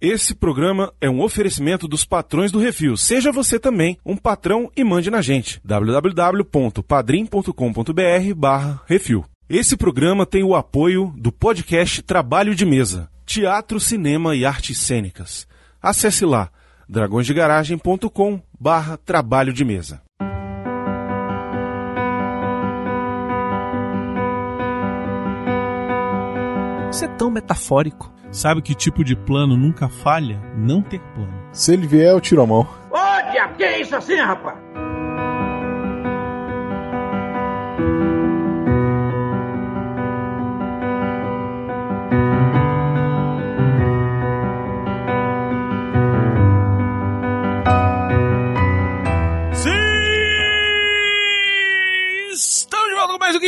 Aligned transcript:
Esse 0.00 0.32
programa 0.32 0.92
é 1.00 1.10
um 1.10 1.20
oferecimento 1.20 1.88
dos 1.88 2.04
patrões 2.04 2.52
do 2.52 2.60
Refil. 2.60 2.96
Seja 2.96 3.32
você 3.32 3.58
também 3.58 3.98
um 4.06 4.16
patrão 4.16 4.70
e 4.76 4.84
mande 4.84 5.10
na 5.10 5.20
gente. 5.20 5.60
www.padrim.com.br 5.64 8.34
barra 8.36 8.80
Refil. 8.86 9.24
Esse 9.50 9.76
programa 9.76 10.24
tem 10.24 10.44
o 10.44 10.54
apoio 10.54 11.12
do 11.16 11.32
podcast 11.32 12.00
Trabalho 12.02 12.54
de 12.54 12.64
Mesa, 12.64 13.10
Teatro, 13.26 13.80
Cinema 13.80 14.36
e 14.36 14.44
Artes 14.44 14.78
Cênicas. 14.78 15.48
Acesse 15.82 16.24
lá 16.24 16.48
dragõesdegaragem.com 16.88 18.40
barra 18.58 18.96
Trabalho 18.96 19.52
de 19.52 19.64
Mesa. 19.64 20.00
Você 26.86 27.06
é 27.06 27.08
tão 27.08 27.30
metafórico. 27.30 28.17
Sabe 28.30 28.60
que 28.62 28.74
tipo 28.74 29.02
de 29.02 29.16
plano 29.16 29.56
nunca 29.56 29.88
falha? 29.88 30.40
Não 30.56 30.82
ter 30.82 31.00
plano. 31.14 31.32
Se 31.52 31.72
ele 31.72 31.86
vier, 31.86 32.10
eu 32.12 32.20
tiro 32.20 32.42
a 32.42 32.46
mão. 32.46 32.66
Ô, 32.90 33.30
diabo, 33.30 33.54
que 33.54 33.64
é 33.64 33.80
isso 33.80 33.96
assim, 33.96 34.16
rapaz? 34.16 34.56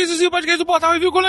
Mais 0.01 0.09
um 0.09 0.13
15 0.13 0.29
podcast 0.31 0.57
do 0.57 0.65
Portal 0.65 0.93
Review 0.93 1.11
com 1.11 1.19
o 1.19 1.21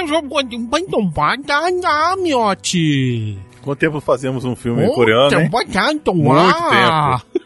Miote. 2.17 3.39
Quanto 3.61 3.79
tempo 3.79 4.01
fazemos 4.01 4.47
um 4.47 4.57
filme 4.57 4.87
coreano, 4.95 5.29
hein? 5.43 5.51
Muito 6.43 6.71
tempo. 6.71 7.43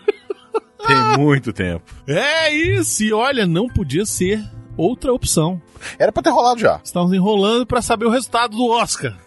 Tem 0.86 1.18
muito 1.18 1.52
tempo. 1.52 1.84
É 2.06 2.54
isso, 2.54 3.02
e 3.02 3.12
olha, 3.12 3.44
não 3.44 3.66
podia 3.66 4.06
ser 4.06 4.40
outra 4.76 5.12
opção. 5.12 5.60
Era 5.98 6.12
pra 6.12 6.22
ter 6.22 6.30
rolado 6.30 6.60
já. 6.60 6.80
Estamos 6.84 7.12
enrolando 7.12 7.66
pra 7.66 7.82
saber 7.82 8.06
o 8.06 8.10
resultado 8.10 8.56
do 8.56 8.70
Oscar. 8.70 9.12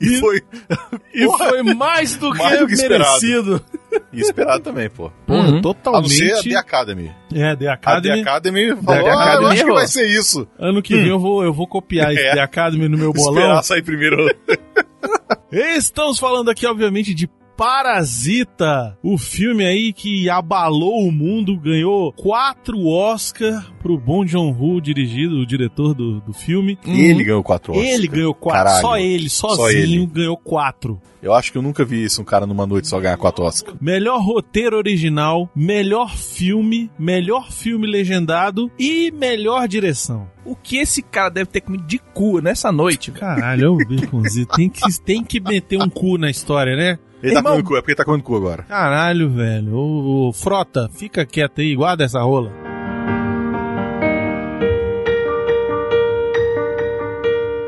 E 0.00 0.18
foi. 0.18 0.42
E 1.14 1.24
Porra, 1.24 1.48
foi 1.48 1.62
mais 1.62 2.16
do 2.16 2.32
que, 2.32 2.38
mais 2.38 2.58
do 2.58 2.66
que 2.66 2.76
merecido. 2.76 3.64
E 4.12 4.20
esperado 4.20 4.62
também, 4.62 4.88
pô. 4.88 5.10
Pô, 5.26 5.34
A 5.34 5.42
não 5.42 5.44
ser 5.50 5.56
a 5.58 5.60
totalmente. 5.60 6.48
The 6.48 6.56
Academy. 6.56 7.12
É, 7.34 7.56
The 7.56 7.68
A 7.68 7.72
Academy. 7.74 8.14
The 8.14 8.20
Academy 8.30 8.76
falou, 8.76 8.84
The 8.84 8.92
ah, 8.92 8.98
eu 9.00 9.12
Academy 9.20 9.46
acho 9.46 9.54
que 9.56 9.60
errou. 9.62 9.74
vai 9.76 9.86
ser 9.86 10.06
isso. 10.06 10.48
Ano 10.58 10.82
que 10.82 10.94
vem 10.96 11.08
eu 11.08 11.18
vou, 11.18 11.42
eu 11.44 11.52
vou 11.52 11.66
copiar 11.66 12.12
esse 12.14 12.22
É. 12.22 12.34
The 12.34 12.40
Academy 12.40 12.88
no 12.88 12.98
meu 12.98 13.12
bolão. 13.12 13.34
Esperar 13.40 13.62
sair 13.62 13.82
primeiro. 13.82 14.26
Estamos 15.52 16.18
falando 16.18 16.50
aqui, 16.50 16.66
obviamente, 16.66 17.14
de 17.14 17.28
Parasita, 17.56 18.98
o 19.02 19.16
filme 19.16 19.64
aí 19.64 19.92
que 19.92 20.28
abalou 20.28 21.06
o 21.06 21.10
mundo, 21.10 21.58
ganhou 21.58 22.12
quatro 22.12 22.86
Oscar 22.86 23.72
pro 23.80 23.96
Bong 23.96 24.26
Joon-ho, 24.26 24.80
dirigido, 24.80 25.36
o 25.36 25.46
diretor 25.46 25.94
do, 25.94 26.20
do 26.20 26.34
filme. 26.34 26.78
Ele 26.84 27.24
ganhou 27.24 27.42
quatro 27.42 27.72
Oscars. 27.72 27.88
Ele 27.94 28.08
ganhou 28.08 28.34
quatro, 28.34 28.64
Caralho. 28.64 28.82
só 28.82 28.98
ele, 28.98 29.30
sozinho, 29.30 29.78
ele. 29.78 30.06
ganhou 30.06 30.36
quatro. 30.36 31.00
Eu 31.22 31.32
acho 31.32 31.50
que 31.50 31.58
eu 31.58 31.62
nunca 31.62 31.84
vi 31.84 32.04
isso, 32.04 32.20
um 32.20 32.24
cara 32.24 32.46
numa 32.46 32.66
noite 32.66 32.88
só 32.88 33.00
ganhar 33.00 33.16
quatro 33.16 33.44
Oscars. 33.44 33.76
Melhor 33.80 34.20
roteiro 34.20 34.76
original, 34.76 35.50
melhor 35.56 36.14
filme, 36.16 36.90
melhor 36.98 37.50
filme 37.50 37.86
legendado 37.86 38.70
e 38.78 39.10
melhor 39.10 39.66
direção. 39.66 40.28
O 40.44 40.54
que 40.54 40.76
esse 40.76 41.02
cara 41.02 41.28
deve 41.28 41.50
ter 41.50 41.62
comido 41.62 41.84
de 41.84 41.98
cu 41.98 42.40
nessa 42.40 42.70
noite? 42.70 43.10
Caralho, 43.10 43.72
ô 43.72 43.78
Baconzito, 43.78 44.54
tem 44.54 44.68
que, 44.68 45.00
tem 45.00 45.24
que 45.24 45.40
meter 45.40 45.82
um 45.82 45.88
cu 45.88 46.16
na 46.18 46.30
história, 46.30 46.76
né? 46.76 46.98
Ele 47.22 47.32
tá 47.32 47.38
Irmão- 47.40 47.52
comendo 47.52 47.68
cu, 47.68 47.76
é 47.76 47.80
porque 47.80 47.90
ele 47.92 47.96
tá 47.96 48.04
comendo 48.04 48.24
cu 48.24 48.36
agora. 48.36 48.62
Caralho, 48.64 49.30
velho. 49.30 49.74
Ô, 49.76 50.28
ô, 50.28 50.32
Frota, 50.32 50.88
fica 50.92 51.24
quieto 51.24 51.60
aí, 51.60 51.74
guarda 51.74 52.04
essa 52.04 52.20
rola. 52.22 52.52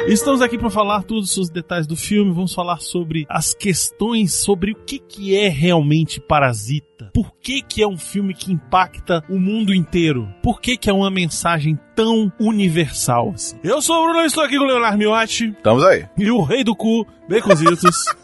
Estamos 0.06 0.40
aqui 0.40 0.56
para 0.56 0.70
falar 0.70 1.02
todos 1.02 1.36
os 1.36 1.50
detalhes 1.50 1.86
do 1.86 1.94
filme, 1.94 2.32
vamos 2.32 2.54
falar 2.54 2.78
sobre 2.80 3.26
as 3.28 3.52
questões 3.52 4.32
sobre 4.32 4.72
o 4.72 4.74
que, 4.74 4.98
que 4.98 5.36
é 5.36 5.48
realmente 5.48 6.18
Parasita. 6.18 7.10
Por 7.12 7.30
que, 7.42 7.60
que 7.60 7.82
é 7.82 7.86
um 7.86 7.98
filme 7.98 8.32
que 8.32 8.50
impacta 8.50 9.22
o 9.28 9.38
mundo 9.38 9.74
inteiro? 9.74 10.26
Por 10.42 10.62
que, 10.62 10.78
que 10.78 10.88
é 10.88 10.92
uma 10.94 11.10
mensagem 11.10 11.78
tão 11.94 12.32
universal 12.40 13.32
assim? 13.34 13.58
Eu 13.62 13.82
sou 13.82 13.96
o 14.02 14.04
Bruno, 14.06 14.24
estou 14.24 14.42
aqui 14.42 14.56
com 14.56 14.64
o 14.64 14.66
Leonardo 14.66 14.96
Miotti 14.96 15.48
Estamos 15.50 15.84
aí. 15.84 16.06
e 16.16 16.30
o 16.30 16.40
rei 16.42 16.64
do 16.64 16.74
cu, 16.74 17.06
Baconzitos. 17.28 17.94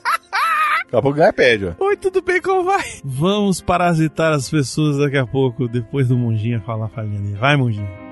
Daqui 0.85 0.97
a 0.97 1.03
pouco 1.03 1.17
ganha 1.19 1.33
pede, 1.33 1.67
ó. 1.67 1.85
Oi, 1.85 1.97
tudo 1.97 2.23
bem? 2.23 2.41
Como 2.41 2.65
vai? 2.65 2.85
Vamos 3.05 3.61
parasitar 3.61 4.33
as 4.33 4.49
pessoas 4.49 4.99
daqui 4.99 5.17
a 5.17 5.27
pouco, 5.27 5.67
depois 5.67 6.09
do 6.09 6.17
Monjinha 6.17 6.61
falar 6.61 6.87
a 6.87 6.89
falinha 6.89 7.21
dele. 7.21 7.37
Vai, 7.37 7.57
Monjinha. 7.57 8.05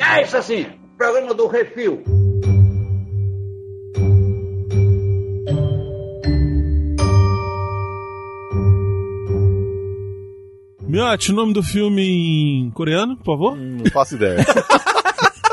É 0.00 0.22
isso 0.22 0.36
assim, 0.36 0.66
programa 0.96 1.34
do 1.34 1.46
Refil. 1.46 2.02
Miotti, 10.82 11.32
o 11.32 11.34
nome 11.34 11.52
do 11.52 11.62
filme 11.62 12.02
em 12.02 12.70
coreano, 12.70 13.16
por 13.18 13.26
favor? 13.26 13.56
Não 13.56 13.84
faço 13.92 14.14
ideia. 14.16 14.38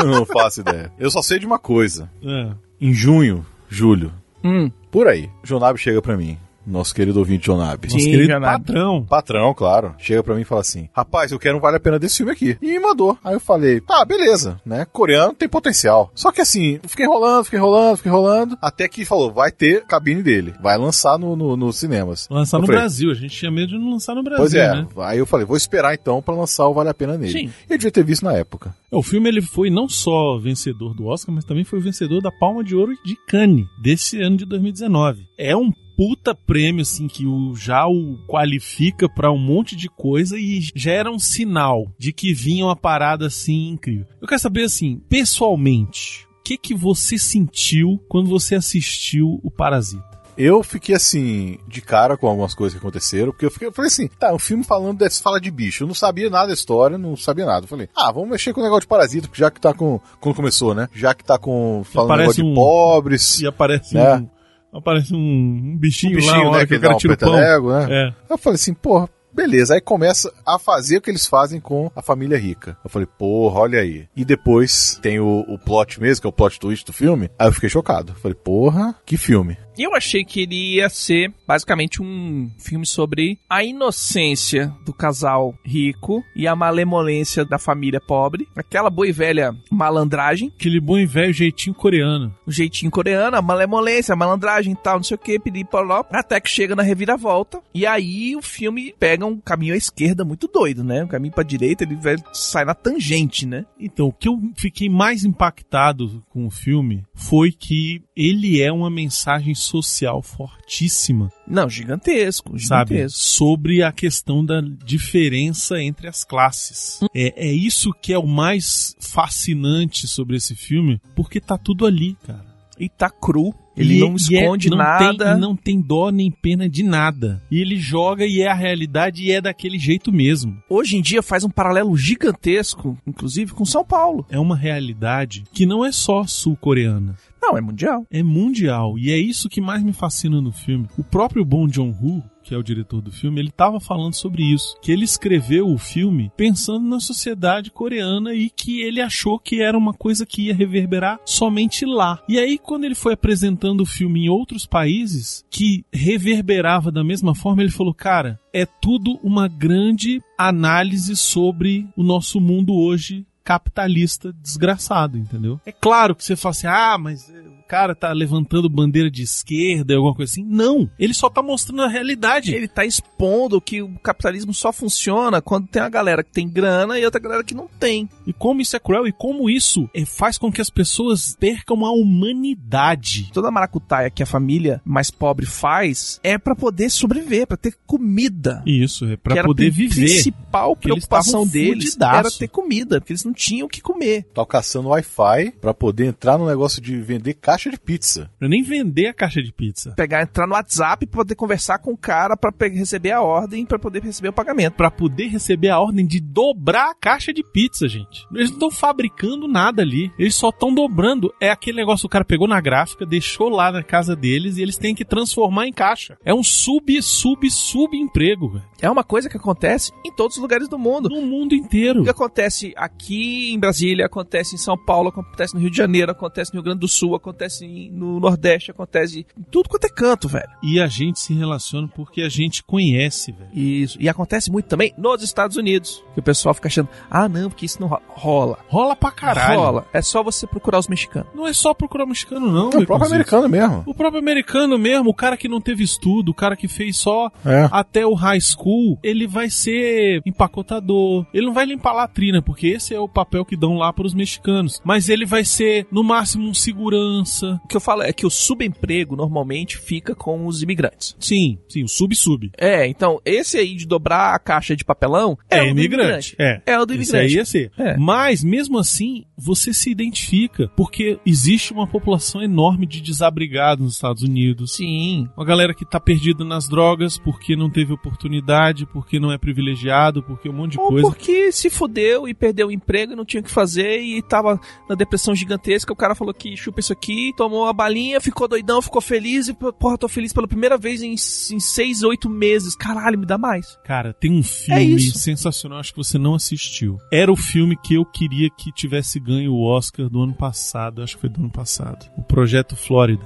não 0.07 0.25
faço 0.25 0.61
ideia. 0.61 0.91
Eu 0.99 1.09
só 1.11 1.21
sei 1.21 1.39
de 1.39 1.45
uma 1.45 1.59
coisa. 1.59 2.09
É. 2.23 2.51
Em 2.79 2.93
junho, 2.93 3.45
julho, 3.69 4.11
Hum, 4.43 4.69
por 4.91 5.07
aí, 5.07 5.27
Jonabe 5.43 5.79
chega 5.79 6.01
pra 6.03 6.15
mim. 6.15 6.37
Nosso 6.65 6.93
querido 6.95 7.19
ouvinte 7.19 7.45
Jonabe. 7.45 7.87
Nosso 7.91 8.03
querido 8.05 8.39
patrão. 8.41 9.03
Patrão, 9.05 9.53
claro. 9.53 9.93
Chega 9.97 10.23
pra 10.23 10.35
mim 10.35 10.41
e 10.41 10.45
fala 10.45 10.61
assim: 10.61 10.89
Rapaz, 10.93 11.31
eu 11.31 11.39
quero 11.39 11.57
um 11.57 11.61
Vale 11.61 11.77
a 11.77 11.79
Pena 11.79 11.99
desse 11.99 12.17
filme 12.17 12.31
aqui. 12.31 12.57
E 12.61 12.67
me 12.67 12.79
mandou. 12.79 13.17
Aí 13.23 13.33
eu 13.35 13.39
falei: 13.39 13.79
Tá, 13.81 14.03
beleza, 14.05 14.59
né? 14.65 14.85
Coreano 14.91 15.33
tem 15.33 15.47
potencial. 15.47 16.11
Só 16.15 16.31
que 16.31 16.41
assim, 16.41 16.79
fiquei 16.87 17.05
enrolando, 17.05 17.43
fiquei 17.45 17.59
enrolando, 17.59 17.97
fiquei 17.97 18.11
enrolando. 18.11 18.57
Até 18.61 18.87
que 18.87 19.05
falou: 19.05 19.31
Vai 19.31 19.51
ter 19.51 19.85
cabine 19.85 20.23
dele. 20.23 20.53
Vai 20.61 20.77
lançar 20.77 21.17
no, 21.19 21.35
no- 21.35 21.55
nos 21.55 21.77
cinemas. 21.77 22.27
Lançar 22.29 22.57
Eu 22.57 22.61
no 22.61 22.67
falei, 22.67 22.81
Brasil. 22.81 23.11
A 23.11 23.15
gente 23.15 23.35
tinha 23.35 23.51
medo 23.51 23.67
de 23.69 23.77
não 23.77 23.91
lançar 23.91 24.15
no 24.15 24.23
Brasil, 24.23 24.41
Pois 24.43 24.53
é. 24.53 24.73
né? 24.73 24.87
Aí 24.99 25.19
eu 25.19 25.25
falei: 25.25 25.45
Vou 25.45 25.57
esperar 25.57 25.93
então 25.93 26.21
pra 26.21 26.33
lançar 26.35 26.67
o 26.67 26.73
Vale 26.73 26.89
a 26.89 26.93
Pena 26.93 27.17
nele. 27.17 27.31
Sim. 27.31 27.51
Eu 27.69 27.77
devia 27.77 27.91
ter 27.91 28.03
visto 28.03 28.23
na 28.23 28.33
época. 28.33 28.75
O 28.91 29.03
filme 29.03 29.27
ele 29.29 29.41
foi 29.41 29.69
não 29.69 29.87
só 29.89 30.37
vencedor 30.37 30.93
do 30.95 31.05
Oscar, 31.07 31.33
mas 31.35 31.43
também 31.45 31.63
foi 31.63 31.79
vencedor 31.79 32.21
da 32.21 32.31
Palma 32.31 32.63
de 32.63 32.75
Ouro 32.75 32.93
de 33.05 33.15
Cannes 33.27 33.65
desse 33.81 34.21
ano 34.21 34.37
de 34.37 34.45
2019. 34.45 35.27
É 35.37 35.55
um 35.55 35.71
puta 35.95 36.35
prêmio 36.35 36.81
assim 36.81 37.07
que 37.07 37.25
o, 37.25 37.55
já 37.55 37.87
o 37.87 38.17
qualifica 38.27 39.07
pra 39.07 39.31
um 39.31 39.37
monte 39.37 39.75
de 39.75 39.87
coisa 39.89 40.37
e 40.37 40.61
já 40.75 40.91
era 40.91 41.11
um 41.11 41.19
sinal 41.19 41.85
de 41.97 42.11
que 42.11 42.33
vinha 42.33 42.65
uma 42.65 42.75
parada 42.75 43.27
assim 43.27 43.69
incrível. 43.69 44.05
Eu 44.21 44.27
quero 44.27 44.41
saber 44.41 44.63
assim, 44.63 45.01
pessoalmente, 45.09 46.27
o 46.39 46.43
que 46.43 46.57
que 46.57 46.73
você 46.75 47.17
sentiu 47.17 47.99
quando 48.07 48.29
você 48.29 48.55
assistiu 48.55 49.39
o 49.43 49.49
Parasita? 49.51 50.15
Eu 50.37 50.61
fiquei 50.63 50.93
assim, 50.93 51.57
de 51.65 51.79
cara 51.81 52.17
com 52.17 52.27
algumas 52.27 52.53
coisas 52.53 52.73
que 52.77 52.85
aconteceram, 52.85 53.31
porque 53.31 53.45
eu, 53.45 53.51
fiquei, 53.51 53.69
eu 53.69 53.71
falei 53.71 53.87
assim, 53.87 54.09
tá, 54.19 54.33
um 54.33 54.37
filme 54.39 54.65
falando 54.65 54.97
desse, 54.97 55.21
fala 55.21 55.39
de 55.39 55.49
bicho. 55.49 55.83
Eu 55.83 55.87
não 55.87 55.93
sabia 55.95 56.29
nada 56.29 56.47
da 56.47 56.53
história, 56.53 56.97
não 56.97 57.15
sabia 57.15 57.45
nada. 57.45 57.63
Eu 57.63 57.69
falei, 57.69 57.87
ah, 57.95 58.11
vamos 58.11 58.29
mexer 58.29 58.51
com 58.51 58.59
o 58.59 58.63
negócio 58.63 58.81
de 58.81 58.87
parasita, 58.87 59.27
porque 59.29 59.39
já 59.39 59.49
que 59.49 59.61
tá 59.61 59.73
com. 59.73 59.97
Quando 60.19 60.35
começou, 60.35 60.75
né? 60.75 60.89
Já 60.93 61.13
que 61.13 61.23
tá 61.23 61.37
com. 61.37 61.83
Falando 61.85 62.17
negócio 62.19 62.43
de 62.43 62.49
um- 62.49 62.53
pobres. 62.53 63.39
E 63.39 63.47
aparece 63.47 63.95
Né? 63.95 64.15
um 64.17 64.29
aparece 64.77 65.13
um, 65.13 65.17
um 65.17 65.77
bichinho, 65.77 66.19
um 66.19 66.25
lá, 66.25 66.33
bichinho, 66.33 66.47
hora 66.49 66.59
né? 66.59 66.65
que 66.65 66.67
Que 66.67 66.75
o 66.75 66.81
cara 66.81 66.95
tira 66.95 67.13
o 67.13 67.17
pão. 67.17 67.35
né? 67.35 67.87
É. 67.89 68.13
Eu 68.29 68.37
falei 68.37 68.55
assim, 68.55 68.73
porra, 68.73 69.09
beleza. 69.33 69.73
Aí 69.75 69.81
começa 69.81 70.31
a 70.45 70.57
fazer 70.59 70.97
o 70.97 71.01
que 71.01 71.09
eles 71.09 71.25
fazem 71.25 71.59
com 71.59 71.91
a 71.95 72.01
família 72.01 72.37
rica. 72.37 72.77
Eu 72.83 72.89
falei, 72.89 73.07
porra, 73.17 73.59
olha 73.61 73.79
aí. 73.79 74.07
E 74.15 74.23
depois 74.23 74.99
tem 75.01 75.19
o, 75.19 75.45
o 75.47 75.57
plot 75.57 75.99
mesmo, 75.99 76.21
que 76.21 76.27
é 76.27 76.29
o 76.29 76.33
plot 76.33 76.59
twist 76.59 76.85
do 76.85 76.93
filme. 76.93 77.29
Aí 77.37 77.47
eu 77.47 77.53
fiquei 77.53 77.69
chocado. 77.69 78.13
Eu 78.13 78.15
falei, 78.19 78.35
porra, 78.35 78.95
que 79.05 79.17
filme. 79.17 79.57
E 79.77 79.83
eu 79.83 79.93
achei 79.93 80.23
que 80.23 80.41
ele 80.41 80.75
ia 80.75 80.87
ser 80.89 81.33
basicamente 81.47 82.01
um 82.01 82.49
filme 82.57 82.85
sobre 82.85 83.37
a 83.49 83.63
inocência 83.63 84.73
do 84.85 84.93
casal 84.93 85.53
rico 85.63 86.23
e 86.35 86.47
a 86.47 86.55
malemolência 86.55 87.43
da 87.43 87.57
família 87.59 87.99
pobre. 87.99 88.47
Aquela 88.55 88.89
boa 88.89 89.07
e 89.07 89.11
velha 89.11 89.55
malandragem, 89.69 90.51
Aquele 90.55 90.79
bom 90.79 90.97
e 90.97 91.05
velho 91.05 91.33
jeitinho 91.33 91.75
coreano. 91.75 92.33
o 92.45 92.51
jeitinho 92.51 92.89
coreano, 92.91 93.35
a 93.37 93.41
malemolência, 93.41 94.13
a 94.13 94.15
malandragem 94.15 94.73
e 94.73 94.75
tal, 94.75 94.95
não 94.97 95.03
sei 95.03 95.15
o 95.15 95.19
que, 95.19 95.39
pedir 95.39 95.65
poró, 95.65 96.05
até 96.11 96.39
que 96.39 96.49
chega 96.49 96.75
na 96.75 96.83
reviravolta. 96.83 97.59
E 97.73 97.85
aí 97.85 98.35
o 98.35 98.41
filme 98.41 98.93
pega 98.99 99.25
um 99.25 99.37
caminho 99.39 99.73
à 99.73 99.77
esquerda 99.77 100.23
muito 100.23 100.47
doido, 100.47 100.83
né? 100.83 101.03
Um 101.03 101.07
caminho 101.07 101.33
pra 101.33 101.43
direita, 101.43 101.83
ele 101.83 101.95
vai, 101.95 102.15
sai 102.31 102.63
na 102.65 102.73
tangente, 102.73 103.45
né? 103.45 103.65
Então, 103.79 104.07
o 104.07 104.13
que 104.13 104.27
eu 104.27 104.39
fiquei 104.55 104.89
mais 104.89 105.25
impactado 105.25 106.23
com 106.29 106.45
o 106.45 106.51
filme 106.51 107.03
foi 107.13 107.51
que 107.51 108.01
ele 108.15 108.61
é 108.61 108.71
uma 108.71 108.89
mensagem 108.89 109.53
social 109.65 110.21
fortíssima, 110.21 111.31
Não, 111.47 111.69
gigantesco, 111.69 112.57
sabe? 112.59 112.93
gigantesco. 112.95 113.19
Sobre 113.19 113.83
a 113.83 113.91
questão 113.91 114.43
da 114.45 114.61
diferença 114.61 115.81
entre 115.81 116.07
as 116.07 116.23
classes. 116.23 116.99
É, 117.13 117.47
é 117.47 117.51
isso 117.53 117.91
que 118.01 118.13
é 118.13 118.17
o 118.19 118.27
mais 118.27 118.95
fascinante 118.99 120.07
sobre 120.07 120.35
esse 120.37 120.55
filme, 120.55 121.01
porque 121.15 121.39
tá 121.39 121.57
tudo 121.57 121.85
ali, 121.85 122.15
cara. 122.25 122.45
E 122.77 122.89
tá 122.89 123.09
cru. 123.09 123.53
Ele 123.77 123.95
E- 123.97 123.99
não 123.99 124.13
é- 124.13 124.15
esconde 124.15 124.69
não 124.69 124.77
nada. 124.77 125.31
Tem, 125.33 125.39
não 125.41 125.55
tem 125.55 125.81
dó 125.81 126.09
nem 126.09 126.29
pena 126.31 126.67
de 126.67 126.81
nada. 126.83 127.41
E 127.51 127.59
ele 127.59 127.77
joga 127.77 128.25
e 128.25 128.41
é 128.41 128.47
a 128.49 128.53
realidade 128.53 129.23
e 129.23 129.31
é 129.31 129.39
daquele 129.41 129.77
jeito 129.79 130.11
mesmo. 130.13 130.57
Hoje 130.69 130.95
em 130.97 131.01
dia 131.01 131.21
faz 131.21 131.43
um 131.45 131.49
paralelo 131.49 131.95
gigantesco, 131.97 132.97
inclusive 133.07 133.51
com 133.53 133.65
São 133.65 133.83
Paulo. 133.85 134.25
É 134.29 134.39
uma 134.39 134.55
realidade 134.57 135.43
que 135.53 135.65
não 135.65 135.85
é 135.85 135.91
só 135.91 136.25
sul-coreana. 136.25 137.15
Não, 137.45 137.55
é 137.55 137.61
mundial. 137.61 138.07
É 138.09 138.23
mundial. 138.23 138.97
E 138.97 139.11
é 139.11 139.17
isso 139.17 139.47
que 139.47 139.61
mais 139.61 139.83
me 139.83 139.93
fascina 139.93 140.41
no 140.41 140.51
filme. 140.51 140.87
O 140.97 141.03
próprio 141.03 141.45
Bong 141.45 141.71
Joon-ho, 141.71 142.23
que 142.41 142.55
é 142.55 142.57
o 142.57 142.63
diretor 142.63 143.03
do 143.03 143.11
filme, 143.11 143.39
ele 143.39 143.49
estava 143.49 143.79
falando 143.79 144.15
sobre 144.15 144.41
isso. 144.43 144.75
Que 144.81 144.91
ele 144.91 145.05
escreveu 145.05 145.67
o 145.67 145.77
filme 145.77 146.31
pensando 146.35 146.87
na 146.87 146.99
sociedade 146.99 147.69
coreana 147.69 148.33
e 148.33 148.49
que 148.49 148.81
ele 148.81 148.99
achou 148.99 149.37
que 149.37 149.61
era 149.61 149.77
uma 149.77 149.93
coisa 149.93 150.25
que 150.25 150.47
ia 150.47 150.55
reverberar 150.55 151.19
somente 151.23 151.85
lá. 151.85 152.19
E 152.27 152.39
aí, 152.39 152.57
quando 152.57 152.85
ele 152.85 152.95
foi 152.95 153.13
apresentando 153.13 153.81
o 153.81 153.85
filme 153.85 154.25
em 154.25 154.29
outros 154.29 154.65
países, 154.65 155.45
que 155.51 155.85
reverberava 155.93 156.91
da 156.91 157.03
mesma 157.03 157.35
forma, 157.35 157.61
ele 157.61 157.71
falou: 157.71 157.93
Cara, 157.93 158.39
é 158.51 158.65
tudo 158.65 159.19
uma 159.21 159.47
grande 159.47 160.19
análise 160.35 161.15
sobre 161.15 161.87
o 161.95 162.01
nosso 162.01 162.41
mundo 162.41 162.73
hoje 162.73 163.23
capitalista 163.45 164.33
desgraçado, 164.33 165.17
entendeu? 165.17 165.61
É 165.65 165.71
claro 165.71 166.15
que 166.15 166.23
você 166.23 166.35
fala 166.35 166.51
assim, 166.51 166.67
ah, 166.67 166.97
mas 166.97 167.29
eh, 167.29 167.43
cara 167.67 167.95
tá 167.95 168.11
levantando 168.11 168.69
bandeira 168.69 169.09
de 169.09 169.23
esquerda, 169.23 169.95
alguma 169.95 170.15
coisa 170.15 170.31
assim. 170.31 170.43
Não, 170.43 170.89
ele 170.97 171.13
só 171.13 171.29
tá 171.29 171.41
mostrando 171.41 171.81
a 171.81 171.87
realidade. 171.87 172.53
Ele 172.53 172.67
tá 172.67 172.85
expondo 172.85 173.61
que 173.61 173.81
o 173.81 173.89
capitalismo 173.99 174.53
só 174.53 174.71
funciona 174.71 175.41
quando 175.41 175.67
tem 175.67 175.81
uma 175.81 175.89
galera 175.89 176.23
que 176.23 176.31
tem 176.31 176.47
grana 176.47 176.99
e 176.99 177.05
outra 177.05 177.19
galera 177.19 177.43
que 177.43 177.53
não 177.53 177.67
tem. 177.79 178.09
E 178.25 178.33
como 178.33 178.61
isso 178.61 178.75
é 178.75 178.79
cruel 178.79 179.07
e 179.07 179.11
como 179.11 179.49
isso 179.49 179.89
eh, 179.93 180.05
faz 180.05 180.37
com 180.37 180.51
que 180.51 180.61
as 180.61 180.69
pessoas 180.69 181.35
percam 181.39 181.85
a 181.85 181.91
humanidade. 181.91 183.29
Toda 183.33 183.47
a 183.47 183.51
maracutaia 183.51 184.09
que 184.09 184.23
a 184.23 184.25
família 184.25 184.81
mais 184.85 185.11
pobre 185.11 185.45
faz 185.45 186.19
é 186.23 186.37
pra 186.37 186.55
poder 186.55 186.89
sobreviver, 186.89 187.47
pra 187.47 187.57
ter 187.57 187.75
comida. 187.85 188.63
Isso, 188.65 189.05
é 189.05 189.17
era 189.31 189.43
poder 189.43 189.67
a 189.67 189.71
viver. 189.71 190.05
principal 190.05 190.75
Que 190.75 190.89
eles 190.89 191.05
preocupação 191.05 191.45
deles 191.47 191.85
fudidaço. 191.85 192.19
era 192.19 192.31
ter 192.31 192.47
comida, 192.47 192.99
porque 192.99 193.13
eles 193.13 193.23
não 193.23 193.33
tinham 193.33 193.65
o 193.65 193.69
que 193.69 193.81
comer. 193.81 194.23
Tá 194.33 194.45
caçando 194.45 194.89
Wi-Fi 194.89 195.53
pra 195.59 195.73
poder 195.73 196.05
entrar 196.05 196.37
no 196.37 196.45
negócio 196.45 196.81
de 196.81 196.99
vender 197.01 197.33
caixa 197.55 197.69
de 197.69 197.79
pizza. 197.79 198.29
Pra 198.37 198.47
nem 198.49 198.61
vender 198.63 199.07
a 199.07 199.13
caixa 199.13 199.41
de 199.41 199.51
pizza. 199.51 199.93
Pegar, 199.95 200.21
entrar 200.23 200.45
no 200.47 200.53
WhatsApp 200.53 201.05
pra 201.05 201.19
poder 201.21 201.35
conversar 201.35 201.79
com 201.79 201.91
o 201.93 201.97
cara 201.97 202.35
pra 202.35 202.51
pe- 202.51 202.67
receber 202.69 203.11
a 203.11 203.21
ordem 203.21 203.65
pra 203.65 203.79
poder 203.79 204.03
receber 204.03 204.29
o 204.29 204.33
pagamento. 204.33 204.73
Pra 204.75 204.91
poder 204.91 205.27
receber 205.27 205.69
a 205.69 205.79
ordem 205.79 206.05
de 206.05 206.19
dobrar 206.19 206.89
a 206.91 206.95
caixa 206.95 207.31
de 207.33 207.43
pizza, 207.43 207.87
gente. 207.87 208.25
Eles 208.33 208.49
não 208.49 208.55
estão 208.55 208.71
fabricando 208.71 209.47
nada 209.47 209.81
ali. 209.81 210.11
Eles 210.19 210.35
só 210.35 210.49
estão 210.49 210.73
dobrando. 210.73 211.33
É 211.41 211.49
aquele 211.49 211.77
negócio, 211.77 212.05
o 212.05 212.09
cara 212.09 212.25
pegou 212.25 212.47
na 212.47 212.59
gráfica, 212.59 213.05
deixou 213.05 213.49
lá 213.49 213.71
na 213.71 213.83
casa 213.83 214.15
deles 214.15 214.57
e 214.57 214.61
eles 214.61 214.77
têm 214.77 214.93
que 214.95 215.05
transformar 215.05 215.67
em 215.67 215.73
caixa. 215.73 216.17
É 216.25 216.33
um 216.33 216.43
sub, 216.43 217.01
sub, 217.01 217.49
sub 217.49 217.95
emprego. 217.97 218.61
É 218.81 218.89
uma 218.89 219.03
coisa 219.03 219.29
que 219.29 219.37
acontece 219.37 219.91
em 220.05 220.11
todos 220.13 220.35
os 220.37 220.41
lugares 220.41 220.67
do 220.67 220.77
mundo. 220.77 221.09
No 221.09 221.21
mundo 221.21 221.55
inteiro. 221.55 222.01
O 222.01 222.03
que 222.03 222.09
acontece 222.09 222.73
aqui 222.75 223.53
em 223.53 223.59
Brasília, 223.59 224.05
acontece 224.05 224.55
em 224.55 224.57
São 224.57 224.77
Paulo, 224.77 225.09
acontece 225.09 225.53
no 225.53 225.59
Rio 225.61 225.69
de 225.71 225.77
Janeiro, 225.77 226.11
acontece 226.11 226.51
no 226.53 226.57
Rio 226.59 226.63
Grande 226.65 226.79
do 226.79 226.87
Sul, 226.87 227.15
acontece 227.15 227.44
em- 227.61 227.89
no 227.91 228.19
Nordeste, 228.19 228.71
acontece 228.71 229.25
em 229.37 229.43
tudo 229.51 229.69
quanto 229.69 229.85
é 229.85 229.89
canto, 229.89 230.27
velho. 230.27 230.49
E 230.63 230.79
a 230.79 230.87
gente 230.87 231.19
se 231.19 231.33
relaciona 231.33 231.87
porque 231.87 232.21
a 232.21 232.29
gente 232.29 232.63
conhece, 232.63 233.31
velho. 233.31 233.49
Isso. 233.53 233.97
E 234.01 234.07
acontece 234.09 234.51
muito 234.51 234.65
também 234.67 234.93
nos 234.97 235.21
Estados 235.21 235.57
Unidos. 235.57 236.03
Que 236.13 236.19
o 236.19 236.23
pessoal 236.23 236.53
fica 236.55 236.67
achando, 236.67 236.89
ah, 237.09 237.27
não, 237.29 237.49
porque 237.49 237.65
isso 237.65 237.79
não 237.81 237.87
ro- 237.87 238.01
rola. 238.09 238.57
Rola 238.67 238.95
pra 238.95 239.11
caralho. 239.11 239.59
Rola. 239.59 239.85
É 239.93 240.01
só 240.01 240.23
você 240.23 240.47
procurar 240.47 240.79
os 240.79 240.87
mexicanos. 240.87 241.29
Não 241.35 241.45
é 241.47 241.53
só 241.53 241.73
procurar 241.73 242.05
mexicano, 242.05 242.51
não. 242.51 242.69
É 242.71 242.77
o 242.77 242.85
próprio 242.85 243.07
americano 243.07 243.49
mesmo. 243.49 243.83
O 243.85 243.93
próprio 243.93 244.19
americano 244.19 244.77
mesmo, 244.77 245.09
o 245.09 245.13
cara 245.13 245.37
que 245.37 245.47
não 245.47 245.61
teve 245.61 245.83
estudo, 245.83 246.29
o 246.29 246.33
cara 246.33 246.55
que 246.55 246.67
fez 246.67 246.97
só 246.97 247.31
É. 247.45 247.67
até 247.71 248.05
o 248.05 248.13
high 248.13 248.39
school, 248.39 248.97
ele 249.03 249.27
vai 249.27 249.49
ser 249.49 250.21
empacotador. 250.25 251.25
Ele 251.33 251.45
não 251.47 251.53
vai 251.53 251.65
limpar 251.65 251.91
a 251.91 251.93
latrina, 251.93 252.41
porque 252.41 252.67
esse 252.67 252.93
é 252.93 252.99
o 252.99 253.07
papel 253.09 253.43
que 253.45 253.57
dão 253.57 253.75
lá 253.77 253.91
para 253.91 254.05
os 254.07 254.13
mexicanos. 254.13 254.81
Mas 254.83 255.09
ele 255.09 255.25
vai 255.25 255.43
ser, 255.43 255.87
no 255.91 256.03
máximo, 256.03 256.47
um 256.47 256.53
segurança. 256.53 257.34
O 257.43 257.67
que 257.67 257.75
eu 257.75 257.81
falo 257.81 258.01
é 258.03 258.11
que 258.13 258.25
o 258.25 258.29
subemprego 258.29 259.15
normalmente 259.15 259.77
fica 259.77 260.15
com 260.15 260.45
os 260.47 260.61
imigrantes. 260.61 261.15
Sim, 261.19 261.57
sim, 261.69 261.83
o 261.83 261.87
sub-sub. 261.87 262.51
É, 262.57 262.87
então, 262.87 263.19
esse 263.25 263.57
aí 263.57 263.75
de 263.75 263.85
dobrar 263.85 264.33
a 264.35 264.39
caixa 264.39 264.75
de 264.75 264.83
papelão 264.85 265.37
é, 265.49 265.57
É, 265.59 265.61
o 265.63 265.65
do 265.73 265.79
imigrante. 265.79 266.35
É. 266.39 266.61
É 266.65 266.79
o 266.79 266.85
do 266.85 266.93
Isso 266.93 267.15
aí 267.15 267.23
imigrante. 267.23 267.35
ia 267.37 267.45
ser. 267.45 267.71
É. 267.77 267.97
Mas, 267.97 268.43
mesmo 268.43 268.77
assim, 268.77 269.25
você 269.37 269.73
se 269.73 269.89
identifica, 269.89 270.69
porque 270.75 271.19
existe 271.25 271.73
uma 271.73 271.87
população 271.87 272.41
enorme 272.41 272.85
de 272.85 273.01
desabrigados 273.01 273.83
nos 273.83 273.93
Estados 273.95 274.23
Unidos. 274.23 274.75
Sim. 274.75 275.27
Uma 275.35 275.45
galera 275.45 275.73
que 275.73 275.85
tá 275.85 275.99
perdida 275.99 276.43
nas 276.43 276.67
drogas 276.67 277.17
porque 277.17 277.55
não 277.55 277.69
teve 277.69 277.93
oportunidade, 277.93 278.85
porque 278.87 279.19
não 279.19 279.31
é 279.31 279.37
privilegiado, 279.37 280.23
porque 280.23 280.49
um 280.49 280.53
monte 280.53 280.73
de 280.73 280.79
Ou 280.79 280.87
coisa. 280.89 281.07
porque 281.07 281.51
se 281.51 281.69
fudeu 281.69 282.27
e 282.27 282.33
perdeu 282.33 282.67
o 282.67 282.71
emprego 282.71 283.13
e 283.13 283.15
não 283.15 283.25
tinha 283.25 283.41
o 283.41 283.43
que 283.43 283.51
fazer 283.51 283.99
e 284.01 284.21
tava 284.21 284.59
na 284.89 284.95
depressão 284.95 285.35
gigantesca. 285.35 285.91
O 285.91 285.95
cara 285.95 286.15
falou 286.15 286.33
que 286.33 286.55
chupa 286.57 286.79
isso 286.79 286.93
aqui, 286.93 287.24
tomou 287.33 287.65
a 287.65 287.73
balinha, 287.73 288.19
ficou 288.19 288.47
doidão, 288.47 288.81
ficou 288.81 289.01
feliz 289.01 289.47
e, 289.47 289.53
porra, 289.53 289.97
tô 289.97 290.07
feliz 290.07 290.33
pela 290.33 290.47
primeira 290.47 290.77
vez 290.77 291.01
em, 291.01 291.11
em 291.13 291.59
seis, 291.59 292.03
oito 292.03 292.29
meses. 292.29 292.75
Caralho, 292.75 293.17
me 293.19 293.25
dá 293.25 293.37
mais. 293.37 293.77
Cara, 293.83 294.13
tem 294.13 294.31
um 294.31 294.39
É 294.39 294.43
filme 294.43 294.95
isso. 294.95 295.17
sensacional, 295.19 295.79
acho 295.79 295.91
que 295.91 295.97
você 295.97 296.17
não 296.17 296.35
assistiu. 296.35 296.97
Era 297.11 297.31
o 297.31 297.35
filme 297.35 297.77
que 297.77 297.95
eu 297.95 298.05
queria 298.05 298.49
que 298.49 298.71
tivesse 298.71 299.19
ganho 299.19 299.53
o 299.53 299.63
Oscar 299.63 300.09
do 300.09 300.21
ano 300.21 300.33
passado, 300.33 301.01
acho 301.01 301.15
que 301.15 301.21
foi 301.21 301.29
do 301.29 301.39
ano 301.39 301.49
passado. 301.51 302.05
O 302.17 302.23
Projeto 302.23 302.75
Flórida. 302.75 303.23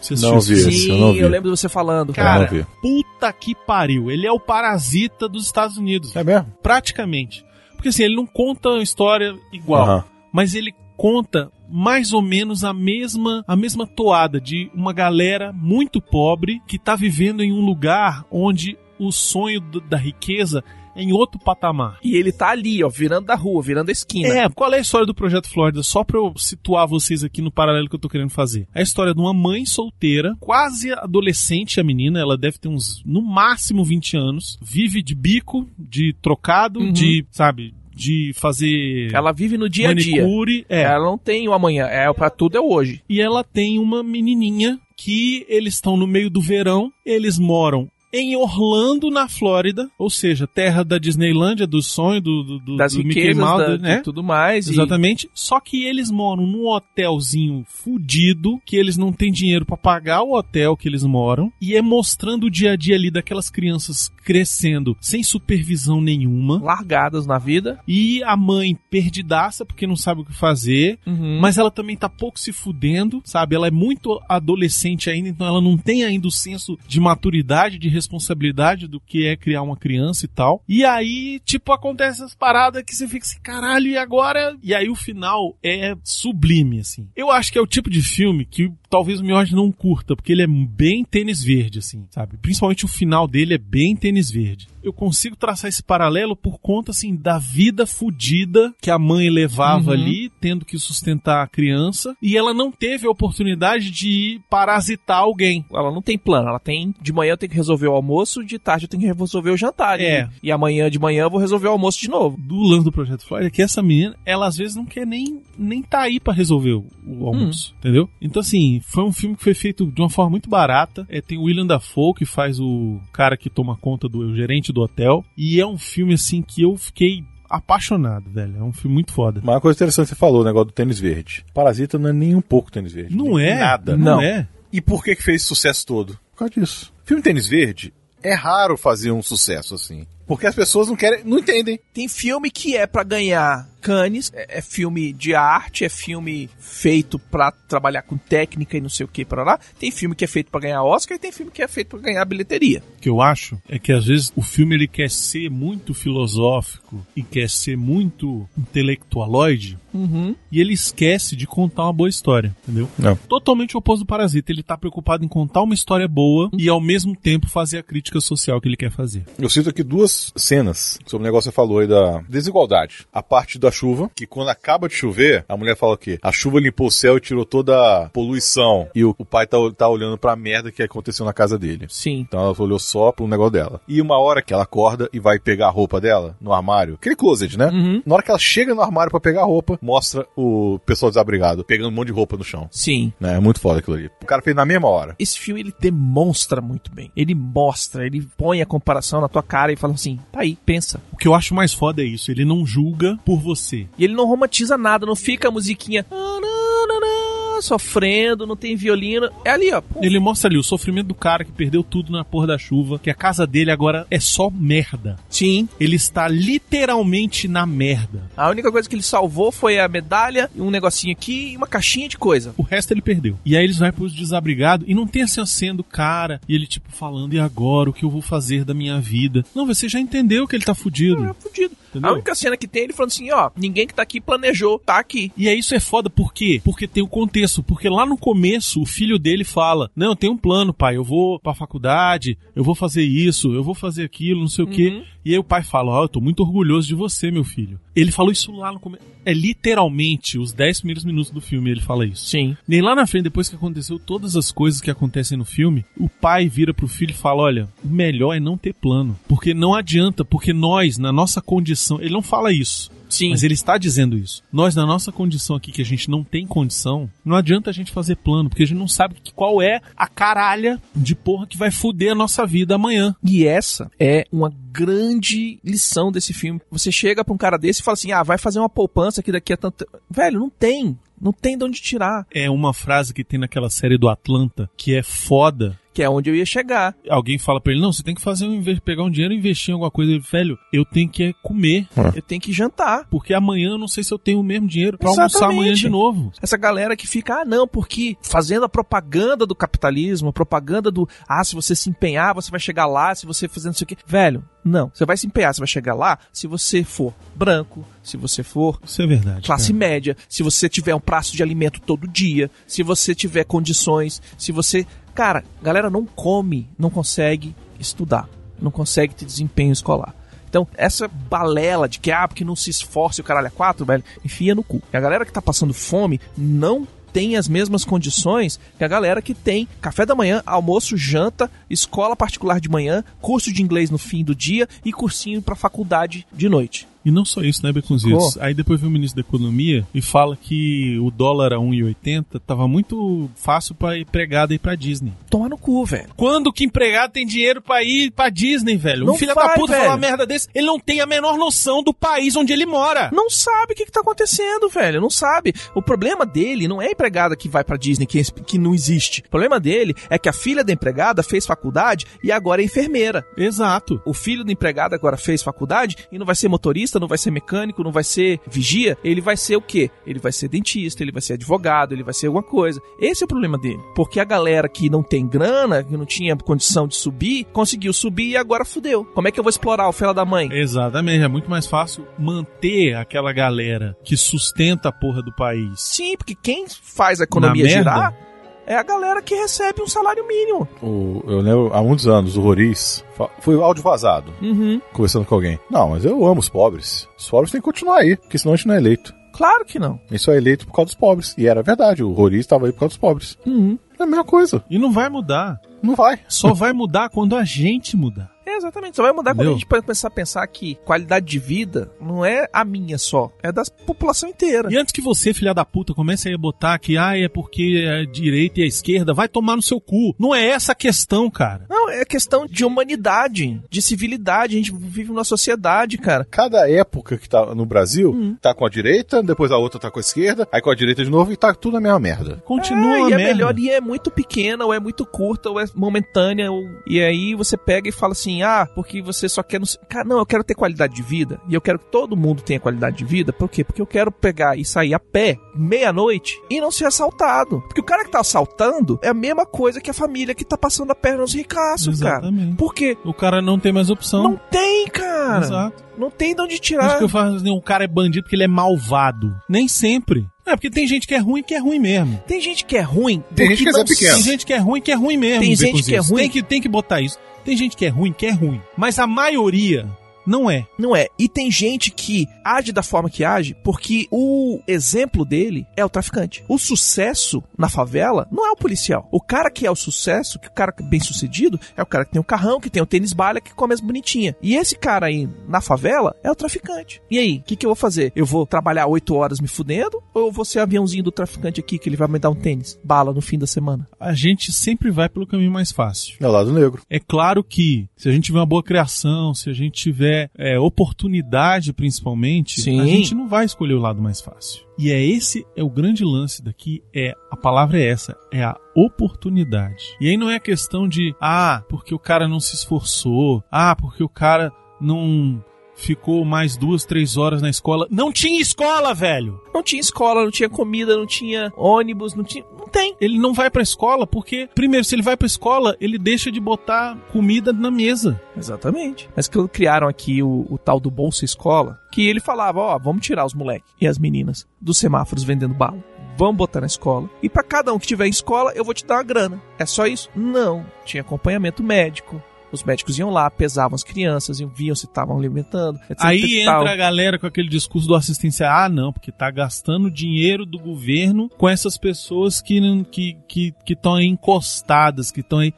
Você 0.00 0.14
Não 0.16 0.40
vi. 0.40 0.54
Esse 0.54 0.72
Sim, 0.72 0.90
eu 0.90 0.98
não 0.98 1.12
vi. 1.12 1.22
lembro 1.22 1.50
de 1.52 1.56
você 1.56 1.68
falando. 1.68 2.12
Cara. 2.12 2.66
Puta 2.82 3.32
que 3.32 3.54
pariu. 3.54 4.10
Ele 4.10 4.26
é 4.26 4.32
o 4.32 4.40
parasita 4.40 5.28
dos 5.28 5.44
Estados 5.46 5.76
Unidos. 5.76 6.16
É 6.16 6.24
mesmo? 6.24 6.52
Praticamente. 6.60 7.44
Porque 7.74 7.88
assim, 7.88 8.02
ele 8.04 8.16
não 8.16 8.26
conta 8.26 8.70
uma 8.70 8.82
história 8.82 9.32
igual. 9.52 9.82
Aham. 9.84 10.04
mas 10.32 10.54
ele 10.56 10.74
conta 10.96 11.50
mais 11.68 12.12
ou 12.12 12.20
menos 12.22 12.64
a 12.64 12.72
mesma 12.74 13.42
a 13.48 13.56
mesma 13.56 13.86
toada 13.86 14.40
de 14.40 14.70
uma 14.74 14.92
galera 14.92 15.52
muito 15.52 16.00
pobre 16.00 16.60
que 16.68 16.78
tá 16.78 16.94
vivendo 16.94 17.42
em 17.42 17.52
um 17.52 17.64
lugar 17.64 18.24
onde 18.30 18.76
o 18.98 19.10
sonho 19.10 19.60
da 19.88 19.96
riqueza 19.96 20.62
é 20.94 21.02
em 21.02 21.10
outro 21.10 21.40
patamar. 21.40 21.98
E 22.04 22.14
ele 22.16 22.30
tá 22.30 22.50
ali, 22.50 22.84
ó, 22.84 22.88
virando 22.90 23.24
da 23.26 23.34
rua, 23.34 23.62
virando 23.62 23.88
a 23.88 23.92
esquina. 23.92 24.28
É, 24.28 24.48
qual 24.50 24.70
é 24.74 24.76
a 24.76 24.80
história 24.80 25.06
do 25.06 25.14
Projeto 25.14 25.48
Flórida? 25.48 25.82
Só 25.82 26.04
pra 26.04 26.18
eu 26.18 26.34
situar 26.36 26.86
vocês 26.86 27.24
aqui 27.24 27.40
no 27.40 27.50
paralelo 27.50 27.88
que 27.88 27.94
eu 27.94 27.98
tô 27.98 28.10
querendo 28.10 28.28
fazer. 28.28 28.68
É 28.74 28.80
a 28.80 28.82
história 28.82 29.14
de 29.14 29.18
uma 29.20 29.32
mãe 29.32 29.64
solteira, 29.64 30.36
quase 30.38 30.92
adolescente 30.92 31.80
a 31.80 31.84
menina, 31.84 32.20
ela 32.20 32.36
deve 32.36 32.58
ter 32.58 32.68
uns, 32.68 33.02
no 33.06 33.22
máximo 33.22 33.82
20 33.82 34.18
anos, 34.18 34.58
vive 34.60 35.02
de 35.02 35.14
bico, 35.14 35.66
de 35.78 36.14
trocado, 36.20 36.78
Uhum. 36.80 36.92
de, 36.92 37.24
sabe, 37.30 37.74
de 37.94 38.32
fazer 38.34 39.10
Ela 39.14 39.32
vive 39.32 39.56
no 39.58 39.68
dia 39.68 39.90
a 39.90 39.94
dia. 39.94 40.22
manicure. 40.22 40.64
É, 40.68 40.82
Ela 40.82 41.04
não 41.04 41.18
tem 41.18 41.48
o 41.48 41.52
amanhã, 41.52 41.86
é 41.86 42.12
pra 42.12 42.30
tudo 42.30 42.56
é 42.56 42.60
hoje. 42.60 43.02
e 43.08 43.20
ela 43.20 43.42
tem 43.44 43.78
uma 43.78 44.02
menininha 44.02 44.78
que 44.96 45.44
eles 45.48 45.74
estão 45.74 45.96
no 45.96 46.06
meio 46.06 46.30
do 46.30 46.40
verão, 46.40 46.92
eles 47.04 47.38
moram 47.38 47.88
em 48.14 48.36
Orlando, 48.36 49.10
na 49.10 49.26
Flórida, 49.26 49.90
ou 49.98 50.10
seja, 50.10 50.46
terra 50.46 50.84
da 50.84 50.98
Disneylândia, 50.98 51.66
do 51.66 51.80
sonho 51.80 52.20
do, 52.20 52.42
do, 52.42 52.58
do, 52.58 52.76
Das 52.76 52.92
do 52.92 53.02
Mickey 53.02 53.32
Mouse, 53.32 53.64
da, 53.64 53.78
né? 53.78 54.00
tudo 54.04 54.22
mais. 54.22 54.66
e- 54.68 54.72
Exatamente. 54.72 55.30
Só 55.32 55.58
que 55.58 55.84
eles 55.86 56.10
moram 56.10 56.46
num 56.46 56.66
hotelzinho 56.68 57.64
fudido, 57.66 58.60
que 58.66 58.76
eles 58.76 58.98
não 58.98 59.12
têm 59.14 59.32
dinheiro 59.32 59.64
pra 59.64 59.78
pagar 59.78 60.22
o 60.22 60.34
hotel 60.36 60.76
que 60.76 60.86
eles 60.88 61.02
moram, 61.04 61.50
e 61.58 61.74
é 61.74 61.80
mostrando 61.80 62.44
o 62.44 62.50
dia 62.50 62.72
a 62.72 62.76
dia 62.76 62.96
ali 62.96 63.10
daquelas 63.10 63.48
crianças 63.48 64.10
crescendo 64.22 64.96
sem 65.00 65.22
supervisão 65.22 66.00
nenhuma. 66.00 66.60
largadas 66.62 67.26
na 67.26 67.38
vida. 67.38 67.78
E 67.86 68.22
a 68.24 68.36
mãe 68.36 68.76
perdidaça 68.90 69.64
porque 69.64 69.86
não 69.86 69.96
sabe 69.96 70.20
o 70.20 70.24
que 70.24 70.32
fazer, 70.32 70.98
Uhum. 71.06 71.38
mas 71.40 71.58
ela 71.58 71.70
também 71.70 71.96
tá 71.96 72.08
pouco 72.08 72.38
se 72.38 72.52
fudendo, 72.52 73.20
sabe? 73.24 73.54
Ela 73.54 73.68
é 73.68 73.70
muito 73.70 74.20
adolescente 74.28 75.10
ainda, 75.10 75.28
então 75.28 75.46
ela 75.46 75.60
não 75.60 75.76
tem 75.76 76.04
ainda 76.04 76.26
o 76.28 76.30
senso 76.30 76.78
de 76.86 77.00
maturidade, 77.00 77.78
de 77.78 77.88
responsabilidade 77.88 78.86
do 78.86 79.00
que 79.00 79.26
é 79.26 79.36
criar 79.36 79.62
uma 79.62 79.76
criança 79.76 80.24
e 80.24 80.28
tal. 80.28 80.62
E 80.68 80.84
aí, 80.84 81.40
tipo, 81.44 81.72
acontece 81.72 82.22
essas 82.22 82.34
paradas 82.34 82.82
que 82.84 82.94
você 82.94 83.06
fica 83.08 83.24
assim, 83.26 83.40
caralho, 83.42 83.88
e 83.88 83.96
agora? 83.96 84.56
E 84.62 84.74
aí 84.74 84.88
o 84.88 84.94
final 84.94 85.56
é 85.62 85.94
sublime, 86.02 86.80
assim. 86.80 87.08
Eu 87.16 87.30
acho 87.30 87.52
que 87.52 87.58
é 87.58 87.62
o 87.62 87.66
tipo 87.66 87.90
de 87.90 88.02
filme 88.02 88.44
que 88.44 88.70
talvez 88.90 89.20
o 89.20 89.24
Miotti 89.24 89.54
não 89.54 89.72
curta, 89.72 90.14
porque 90.14 90.32
ele 90.32 90.42
é 90.42 90.46
bem 90.46 91.04
tênis 91.04 91.42
verde, 91.42 91.78
assim, 91.78 92.06
sabe? 92.10 92.36
Principalmente 92.36 92.84
o 92.84 92.88
final 92.88 93.26
dele 93.26 93.54
é 93.54 93.58
bem 93.58 93.96
tênis 93.96 94.11
verde. 94.20 94.68
Eu 94.82 94.92
consigo 94.92 95.36
traçar 95.36 95.68
esse 95.68 95.82
paralelo 95.82 96.34
por 96.36 96.58
conta, 96.58 96.90
assim, 96.90 97.14
da 97.14 97.38
vida 97.38 97.86
fodida 97.86 98.74
que 98.80 98.90
a 98.90 98.98
mãe 98.98 99.30
levava 99.30 99.86
Uhum. 99.86 99.92
ali, 99.92 100.30
tendo 100.40 100.64
que 100.64 100.78
sustentar 100.78 101.42
a 101.42 101.46
criança, 101.46 102.16
e 102.20 102.36
ela 102.36 102.52
não 102.52 102.70
teve 102.72 103.06
a 103.06 103.10
oportunidade 103.10 103.90
de 103.90 104.40
parasitar 104.50 105.18
alguém. 105.18 105.64
Ela 105.72 105.92
não 105.92 106.02
tem 106.02 106.18
plano, 106.18 106.48
ela 106.48 106.58
tem. 106.58 106.92
De 107.00 107.12
manhã 107.12 107.32
eu 107.32 107.36
tenho 107.38 107.50
que 107.50 107.56
resolver 107.56 107.86
o 107.88 107.92
almoço, 107.94 108.44
de 108.44 108.58
tarde 108.58 108.84
eu 108.84 108.88
tenho 108.88 109.02
que 109.02 109.18
resolver 109.20 109.50
o 109.50 109.56
jantar. 109.56 110.00
É. 110.00 110.28
E, 110.42 110.48
e 110.48 110.52
amanhã 110.52 110.90
de 110.90 110.98
manhã 110.98 111.22
eu 111.22 111.30
vou 111.30 111.40
resolver 111.40 111.68
o 111.68 111.72
almoço 111.72 112.00
de 112.00 112.08
novo. 112.08 112.36
do 112.38 112.60
lance 112.60 112.84
do 112.84 112.92
Projeto 112.92 113.24
Flórida 113.26 113.48
é 113.48 113.50
que 113.50 113.62
essa 113.62 113.82
menina, 113.82 114.16
ela 114.26 114.46
às 114.46 114.56
vezes 114.56 114.74
não 114.76 114.84
quer 114.84 115.06
nem, 115.06 115.40
nem 115.56 115.82
tá 115.82 116.00
aí 116.00 116.18
pra 116.18 116.32
resolver 116.32 116.72
o, 116.72 116.86
o 117.06 117.26
almoço, 117.26 117.74
entendeu? 117.78 118.08
Então, 118.20 118.40
assim, 118.40 118.80
foi 118.84 119.04
um 119.04 119.12
filme 119.12 119.36
que 119.36 119.44
foi 119.44 119.54
feito 119.54 119.86
de 119.86 120.00
uma 120.00 120.10
forma 120.10 120.30
muito 120.30 120.48
barata. 120.50 121.06
É, 121.08 121.20
tem 121.20 121.38
o 121.38 121.42
William 121.44 121.66
Dafoe, 121.66 122.14
que 122.14 122.24
faz 122.24 122.58
o 122.58 123.00
cara 123.12 123.36
que 123.36 123.48
toma 123.48 123.76
conta 123.76 124.01
do 124.08 124.18
o 124.18 124.36
gerente 124.36 124.72
do 124.72 124.80
hotel. 124.82 125.24
E 125.36 125.60
é 125.60 125.66
um 125.66 125.78
filme, 125.78 126.14
assim, 126.14 126.42
que 126.42 126.62
eu 126.62 126.76
fiquei 126.76 127.24
apaixonado, 127.48 128.30
velho. 128.30 128.56
É 128.58 128.62
um 128.62 128.72
filme 128.72 128.94
muito 128.94 129.12
foda. 129.12 129.40
Mas 129.44 129.54
uma 129.54 129.60
coisa 129.60 129.76
interessante 129.76 130.06
que 130.06 130.14
você 130.14 130.18
falou, 130.18 130.40
o 130.40 130.44
negócio 130.44 130.66
do 130.66 130.72
tênis 130.72 130.98
verde. 130.98 131.44
Parasita 131.52 131.98
não 131.98 132.08
é 132.10 132.12
nem 132.12 132.34
um 132.34 132.40
pouco 132.40 132.70
tênis 132.72 132.92
verde. 132.92 133.14
Não 133.16 133.38
é? 133.38 133.58
Nada. 133.58 133.96
Não, 133.96 134.16
Não. 134.16 134.22
é? 134.22 134.48
E 134.72 134.80
por 134.80 135.04
que 135.04 135.14
que 135.14 135.22
fez 135.22 135.36
esse 135.42 135.48
sucesso 135.48 135.84
todo? 135.86 136.18
Por 136.32 136.38
causa 136.38 136.54
disso. 136.54 136.92
Filme 137.04 137.22
Tênis 137.22 137.46
Verde 137.46 137.92
é 138.22 138.32
raro 138.32 138.76
fazer 138.78 139.10
um 139.12 139.22
sucesso 139.22 139.74
assim. 139.74 140.06
Porque 140.26 140.46
as 140.46 140.54
pessoas 140.54 140.88
não 140.88 140.96
querem, 140.96 141.22
não 141.24 141.38
entendem. 141.38 141.78
Tem 141.92 142.08
filme 142.08 142.50
que 142.50 142.74
é 142.74 142.86
pra 142.86 143.02
ganhar 143.02 143.68
Cannes, 143.82 144.30
é, 144.34 144.58
é 144.58 144.62
filme 144.62 145.12
de 145.12 145.34
arte, 145.34 145.84
é 145.84 145.88
filme 145.88 146.48
feito 146.58 147.18
pra 147.18 147.50
trabalhar 147.50 148.02
com 148.02 148.16
técnica 148.16 148.76
e 148.76 148.80
não 148.80 148.88
sei 148.88 149.04
o 149.04 149.08
que 149.08 149.24
para 149.24 149.42
lá. 149.42 149.58
Tem 149.78 149.90
filme 149.90 150.14
que 150.14 150.24
é 150.24 150.28
feito 150.28 150.50
pra 150.50 150.60
ganhar 150.60 150.82
Oscar 150.84 151.16
e 151.16 151.20
tem 151.20 151.32
filme 151.32 151.50
que 151.50 151.62
é 151.62 151.68
feito 151.68 151.88
pra 151.88 151.98
ganhar 151.98 152.24
bilheteria. 152.24 152.82
O 152.96 153.00
que 153.00 153.08
eu 153.08 153.20
acho 153.20 153.60
é 153.68 153.78
que 153.78 153.92
às 153.92 154.06
vezes 154.06 154.32
o 154.36 154.42
filme 154.42 154.74
ele 154.76 154.86
quer 154.88 155.10
ser 155.10 155.50
muito 155.50 155.92
filosófico 155.92 157.04
e 157.16 157.22
quer 157.22 157.50
ser 157.50 157.76
muito 157.76 158.48
intelectualoide 158.56 159.78
Uhum. 159.94 160.34
e 160.50 160.58
ele 160.58 160.72
esquece 160.72 161.36
de 161.36 161.46
contar 161.46 161.84
uma 161.84 161.92
boa 161.92 162.08
história, 162.08 162.56
entendeu? 162.62 162.88
Não. 162.98 163.14
Totalmente 163.14 163.76
o 163.76 163.78
oposto 163.78 164.04
do 164.04 164.06
Parasita. 164.06 164.50
Ele 164.50 164.62
tá 164.62 164.76
preocupado 164.76 165.22
em 165.22 165.28
contar 165.28 165.60
uma 165.62 165.74
história 165.74 166.08
boa 166.08 166.48
e 166.56 166.68
ao 166.68 166.80
mesmo 166.80 167.14
tempo 167.14 167.48
fazer 167.48 167.78
a 167.78 167.82
crítica 167.82 168.20
social 168.20 168.60
que 168.60 168.68
ele 168.68 168.76
quer 168.76 168.90
fazer. 168.90 169.24
Eu 169.38 169.50
cito 169.50 169.68
aqui 169.68 169.82
duas 169.82 170.32
cenas 170.36 170.98
sobre 171.04 171.22
o 171.24 171.26
negócio 171.26 171.50
que 171.50 171.54
você 171.54 171.56
falou 171.56 171.80
aí 171.80 171.86
da 171.86 172.22
desigualdade. 172.28 173.06
A 173.12 173.22
parte 173.22 173.58
da 173.58 173.70
chuva, 173.72 174.10
que 174.14 174.26
quando 174.26 174.48
acaba 174.48 174.88
de 174.88 174.94
chover, 174.94 175.44
a 175.48 175.56
mulher 175.56 175.76
fala 175.76 175.94
o 175.94 175.98
quê? 175.98 176.18
A 176.22 176.30
chuva 176.30 176.60
limpou 176.60 176.86
o 176.86 176.90
céu 176.90 177.16
e 177.16 177.20
tirou 177.20 177.44
toda 177.44 177.74
a 177.76 178.08
poluição. 178.08 178.88
E 178.94 179.04
o, 179.04 179.14
o 179.18 179.24
pai 179.24 179.46
tá, 179.46 179.56
tá 179.76 179.88
olhando 179.88 180.18
pra 180.18 180.36
merda 180.36 180.70
que 180.70 180.82
aconteceu 180.82 181.24
na 181.24 181.32
casa 181.32 181.58
dele. 181.58 181.86
Sim. 181.88 182.20
Então 182.20 182.40
ela 182.40 182.54
olhou 182.58 182.78
só 182.78 183.12
pro 183.12 183.26
negócio 183.26 183.52
dela. 183.52 183.80
E 183.88 184.00
uma 184.00 184.18
hora 184.18 184.42
que 184.42 184.52
ela 184.52 184.62
acorda 184.62 185.08
e 185.12 185.18
vai 185.18 185.38
pegar 185.38 185.66
a 185.66 185.70
roupa 185.70 186.00
dela 186.00 186.36
no 186.40 186.52
armário, 186.52 186.94
aquele 186.94 187.16
closet, 187.16 187.58
né? 187.58 187.68
Uhum. 187.68 188.02
Na 188.04 188.14
hora 188.14 188.22
que 188.22 188.30
ela 188.30 188.38
chega 188.38 188.74
no 188.74 188.82
armário 188.82 189.10
pra 189.10 189.20
pegar 189.20 189.42
a 189.42 189.46
roupa, 189.46 189.78
mostra 189.82 190.26
o 190.36 190.78
pessoal 190.84 191.10
desabrigado 191.10 191.64
pegando 191.64 191.88
um 191.88 191.92
monte 191.92 192.08
de 192.08 192.12
roupa 192.12 192.36
no 192.36 192.44
chão. 192.44 192.68
Sim. 192.70 193.12
Né? 193.18 193.36
É 193.36 193.40
muito 193.40 193.60
foda 193.60 193.78
aquilo 193.78 193.96
ali. 193.96 194.10
O 194.20 194.26
cara 194.26 194.42
fez 194.42 194.54
na 194.54 194.64
mesma 194.64 194.88
hora. 194.88 195.14
Esse 195.18 195.38
filme 195.38 195.60
ele 195.60 195.74
demonstra 195.78 196.60
muito 196.60 196.92
bem. 196.92 197.10
Ele 197.16 197.34
mostra, 197.34 198.06
ele 198.06 198.26
põe 198.36 198.60
a 198.60 198.66
comparação 198.66 199.20
na 199.20 199.28
tua 199.28 199.42
cara 199.42 199.72
e 199.72 199.76
fala 199.76 199.94
assim: 199.94 200.18
tá 200.30 200.40
aí, 200.40 200.56
pensa. 200.66 201.00
O 201.12 201.16
que 201.16 201.26
eu 201.26 201.34
acho 201.34 201.54
mais 201.54 201.72
foda 201.72 202.02
é 202.02 202.04
isso. 202.04 202.30
Ele 202.30 202.44
não 202.44 202.66
julga 202.66 203.18
por 203.24 203.38
você. 203.40 203.61
E 203.98 204.04
ele 204.04 204.14
não 204.14 204.26
romantiza 204.26 204.76
nada, 204.76 205.06
não 205.06 205.16
fica 205.16 205.48
a 205.48 205.50
musiquinha 205.50 206.04
"Ah, 206.10 206.38
na, 206.40 206.94
na, 206.94 207.00
na", 207.00 207.62
sofrendo, 207.62 208.46
não 208.46 208.56
tem 208.56 208.74
violino. 208.76 209.30
É 209.44 209.50
ali, 209.50 209.72
ó. 209.72 209.80
pum. 209.80 210.00
Ele 210.02 210.18
mostra 210.18 210.48
ali 210.48 210.58
o 210.58 210.62
sofrimento 210.64 211.06
do 211.06 211.14
cara 211.14 211.44
que 211.44 211.52
perdeu 211.52 211.82
tudo 211.84 212.10
na 212.12 212.24
porra 212.24 212.48
da 212.48 212.58
chuva, 212.58 212.98
que 212.98 213.08
a 213.08 213.14
casa 213.14 213.46
dele 213.46 213.70
agora 213.70 214.06
é 214.10 214.18
só 214.18 214.50
merda. 214.50 215.16
Sim. 215.30 215.68
Ele 215.78 215.94
está 215.96 216.26
literalmente 216.28 217.46
na 217.46 217.64
merda. 217.64 218.28
A 218.36 218.48
única 218.50 218.72
coisa 218.72 218.88
que 218.88 218.94
ele 218.94 219.02
salvou 219.02 219.52
foi 219.52 219.78
a 219.78 219.88
medalha, 219.88 220.50
um 220.56 220.70
negocinho 220.70 221.12
aqui 221.12 221.52
e 221.52 221.56
uma 221.56 221.66
caixinha 221.66 222.08
de 222.08 222.18
coisa. 222.18 222.54
O 222.56 222.62
resto 222.62 222.92
ele 222.92 223.02
perdeu. 223.02 223.38
E 223.44 223.56
aí 223.56 223.64
eles 223.64 223.78
vão 223.78 223.92
pros 223.92 224.12
desabrigados 224.12 224.86
e 224.88 224.94
não 224.94 225.06
tem 225.06 225.22
assim 225.22 225.44
sendo 225.46 225.84
cara 225.84 226.40
e 226.48 226.54
ele 226.54 226.66
tipo 226.66 226.90
falando, 226.92 227.34
e 227.34 227.38
agora 227.38 227.90
o 227.90 227.92
que 227.92 228.04
eu 228.04 228.10
vou 228.10 228.22
fazer 228.22 228.64
da 228.64 228.74
minha 228.74 229.00
vida? 229.00 229.44
Não, 229.54 229.66
você 229.66 229.88
já 229.88 230.00
entendeu 230.00 230.46
que 230.46 230.56
ele 230.56 230.64
tá 230.64 230.74
fudido. 230.74 231.24
É 231.26 231.34
fudido. 231.34 231.76
Entendeu? 231.92 232.10
A 232.10 232.14
única 232.14 232.34
cena 232.34 232.56
que 232.56 232.66
tem 232.66 232.82
é 232.82 232.84
ele 232.86 232.92
falando 232.92 233.10
assim, 233.10 233.30
ó, 233.30 233.50
ninguém 233.56 233.86
que 233.86 233.94
tá 233.94 234.02
aqui 234.02 234.20
planejou, 234.20 234.78
tá 234.78 234.98
aqui. 234.98 235.30
E 235.36 235.48
aí 235.48 235.58
isso 235.58 235.74
é 235.74 235.80
foda, 235.80 236.08
por 236.08 236.32
quê? 236.32 236.60
Porque 236.64 236.88
tem 236.88 237.02
o 237.02 237.08
contexto. 237.08 237.62
Porque 237.62 237.88
lá 237.88 238.06
no 238.06 238.16
começo, 238.16 238.80
o 238.80 238.86
filho 238.86 239.18
dele 239.18 239.44
fala: 239.44 239.90
Não, 239.94 240.08
eu 240.08 240.16
tenho 240.16 240.32
um 240.32 240.38
plano, 240.38 240.72
pai. 240.72 240.96
Eu 240.96 241.04
vou 241.04 241.38
pra 241.38 241.54
faculdade, 241.54 242.38
eu 242.56 242.64
vou 242.64 242.74
fazer 242.74 243.02
isso, 243.02 243.52
eu 243.52 243.62
vou 243.62 243.74
fazer 243.74 244.04
aquilo, 244.04 244.40
não 244.40 244.48
sei 244.48 244.64
o 244.64 244.68
quê. 244.68 244.88
Uhum. 244.88 245.04
E 245.24 245.32
aí 245.32 245.38
o 245.38 245.44
pai 245.44 245.62
fala: 245.62 245.92
Ó, 245.92 246.04
eu 246.04 246.08
tô 246.08 246.20
muito 246.20 246.40
orgulhoso 246.42 246.88
de 246.88 246.94
você, 246.94 247.30
meu 247.30 247.44
filho. 247.44 247.78
Ele 247.94 248.10
falou 248.10 248.32
isso 248.32 248.50
lá 248.52 248.72
no 248.72 248.80
começo. 248.80 249.04
É 249.24 249.32
literalmente 249.32 250.38
os 250.38 250.52
10 250.52 250.80
primeiros 250.80 251.04
minutos 251.04 251.30
do 251.30 251.40
filme 251.40 251.70
ele 251.70 251.80
fala 251.80 252.04
isso. 252.04 252.24
Sim. 252.24 252.56
Nem 252.66 252.80
lá 252.80 252.94
na 252.94 253.06
frente, 253.06 253.24
depois 253.24 253.48
que 253.48 253.54
aconteceu 253.54 253.98
todas 253.98 254.34
as 254.34 254.50
coisas 254.50 254.80
que 254.80 254.90
acontecem 254.90 255.38
no 255.38 255.44
filme, 255.44 255.84
o 255.96 256.08
pai 256.08 256.48
vira 256.48 256.74
pro 256.74 256.88
filho 256.88 257.12
e 257.12 257.16
fala: 257.16 257.42
Olha, 257.42 257.68
o 257.84 257.88
melhor 257.88 258.34
é 258.34 258.40
não 258.40 258.56
ter 258.56 258.74
plano. 258.74 259.18
Porque 259.28 259.54
não 259.54 259.74
adianta, 259.74 260.24
porque 260.24 260.52
nós, 260.52 260.98
na 260.98 261.12
nossa 261.12 261.40
condição. 261.40 261.81
Ele 262.00 262.12
não 262.12 262.22
fala 262.22 262.52
isso. 262.52 262.90
Sim. 263.08 263.30
Mas 263.30 263.42
ele 263.42 263.52
está 263.52 263.76
dizendo 263.76 264.16
isso. 264.16 264.42
Nós, 264.50 264.74
na 264.74 264.86
nossa 264.86 265.12
condição 265.12 265.54
aqui, 265.54 265.70
que 265.70 265.82
a 265.82 265.84
gente 265.84 266.08
não 266.10 266.24
tem 266.24 266.46
condição, 266.46 267.10
não 267.22 267.36
adianta 267.36 267.68
a 267.68 267.72
gente 267.72 267.92
fazer 267.92 268.16
plano, 268.16 268.48
porque 268.48 268.62
a 268.62 268.66
gente 268.66 268.78
não 268.78 268.88
sabe 268.88 269.16
que- 269.22 269.34
qual 269.34 269.60
é 269.60 269.82
a 269.94 270.08
caralha 270.08 270.80
de 270.96 271.14
porra 271.14 271.46
que 271.46 271.58
vai 271.58 271.70
foder 271.70 272.12
a 272.12 272.14
nossa 272.14 272.46
vida 272.46 272.74
amanhã. 272.74 273.14
E 273.22 273.46
essa 273.46 273.90
é 274.00 274.24
uma 274.32 274.50
grande 274.72 275.58
lição 275.62 276.10
desse 276.10 276.32
filme. 276.32 276.60
Você 276.70 276.90
chega 276.90 277.22
pra 277.22 277.34
um 277.34 277.38
cara 277.38 277.58
desse 277.58 277.80
e 277.80 277.84
fala 277.84 277.94
assim: 277.94 278.12
ah, 278.12 278.22
vai 278.22 278.38
fazer 278.38 278.58
uma 278.60 278.68
poupança 278.70 279.20
aqui 279.20 279.30
daqui 279.30 279.52
a 279.52 279.56
tanto. 279.58 279.86
Velho, 280.10 280.40
não 280.40 280.48
tem. 280.50 280.98
Não 281.20 281.32
tem 281.32 281.56
de 281.56 281.64
onde 281.64 281.80
tirar. 281.80 282.26
É 282.34 282.50
uma 282.50 282.72
frase 282.74 283.14
que 283.14 283.22
tem 283.22 283.38
naquela 283.38 283.70
série 283.70 283.96
do 283.96 284.08
Atlanta, 284.08 284.68
que 284.76 284.92
é 284.96 285.02
foda. 285.04 285.78
Que 285.92 286.02
é 286.02 286.08
onde 286.08 286.30
eu 286.30 286.34
ia 286.34 286.46
chegar. 286.46 286.94
Alguém 287.08 287.38
fala 287.38 287.60
pra 287.60 287.72
ele, 287.72 287.82
não, 287.82 287.92
você 287.92 288.02
tem 288.02 288.14
que 288.14 288.20
fazer 288.20 288.46
um, 288.46 288.62
pegar 288.84 289.02
um 289.04 289.10
dinheiro 289.10 289.34
e 289.34 289.36
investir 289.36 289.70
em 289.70 289.72
alguma 289.74 289.90
coisa. 289.90 290.10
Ele, 290.12 290.20
velho, 290.20 290.58
eu 290.72 290.84
tenho 290.84 291.08
que 291.08 291.22
é 291.22 291.32
comer, 291.42 291.86
Eu 292.14 292.22
tenho 292.22 292.40
que 292.40 292.52
jantar. 292.52 293.06
porque 293.10 293.34
amanhã 293.34 293.70
eu 293.70 293.78
não 293.78 293.88
sei 293.88 294.02
se 294.02 294.12
eu 294.12 294.18
tenho 294.18 294.40
o 294.40 294.44
mesmo 294.44 294.66
dinheiro 294.66 294.96
pra 294.98 295.10
almoçar 295.10 295.50
amanhã 295.50 295.72
de 295.74 295.88
novo. 295.88 296.32
Essa 296.40 296.56
galera 296.56 296.96
que 296.96 297.06
fica, 297.06 297.42
ah, 297.42 297.44
não, 297.44 297.66
porque 297.68 298.16
fazendo 298.22 298.64
a 298.64 298.68
propaganda 298.68 299.44
do 299.46 299.54
capitalismo, 299.54 300.28
a 300.28 300.32
propaganda 300.32 300.90
do, 300.90 301.08
ah, 301.28 301.44
se 301.44 301.54
você 301.54 301.74
se 301.74 301.90
empenhar, 301.90 302.34
você 302.34 302.50
vai 302.50 302.60
chegar 302.60 302.86
lá, 302.86 303.14
se 303.14 303.26
você 303.26 303.46
fazer 303.48 303.68
não 303.68 303.74
sei 303.74 303.84
o 303.84 303.88
quê. 303.88 303.96
Velho, 304.06 304.42
não. 304.64 304.90
Você 304.94 305.04
vai 305.04 305.16
se 305.16 305.26
empenhar, 305.26 305.52
você 305.52 305.60
vai 305.60 305.68
chegar 305.68 305.94
lá 305.94 306.18
se 306.32 306.46
você 306.46 306.84
for 306.84 307.12
branco, 307.34 307.84
se 308.02 308.16
você 308.16 308.42
for 308.42 308.78
Isso 308.84 309.02
é 309.02 309.06
verdade. 309.06 309.42
classe 309.46 309.72
cara. 309.72 309.78
média, 309.78 310.16
se 310.28 310.42
você 310.42 310.68
tiver 310.68 310.94
um 310.94 311.00
prazo 311.00 311.32
de 311.36 311.42
alimento 311.42 311.80
todo 311.80 312.06
dia, 312.08 312.50
se 312.66 312.82
você 312.82 313.14
tiver 313.14 313.44
condições, 313.44 314.22
se 314.38 314.52
você. 314.52 314.86
Cara, 315.14 315.44
galera 315.62 315.90
não 315.90 316.04
come, 316.04 316.68
não 316.78 316.90
consegue 316.90 317.54
estudar, 317.78 318.28
não 318.60 318.70
consegue 318.70 319.14
ter 319.14 319.24
desempenho 319.24 319.72
escolar. 319.72 320.14
Então, 320.48 320.68
essa 320.74 321.08
balela 321.08 321.88
de 321.88 321.98
que, 321.98 322.10
ah, 322.10 322.28
porque 322.28 322.44
não 322.44 322.54
se 322.54 322.68
esforça 322.68 323.20
e 323.20 323.22
o 323.22 323.24
caralho 323.24 323.46
é 323.46 323.50
quatro, 323.50 323.86
velho, 323.86 324.04
enfia 324.24 324.54
no 324.54 324.62
cu. 324.62 324.82
E 324.92 324.96
a 324.96 325.00
galera 325.00 325.24
que 325.24 325.32
tá 325.32 325.40
passando 325.40 325.72
fome 325.72 326.20
não 326.36 326.86
tem 327.12 327.36
as 327.36 327.46
mesmas 327.46 327.84
condições 327.84 328.58
que 328.78 328.84
a 328.84 328.88
galera 328.88 329.20
que 329.20 329.34
tem 329.34 329.68
café 329.80 330.06
da 330.06 330.14
manhã, 330.14 330.42
almoço, 330.46 330.96
janta, 330.96 331.50
escola 331.68 332.16
particular 332.16 332.60
de 332.60 332.70
manhã, 332.70 333.04
curso 333.20 333.52
de 333.52 333.62
inglês 333.62 333.90
no 333.90 333.98
fim 333.98 334.24
do 334.24 334.34
dia 334.34 334.68
e 334.84 334.92
cursinho 334.92 335.42
pra 335.42 335.54
faculdade 335.54 336.26
de 336.32 336.48
noite. 336.48 336.88
E 337.04 337.10
não 337.10 337.24
só 337.24 337.40
isso, 337.40 337.64
né, 337.64 337.72
Beconzitos? 337.72 338.38
Aí 338.38 338.54
depois 338.54 338.80
vem 338.80 338.88
o 338.88 338.92
ministro 338.92 339.22
da 339.22 339.28
Economia 339.28 339.86
e 339.94 340.00
fala 340.00 340.36
que 340.36 340.98
o 341.00 341.10
dólar 341.10 341.52
a 341.52 341.56
1,80 341.56 342.40
tava 342.46 342.68
muito 342.68 343.28
fácil 343.34 343.74
pra 343.74 343.98
empregado 343.98 344.54
ir 344.54 344.58
pra 344.58 344.74
Disney. 344.74 345.12
Tomar 345.30 345.48
no 345.48 345.58
cu, 345.58 345.84
velho. 345.84 346.08
Quando 346.16 346.52
que 346.52 346.64
empregado 346.64 347.12
tem 347.12 347.26
dinheiro 347.26 347.60
pra 347.60 347.82
ir 347.82 348.10
pra 348.10 348.28
Disney, 348.28 348.76
velho? 348.76 349.06
Não 349.06 349.14
um 349.14 349.18
filho 349.18 349.34
vai, 349.34 349.48
da 349.48 349.54
puta 349.54 349.72
velho. 349.72 349.84
falar 349.84 349.94
uma 349.94 350.00
merda 350.00 350.26
desse, 350.26 350.48
ele 350.54 350.66
não 350.66 350.78
tem 350.78 351.00
a 351.00 351.06
menor 351.06 351.36
noção 351.36 351.82
do 351.82 351.92
país 351.92 352.36
onde 352.36 352.52
ele 352.52 352.66
mora. 352.66 353.10
não 353.12 353.28
sabe 353.30 353.72
o 353.72 353.76
que, 353.76 353.84
que 353.84 353.92
tá 353.92 354.00
acontecendo, 354.00 354.68
velho. 354.68 355.00
Não 355.00 355.10
sabe. 355.10 355.54
O 355.74 355.82
problema 355.82 356.24
dele 356.24 356.68
não 356.68 356.80
é 356.80 356.88
a 356.88 356.90
empregada 356.90 357.36
que 357.36 357.48
vai 357.48 357.64
pra 357.64 357.76
Disney, 357.76 358.06
que, 358.06 358.22
que 358.42 358.58
não 358.58 358.74
existe. 358.74 359.22
O 359.26 359.30
problema 359.30 359.58
dele 359.58 359.94
é 360.08 360.18
que 360.18 360.28
a 360.28 360.32
filha 360.32 360.62
da 360.64 360.72
empregada 360.72 361.22
fez 361.22 361.46
faculdade 361.46 362.06
e 362.22 362.30
agora 362.30 362.62
é 362.62 362.64
enfermeira. 362.64 363.26
Exato. 363.36 364.00
O 364.04 364.14
filho 364.14 364.44
da 364.44 364.52
empregada 364.52 364.94
agora 364.94 365.16
fez 365.16 365.42
faculdade 365.42 365.96
e 366.10 366.18
não 366.18 366.26
vai 366.26 366.34
ser 366.34 366.48
motorista 366.48 366.91
não 366.98 367.08
vai 367.08 367.18
ser 367.18 367.30
mecânico, 367.30 367.82
não 367.82 367.92
vai 367.92 368.04
ser 368.04 368.40
vigia, 368.46 368.96
ele 369.02 369.20
vai 369.20 369.36
ser 369.36 369.56
o 369.56 369.62
quê? 369.62 369.90
Ele 370.06 370.18
vai 370.18 370.32
ser 370.32 370.48
dentista, 370.48 371.02
ele 371.02 371.12
vai 371.12 371.22
ser 371.22 371.34
advogado, 371.34 371.92
ele 371.92 372.02
vai 372.02 372.14
ser 372.14 372.26
alguma 372.26 372.42
coisa. 372.42 372.80
Esse 372.98 373.22
é 373.22 373.26
o 373.26 373.28
problema 373.28 373.58
dele. 373.58 373.80
Porque 373.94 374.20
a 374.20 374.24
galera 374.24 374.68
que 374.68 374.90
não 374.90 375.02
tem 375.02 375.26
grana, 375.26 375.82
que 375.82 375.96
não 375.96 376.06
tinha 376.06 376.36
condição 376.36 376.86
de 376.86 376.96
subir, 376.96 377.44
conseguiu 377.52 377.92
subir 377.92 378.30
e 378.30 378.36
agora 378.36 378.64
fudeu. 378.64 379.04
Como 379.04 379.28
é 379.28 379.30
que 379.30 379.38
eu 379.38 379.44
vou 379.44 379.50
explorar 379.50 379.88
o 379.88 379.92
fela 379.92 380.14
da 380.14 380.24
mãe? 380.24 380.48
Exatamente, 380.52 381.24
é 381.24 381.28
muito 381.28 381.50
mais 381.50 381.66
fácil 381.66 382.06
manter 382.18 382.94
aquela 382.94 383.32
galera 383.32 383.96
que 384.04 384.16
sustenta 384.16 384.88
a 384.88 384.92
porra 384.92 385.22
do 385.22 385.32
país. 385.32 385.80
Sim, 385.80 386.16
porque 386.16 386.34
quem 386.34 386.66
faz 386.68 387.20
a 387.20 387.24
economia 387.24 387.64
Na 387.84 387.94
merda? 388.08 388.31
É 388.66 388.74
a 388.76 388.82
galera 388.82 389.20
que 389.22 389.34
recebe 389.34 389.82
um 389.82 389.86
salário 389.86 390.26
mínimo. 390.26 390.68
O- 390.82 391.22
eu 391.26 391.40
lembro 391.40 391.70
há 391.74 391.82
muitos 391.82 392.06
anos, 392.06 392.36
o 392.36 392.40
Roriz 392.40 393.04
foi 393.40 393.60
áudio 393.60 393.82
vazado, 393.82 394.32
Uhum. 394.42 394.80
conversando 394.92 395.24
com 395.26 395.34
alguém. 395.34 395.58
Não, 395.70 395.90
mas 395.90 396.04
eu 396.04 396.24
amo 396.26 396.40
os 396.40 396.48
pobres. 396.48 397.08
Os 397.18 397.28
pobres 397.30 397.50
têm 397.50 397.60
que 397.60 397.64
continuar 397.64 397.98
aí, 397.98 398.16
porque 398.16 398.38
senão 398.38 398.54
a 398.54 398.56
gente 398.56 398.68
não 398.68 398.74
é 398.74 398.78
eleito. 398.78 399.14
Claro 399.32 399.64
que 399.64 399.78
não. 399.78 399.98
A 400.10 400.12
gente 400.14 400.22
só 400.22 400.32
é 400.32 400.36
eleito 400.36 400.66
por 400.66 400.74
causa 400.74 400.86
dos 400.86 400.94
pobres. 400.94 401.34
E 401.38 401.46
era 401.46 401.62
verdade, 401.62 402.04
o 402.04 402.12
Roriz 402.12 402.40
estava 402.40 402.66
aí 402.66 402.72
por 402.72 402.80
causa 402.80 402.90
dos 402.90 402.98
pobres. 402.98 403.38
Uhum. 403.46 403.78
É 403.98 404.02
a 404.02 404.06
mesma 404.06 404.24
coisa. 404.24 404.62
E 404.68 404.78
não 404.78 404.92
vai 404.92 405.08
mudar. 405.08 405.58
Não 405.82 405.94
vai. 405.96 406.18
Só 406.28 406.52
vai 406.52 406.72
mudar 406.74 407.08
quando 407.08 407.34
a 407.34 407.42
gente 407.44 407.96
mudar. 407.96 408.30
É, 408.44 408.56
exatamente. 408.56 408.96
Só 408.96 409.02
vai 409.02 409.12
mudar 409.12 409.30
quando 409.32 409.40
a 409.40 409.42
Entendeu? 409.44 409.54
gente 409.58 409.66
pode 409.66 409.82
começar 409.86 410.08
a 410.08 410.10
pensar 410.10 410.46
que 410.46 410.74
qualidade 410.84 411.26
de 411.26 411.38
vida 411.38 411.90
não 412.00 412.24
é 412.24 412.48
a 412.52 412.64
minha 412.64 412.98
só, 412.98 413.30
é 413.42 413.52
da 413.52 413.62
população 413.86 414.28
inteira. 414.28 414.68
E 414.70 414.76
antes 414.76 414.92
que 414.92 415.00
você, 415.00 415.32
filha 415.32 415.54
da 415.54 415.64
puta, 415.64 415.94
comece 415.94 416.32
a 416.32 416.36
botar 416.38 416.78
que 416.78 416.96
ah, 416.98 417.16
é 417.16 417.28
porque 417.28 417.84
a 417.88 418.04
direita 418.10 418.60
e 418.60 418.64
a 418.64 418.66
esquerda 418.66 419.14
vai 419.14 419.28
tomar 419.28 419.56
no 419.56 419.62
seu 419.62 419.80
cu. 419.80 420.14
Não 420.18 420.34
é 420.34 420.46
essa 420.48 420.72
a 420.72 420.74
questão, 420.74 421.30
cara. 421.30 421.66
Não, 421.68 421.88
é 421.90 422.04
questão 422.04 422.46
de 422.46 422.64
humanidade, 422.64 423.60
de 423.70 423.82
civilidade. 423.82 424.54
A 424.54 424.58
gente 424.58 424.72
vive 424.72 425.08
numa 425.10 425.24
sociedade, 425.24 425.96
cara. 425.98 426.26
Cada 426.30 426.68
época 426.70 427.16
que 427.16 427.28
tá 427.28 427.54
no 427.54 427.64
Brasil, 427.66 428.10
Hum. 428.12 428.36
tá 428.40 428.54
com 428.54 428.66
a 428.66 428.68
direita, 428.70 429.22
depois 429.22 429.50
a 429.52 429.56
outra 429.56 429.78
tá 429.80 429.90
com 429.90 429.98
a 429.98 430.02
esquerda, 430.02 430.46
aí 430.52 430.60
com 430.60 430.70
a 430.70 430.74
direita 430.74 431.04
de 431.04 431.10
novo 431.10 431.32
e 431.32 431.36
tá 431.36 431.54
tudo 431.54 431.74
na 431.74 431.80
mesma 431.80 431.98
merda. 432.00 432.42
Continua 432.44 432.96
É, 432.98 433.02
a 433.02 433.08
e 433.10 433.12
é 433.12 433.16
merda. 433.16 433.32
melhor, 433.34 433.58
e 433.58 433.70
é 433.70 433.80
muito 433.80 434.10
pequena, 434.10 434.64
ou 434.64 434.72
é 434.74 434.80
muito 434.80 435.06
curta, 435.06 435.48
ou 435.50 435.60
é 435.60 435.64
momentânea, 435.74 436.50
ou- 436.50 436.68
e 436.86 437.00
aí 437.00 437.34
você 437.34 437.56
pega 437.56 437.88
e 437.88 437.92
fala 437.92 438.12
assim, 438.12 438.31
ah, 438.40 438.68
porque 438.72 439.02
você 439.02 439.28
só 439.28 439.42
quer... 439.42 439.60
Cara, 439.88 440.04
não, 440.04 440.18
eu 440.18 440.26
quero 440.26 440.44
ter 440.44 440.54
qualidade 440.54 440.94
de 440.94 441.02
vida, 441.02 441.40
e 441.48 441.54
eu 441.54 441.60
quero 441.60 441.80
que 441.80 441.86
todo 441.86 442.16
mundo 442.16 442.40
tenha 442.40 442.60
qualidade 442.60 442.98
de 442.98 443.04
vida, 443.04 443.32
por 443.32 443.48
quê? 443.48 443.64
Porque 443.64 443.82
eu 443.82 443.86
quero 443.86 444.12
pegar 444.12 444.56
e 444.56 444.64
sair 444.64 444.94
a 444.94 445.00
pé, 445.00 445.36
meia-noite, 445.56 446.40
e 446.48 446.60
não 446.60 446.70
ser 446.70 446.84
assaltado. 446.84 447.60
Porque 447.62 447.80
o 447.80 447.84
cara 447.84 448.04
que 448.04 448.12
tá 448.12 448.20
assaltando 448.20 448.98
é 449.02 449.08
a 449.08 449.14
mesma 449.14 449.44
coisa 449.44 449.80
que 449.80 449.90
a 449.90 449.94
família 449.94 450.34
que 450.34 450.44
tá 450.44 450.56
passando 450.56 450.92
a 450.92 450.94
perna 450.94 451.22
nos 451.22 451.34
ricaços, 451.34 452.00
cara. 452.00 452.18
Exatamente. 452.18 452.56
Por 452.56 452.72
quê? 452.72 452.96
O 453.04 453.12
cara 453.12 453.42
não 453.42 453.58
tem 453.58 453.72
mais 453.72 453.90
opção. 453.90 454.22
Não 454.22 454.40
tem, 454.50 454.86
cara. 454.86 455.44
Exato. 455.44 455.82
Não 455.98 456.10
tem 456.10 456.34
de 456.34 456.40
onde 456.40 456.48
Por 456.48 456.54
isso 456.54 456.62
tirar. 456.62 456.98
que 456.98 457.04
eu 457.04 457.08
falo 457.08 457.36
assim, 457.36 457.50
o 457.50 457.60
cara 457.60 457.84
é 457.84 457.88
bandido 457.88 458.22
porque 458.22 458.36
ele 458.36 458.44
é 458.44 458.48
malvado. 458.48 459.34
Nem 459.48 459.66
sempre. 459.66 460.26
É, 460.44 460.56
porque 460.56 460.70
tem 460.70 460.86
gente 460.86 461.06
que 461.06 461.14
é 461.14 461.18
ruim 461.18 461.42
que 461.42 461.54
é 461.54 461.58
ruim 461.58 461.78
mesmo. 461.78 462.22
Tem 462.26 462.40
gente 462.40 462.64
que 462.64 462.76
é 462.76 462.80
ruim. 462.80 463.22
Tem 463.34 463.48
gente 463.54 463.62
que 463.64 463.68
é 463.68 463.84
Pequeno. 463.84 464.14
Tem 464.14 464.22
gente 464.22 464.46
que 464.46 464.52
é 464.52 464.58
ruim 464.58 464.80
que 464.80 464.90
é 464.90 464.94
ruim 464.94 465.16
mesmo. 465.16 465.40
Tem 465.40 465.54
gente 465.54 465.82
que 465.82 465.94
é 465.94 465.98
ruim. 465.98 466.16
Tem 466.16 466.28
que, 466.30 466.42
tem 466.42 466.60
que 466.60 466.68
botar 466.68 467.00
isso. 467.00 467.18
Tem 467.44 467.56
gente 467.56 467.76
que 467.76 467.84
é 467.84 467.88
ruim 467.88 468.12
que 468.12 468.26
é 468.26 468.30
ruim. 468.30 468.60
Mas 468.76 468.98
a 468.98 469.06
maioria 469.06 469.88
não 470.26 470.50
é. 470.50 470.66
Não 470.78 470.94
é. 470.94 471.08
E 471.18 471.28
tem 471.28 471.50
gente 471.50 471.90
que 471.90 472.26
age 472.44 472.72
da 472.72 472.82
forma 472.82 473.10
que 473.10 473.24
age 473.24 473.56
porque 473.62 474.06
o 474.10 474.60
exemplo 474.66 475.24
dele 475.24 475.66
é 475.76 475.84
o 475.84 475.88
traficante. 475.88 476.44
O 476.48 476.58
sucesso 476.58 477.42
na 477.56 477.68
favela 477.68 478.26
não 478.30 478.46
é 478.46 478.50
o 478.50 478.56
policial. 478.56 479.08
O 479.10 479.20
cara 479.20 479.50
que 479.50 479.66
é 479.66 479.70
o 479.70 479.76
sucesso, 479.76 480.38
que 480.38 480.48
o 480.48 480.52
cara 480.52 480.72
que 480.72 480.82
é 480.82 480.86
bem 480.86 481.00
sucedido, 481.00 481.58
é 481.76 481.82
o 481.82 481.86
cara 481.86 482.04
que 482.04 482.12
tem 482.12 482.20
o 482.20 482.24
carrão, 482.24 482.60
que 482.60 482.70
tem 482.70 482.82
o 482.82 482.86
tênis 482.86 483.12
balha, 483.12 483.40
que 483.40 483.54
come 483.54 483.74
as 483.74 483.80
bonitinhas. 483.80 484.34
E 484.42 484.54
esse 484.54 484.76
cara 484.76 485.06
aí 485.06 485.28
na 485.48 485.60
favela 485.60 486.14
é 486.22 486.30
o 486.30 486.34
traficante. 486.34 487.02
E 487.10 487.18
aí, 487.18 487.38
o 487.38 487.42
que, 487.42 487.56
que 487.56 487.66
eu 487.66 487.70
vou 487.70 487.76
fazer? 487.76 488.12
Eu 488.14 488.26
vou 488.26 488.46
trabalhar 488.46 488.86
oito 488.86 489.14
horas 489.14 489.40
me 489.40 489.48
fudendo? 489.48 490.02
Ou 490.14 490.26
eu 490.26 490.32
vou 490.32 490.44
ser 490.44 490.60
aviãozinho 490.60 491.04
do 491.04 491.12
traficante 491.12 491.60
aqui 491.60 491.78
que 491.78 491.88
ele 491.88 491.96
vai 491.96 492.08
me 492.08 492.18
dar 492.18 492.30
um 492.30 492.34
tênis, 492.34 492.78
bala 492.82 493.12
no 493.12 493.20
fim 493.20 493.38
da 493.38 493.46
semana? 493.46 493.88
A 493.98 494.12
gente 494.12 494.52
sempre 494.52 494.90
vai 494.90 495.08
pelo 495.08 495.26
caminho 495.26 495.50
mais 495.50 495.72
fácil. 495.72 496.16
É 496.20 496.26
o 496.26 496.32
lado 496.32 496.52
negro. 496.52 496.82
É 496.88 496.98
claro 496.98 497.42
que 497.42 497.88
se 497.96 498.08
a 498.08 498.12
gente 498.12 498.24
tiver 498.24 498.38
uma 498.38 498.46
boa 498.46 498.62
criação, 498.62 499.34
se 499.34 499.50
a 499.50 499.52
gente 499.52 499.72
tiver 499.72 500.11
é, 500.36 500.58
oportunidade 500.58 501.72
principalmente, 501.72 502.60
Sim. 502.60 502.80
a 502.80 502.86
gente 502.86 503.14
não 503.14 503.28
vai 503.28 503.44
escolher 503.44 503.74
o 503.74 503.80
lado 503.80 504.02
mais 504.02 504.20
fácil. 504.20 504.64
E 504.78 504.90
é 504.90 505.04
esse 505.04 505.46
é 505.56 505.62
o 505.62 505.70
grande 505.70 506.04
lance 506.04 506.42
daqui, 506.42 506.82
é 506.94 507.14
a 507.30 507.36
palavra 507.36 507.78
é 507.78 507.86
essa, 507.86 508.16
é 508.32 508.42
a 508.42 508.56
oportunidade. 508.74 509.96
E 510.00 510.08
aí 510.08 510.16
não 510.16 510.30
é 510.30 510.40
questão 510.40 510.88
de 510.88 511.14
ah, 511.20 511.62
porque 511.68 511.94
o 511.94 511.98
cara 511.98 512.26
não 512.26 512.40
se 512.40 512.54
esforçou, 512.54 513.42
ah, 513.50 513.76
porque 513.76 514.02
o 514.02 514.08
cara 514.08 514.52
não 514.80 515.42
ficou 515.74 516.24
mais 516.24 516.56
duas, 516.56 516.84
três 516.84 517.16
horas 517.16 517.42
na 517.42 517.50
escola. 517.50 517.86
Não 517.90 518.12
tinha 518.12 518.40
escola, 518.40 518.94
velho! 518.94 519.40
Não 519.52 519.62
tinha 519.62 519.80
escola, 519.80 520.24
não 520.24 520.30
tinha 520.30 520.48
comida, 520.48 520.96
não 520.96 521.06
tinha 521.06 521.52
ônibus, 521.56 522.14
não 522.14 522.24
tinha. 522.24 522.44
Não 522.58 522.68
tem. 522.68 522.96
Ele 523.00 523.18
não 523.18 523.34
vai 523.34 523.50
pra 523.50 523.62
escola 523.62 524.06
porque, 524.06 524.48
primeiro, 524.54 524.84
se 524.84 524.94
ele 524.94 525.02
vai 525.02 525.16
pra 525.16 525.26
escola, 525.26 525.76
ele 525.80 525.98
deixa 525.98 526.30
de 526.30 526.40
botar 526.40 526.96
comida 527.12 527.52
na 527.52 527.70
mesa. 527.70 528.20
Exatamente. 528.36 529.08
Mas 529.14 529.28
quando 529.28 529.48
criaram 529.48 529.88
aqui 529.88 530.22
o, 530.22 530.46
o 530.48 530.58
tal 530.58 530.80
do 530.80 530.90
Bolsa 530.90 531.24
Escola, 531.24 531.78
que 531.92 532.06
ele 532.06 532.20
falava, 532.20 532.60
ó, 532.60 532.78
vamos 532.78 533.04
tirar 533.04 533.24
os 533.24 533.34
moleques 533.34 533.70
e 533.80 533.86
as 533.86 533.98
meninas 533.98 534.46
dos 534.60 534.78
semáforos 534.78 535.24
vendendo 535.24 535.54
bala. 535.54 535.82
Vamos 536.16 536.36
botar 536.36 536.60
na 536.60 536.66
escola. 536.66 537.08
E 537.22 537.28
pra 537.28 537.42
cada 537.42 537.72
um 537.72 537.78
que 537.78 537.86
tiver 537.86 538.06
em 538.06 538.10
escola, 538.10 538.52
eu 538.54 538.64
vou 538.64 538.74
te 538.74 538.84
dar 538.84 538.96
uma 538.96 539.02
grana. 539.02 539.42
É 539.58 539.64
só 539.64 539.86
isso? 539.86 540.10
Não. 540.14 540.64
Tinha 540.84 541.00
acompanhamento 541.00 541.62
médico. 541.62 542.22
Os 542.52 542.62
médicos 542.62 542.98
iam 542.98 543.08
lá, 543.10 543.30
pesavam 543.30 543.74
as 543.74 543.82
crianças, 543.82 544.38
iam- 544.38 544.50
viam 544.50 544.74
se 544.74 544.84
estavam 544.84 545.16
alimentando. 545.16 545.78
etc 545.88 545.96
Aí 546.00 546.40
entra 546.42 546.70
a 546.70 546.76
galera 546.76 547.18
com 547.18 547.26
aquele 547.26 547.48
discurso 547.48 547.88
do 547.88 547.94
assistência. 547.94 548.46
Ah, 548.48 548.68
não, 548.68 548.92
porque 548.92 549.10
tá 549.10 549.30
gastando 549.30 549.90
dinheiro 549.90 550.44
do 550.44 550.58
governo 550.58 551.28
com 551.30 551.48
essas 551.48 551.78
pessoas 551.78 552.42
que 552.42 552.56
estão 552.60 552.84
que, 552.84 553.16
que, 553.26 553.54
que 553.64 553.74
aí 553.96 554.06
encostadas, 554.06 555.10
que 555.10 555.20
estão 555.20 555.38
aí. 555.38 555.54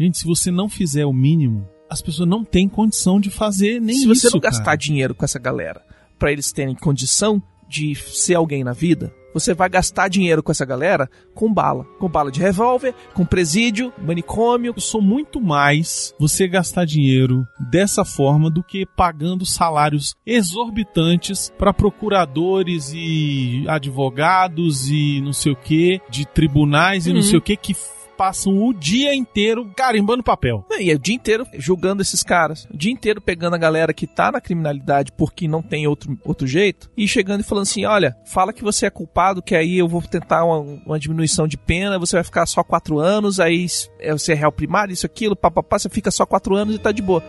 Gente, 0.00 0.18
se 0.18 0.24
você 0.24 0.50
não 0.50 0.68
fizer 0.68 1.04
o 1.04 1.12
mínimo, 1.12 1.68
as 1.90 2.00
pessoas 2.00 2.28
não 2.28 2.44
têm 2.44 2.68
condição 2.68 3.20
de 3.20 3.30
fazer 3.30 3.80
nem 3.80 3.96
Se 3.96 4.10
isso. 4.10 4.14
você 4.14 4.30
não 4.32 4.40
gastar 4.40 4.64
cara. 4.64 4.76
dinheiro 4.76 5.14
com 5.14 5.24
essa 5.24 5.38
galera 5.38 5.82
pra 6.18 6.32
eles 6.32 6.50
terem 6.52 6.74
condição 6.74 7.42
de 7.68 7.94
ser 7.94 8.34
alguém 8.34 8.64
na 8.64 8.72
vida, 8.72 9.12
você 9.34 9.54
vai 9.54 9.68
gastar 9.68 10.08
dinheiro 10.08 10.42
com 10.42 10.50
essa 10.50 10.64
galera 10.64 11.08
com 11.34 11.52
bala. 11.52 11.84
Com 11.98 12.08
bala 12.08 12.30
de 12.32 12.40
revólver, 12.40 12.94
com 13.14 13.24
presídio, 13.24 13.92
manicômio. 13.98 14.72
Eu 14.76 14.80
sou 14.80 15.00
muito 15.02 15.40
mais 15.40 16.14
você 16.18 16.48
gastar 16.48 16.84
dinheiro 16.84 17.46
dessa 17.70 18.04
forma 18.04 18.50
do 18.50 18.62
que 18.62 18.86
pagando 18.96 19.44
salários 19.46 20.14
exorbitantes 20.26 21.52
para 21.58 21.72
procuradores 21.72 22.92
e 22.94 23.64
advogados 23.68 24.88
e 24.90 25.20
não 25.20 25.32
sei 25.32 25.52
o 25.52 25.56
que, 25.56 26.00
de 26.10 26.26
tribunais 26.26 27.06
e 27.06 27.10
não 27.10 27.16
Uhum. 27.18 27.22
sei 27.22 27.38
o 27.38 27.42
que, 27.42 27.56
que 27.56 27.74
passam 28.18 28.58
o 28.66 28.74
dia 28.74 29.14
inteiro 29.14 29.70
carimbando 29.76 30.24
papel. 30.24 30.66
E 30.80 30.90
é 30.90 30.94
o 30.94 30.98
dia 30.98 31.14
inteiro 31.14 31.46
julgando 31.54 32.02
esses 32.02 32.24
caras. 32.24 32.66
O 32.68 32.76
dia 32.76 32.90
inteiro 32.90 33.20
pegando 33.20 33.54
a 33.54 33.58
galera 33.58 33.94
que 33.94 34.08
tá 34.08 34.32
na 34.32 34.40
criminalidade 34.40 35.12
porque 35.12 35.46
não 35.46 35.62
tem 35.62 35.86
outro, 35.86 36.18
outro 36.24 36.44
jeito. 36.44 36.90
E 36.96 37.06
chegando 37.06 37.40
e 37.40 37.44
falando 37.44 37.62
assim: 37.62 37.84
olha, 37.84 38.16
fala 38.26 38.52
que 38.52 38.64
você 38.64 38.86
é 38.86 38.90
culpado, 38.90 39.40
que 39.40 39.54
aí 39.54 39.78
eu 39.78 39.86
vou 39.86 40.02
tentar 40.02 40.44
uma, 40.44 40.58
uma 40.84 40.98
diminuição 40.98 41.46
de 41.46 41.56
pena, 41.56 41.98
você 41.98 42.16
vai 42.16 42.24
ficar 42.24 42.44
só 42.46 42.64
quatro 42.64 42.98
anos, 42.98 43.38
aí 43.38 43.66
é, 44.00 44.12
você 44.12 44.32
é 44.32 44.34
réu 44.34 44.50
primário, 44.50 44.92
isso, 44.92 45.06
aquilo, 45.06 45.36
papapá, 45.36 45.78
você 45.78 45.88
fica 45.88 46.10
só 46.10 46.26
quatro 46.26 46.56
anos 46.56 46.74
e 46.74 46.78
tá 46.78 46.90
de 46.90 47.02
boa. 47.02 47.22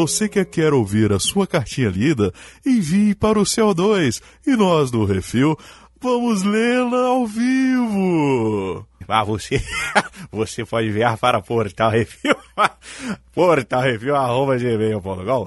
Você 0.00 0.30
que 0.30 0.42
quer 0.46 0.72
ouvir 0.72 1.12
a 1.12 1.18
sua 1.18 1.46
cartinha 1.46 1.90
lida, 1.90 2.32
envie 2.64 3.14
para 3.14 3.38
o 3.38 3.42
CO2 3.42 4.22
e 4.46 4.56
nós 4.56 4.90
do 4.90 5.04
Refil 5.04 5.54
vamos 6.00 6.42
lê-la 6.42 7.08
ao 7.08 7.26
vivo. 7.26 8.86
Ah, 9.06 9.22
você, 9.22 9.62
você 10.32 10.64
pode 10.64 10.88
enviar 10.88 11.18
para 11.18 11.42
Portal 11.42 11.90
Refil, 11.90 12.34
Portal 13.34 13.82
Refil, 13.82 14.16
arroba 14.16 14.56
gmail.com. 14.56 15.46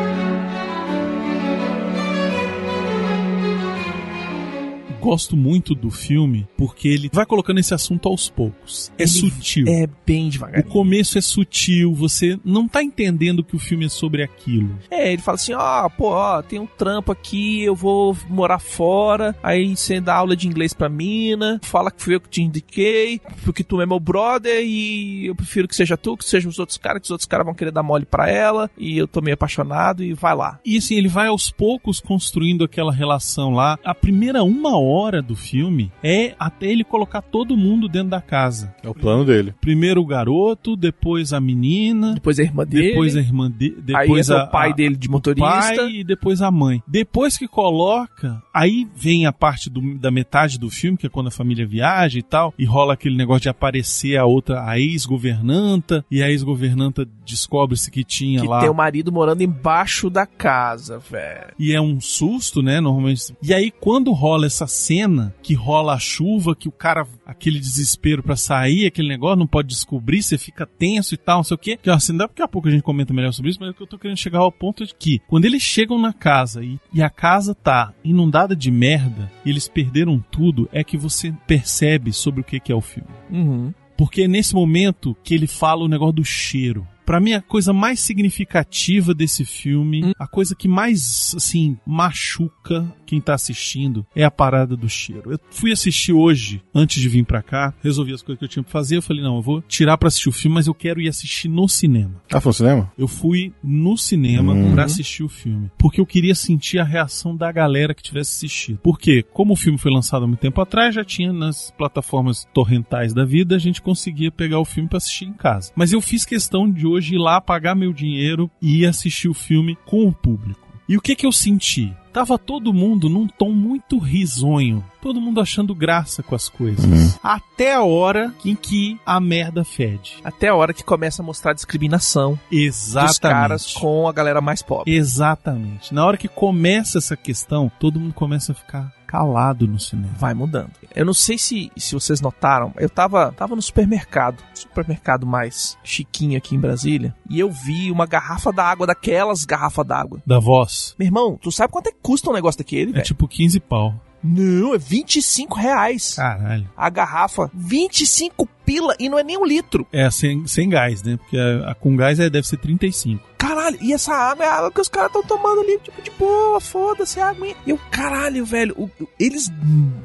Gosto 5.03 5.37
muito 5.37 5.75
do 5.75 5.91
filme 5.91 6.47
porque 6.57 6.87
ele 6.89 7.11
vai 7.13 7.27
colocando 7.27 7.59
esse 7.59 7.75
assunto 7.75 8.09
aos 8.09 8.31
poucos. 8.31 8.93
É 8.97 9.03
Ele 9.03 9.11
sutil. 9.11 9.65
É 9.69 9.89
bem 10.07 10.29
O 10.29 10.31
devagar. 10.31 10.63
começo 10.65 11.19
é 11.19 11.21
sutil, 11.21 11.93
você 11.93 12.39
não 12.45 12.69
tá 12.69 12.83
entendendo 12.85 13.43
que 13.43 13.57
o 13.57 13.59
filme 13.59 13.87
é 13.87 13.89
sobre 13.89 14.23
aquilo. 14.23 14.79
É, 14.91 15.13
ele 15.13 15.21
fala 15.21 15.35
assim, 15.35 15.55
ó, 15.55 15.89
pô, 15.89 16.11
ó, 16.11 16.41
tem 16.41 16.61
um 16.61 16.67
trampo 16.67 17.11
aqui, 17.11 17.63
eu 17.63 17.75
vou 17.75 18.17
morar 18.29 18.59
fora, 18.59 19.35
aí 19.43 19.77
você 19.77 20.01
dá 20.01 20.15
aula 20.15 20.37
de 20.37 20.47
inglês 20.47 20.73
pra 20.73 20.89
mina, 20.89 21.59
fala 21.65 21.91
que 21.91 22.01
fui 22.01 22.15
eu 22.15 22.21
que 22.21 22.29
te 22.29 22.43
indiquei, 22.43 23.21
porque 23.45 23.65
tu 23.65 23.81
é 23.81 23.87
meu 23.87 23.99
brother 23.99 24.63
e 24.65 25.27
eu 25.27 25.35
prefiro 25.35 25.67
que 25.67 25.75
seja 25.75 25.97
tu, 25.97 26.17
que 26.17 26.25
sejam 26.25 26.49
os 26.49 26.59
outros 26.59 26.79
caras, 26.79 27.01
que 27.01 27.07
os 27.07 27.11
outros 27.11 27.27
caras 27.27 27.45
vão 27.45 27.55
querer 27.55 27.73
dar 27.73 27.83
mole 27.83 28.05
pra 28.07 28.31
ela, 28.31 28.71
e 28.79 28.97
eu 28.97 29.09
tô 29.09 29.21
meio 29.21 29.35
apaixonado 29.35 30.05
e 30.05 30.13
vai 30.15 30.35
lá. 30.37 30.61
E 30.65 30.79
assim, 30.79 30.95
ele 30.95 31.09
vai 31.09 31.27
aos 31.27 31.51
poucos 31.51 31.99
construindo 32.01 32.63
aquela 32.65 32.93
relação 32.93 33.51
lá. 33.51 33.79
A 33.85 33.95
primeira 33.95 34.43
uma 34.45 34.79
hora 34.79 34.92
do 35.23 35.35
filme 35.35 35.91
é 36.03 36.35
até 36.39 36.67
ele 36.67 36.85
colocar 36.85 37.23
todo 37.23 37.57
mundo 37.57 37.89
dentro 37.89 38.11
da 38.11 38.21
casa. 38.21 38.75
É 38.83 38.89
o 38.89 38.95
plano 38.95 39.25
dele. 39.25 39.55
Primeiro 39.61 40.01
o 40.03 40.07
garoto, 40.07 40.77
depois 40.77 41.33
a 41.33 41.41
menina, 41.41 42.15
Depois 42.15 42.39
a 42.39 42.43
irmã 42.43 42.65
dele. 42.67 42.89
depois 42.89 43.17
a 43.17 43.21
irmã 43.21 43.51
dele, 43.51 43.77
depois 43.83 44.31
a, 44.31 44.45
o 44.45 44.51
pai 44.51 44.71
a- 44.71 44.75
dele 44.75 44.97
de 44.97 45.09
motorista. 45.09 45.49
pai 45.49 45.77
e 45.91 46.05
depois 46.05 46.43
a 46.43 46.51
mãe. 46.51 46.83
Depois 46.87 47.37
que 47.39 47.49
coloca, 47.49 48.43
aí 48.53 48.87
vem 48.95 49.27
a 49.27 49.33
parte 49.33 49.71
do- 49.71 49.99
da 49.99 50.11
metade 50.11 50.59
do 50.59 50.69
filme, 50.71 50.97
que 50.99 51.07
é 51.07 51.11
quando 51.11 51.29
a 51.29 51.31
família 51.31 51.67
viaja 51.67 52.19
e 52.19 52.23
tal, 52.23 52.53
e 52.59 52.65
rola 52.65 52.95
aquele 52.95 53.17
negócio 53.17 53.43
de 53.43 53.49
aparecer 53.49 54.17
a 54.17 54.25
outra, 54.25 54.65
a 54.69 54.79
ex-governanta, 54.79 56.05
e 56.11 56.23
a 56.23 56.31
ex-governanta 56.31 57.07
descobre-se 57.25 57.91
que 57.91 58.05
tinha 58.05 58.41
Que 58.41 58.47
lá. 58.49 58.61
tem 58.61 58.69
o 58.71 58.75
marido 58.75 59.13
morando 59.13 59.43
embaixo 59.43 60.11
da 60.11 60.27
casa, 60.27 60.99
velho. 60.99 61.53
E 61.59 61.73
é 61.73 61.81
um 61.81 62.01
susto, 62.01 62.63
né? 62.63 62.81
Normalmente. 62.81 63.35
E 63.43 63.53
aí, 63.55 63.71
quando 63.71 64.13
rola 64.13 64.47
essa 64.47 64.67
cena, 64.83 65.35
que 65.43 65.55
rola 65.55 65.95
a 65.95 65.99
chuva, 65.99 66.57
que 66.57 66.69
o 66.69 66.73
cara, 66.73 67.07
aquele 67.25 67.59
desespero 67.59 68.23
pra 68.23 68.37
sair, 68.37 68.87
aquele 68.87 69.09
negócio, 69.09 69.39
não 69.39 69.47
pode 69.47 69.69
descobrir, 69.69 70.23
você 70.23 70.37
fica 70.37 70.67
tenso 70.67 71.15
e 71.15 71.17
tal, 71.17 71.39
não 71.39 71.45
sei 71.45 71.55
o 71.55 71.59
quê. 71.59 71.79
Que 71.81 71.91
assim, 71.91 72.17
daqui 72.17 72.43
a 72.43 72.49
pouco 72.49 72.69
a 72.69 72.71
gente 72.71 72.83
comenta 72.83 73.15
melhor 73.15 73.33
sobre 73.33 73.51
isso, 73.51 73.61
mas 73.61 73.71
é 73.71 73.73
que 73.73 73.83
eu 73.83 73.87
tô 73.87 73.99
querendo 73.99 74.17
chegar 74.17 74.41
ao 74.41 74.53
ponto 74.53 74.85
de 74.85 74.95
que, 74.95 75.21
quando 75.29 75.45
eles 75.45 75.63
chegam 75.63 75.99
na 75.99 76.13
casa 76.13 76.65
e, 76.65 76.79
e 76.93 77.03
a 77.03 77.11
casa 77.11 77.55
tá 77.55 77.93
inundada 78.03 78.57
de 78.57 78.71
merda, 78.71 79.31
e 79.45 79.51
eles 79.51 79.69
perderam 79.69 80.23
tudo, 80.31 80.69
é 80.73 80.83
que 80.83 80.97
você 80.97 81.33
percebe 81.47 82.13
sobre 82.13 82.41
o 82.41 82.45
que, 82.45 82.61
que 82.61 82.73
é 82.73 82.75
o 82.75 82.81
filme. 82.81 83.11
Uhum. 83.31 83.73
Porque 83.97 84.23
é 84.23 84.29
nesse 84.29 84.55
momento 84.55 85.17
que 85.23 85.35
ele 85.35 85.47
fala 85.47 85.85
o 85.85 85.89
negócio 85.89 86.15
do 86.15 86.25
cheiro. 86.25 86.87
Pra 87.05 87.21
mim, 87.21 87.33
a 87.33 87.43
coisa 87.43 87.73
mais 87.73 88.01
significativa 88.01 89.13
desse 89.13 89.45
filme, 89.45 90.15
a 90.19 90.27
coisa 90.27 90.55
que 90.55 90.69
mais, 90.69 91.35
assim, 91.37 91.77
machuca 91.85 92.93
quem 93.13 93.21
tá 93.21 93.35
assistindo 93.35 94.07
é 94.17 94.25
a 94.25 94.31
parada 94.31 94.75
do 94.75 94.89
cheiro. 94.89 95.33
Eu 95.33 95.39
fui 95.51 95.71
assistir 95.71 96.15
hoje, 96.15 96.63
antes 96.75 96.99
de 97.03 97.11
vir 97.11 97.27
pra 97.27 97.43
cá, 97.43 97.75
resolvi 97.83 98.15
as 98.15 98.23
coisas 98.23 98.39
que 98.39 98.45
eu 98.47 98.49
tinha 98.49 98.63
pra 98.63 98.73
fazer. 98.73 98.97
Eu 98.97 99.03
falei, 99.03 99.23
não, 99.23 99.37
eu 99.37 99.43
vou 99.43 99.61
tirar 99.61 99.99
pra 99.99 100.09
assistir 100.09 100.31
o 100.31 100.33
filme, 100.33 100.55
mas 100.55 100.67
eu 100.67 100.73
quero 100.73 100.99
ir 100.99 101.11
assistir 101.11 101.47
no 101.47 101.69
cinema. 101.69 102.15
Ah, 102.33 102.41
foi 102.41 102.49
no 102.49 102.55
cinema? 102.55 102.93
Eu 102.97 103.07
fui 103.07 103.53
no 103.63 103.99
cinema 103.99 104.55
Uhum. 104.55 104.73
pra 104.73 104.85
assistir 104.85 105.23
o 105.23 105.29
filme. 105.29 105.71
Porque 105.77 106.01
eu 106.01 106.07
queria 106.07 106.35
sentir 106.35 106.79
a 106.79 106.85
reação 106.85 107.37
da 107.37 107.53
galera 107.53 107.93
que 107.93 108.03
tivesse 108.03 108.31
assistido. 108.47 108.79
Porque, 108.83 109.23
como 109.23 109.53
o 109.53 109.57
filme 109.57 109.77
foi 109.77 109.93
lançado 109.93 110.25
há 110.25 110.27
muito 110.27 110.41
tempo 110.41 110.59
atrás, 110.63 110.95
já 110.95 111.05
tinha 111.05 111.35
nas 111.35 111.71
plataformas 111.77 112.47
torrentais 112.55 113.13
da 113.13 113.27
vida, 113.27 113.57
a 113.57 113.59
gente 113.59 113.83
conseguia 113.83 114.33
pegar 114.33 114.59
o 114.59 114.65
filme 114.65 114.89
pra 114.89 114.97
assistir 114.97 115.27
em 115.27 115.35
casa. 115.35 115.71
Mas 115.77 115.93
eu 115.93 116.01
fiz 116.01 116.25
questão 116.25 116.71
de 116.71 116.87
hoje 116.87 117.17
ir 117.17 117.19
lá 117.19 117.43
pagar 117.43 117.75
meu 117.75 117.93
dinheiro 117.93 118.51
e 118.63 118.79
ir 118.81 118.87
assistir 118.87 119.29
o 119.29 119.35
filme 119.35 119.77
com 119.85 120.09
o 120.09 120.13
público. 120.15 120.61
E 120.89 120.97
o 120.97 121.01
que 121.01 121.15
que 121.15 121.27
eu 121.27 121.33
senti? 121.33 121.93
Tava 122.13 122.39
todo 122.39 122.75
mundo 122.75 123.09
num 123.09 123.27
tom 123.27 123.51
muito 123.51 123.99
risonho. 123.99 124.85
Todo 125.01 125.21
mundo 125.21 125.41
achando 125.41 125.75
graça 125.75 126.23
com 126.23 126.35
as 126.35 126.49
coisas. 126.49 127.19
Até 127.23 127.75
a 127.75 127.83
hora 127.83 128.35
em 128.45 128.55
que 128.55 129.01
a 129.07 129.19
merda 129.19 129.65
fede. 129.65 130.19
Até 130.23 130.49
a 130.49 130.55
hora 130.55 130.75
que 130.75 130.85
começa 130.85 131.23
a 131.23 131.25
mostrar 131.25 131.53
a 131.53 131.55
discriminação 131.55 132.39
Exatamente. 132.51 133.09
dos 133.09 133.19
caras 133.19 133.75
com 133.75 134.07
a 134.07 134.13
galera 134.13 134.41
mais 134.43 134.63
pobre. 134.63 134.95
Exatamente. 134.95 135.95
Na 135.95 136.05
hora 136.05 136.19
que 136.19 136.29
começa 136.29 136.99
essa 136.99 137.17
questão, 137.17 137.73
todo 137.81 137.99
mundo 137.99 138.13
começa 138.13 138.53
a 138.53 138.55
ficar 138.55 138.93
calado 139.13 139.67
no 139.69 139.79
cinema. 139.79 140.09
Vai 140.17 140.33
mudando. 140.33 140.71
Eu 140.97 141.05
não 141.05 141.13
sei 141.13 141.37
se, 141.37 141.71
se 141.77 141.95
vocês 141.95 142.23
notaram, 142.23 142.73
eu 142.79 142.89
tava, 142.89 143.31
tava 143.37 143.55
no 143.55 143.61
supermercado, 143.61 144.43
supermercado 144.55 145.27
mais 145.27 145.77
chiquinho 145.85 146.39
aqui 146.39 146.55
em 146.55 146.59
Brasília, 146.59 147.15
e 147.29 147.39
eu 147.39 147.51
vi 147.51 147.91
uma 147.91 148.07
garrafa 148.07 148.51
d'água, 148.51 148.87
daquelas 148.87 149.45
garrafas 149.45 149.87
d'água. 149.87 150.23
Da 150.27 150.39
voz. 150.41 150.95
Meu 150.99 151.07
irmão, 151.07 151.39
tu 151.41 151.53
sabe 151.53 151.71
quanto 151.71 151.89
é 151.89 151.93
que 151.93 151.99
custa 152.03 152.31
um 152.31 152.33
negócio 152.33 152.57
daquele, 152.59 152.91
É 152.91 152.95
velho? 152.95 153.05
tipo 153.05 153.29
15 153.29 153.61
pau. 153.61 153.95
Não, 154.25 154.73
é 154.75 154.79
25 154.79 155.59
reais. 155.59 156.15
Caralho. 156.15 156.71
A 156.77 156.89
garrafa, 156.89 157.51
25 157.53 158.49
pila 158.65 158.95
e 158.99 159.09
não 159.09 159.19
é 159.19 159.23
nem 159.25 159.37
um 159.39 159.45
litro. 159.45 159.87
É 159.93 160.11
sem, 160.11 160.47
sem 160.47 160.69
gás, 160.69 161.03
né? 161.03 161.17
Porque 161.17 161.37
a, 161.37 161.71
a 161.71 161.75
com 161.75 161.95
gás 161.97 162.19
é, 162.21 162.29
deve 162.31 162.47
ser 162.47 162.57
35. 162.59 163.33
Caralho, 163.39 163.77
e 163.81 163.93
essa 163.93 164.15
água 164.15 164.45
é 164.45 164.49
a 164.49 164.55
água 164.55 164.71
que 164.71 164.81
os 164.81 164.89
caras 164.89 165.09
estão 165.09 165.23
tomando 165.25 165.61
ali, 165.63 165.77
tipo, 165.81 166.01
de 166.01 166.11
boa, 166.13 166.61
foda-se 166.61 167.19
a 167.21 167.31
água. 167.31 167.49
E 167.49 167.57
eu, 167.71 167.79
caralho, 167.91 168.45
velho, 168.47 168.75
o- 168.79 168.91
o- 169.03 169.09
eles 169.19 169.51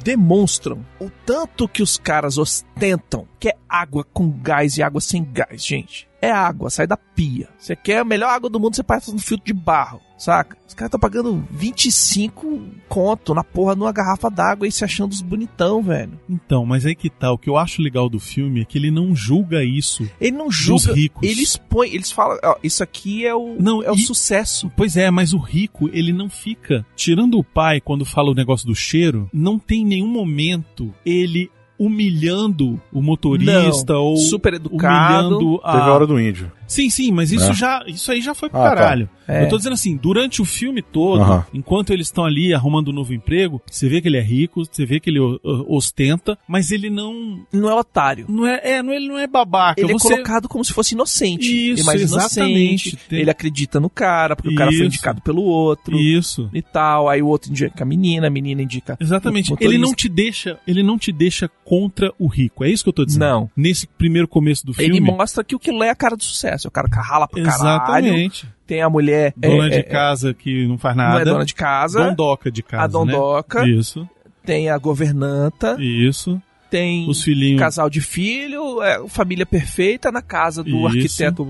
demonstram 0.03 0.83
o 0.99 1.09
tanto 1.25 1.67
que 1.67 1.83
os 1.83 1.97
caras 1.97 2.37
ostentam 2.37 3.27
que 3.39 3.49
é 3.49 3.53
água 3.69 4.03
com 4.11 4.29
gás 4.29 4.77
e 4.77 4.81
água 4.83 4.99
sem 5.01 5.23
gás, 5.23 5.63
gente. 5.63 6.07
É 6.19 6.31
água, 6.31 6.71
sai 6.71 6.87
da 6.87 6.97
pia. 6.97 7.47
Você 7.59 7.75
quer 7.75 7.99
a 7.99 8.03
melhor 8.03 8.29
água 8.31 8.49
do 8.49 8.59
mundo, 8.59 8.75
você 8.75 8.81
passa 8.81 9.11
no 9.11 9.19
filtro 9.19 9.45
de 9.45 9.53
barro, 9.53 10.01
saca? 10.17 10.57
Os 10.67 10.73
caras 10.73 10.87
estão 10.87 10.99
pagando 10.99 11.47
25 11.51 12.59
conto 12.89 13.35
na 13.35 13.43
porra 13.43 13.75
numa 13.75 13.91
garrafa 13.91 14.27
d'água 14.29 14.67
e 14.67 14.71
se 14.71 14.83
achando 14.83 15.11
os 15.11 15.21
bonitão, 15.21 15.83
velho. 15.83 16.19
Então, 16.27 16.65
mas 16.65 16.85
aí 16.87 16.95
que 16.95 17.09
tá. 17.09 17.31
O 17.31 17.37
que 17.37 17.49
eu 17.49 17.55
acho 17.57 17.83
legal 17.83 18.09
do 18.09 18.19
filme 18.19 18.46
é 18.55 18.65
que 18.65 18.77
ele 18.77 18.89
não 18.91 19.15
julga 19.15 19.63
isso. 19.63 20.09
Ele 20.19 20.35
não 20.37 20.51
julga, 20.51 20.93
ricos. 20.93 21.27
ele 21.27 21.41
expõe, 21.41 21.89
eles 21.93 22.11
falam, 22.11 22.37
ó, 22.43 22.55
isso 22.63 22.81
aqui 22.83 23.25
é 23.25 23.35
o, 23.35 23.55
Não, 23.59 23.83
é 23.83 23.91
o 23.91 23.95
e- 23.95 23.99
sucesso. 23.99 24.71
Pois 24.75 24.95
é, 24.97 25.09
mas 25.11 25.33
o 25.33 25.37
rico, 25.37 25.89
ele 25.91 26.13
não 26.13 26.29
fica. 26.29 26.85
Tirando 26.95 27.37
o 27.37 27.43
pai 27.43 27.81
quando 27.81 28.05
fala 28.05 28.31
o 28.31 28.35
negócio 28.35 28.65
do 28.67 28.75
cheiro, 28.75 29.29
não 29.33 29.57
tem 29.59 29.85
nenhum 29.85 30.07
momento 30.07 30.93
ele 31.05 31.49
humilhando 31.79 32.81
o 32.91 33.01
motorista 33.01 33.93
Não, 33.93 34.01
ou 34.01 34.17
super 34.17 34.55
educado. 34.55 35.35
humilhando 35.37 35.61
a. 35.63 35.71
Teve 35.73 35.83
a 35.89 35.93
hora 35.93 36.07
do 36.07 36.19
índio. 36.19 36.51
Sim, 36.67 36.89
sim, 36.89 37.11
mas 37.11 37.31
isso 37.31 37.51
É. 37.51 37.53
já, 37.53 37.83
isso 37.87 38.11
aí 38.11 38.21
já 38.21 38.35
foi 38.35 38.49
pro 38.49 38.59
Ah, 38.59 38.69
tá. 38.69 38.75
caralho. 38.75 39.09
É. 39.27 39.43
Eu 39.43 39.49
tô 39.49 39.57
dizendo 39.57 39.73
assim, 39.73 39.97
durante 39.97 40.41
o 40.41 40.45
filme 40.45 40.81
todo, 40.81 41.21
Aham. 41.21 41.45
enquanto 41.53 41.91
eles 41.91 42.07
estão 42.07 42.23
ali 42.25 42.53
arrumando 42.53 42.89
um 42.89 42.93
novo 42.93 43.13
emprego, 43.13 43.61
você 43.69 43.89
vê 43.89 44.01
que 44.01 44.07
ele 44.07 44.17
é 44.17 44.21
rico, 44.21 44.63
você 44.65 44.85
vê 44.85 44.99
que 45.01 45.09
ele 45.09 45.19
ostenta, 45.67 46.37
mas 46.47 46.71
ele 46.71 46.89
não, 46.89 47.45
Não 47.51 47.69
é 47.69 47.73
otário. 47.75 48.25
não 48.29 48.45
é, 48.47 48.59
é, 48.63 48.83
não, 48.83 48.93
ele 48.93 49.07
não 49.07 49.17
é 49.17 49.27
babaca. 49.27 49.79
Ele 49.81 49.93
você... 49.93 50.07
é 50.07 50.11
colocado 50.17 50.47
como 50.47 50.63
se 50.63 50.73
fosse 50.73 50.93
inocente. 50.93 51.45
Isso, 51.45 51.73
Ele 51.73 51.81
é 51.81 51.83
mais 51.83 52.01
exatamente. 52.01 52.87
inocente. 52.89 52.97
Tem- 53.09 53.19
Ele 53.19 53.29
acredita 53.29 53.79
no 53.79 53.89
cara, 53.89 54.35
porque 54.35 54.49
o 54.49 54.55
cara 54.55 54.69
foi 54.71 54.77
Isso. 54.77 54.85
indicado 54.85 55.21
pelo 55.21 55.41
outro. 55.43 55.97
Isso. 55.97 56.49
E 56.53 56.61
tal, 56.61 57.09
aí 57.09 57.21
o 57.21 57.27
outro 57.27 57.51
indica 57.51 57.83
a 57.83 57.85
menina, 57.85 58.27
a 58.27 58.29
menina 58.29 58.61
indica. 58.61 58.97
Exatamente. 58.99 59.51
o 59.53 59.57
Ele 59.59 59.77
não 59.77 59.93
te 59.93 60.07
deixa, 60.09 60.57
ele 60.67 60.81
não 60.83 60.97
te 60.97 61.11
deixa 61.11 61.49
contra 61.65 62.13
o 62.17 62.27
rico. 62.27 62.63
É 62.63 62.69
isso 62.69 62.83
que 62.83 62.89
eu 62.89 62.93
tô 62.93 63.05
dizendo. 63.05 63.19
Não. 63.25 63.49
Nesse 63.57 63.87
primeiro 63.87 64.27
começo 64.27 64.65
do 64.65 64.73
Ele 64.77 64.93
filme. 64.95 65.01
mostra 65.11 65.43
que 65.43 65.55
o 65.55 65.59
que 65.59 65.69
é 65.71 65.89
a 65.89 65.95
cara 65.95 66.15
do 66.15 66.23
sucesso. 66.23 66.56
É 66.65 66.67
o 66.67 66.71
cara 66.71 66.87
que 66.87 66.95
rala 66.95 67.27
pra 67.27 67.41
caralho. 67.43 67.59
Exatamente. 67.61 68.47
Tem 68.65 68.81
a 68.81 68.89
mulher. 68.89 69.33
Dona 69.35 69.67
é, 69.67 69.69
de 69.69 69.77
é, 69.79 69.83
casa 69.83 70.33
que 70.33 70.67
não 70.67 70.77
faz 70.77 70.95
Não 70.95 71.03
nada. 71.03 71.21
é 71.21 71.25
dona 71.25 71.45
de 71.45 71.53
casa. 71.53 72.03
Dondoca 72.03 72.51
de 72.51 72.63
casa. 72.63 72.83
a 72.83 72.87
dondoca. 72.87 73.61
Né? 73.61 73.69
Isso. 73.69 74.07
Tem 74.45 74.69
a 74.69 74.77
governanta. 74.77 75.77
Isso. 75.79 76.41
Tem 76.69 77.07
Os 77.09 77.23
filhinhos. 77.23 77.59
casal 77.59 77.89
de 77.89 78.01
filho. 78.01 78.81
É, 78.81 79.07
família 79.07 79.45
perfeita 79.45 80.11
na 80.11 80.21
casa 80.21 80.63
do 80.63 80.69
Isso. 80.69 80.87
arquiteto. 80.87 81.47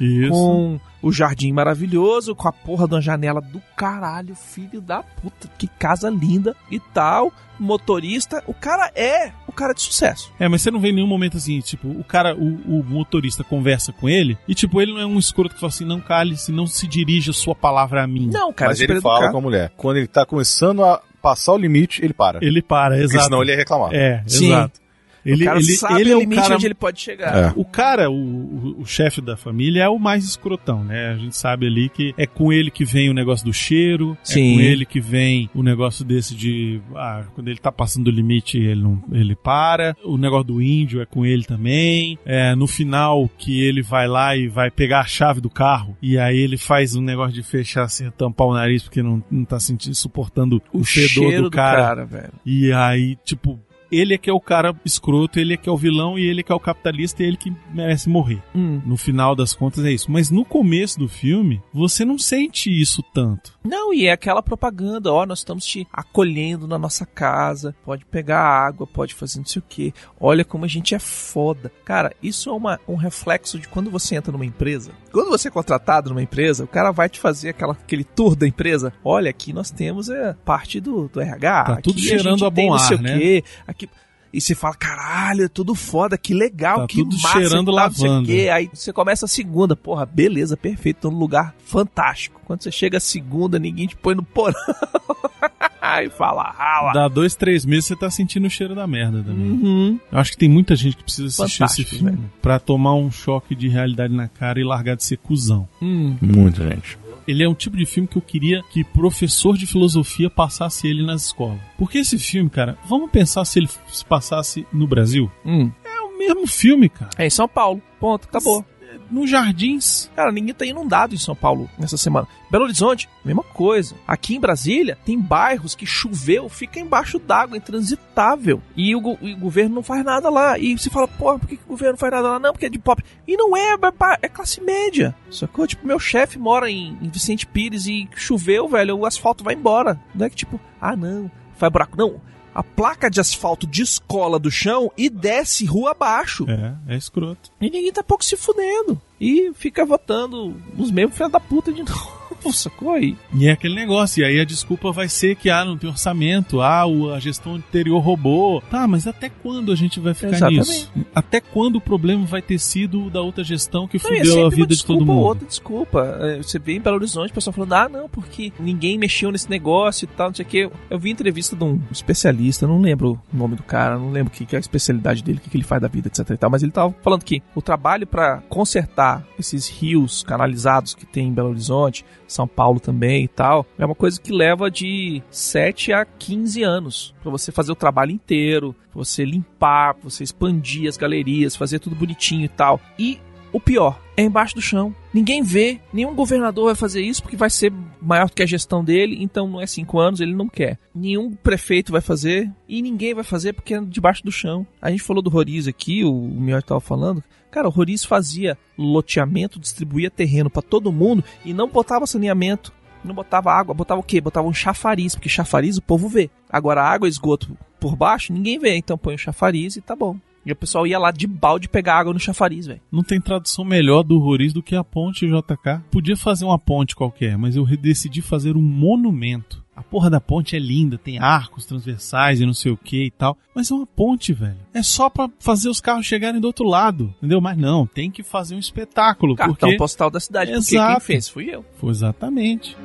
Isso. 0.00 0.30
com 0.30 0.80
o 1.02 1.12
jardim 1.12 1.52
maravilhoso, 1.52 2.34
com 2.34 2.48
a 2.48 2.52
porra 2.52 2.86
de 2.86 2.94
uma 2.94 3.00
janela 3.00 3.40
do 3.40 3.60
caralho, 3.76 4.34
filho 4.34 4.80
da 4.80 5.02
puta, 5.02 5.48
que 5.58 5.66
casa 5.66 6.10
linda 6.10 6.54
e 6.70 6.78
tal. 6.78 7.32
Motorista, 7.58 8.42
o 8.46 8.54
cara 8.54 8.90
é 8.94 9.32
o 9.46 9.52
cara 9.52 9.74
de 9.74 9.82
sucesso. 9.82 10.32
É, 10.38 10.48
mas 10.48 10.62
você 10.62 10.70
não 10.70 10.80
vê 10.80 10.88
em 10.88 10.94
nenhum 10.94 11.06
momento 11.06 11.36
assim, 11.36 11.60
tipo, 11.60 11.88
o 11.88 12.02
cara, 12.02 12.34
o, 12.34 12.78
o 12.78 12.82
motorista 12.82 13.44
conversa 13.44 13.92
com 13.92 14.08
ele 14.08 14.38
e, 14.48 14.54
tipo, 14.54 14.80
ele 14.80 14.94
não 14.94 15.00
é 15.00 15.06
um 15.06 15.18
escroto 15.18 15.54
que 15.54 15.60
fala 15.60 15.70
assim, 15.70 15.84
não 15.84 16.00
cale-se, 16.00 16.50
não 16.50 16.66
se 16.66 16.86
dirija 16.86 17.32
a 17.32 17.34
sua 17.34 17.54
palavra 17.54 18.02
a 18.02 18.06
mim. 18.06 18.30
Não, 18.32 18.50
cara, 18.50 18.70
Mas 18.70 18.80
ele 18.80 18.98
fala 19.00 19.30
com 19.30 19.36
a 19.36 19.40
mulher. 19.42 19.72
Quando 19.76 19.98
ele 19.98 20.06
tá 20.06 20.24
começando 20.24 20.82
a 20.82 21.02
passar 21.20 21.52
o 21.52 21.58
limite, 21.58 22.02
ele 22.02 22.14
para. 22.14 22.38
Ele 22.42 22.62
para, 22.62 22.94
Porque 22.94 23.04
exato. 23.04 23.24
senão 23.24 23.42
ele 23.42 23.50
ia 23.50 23.56
reclamar. 23.58 23.92
É, 23.92 24.22
Sim. 24.26 24.46
exato. 24.46 24.80
Ele, 25.24 25.42
o 25.42 25.46
cara 25.46 25.58
ele, 25.58 25.72
sabe 25.72 26.00
ele 26.00 26.10
é 26.10 26.14
o 26.14 26.18
o 26.18 26.20
limite 26.20 26.42
cara 26.42 26.54
onde 26.54 26.66
ele 26.66 26.74
pode 26.74 27.00
chegar. 27.00 27.36
É. 27.36 27.52
O 27.56 27.64
cara, 27.64 28.10
o, 28.10 28.14
o, 28.14 28.80
o 28.80 28.86
chefe 28.86 29.20
da 29.20 29.36
família, 29.36 29.84
é 29.84 29.88
o 29.88 29.98
mais 29.98 30.24
escrotão, 30.24 30.84
né? 30.84 31.08
A 31.10 31.16
gente 31.16 31.36
sabe 31.36 31.66
ali 31.66 31.88
que 31.88 32.14
é 32.16 32.26
com 32.26 32.52
ele 32.52 32.70
que 32.70 32.84
vem 32.84 33.10
o 33.10 33.14
negócio 33.14 33.44
do 33.44 33.52
cheiro, 33.52 34.16
Sim. 34.22 34.52
é 34.52 34.54
com 34.54 34.60
ele 34.60 34.86
que 34.86 35.00
vem 35.00 35.50
o 35.54 35.62
negócio 35.62 36.04
desse 36.04 36.34
de. 36.34 36.80
Ah, 36.94 37.24
quando 37.34 37.48
ele 37.48 37.58
tá 37.58 37.70
passando 37.70 38.04
do 38.04 38.10
limite, 38.10 38.58
ele 38.58 38.82
não 38.82 39.02
ele 39.12 39.34
para. 39.34 39.96
O 40.04 40.16
negócio 40.16 40.44
do 40.46 40.62
índio 40.62 41.00
é 41.00 41.06
com 41.06 41.24
ele 41.24 41.44
também. 41.44 42.18
É, 42.24 42.54
no 42.54 42.66
final, 42.66 43.28
que 43.38 43.62
ele 43.62 43.82
vai 43.82 44.08
lá 44.08 44.36
e 44.36 44.48
vai 44.48 44.70
pegar 44.70 45.00
a 45.00 45.06
chave 45.06 45.40
do 45.40 45.50
carro, 45.50 45.96
e 46.00 46.18
aí 46.18 46.38
ele 46.38 46.56
faz 46.56 46.94
um 46.94 47.02
negócio 47.02 47.32
de 47.32 47.42
fechar 47.42 47.84
assim, 47.84 48.10
tampar 48.10 48.46
o 48.46 48.54
nariz, 48.54 48.82
porque 48.82 49.02
não, 49.02 49.22
não 49.30 49.44
tá 49.44 49.58
sentindo, 49.60 49.94
suportando 49.94 50.62
o, 50.72 50.80
O 50.80 50.84
fedor 50.84 51.30
cheiro 51.30 51.42
do 51.44 51.50
cara. 51.50 52.04
velho. 52.04 52.32
E 52.44 52.72
aí, 52.72 53.16
tipo, 53.24 53.58
ele 53.90 54.14
é 54.14 54.18
que 54.18 54.30
é 54.30 54.32
o 54.32 54.40
cara 54.40 54.74
escroto, 54.84 55.38
ele 55.38 55.54
é 55.54 55.56
que 55.56 55.68
é 55.68 55.72
o 55.72 55.76
vilão 55.76 56.18
e 56.18 56.24
ele 56.24 56.40
é 56.40 56.42
que 56.42 56.52
é 56.52 56.54
o 56.54 56.60
capitalista 56.60 57.22
e 57.22 57.26
ele 57.26 57.36
que 57.36 57.52
merece 57.72 58.08
morrer. 58.08 58.42
Hum. 58.54 58.80
No 58.84 58.96
final 58.96 59.34
das 59.34 59.52
contas 59.52 59.84
é 59.84 59.92
isso. 59.92 60.10
Mas 60.10 60.30
no 60.30 60.44
começo 60.44 60.98
do 60.98 61.08
filme, 61.08 61.60
você 61.72 62.04
não 62.04 62.18
sente 62.18 62.70
isso 62.70 63.02
tanto. 63.14 63.58
Não, 63.62 63.92
e 63.92 64.06
é 64.06 64.12
aquela 64.12 64.42
propaganda, 64.42 65.12
ó, 65.12 65.26
nós 65.26 65.40
estamos 65.40 65.64
te 65.66 65.86
acolhendo 65.92 66.66
na 66.66 66.78
nossa 66.78 67.04
casa, 67.04 67.74
pode 67.84 68.04
pegar 68.06 68.40
água, 68.40 68.86
pode 68.86 69.14
fazer 69.14 69.38
não 69.38 69.46
sei 69.46 69.60
o 69.60 69.64
que, 69.68 69.94
olha 70.18 70.44
como 70.44 70.64
a 70.64 70.68
gente 70.68 70.94
é 70.94 70.98
foda. 70.98 71.70
Cara, 71.84 72.14
isso 72.22 72.48
é 72.48 72.52
uma, 72.52 72.80
um 72.88 72.96
reflexo 72.96 73.58
de 73.58 73.68
quando 73.68 73.90
você 73.90 74.16
entra 74.16 74.32
numa 74.32 74.46
empresa. 74.46 74.92
Quando 75.12 75.28
você 75.28 75.48
é 75.48 75.50
contratado 75.50 76.08
numa 76.08 76.22
empresa, 76.22 76.64
o 76.64 76.68
cara 76.68 76.90
vai 76.90 77.08
te 77.08 77.20
fazer 77.20 77.50
aquela, 77.50 77.72
aquele 77.72 78.04
tour 78.04 78.34
da 78.34 78.46
empresa. 78.46 78.92
Olha, 79.04 79.30
aqui 79.30 79.52
nós 79.52 79.70
temos 79.70 80.08
é, 80.08 80.34
parte 80.44 80.80
do, 80.80 81.08
do 81.08 81.20
RH. 81.20 81.64
Tá 81.64 81.76
tudo 81.82 82.00
cheirando 82.00 82.46
a 82.46 82.50
bom 82.50 82.70
não 82.70 82.78
sei 82.78 82.96
ar, 82.96 83.00
o 83.00 83.02
né? 83.02 83.18
quê, 83.18 83.44
aqui... 83.66 83.88
E 84.32 84.40
você 84.40 84.54
fala, 84.54 84.74
caralho, 84.74 85.44
é 85.44 85.48
tudo 85.48 85.74
foda, 85.74 86.16
que 86.16 86.32
legal, 86.32 86.80
Tá 86.82 86.86
que 86.86 86.98
tudo 86.98 87.16
massa, 87.20 87.32
cheirando 87.32 87.68
o 87.68 87.72
lavanda. 87.72 88.26
quê. 88.26 88.48
Aí 88.48 88.70
você 88.72 88.92
começa 88.92 89.24
a 89.24 89.28
segunda, 89.28 89.74
porra, 89.74 90.06
beleza, 90.06 90.56
perfeito, 90.56 90.98
tô 91.02 91.10
num 91.10 91.18
lugar 91.18 91.54
fantástico. 91.64 92.40
Quando 92.44 92.62
você 92.62 92.70
chega 92.70 92.98
a 92.98 93.00
segunda, 93.00 93.58
ninguém 93.58 93.86
te 93.88 93.96
põe 93.96 94.14
no 94.14 94.22
porão. 94.22 94.54
Aí 95.82 96.08
fala, 96.10 96.42
rala. 96.50 96.92
Dá 96.92 97.08
dois, 97.08 97.34
três 97.34 97.64
meses 97.64 97.86
você 97.86 97.96
tá 97.96 98.10
sentindo 98.10 98.46
o 98.46 98.50
cheiro 98.50 98.74
da 98.74 98.86
merda 98.86 99.22
também. 99.22 99.50
Uhum. 99.50 100.00
Eu 100.12 100.18
acho 100.18 100.32
que 100.32 100.36
tem 100.36 100.48
muita 100.48 100.76
gente 100.76 100.96
que 100.96 101.02
precisa 101.02 101.26
assistir 101.28 101.58
Fantástico, 101.58 101.88
esse 101.88 101.98
filme 101.98 102.16
velho. 102.16 102.30
pra 102.42 102.58
tomar 102.58 102.94
um 102.94 103.10
choque 103.10 103.54
de 103.54 103.68
realidade 103.68 104.14
na 104.14 104.28
cara 104.28 104.60
e 104.60 104.64
largar 104.64 104.94
de 104.94 105.02
ser 105.04 105.16
cuzão. 105.16 105.66
Hum. 105.82 106.16
Muita 106.20 106.68
gente. 106.68 106.98
Ele 107.30 107.44
é 107.44 107.48
um 107.48 107.54
tipo 107.54 107.76
de 107.76 107.86
filme 107.86 108.08
que 108.08 108.18
eu 108.18 108.22
queria 108.22 108.60
que 108.70 108.82
professor 108.82 109.56
de 109.56 109.64
filosofia 109.64 110.28
passasse 110.28 110.88
ele 110.88 111.06
nas 111.06 111.26
escolas. 111.26 111.60
Porque 111.78 111.98
esse 111.98 112.18
filme, 112.18 112.50
cara, 112.50 112.76
vamos 112.88 113.08
pensar 113.08 113.44
se 113.44 113.60
ele 113.60 113.68
se 113.88 114.04
passasse 114.04 114.66
no 114.72 114.86
Brasil? 114.86 115.30
Hum. 115.46 115.70
É 115.84 116.00
o 116.00 116.18
mesmo 116.18 116.46
filme, 116.48 116.88
cara. 116.88 117.10
É 117.16 117.26
em 117.26 117.30
São 117.30 117.46
Paulo. 117.46 117.80
Ponto, 118.00 118.26
acabou. 118.26 118.64
Nos 119.10 119.30
jardins. 119.30 120.10
Cara, 120.14 120.32
ninguém 120.32 120.54
tá 120.54 120.64
inundado 120.64 121.14
em 121.14 121.18
São 121.18 121.34
Paulo 121.34 121.68
nessa 121.78 121.96
semana. 121.96 122.26
Belo 122.50 122.64
Horizonte, 122.64 123.08
mesma 123.24 123.42
coisa. 123.42 123.94
Aqui 124.06 124.36
em 124.36 124.40
Brasília, 124.40 124.98
tem 125.04 125.18
bairros 125.18 125.74
que 125.74 125.86
choveu, 125.86 126.48
fica 126.48 126.80
embaixo 126.80 127.18
d'água, 127.18 127.56
intransitável. 127.56 128.60
E 128.76 128.94
o, 128.94 128.98
o 128.98 129.36
governo 129.36 129.76
não 129.76 129.82
faz 129.82 130.04
nada 130.04 130.28
lá. 130.28 130.58
E 130.58 130.76
você 130.76 130.90
fala, 130.90 131.06
porra, 131.06 131.38
por 131.38 131.48
que, 131.48 131.56
que 131.56 131.64
o 131.64 131.70
governo 131.70 131.92
não 131.92 131.98
faz 131.98 132.12
nada 132.12 132.28
lá? 132.28 132.38
Não, 132.38 132.52
porque 132.52 132.66
é 132.66 132.70
de 132.70 132.78
pobre. 132.78 133.04
E 133.26 133.36
não 133.36 133.56
é, 133.56 133.74
é, 133.74 133.78
é 134.22 134.28
classe 134.28 134.60
média. 134.60 135.14
Sacou? 135.30 135.66
Tipo, 135.66 135.86
meu 135.86 135.98
chefe 135.98 136.38
mora 136.38 136.70
em, 136.70 136.98
em 137.00 137.08
Vicente 137.08 137.46
Pires 137.46 137.86
e 137.86 138.08
choveu, 138.14 138.68
velho, 138.68 138.96
o 138.96 139.06
asfalto 139.06 139.44
vai 139.44 139.54
embora. 139.54 140.00
Não 140.14 140.26
é 140.26 140.30
que 140.30 140.36
tipo, 140.36 140.60
ah, 140.80 140.96
não, 140.96 141.30
faz 141.56 141.72
buraco. 141.72 141.96
Não. 141.96 142.20
A 142.54 142.62
placa 142.62 143.08
de 143.08 143.20
asfalto 143.20 143.66
descola 143.66 144.38
do 144.38 144.50
chão 144.50 144.90
e 144.96 145.08
desce 145.08 145.64
rua 145.64 145.92
abaixo. 145.92 146.46
É, 146.48 146.94
é 146.94 146.96
escroto. 146.96 147.50
E 147.60 147.70
ninguém 147.70 147.92
tá 147.92 148.02
pouco 148.02 148.24
se 148.24 148.36
fudendo. 148.36 149.00
E 149.20 149.52
fica 149.54 149.84
votando 149.84 150.56
os 150.76 150.90
mesmos 150.90 151.16
filhos 151.16 151.32
da 151.32 151.40
puta 151.40 151.72
de 151.72 151.82
novo. 151.82 152.19
Sacou 152.52 152.92
aí? 152.92 153.16
E 153.34 153.48
é 153.48 153.52
aquele 153.52 153.74
negócio, 153.74 154.20
e 154.20 154.24
aí 154.24 154.40
a 154.40 154.44
desculpa 154.44 154.92
vai 154.92 155.08
ser 155.08 155.36
que, 155.36 155.48
ah, 155.50 155.64
não 155.64 155.76
tem 155.78 155.88
orçamento, 155.88 156.60
ah, 156.60 156.82
a 157.14 157.20
gestão 157.20 157.54
anterior 157.54 158.00
roubou. 158.00 158.60
Tá, 158.62 158.86
mas 158.86 159.06
até 159.06 159.28
quando 159.28 159.72
a 159.72 159.76
gente 159.76 160.00
vai 160.00 160.14
ficar 160.14 160.28
Exatamente. 160.36 160.58
nisso? 160.58 160.92
Até 161.14 161.40
quando 161.40 161.76
o 161.76 161.80
problema 161.80 162.24
vai 162.24 162.42
ter 162.42 162.58
sido 162.58 163.08
da 163.10 163.20
outra 163.20 163.44
gestão 163.44 163.86
que 163.86 163.98
Não, 164.02 164.10
e 164.10 164.14
é 164.14 164.18
fudeu 164.18 164.32
sempre 164.32 164.46
a 164.46 164.48
vida 164.50 164.66
de 164.66 164.74
desculpa 164.74 164.98
todo 165.00 165.08
ou 165.08 165.14
mundo? 165.16 165.26
outra 165.26 165.46
desculpa. 165.46 166.18
É, 166.20 166.36
Você 166.38 166.58
vê 166.58 166.74
em 166.74 166.80
Belo 166.80 166.96
Horizonte 166.96 167.30
o 167.30 167.34
pessoal 167.34 167.54
falando, 167.54 167.72
ah, 167.72 167.88
não, 167.88 168.08
porque 168.08 168.52
ninguém 168.58 168.98
mexeu 168.98 169.30
nesse 169.30 169.48
negócio 169.48 170.04
e 170.04 170.08
tal, 170.08 170.28
não 170.28 170.34
sei 170.34 170.44
o 170.44 170.48
que. 170.48 170.70
Eu 170.90 170.98
vi 170.98 171.10
entrevista 171.10 171.54
de 171.56 171.64
um 171.64 171.80
especialista, 171.90 172.66
não 172.66 172.80
lembro 172.80 173.20
o 173.32 173.36
nome 173.36 173.56
do 173.56 173.62
cara, 173.62 173.98
não 173.98 174.10
lembro 174.10 174.32
o 174.32 174.36
que, 174.36 174.44
que 174.46 174.54
é 174.56 174.58
a 174.58 174.60
especialidade 174.60 175.22
dele, 175.22 175.38
o 175.38 175.40
que, 175.40 175.50
que 175.50 175.56
ele 175.56 175.64
faz 175.64 175.80
da 175.80 175.88
vida, 175.88 176.08
etc 176.08 176.28
e 176.30 176.36
tal, 176.36 176.50
mas 176.50 176.62
ele 176.62 176.72
tava 176.72 176.94
falando 177.02 177.24
que 177.24 177.42
o 177.54 177.62
trabalho 177.62 178.06
pra 178.06 178.42
consertar 178.48 179.24
esses 179.38 179.68
rios 179.68 180.22
canalizados 180.22 180.94
que 180.94 181.06
tem 181.06 181.28
em 181.28 181.32
Belo 181.32 181.50
Horizonte, 181.50 182.04
São 182.32 182.46
Paulo 182.46 182.80
também 182.80 183.24
e 183.24 183.28
tal, 183.28 183.66
é 183.78 183.84
uma 183.84 183.94
coisa 183.94 184.20
que 184.20 184.32
leva 184.32 184.70
de 184.70 185.22
7 185.30 185.92
a 185.92 186.04
15 186.04 186.62
anos 186.62 187.14
pra 187.22 187.30
você 187.30 187.50
fazer 187.50 187.72
o 187.72 187.76
trabalho 187.76 188.12
inteiro, 188.12 188.74
você 188.92 189.24
limpar, 189.24 189.96
você 190.02 190.24
expandir 190.24 190.88
as 190.88 190.96
galerias, 190.96 191.56
fazer 191.56 191.78
tudo 191.78 191.96
bonitinho 191.96 192.44
e 192.44 192.48
tal. 192.48 192.80
E 192.98 193.20
o 193.52 193.60
pior, 193.60 194.00
é 194.16 194.22
embaixo 194.22 194.54
do 194.54 194.62
chão. 194.62 194.94
Ninguém 195.12 195.42
vê, 195.42 195.80
nenhum 195.92 196.14
governador 196.14 196.66
vai 196.66 196.74
fazer 196.74 197.02
isso 197.02 197.22
porque 197.22 197.36
vai 197.36 197.50
ser 197.50 197.72
maior 198.00 198.26
do 198.26 198.32
que 198.32 198.42
a 198.42 198.46
gestão 198.46 198.84
dele, 198.84 199.16
então 199.20 199.48
não 199.48 199.60
é 199.60 199.66
cinco 199.66 199.98
anos, 199.98 200.20
ele 200.20 200.34
não 200.34 200.48
quer. 200.48 200.78
Nenhum 200.94 201.32
prefeito 201.32 201.90
vai 201.90 202.00
fazer 202.00 202.50
e 202.68 202.80
ninguém 202.82 203.14
vai 203.14 203.24
fazer 203.24 203.52
porque 203.52 203.74
é 203.74 203.80
debaixo 203.80 204.24
do 204.24 204.30
chão. 204.30 204.66
A 204.80 204.90
gente 204.90 205.02
falou 205.02 205.22
do 205.22 205.30
Roriz 205.30 205.66
aqui, 205.66 206.04
o, 206.04 206.12
o 206.12 206.40
Miotti 206.40 206.66
tava 206.66 206.80
falando. 206.80 207.22
Cara, 207.50 207.66
o 207.66 207.70
Roriz 207.70 208.04
fazia 208.04 208.56
loteamento, 208.78 209.58
distribuía 209.58 210.10
terreno 210.10 210.48
pra 210.48 210.62
todo 210.62 210.92
mundo 210.92 211.24
e 211.44 211.52
não 211.52 211.68
botava 211.68 212.06
saneamento. 212.06 212.72
Não 213.02 213.14
botava 213.14 213.50
água, 213.50 213.74
botava 213.74 214.00
o 214.00 214.04
quê? 214.04 214.20
Botava 214.20 214.46
um 214.46 214.52
chafariz, 214.52 215.14
porque 215.14 215.28
chafariz 215.28 215.78
o 215.78 215.82
povo 215.82 216.06
vê. 216.06 216.30
Agora, 216.48 216.82
água 216.82 217.08
esgoto 217.08 217.56
por 217.80 217.96
baixo, 217.96 218.32
ninguém 218.32 218.58
vê, 218.58 218.76
então 218.76 218.98
põe 218.98 219.14
o 219.14 219.18
chafariz 219.18 219.76
e 219.76 219.80
tá 219.80 219.96
bom. 219.96 220.18
E 220.44 220.52
o 220.52 220.56
pessoal 220.56 220.86
ia 220.86 220.98
lá 220.98 221.10
de 221.10 221.26
balde 221.26 221.68
pegar 221.68 221.98
água 221.98 222.12
no 222.12 222.20
chafariz, 222.20 222.66
velho. 222.66 222.80
Não 222.90 223.02
tem 223.02 223.20
tradução 223.20 223.64
melhor 223.64 224.02
do 224.02 224.18
Roriz 224.18 224.52
do 224.52 224.62
que 224.62 224.74
a 224.74 224.82
ponte 224.82 225.26
JK. 225.26 225.82
Podia 225.90 226.16
fazer 226.16 226.44
uma 226.44 226.58
ponte 226.58 226.96
qualquer, 226.96 227.36
mas 227.36 227.56
eu 227.56 227.66
decidi 227.76 228.22
fazer 228.22 228.56
um 228.56 228.62
monumento. 228.62 229.62
A 229.80 229.82
porra 229.82 230.10
da 230.10 230.20
ponte 230.20 230.54
é 230.54 230.58
linda, 230.58 230.98
tem 230.98 231.18
arcos 231.18 231.64
transversais 231.64 232.38
e 232.38 232.44
não 232.44 232.52
sei 232.52 232.70
o 232.70 232.76
que 232.76 233.06
e 233.06 233.10
tal. 233.10 233.36
Mas 233.54 233.70
é 233.70 233.74
uma 233.74 233.86
ponte, 233.86 234.30
velho. 234.30 234.58
É 234.74 234.82
só 234.82 235.08
pra 235.08 235.30
fazer 235.38 235.70
os 235.70 235.80
carros 235.80 236.04
chegarem 236.04 236.38
do 236.38 236.46
outro 236.46 236.66
lado, 236.66 237.14
entendeu? 237.16 237.40
Mas 237.40 237.56
não, 237.56 237.86
tem 237.86 238.10
que 238.10 238.22
fazer 238.22 238.54
um 238.54 238.58
espetáculo. 238.58 239.34
Cartão 239.34 239.56
porque... 239.56 239.76
postal 239.76 240.10
da 240.10 240.20
cidade, 240.20 240.52
porque 240.52 240.76
Exato. 240.76 240.96
quem 240.96 241.06
fez 241.06 241.28
fui 241.30 241.46
eu. 241.46 241.64
Foi 241.78 241.90
exatamente. 241.90 242.76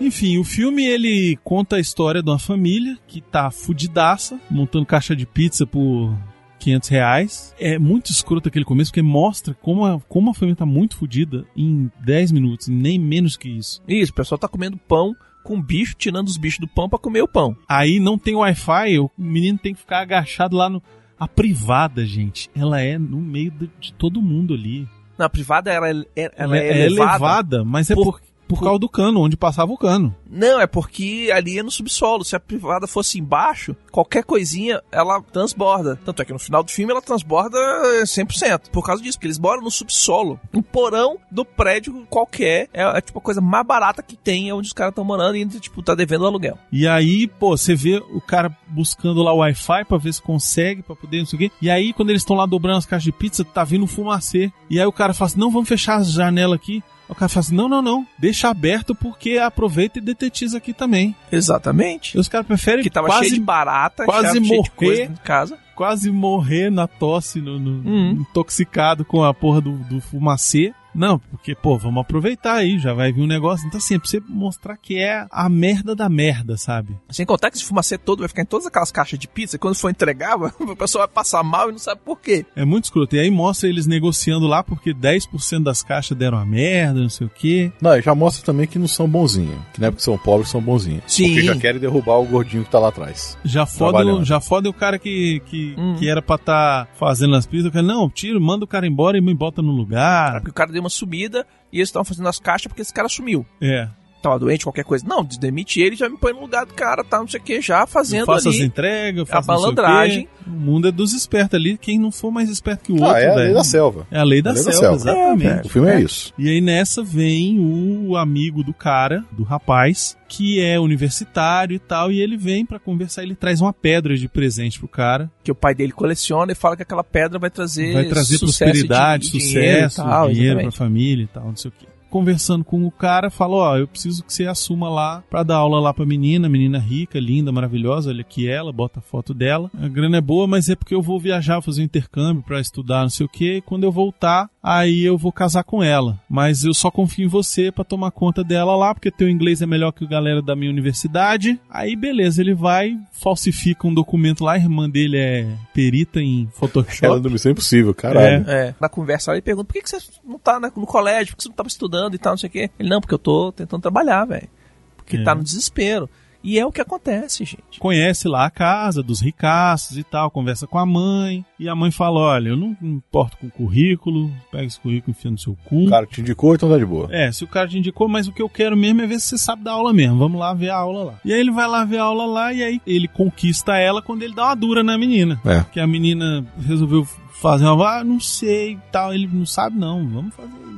Enfim, 0.00 0.38
o 0.38 0.44
filme 0.44 0.84
ele 0.84 1.38
conta 1.42 1.76
a 1.76 1.80
história 1.80 2.22
de 2.22 2.28
uma 2.30 2.38
família 2.38 2.98
que 3.06 3.20
tá 3.20 3.50
fudidaça, 3.50 4.38
montando 4.50 4.84
caixa 4.84 5.16
de 5.16 5.24
pizza 5.26 5.66
por 5.66 6.14
500 6.58 6.88
reais. 6.90 7.54
É 7.58 7.78
muito 7.78 8.10
escroto 8.10 8.48
aquele 8.48 8.64
começo, 8.64 8.90
porque 8.90 9.00
mostra 9.02 9.54
como 9.54 9.86
a, 9.86 9.98
como 10.02 10.30
a 10.30 10.34
família 10.34 10.56
tá 10.56 10.66
muito 10.66 10.96
fudida 10.96 11.46
em 11.56 11.90
10 12.04 12.32
minutos, 12.32 12.68
nem 12.68 12.98
menos 12.98 13.36
que 13.36 13.48
isso. 13.48 13.82
Isso, 13.88 14.12
o 14.12 14.14
pessoal 14.14 14.38
tá 14.38 14.46
comendo 14.48 14.76
pão 14.76 15.14
com 15.42 15.60
bicho, 15.62 15.94
tirando 15.96 16.28
os 16.28 16.36
bichos 16.36 16.60
do 16.60 16.68
pão 16.68 16.88
pra 16.88 16.98
comer 16.98 17.22
o 17.22 17.28
pão. 17.28 17.56
Aí 17.68 17.98
não 17.98 18.18
tem 18.18 18.34
Wi-Fi, 18.34 18.98
o 18.98 19.10
menino 19.16 19.58
tem 19.58 19.72
que 19.72 19.80
ficar 19.80 20.00
agachado 20.00 20.56
lá 20.56 20.68
no. 20.68 20.82
A 21.18 21.26
privada, 21.26 22.04
gente, 22.04 22.50
ela 22.54 22.82
é 22.82 22.98
no 22.98 23.16
meio 23.18 23.50
de, 23.50 23.70
de 23.80 23.94
todo 23.94 24.20
mundo 24.20 24.52
ali. 24.52 24.86
Na 25.16 25.30
privada 25.30 25.72
ela, 25.72 25.88
é- 26.14 26.30
ela 26.36 26.58
é, 26.58 26.68
é 26.68 26.86
elevada. 26.86 27.12
elevada, 27.14 27.64
mas 27.64 27.90
é 27.90 27.94
por- 27.94 28.04
por, 28.04 28.20
por 28.46 28.60
causa 28.62 28.78
do 28.78 28.88
cano, 28.88 29.20
onde 29.20 29.36
passava 29.36 29.72
o 29.72 29.78
cano. 29.78 30.14
Não, 30.28 30.60
é 30.60 30.66
porque 30.66 31.30
ali 31.32 31.58
é 31.58 31.62
no 31.62 31.70
subsolo. 31.70 32.24
Se 32.24 32.36
a 32.36 32.40
privada 32.40 32.86
fosse 32.86 33.18
embaixo, 33.18 33.76
qualquer 33.90 34.24
coisinha 34.24 34.82
ela 34.90 35.22
transborda. 35.22 35.98
Tanto 36.04 36.22
é 36.22 36.24
que 36.24 36.32
no 36.32 36.38
final 36.38 36.62
do 36.62 36.70
filme 36.70 36.92
ela 36.92 37.02
transborda 37.02 37.58
100%. 38.02 38.70
Por 38.70 38.84
causa 38.84 39.02
disso, 39.02 39.18
porque 39.18 39.26
eles 39.26 39.38
moram 39.38 39.62
no 39.62 39.70
subsolo. 39.70 40.38
Um 40.52 40.62
porão 40.62 41.18
do 41.30 41.44
prédio 41.44 42.06
qualquer. 42.08 42.68
É, 42.72 42.82
é 42.82 43.00
tipo 43.00 43.18
a 43.18 43.22
coisa 43.22 43.40
mais 43.40 43.66
barata 43.66 44.02
que 44.02 44.16
tem, 44.16 44.48
é 44.48 44.54
onde 44.54 44.68
os 44.68 44.72
caras 44.72 44.92
estão 44.92 45.04
morando 45.04 45.36
e 45.36 45.40
ainda, 45.40 45.58
tipo, 45.58 45.82
tá 45.82 45.94
devendo 45.94 46.22
o 46.22 46.26
aluguel. 46.26 46.58
E 46.70 46.86
aí, 46.86 47.26
pô, 47.26 47.56
você 47.56 47.74
vê 47.74 48.02
o 48.10 48.20
cara 48.20 48.56
buscando 48.68 49.22
lá 49.22 49.32
o 49.32 49.38
Wi-Fi 49.38 49.84
pra 49.84 49.98
ver 49.98 50.12
se 50.12 50.22
consegue, 50.22 50.82
pra 50.82 50.96
poder 50.96 51.18
não 51.18 51.26
sei 51.26 51.36
o 51.36 51.40
quê. 51.40 51.50
E 51.60 51.70
aí, 51.70 51.92
quando 51.92 52.10
eles 52.10 52.22
estão 52.22 52.36
lá 52.36 52.46
dobrando 52.46 52.78
as 52.78 52.86
caixas 52.86 53.04
de 53.04 53.12
pizza, 53.12 53.44
tá 53.44 53.64
vindo 53.64 53.84
um 53.84 53.88
fumacê. 53.88 54.52
E 54.68 54.78
aí 54.78 54.86
o 54.86 54.92
cara 54.92 55.14
fala 55.14 55.30
assim: 55.30 55.40
não, 55.40 55.50
vamos 55.50 55.68
fechar 55.68 55.96
as 55.96 56.10
janelas 56.10 56.56
aqui. 56.56 56.82
O 57.08 57.14
cara 57.14 57.28
fala 57.28 57.40
assim: 57.46 57.54
não, 57.54 57.68
não, 57.68 57.80
não, 57.82 58.06
deixa 58.18 58.48
aberto 58.48 58.94
porque 58.94 59.38
aproveita 59.38 59.98
e 59.98 60.02
detetiza 60.02 60.58
aqui 60.58 60.72
também. 60.72 61.14
Exatamente. 61.30 62.16
E 62.16 62.20
os 62.20 62.28
caras 62.28 62.46
preferem 62.46 62.82
Que 62.82 62.90
tava 62.90 63.06
quase 63.06 63.24
cheio 63.28 63.34
de 63.38 63.44
barata, 63.44 64.04
quase 64.04 64.40
morrer. 64.40 65.08
de 65.08 65.20
casa. 65.20 65.58
quase 65.76 66.10
morrer 66.10 66.70
na 66.70 66.86
tosse, 66.86 67.40
no, 67.40 67.58
no- 67.58 67.88
Uhum. 67.88 68.10
intoxicado 68.28 69.04
com 69.04 69.22
a 69.22 69.32
porra 69.34 69.60
do, 69.60 69.72
do 69.72 70.00
fumacê. 70.00 70.72
Não, 70.96 71.18
porque, 71.18 71.54
pô, 71.54 71.76
vamos 71.78 72.00
aproveitar 72.00 72.54
aí, 72.54 72.78
já 72.78 72.92
vai 72.94 73.12
vir 73.12 73.22
um 73.22 73.26
negócio. 73.26 73.66
Então, 73.66 73.78
assim, 73.78 73.94
é 73.94 73.98
pra 73.98 74.08
você 74.08 74.20
mostrar 74.28 74.76
que 74.76 74.98
é 74.98 75.26
a 75.30 75.48
merda 75.48 75.94
da 75.94 76.08
merda, 76.08 76.56
sabe? 76.56 76.96
Sem 77.10 77.26
contar 77.26 77.50
que 77.50 77.56
esse 77.56 77.64
fumacê 77.64 77.98
todo 77.98 78.20
vai 78.20 78.28
ficar 78.28 78.42
em 78.42 78.46
todas 78.46 78.66
aquelas 78.66 78.90
caixas 78.90 79.18
de 79.18 79.28
pizza. 79.28 79.56
e 79.56 79.58
Quando 79.58 79.76
for 79.76 79.90
entregar, 79.90 80.36
o 80.60 80.76
pessoal 80.76 81.06
vai 81.06 81.14
passar 81.14 81.42
mal 81.42 81.68
e 81.68 81.72
não 81.72 81.78
sabe 81.78 82.00
por 82.04 82.18
quê. 82.20 82.44
É 82.56 82.64
muito 82.64 82.84
escroto. 82.84 83.14
E 83.16 83.20
aí 83.20 83.30
mostra 83.30 83.68
eles 83.68 83.86
negociando 83.86 84.46
lá 84.46 84.62
porque 84.62 84.94
10% 84.94 85.62
das 85.62 85.82
caixas 85.82 86.16
deram 86.16 86.38
a 86.38 86.44
merda, 86.46 87.00
não 87.00 87.08
sei 87.10 87.26
o 87.26 87.30
quê. 87.30 87.70
Não, 87.80 87.94
e 87.96 88.02
já 88.02 88.14
mostra 88.14 88.44
também 88.44 88.66
que 88.66 88.78
não 88.78 88.88
são 88.88 89.08
bonzinhos. 89.08 89.58
Que 89.74 89.80
não 89.80 89.88
é 89.88 89.90
porque 89.90 90.02
são 90.04 90.16
pobres, 90.16 90.48
são 90.50 90.60
bonzinhos. 90.62 91.02
Sim. 91.06 91.26
Porque 91.28 91.42
já 91.42 91.56
querem 91.56 91.80
derrubar 91.80 92.16
o 92.18 92.24
gordinho 92.24 92.64
que 92.64 92.70
tá 92.70 92.78
lá 92.78 92.88
atrás. 92.88 93.36
Já 93.44 93.66
foda, 93.66 94.04
o, 94.04 94.24
já 94.24 94.40
foda 94.40 94.68
o 94.68 94.72
cara 94.72 94.98
que, 94.98 95.40
que, 95.46 95.74
Hum. 95.76 95.96
que 95.98 96.08
era 96.08 96.22
pra 96.22 96.36
estar 96.36 96.88
fazendo 96.94 97.34
as 97.34 97.46
pizzas. 97.46 97.68
O 97.68 97.72
cara, 97.72 97.84
não, 97.84 98.08
tira, 98.08 98.38
manda 98.40 98.64
o 98.64 98.68
cara 98.68 98.86
embora 98.86 99.18
e 99.18 99.20
me 99.20 99.34
bota 99.34 99.60
no 99.60 99.72
lugar. 99.72 100.32
Porque 100.34 100.50
o 100.50 100.54
cara 100.54 100.72
deu 100.72 100.85
uma 100.86 100.90
sumida 100.90 101.46
e 101.72 101.78
eles 101.78 101.88
estavam 101.88 102.04
fazendo 102.04 102.28
as 102.28 102.38
caixas 102.38 102.68
porque 102.68 102.82
esse 102.82 102.92
cara 102.92 103.08
sumiu. 103.08 103.44
É. 103.60 103.88
Tava 104.26 104.38
doente, 104.40 104.64
qualquer 104.64 104.84
coisa. 104.84 105.04
Não, 105.06 105.22
demite 105.24 105.80
ele, 105.80 105.94
já 105.96 106.08
me 106.08 106.16
põe 106.18 106.32
no 106.32 106.40
lugar 106.40 106.66
do 106.66 106.74
cara, 106.74 107.04
tá, 107.04 107.18
não 107.18 107.28
sei 107.28 107.38
o 107.38 107.42
que, 107.42 107.60
já 107.60 107.86
fazendo 107.86 108.26
faça 108.26 108.48
as 108.48 108.56
ali. 108.56 108.64
entregas, 108.64 109.22
a 109.22 109.26
faça 109.26 109.52
não 109.52 109.58
sei 109.58 109.68
o. 109.68 110.28
O 110.46 110.50
mundo 110.50 110.86
é 110.88 110.92
dos 110.92 111.12
espertos 111.12 111.54
ali. 111.54 111.76
Quem 111.76 111.98
não 111.98 112.10
for 112.12 112.30
mais 112.30 112.48
esperto 112.48 112.84
que 112.84 112.92
o 112.92 113.02
Ah, 113.04 113.08
outro, 113.08 113.22
é 113.22 113.30
a 113.30 113.34
lei 113.34 113.52
da 113.54 113.64
selva. 113.64 114.06
É 114.10 114.18
a 114.18 114.22
lei 114.24 114.40
da 114.42 114.50
A 114.50 114.52
lei 114.54 114.64
da 114.64 114.72
selva, 114.72 114.98
selva. 114.98 115.18
exatamente. 115.36 115.66
O 115.66 115.70
filme 115.70 115.90
é 115.90 116.00
isso. 116.00 116.32
E 116.38 116.48
aí 116.48 116.60
nessa 116.60 117.02
vem 117.02 117.58
o 117.60 118.16
amigo 118.16 118.62
do 118.62 118.72
cara, 118.72 119.24
do 119.32 119.42
rapaz, 119.42 120.16
que 120.28 120.60
é 120.60 120.78
universitário 120.78 121.74
e 121.74 121.78
tal, 121.78 122.10
e 122.12 122.20
ele 122.20 122.36
vem 122.36 122.64
pra 122.66 122.78
conversar, 122.78 123.22
ele 123.22 123.34
traz 123.34 123.60
uma 123.60 123.72
pedra 123.72 124.16
de 124.16 124.28
presente 124.28 124.78
pro 124.78 124.88
cara, 124.88 125.30
Que 125.44 125.50
o 125.50 125.54
pai 125.54 125.74
dele 125.74 125.92
coleciona 125.92 126.52
e 126.52 126.54
fala 126.54 126.76
que 126.76 126.82
aquela 126.82 127.04
pedra 127.04 127.38
vai 127.38 127.50
trazer 127.50 127.92
vai 127.92 128.04
trazer 128.04 128.38
sucesso 128.38 128.64
prosperidade, 128.70 129.28
e 129.28 129.30
di- 129.30 129.38
dinheiro 129.38 129.60
e 129.78 129.80
sucesso, 129.90 129.96
tal, 130.02 130.30
dinheiro 130.32 130.60
pra 130.60 130.72
família 130.72 131.24
e 131.24 131.28
tal, 131.28 131.44
não 131.46 131.56
sei 131.56 131.68
o 131.70 131.74
quê. 131.78 131.86
Conversando 132.16 132.64
com 132.64 132.86
o 132.86 132.90
cara, 132.90 133.28
falou: 133.28 133.60
Ó, 133.60 133.76
eu 133.76 133.86
preciso 133.86 134.24
que 134.24 134.32
você 134.32 134.46
assuma 134.46 134.88
lá 134.88 135.22
pra 135.28 135.42
dar 135.42 135.56
aula 135.56 135.78
lá 135.78 135.92
pra 135.92 136.06
menina, 136.06 136.48
menina 136.48 136.78
rica, 136.78 137.20
linda, 137.20 137.52
maravilhosa. 137.52 138.08
Olha 138.08 138.22
aqui 138.22 138.48
ela, 138.48 138.72
bota 138.72 139.00
a 139.00 139.02
foto 139.02 139.34
dela. 139.34 139.70
A 139.78 139.86
grana 139.86 140.16
é 140.16 140.20
boa, 140.22 140.46
mas 140.46 140.70
é 140.70 140.74
porque 140.74 140.94
eu 140.94 141.02
vou 141.02 141.20
viajar, 141.20 141.60
fazer 141.60 141.82
um 141.82 141.84
intercâmbio 141.84 142.42
pra 142.42 142.58
estudar, 142.58 143.02
não 143.02 143.10
sei 143.10 143.26
o 143.26 143.28
quê. 143.28 143.58
E 143.58 143.60
quando 143.60 143.84
eu 143.84 143.92
voltar, 143.92 144.48
aí 144.66 145.04
eu 145.04 145.16
vou 145.16 145.30
casar 145.32 145.62
com 145.62 145.82
ela. 145.82 146.18
Mas 146.28 146.64
eu 146.64 146.74
só 146.74 146.90
confio 146.90 147.24
em 147.24 147.28
você 147.28 147.70
pra 147.70 147.84
tomar 147.84 148.10
conta 148.10 148.42
dela 148.42 148.74
lá, 148.76 148.92
porque 148.92 149.10
teu 149.10 149.28
inglês 149.28 149.62
é 149.62 149.66
melhor 149.66 149.92
que 149.92 150.04
a 150.04 150.08
galera 150.08 150.42
da 150.42 150.56
minha 150.56 150.70
universidade. 150.70 151.60
Aí 151.70 151.94
beleza, 151.94 152.40
ele 152.42 152.54
vai, 152.54 152.98
falsifica 153.12 153.86
um 153.86 153.94
documento 153.94 154.42
lá, 154.44 154.54
a 154.54 154.58
irmã 154.58 154.90
dele 154.90 155.16
é 155.18 155.46
perita 155.72 156.20
em 156.20 156.48
Photoshop. 156.52 157.04
Ela 157.06 157.20
do 157.20 157.30
Missão 157.30 157.52
Impossível, 157.52 157.94
caralho. 157.94 158.44
É. 158.48 158.74
Na 158.80 158.88
conversa 158.88 159.32
ele 159.32 159.42
pergunta, 159.42 159.66
por 159.66 159.74
que, 159.74 159.82
que 159.82 159.90
você 159.90 159.98
não 160.24 160.38
tá 160.38 160.58
no 160.58 160.86
colégio? 160.86 161.28
Por 161.28 161.36
que 161.36 161.42
você 161.44 161.48
não 161.48 161.56
tava 161.56 161.68
estudando 161.68 162.14
e 162.14 162.18
tal, 162.18 162.32
não 162.32 162.38
sei 162.38 162.48
o 162.48 162.52
quê? 162.52 162.70
Ele, 162.78 162.88
não, 162.88 163.00
porque 163.00 163.14
eu 163.14 163.18
tô 163.18 163.52
tentando 163.52 163.82
trabalhar, 163.82 164.24
velho. 164.24 164.48
Porque 164.96 165.18
É. 165.18 165.22
tá 165.22 165.34
no 165.34 165.44
desespero. 165.44 166.10
E 166.46 166.60
é 166.60 166.64
o 166.64 166.70
que 166.70 166.80
acontece, 166.80 167.44
gente. 167.44 167.80
conhece 167.80 168.28
lá 168.28 168.46
a 168.46 168.50
casa 168.50 169.02
dos 169.02 169.20
ricaços 169.20 169.98
e 169.98 170.04
tal, 170.04 170.30
conversa 170.30 170.64
com 170.64 170.78
a 170.78 170.86
mãe, 170.86 171.44
e 171.58 171.68
a 171.68 171.74
mãe 171.74 171.90
fala: 171.90 172.20
Olha, 172.20 172.50
eu 172.50 172.56
não 172.56 172.76
me 172.80 172.88
importo 172.88 173.36
com 173.36 173.48
o 173.48 173.50
currículo, 173.50 174.30
pega 174.52 174.64
esse 174.64 174.78
currículo 174.78 175.10
e 175.10 175.18
enfia 175.18 175.30
no 175.32 175.38
seu 175.38 175.56
cu. 175.64 175.86
O 175.86 175.90
cara 175.90 176.06
te 176.06 176.20
indicou, 176.20 176.54
então 176.54 176.70
tá 176.70 176.78
de 176.78 176.86
boa. 176.86 177.08
É, 177.10 177.32
se 177.32 177.42
o 177.42 177.48
cara 177.48 177.66
te 177.66 177.76
indicou, 177.76 178.08
mas 178.08 178.28
o 178.28 178.32
que 178.32 178.40
eu 178.40 178.48
quero 178.48 178.76
mesmo 178.76 179.02
é 179.02 179.08
ver 179.08 179.18
se 179.18 179.30
você 179.30 179.38
sabe 179.38 179.64
dar 179.64 179.72
aula 179.72 179.92
mesmo. 179.92 180.18
Vamos 180.18 180.38
lá 180.38 180.54
ver 180.54 180.70
a 180.70 180.76
aula 180.76 181.02
lá. 181.02 181.14
E 181.24 181.32
aí 181.32 181.40
ele 181.40 181.50
vai 181.50 181.66
lá 181.66 181.84
ver 181.84 181.98
a 181.98 182.04
aula 182.04 182.26
lá, 182.26 182.52
e 182.52 182.62
aí 182.62 182.80
ele 182.86 183.08
conquista 183.08 183.76
ela 183.76 184.00
quando 184.00 184.22
ele 184.22 184.34
dá 184.34 184.44
uma 184.44 184.54
dura 184.54 184.84
na 184.84 184.96
menina. 184.96 185.40
É. 185.44 185.64
Que 185.72 185.80
a 185.80 185.86
menina 185.86 186.46
resolveu 186.64 187.04
fazer 187.40 187.66
uma. 187.66 187.98
Ah, 187.98 188.04
não 188.04 188.20
sei 188.20 188.74
e 188.74 188.78
tal. 188.92 189.12
Ele 189.12 189.28
não 189.32 189.46
sabe, 189.46 189.76
não. 189.76 190.06
Vamos 190.08 190.32
fazer? 190.32 190.75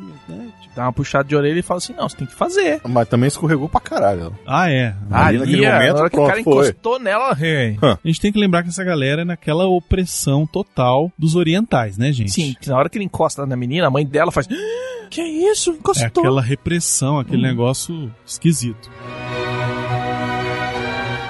Tipo, 0.63 0.75
Dá 0.77 0.83
uma 0.85 0.93
puxada 0.93 1.25
de 1.29 1.35
orelha 1.35 1.59
e 1.59 1.63
fala 1.63 1.79
assim, 1.79 1.93
não, 1.95 2.09
você 2.09 2.17
tem 2.17 2.27
que 2.27 2.35
fazer. 2.35 2.81
Mas 2.89 3.09
também 3.09 3.27
escorregou 3.29 3.69
pra 3.69 3.81
caralho. 3.81 4.33
ah, 4.47 4.71
é. 4.71 4.95
Ali 5.11 5.39
naquele 5.39 5.67
a- 5.67 5.73
momento, 5.75 5.95
na 5.95 6.01
hora 6.01 6.11
que 6.11 6.17
o 6.17 6.19
pronto, 6.19 6.29
cara 6.31 6.43
foi. 6.45 6.53
encostou 6.69 6.99
nela, 7.01 7.37
hey. 7.41 7.79
A 7.83 7.99
gente 8.05 8.21
tem 8.21 8.31
que 8.33 8.39
lembrar 8.39 8.63
que 8.63 8.69
essa 8.69 8.85
galera 8.85 9.23
é 9.23 9.25
naquela 9.25 9.67
opressão 9.67 10.47
total 10.47 11.11
dos 11.19 11.35
orientais, 11.35 11.99
né, 11.99 12.13
gente? 12.13 12.31
Sim, 12.31 12.55
que 12.61 12.69
na 12.69 12.77
hora 12.77 12.89
que 12.89 12.97
ele 12.99 13.05
encosta 13.07 13.45
na 13.47 13.57
menina, 13.57 13.87
a 13.89 13.91
mãe 13.91 14.07
dela 14.07 14.31
faz. 14.31 14.47
"Ah, 14.51 14.55
Que 15.11 15.23
isso? 15.23 15.71
É 15.71 15.75
Encostou. 15.75 16.23
aquela 16.23 16.43
repressão, 16.43 17.19
aquele 17.19 17.41
negócio 17.43 18.13
esquisito. 18.27 18.91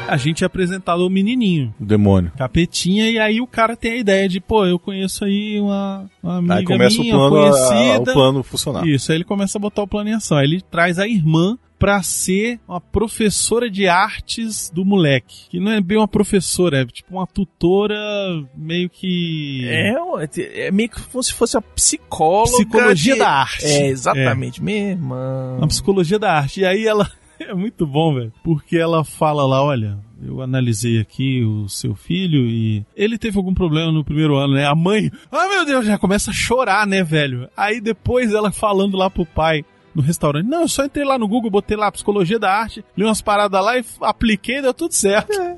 A 0.08 0.16
gente 0.16 0.42
é 0.42 0.46
apresentado 0.46 1.02
ao 1.02 1.10
menininho, 1.10 1.74
O 1.80 1.84
demônio. 1.84 2.32
capetinha, 2.36 3.10
e 3.10 3.18
aí 3.18 3.40
o 3.40 3.46
cara 3.46 3.76
tem 3.76 3.92
a 3.92 3.96
ideia 3.96 4.28
de, 4.28 4.40
pô, 4.40 4.64
eu 4.66 4.78
conheço 4.78 5.24
aí 5.24 5.60
uma, 5.60 6.10
uma 6.22 6.36
amiga 6.38 6.54
Aí 6.56 6.64
começa 6.64 6.98
minha, 7.00 7.16
o 7.16 7.28
plano, 7.28 7.36
a- 7.36 7.48
a- 7.48 7.68
conhecida. 7.68 8.10
o 8.10 8.14
plano 8.14 8.42
funcionar. 8.42 8.86
Isso, 8.86 9.12
aí 9.12 9.18
ele 9.18 9.24
começa 9.24 9.58
a 9.58 9.60
botar 9.60 9.82
o 9.82 9.86
plano 9.88 10.10
em 10.10 10.14
ação. 10.14 10.36
Aí 10.38 10.44
ele 10.44 10.60
traz 10.60 10.98
a 10.98 11.06
irmã 11.06 11.56
pra 11.78 12.02
ser 12.02 12.58
uma 12.66 12.80
professora 12.80 13.70
de 13.70 13.86
artes 13.86 14.68
do 14.74 14.84
moleque. 14.84 15.48
Que 15.48 15.60
não 15.60 15.70
é 15.70 15.80
bem 15.80 15.96
uma 15.96 16.08
professora, 16.08 16.80
é 16.82 16.84
tipo 16.86 17.14
uma 17.14 17.24
tutora 17.26 17.94
meio 18.56 18.90
que... 18.90 19.60
É, 19.64 19.94
é 20.66 20.70
meio 20.72 20.88
que 20.88 21.00
como 21.00 21.22
se 21.22 21.32
fosse 21.32 21.56
a 21.56 21.60
psicóloga. 21.62 22.50
Psicologia 22.56 23.12
de- 23.12 23.18
da 23.20 23.28
arte. 23.30 23.64
É, 23.64 23.86
exatamente. 23.88 24.62
Minha 24.62 24.90
irmã. 24.90 25.56
Na 25.60 25.66
psicologia 25.68 26.18
da 26.18 26.32
arte. 26.32 26.60
E 26.60 26.64
aí 26.64 26.84
ela. 26.84 27.08
É 27.48 27.54
muito 27.54 27.86
bom, 27.86 28.14
velho. 28.14 28.32
Porque 28.42 28.76
ela 28.76 29.04
fala 29.04 29.46
lá: 29.46 29.62
olha, 29.62 29.98
eu 30.22 30.42
analisei 30.42 30.98
aqui 30.98 31.42
o 31.44 31.68
seu 31.68 31.94
filho 31.94 32.46
e 32.46 32.84
ele 32.96 33.18
teve 33.18 33.38
algum 33.38 33.54
problema 33.54 33.92
no 33.92 34.04
primeiro 34.04 34.36
ano, 34.36 34.54
né? 34.54 34.66
A 34.66 34.74
mãe, 34.74 35.10
ah, 35.30 35.48
meu 35.48 35.64
Deus, 35.64 35.86
já 35.86 35.98
começa 35.98 36.30
a 36.30 36.34
chorar, 36.34 36.86
né, 36.86 37.02
velho? 37.02 37.48
Aí 37.56 37.80
depois 37.80 38.32
ela 38.32 38.50
falando 38.50 38.96
lá 38.96 39.08
pro 39.08 39.26
pai. 39.26 39.64
No 39.94 40.02
restaurante. 40.02 40.46
Não, 40.46 40.60
eu 40.60 40.68
só 40.68 40.84
entrei 40.84 41.04
lá 41.04 41.18
no 41.18 41.26
Google, 41.26 41.50
botei 41.50 41.76
lá 41.76 41.90
psicologia 41.90 42.38
da 42.38 42.52
arte, 42.52 42.84
li 42.96 43.02
umas 43.02 43.20
paradas 43.20 43.64
lá 43.64 43.78
e 43.78 43.84
apliquei 44.02 44.62
deu 44.62 44.72
tudo 44.72 44.92
certo. 44.92 45.32
É, 45.32 45.56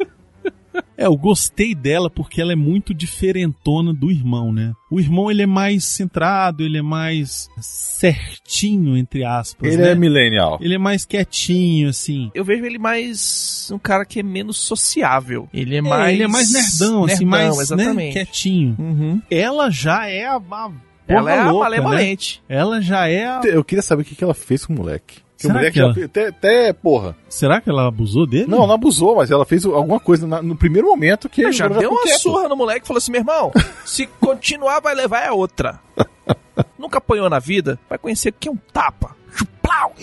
eu 0.97 1.17
gostei 1.17 1.75
dela 1.75 2.09
porque 2.11 2.41
ela 2.41 2.53
é 2.53 2.57
muito 2.57 2.93
diferentona 2.95 3.93
do 3.93 4.11
irmão, 4.11 4.53
né? 4.53 4.73
O 4.91 4.99
irmão, 5.01 5.31
ele 5.31 5.43
é 5.43 5.47
mais 5.47 5.85
centrado, 5.85 6.63
ele 6.65 6.79
é 6.79 6.83
mais 6.83 7.49
certinho, 7.61 8.97
entre 8.97 9.25
aspas, 9.25 9.73
Ele 9.73 9.83
né? 9.83 9.91
é 9.93 9.95
millennial. 9.95 10.59
Ele 10.61 10.75
é 10.75 10.79
mais 10.79 11.05
quietinho, 11.05 11.89
assim. 11.89 12.31
Eu 12.35 12.45
vejo 12.45 12.65
ele 12.65 12.79
mais 12.79 13.71
um 13.73 13.79
cara 13.79 14.05
que 14.05 14.21
é 14.21 14.23
menos 14.23 14.57
sociável. 14.57 15.49
Ele 15.53 15.75
é 15.77 15.79
É, 15.79 15.83
mais. 15.83 16.13
ele 16.15 16.23
é 16.25 16.29
mais 16.29 16.53
nerdão, 16.53 17.05
assim, 17.05 17.25
Nerdão, 17.25 17.29
mais 17.29 17.57
né, 17.57 17.63
exatamente. 17.63 18.13
quietinho. 18.13 18.77
Uhum. 18.79 19.23
Ela 19.31 19.71
já 19.71 20.07
é 20.07 20.27
a, 20.27 20.37
a 20.37 20.71
Ela 21.09 21.33
é 21.33 21.39
a 21.39 21.51
louca, 21.51 21.65
malemolente. 21.71 22.43
né? 22.49 22.57
Ela 22.57 22.81
já 22.81 23.07
é 23.09 23.27
a... 23.27 23.41
Eu 23.45 23.65
queria 23.65 23.83
saber 23.83 24.03
o 24.03 24.05
que 24.05 24.15
que 24.15 24.25
ela 24.25 24.35
fez 24.35 24.65
com 24.67 24.73
o 24.73 24.77
moleque. 24.77 25.19
Que 25.41 25.47
Será 25.47 25.55
o 25.55 25.57
moleque 25.57 25.73
que 25.73 25.81
ela- 25.81 25.89
já 25.89 25.95
fez- 25.95 26.05
até, 26.07 26.27
até, 26.29 26.73
porra. 26.75 27.17
Será 27.27 27.63
que 27.63 27.71
ela 27.71 27.87
abusou 27.89 28.27
dele? 28.27 28.45
Não, 28.47 28.67
não 28.67 28.75
abusou, 28.75 29.17
mas 29.17 29.31
ela 29.31 29.47
fez 29.47 29.65
alguma 29.65 29.99
coisa 29.99 30.27
na- 30.27 30.43
no 30.43 30.55
primeiro 30.55 30.89
momento 30.89 31.31
que 31.31 31.41
Eu 31.41 31.47
ele 31.49 31.53
já 31.57 31.67
deu 31.67 31.91
uma 31.93 32.03
quieto. 32.03 32.19
surra 32.21 32.47
no 32.47 32.55
moleque 32.57 32.85
e 32.85 32.87
falou 32.87 32.99
assim: 32.99 33.11
meu 33.11 33.23
irmão, 33.23 33.51
se 33.87 34.07
continuar, 34.07 34.81
vai 34.81 34.95
levar 34.95 35.25
é 35.25 35.31
outra. 35.33 35.81
Nunca 36.79 36.99
apanhou 36.99 37.31
na 37.31 37.39
vida, 37.39 37.79
vai 37.89 37.97
conhecer 37.99 38.29
o 38.29 38.33
que 38.39 38.49
é 38.49 38.53
um 38.53 38.57
tapa. 38.71 39.17
Chuplau! 39.35 39.95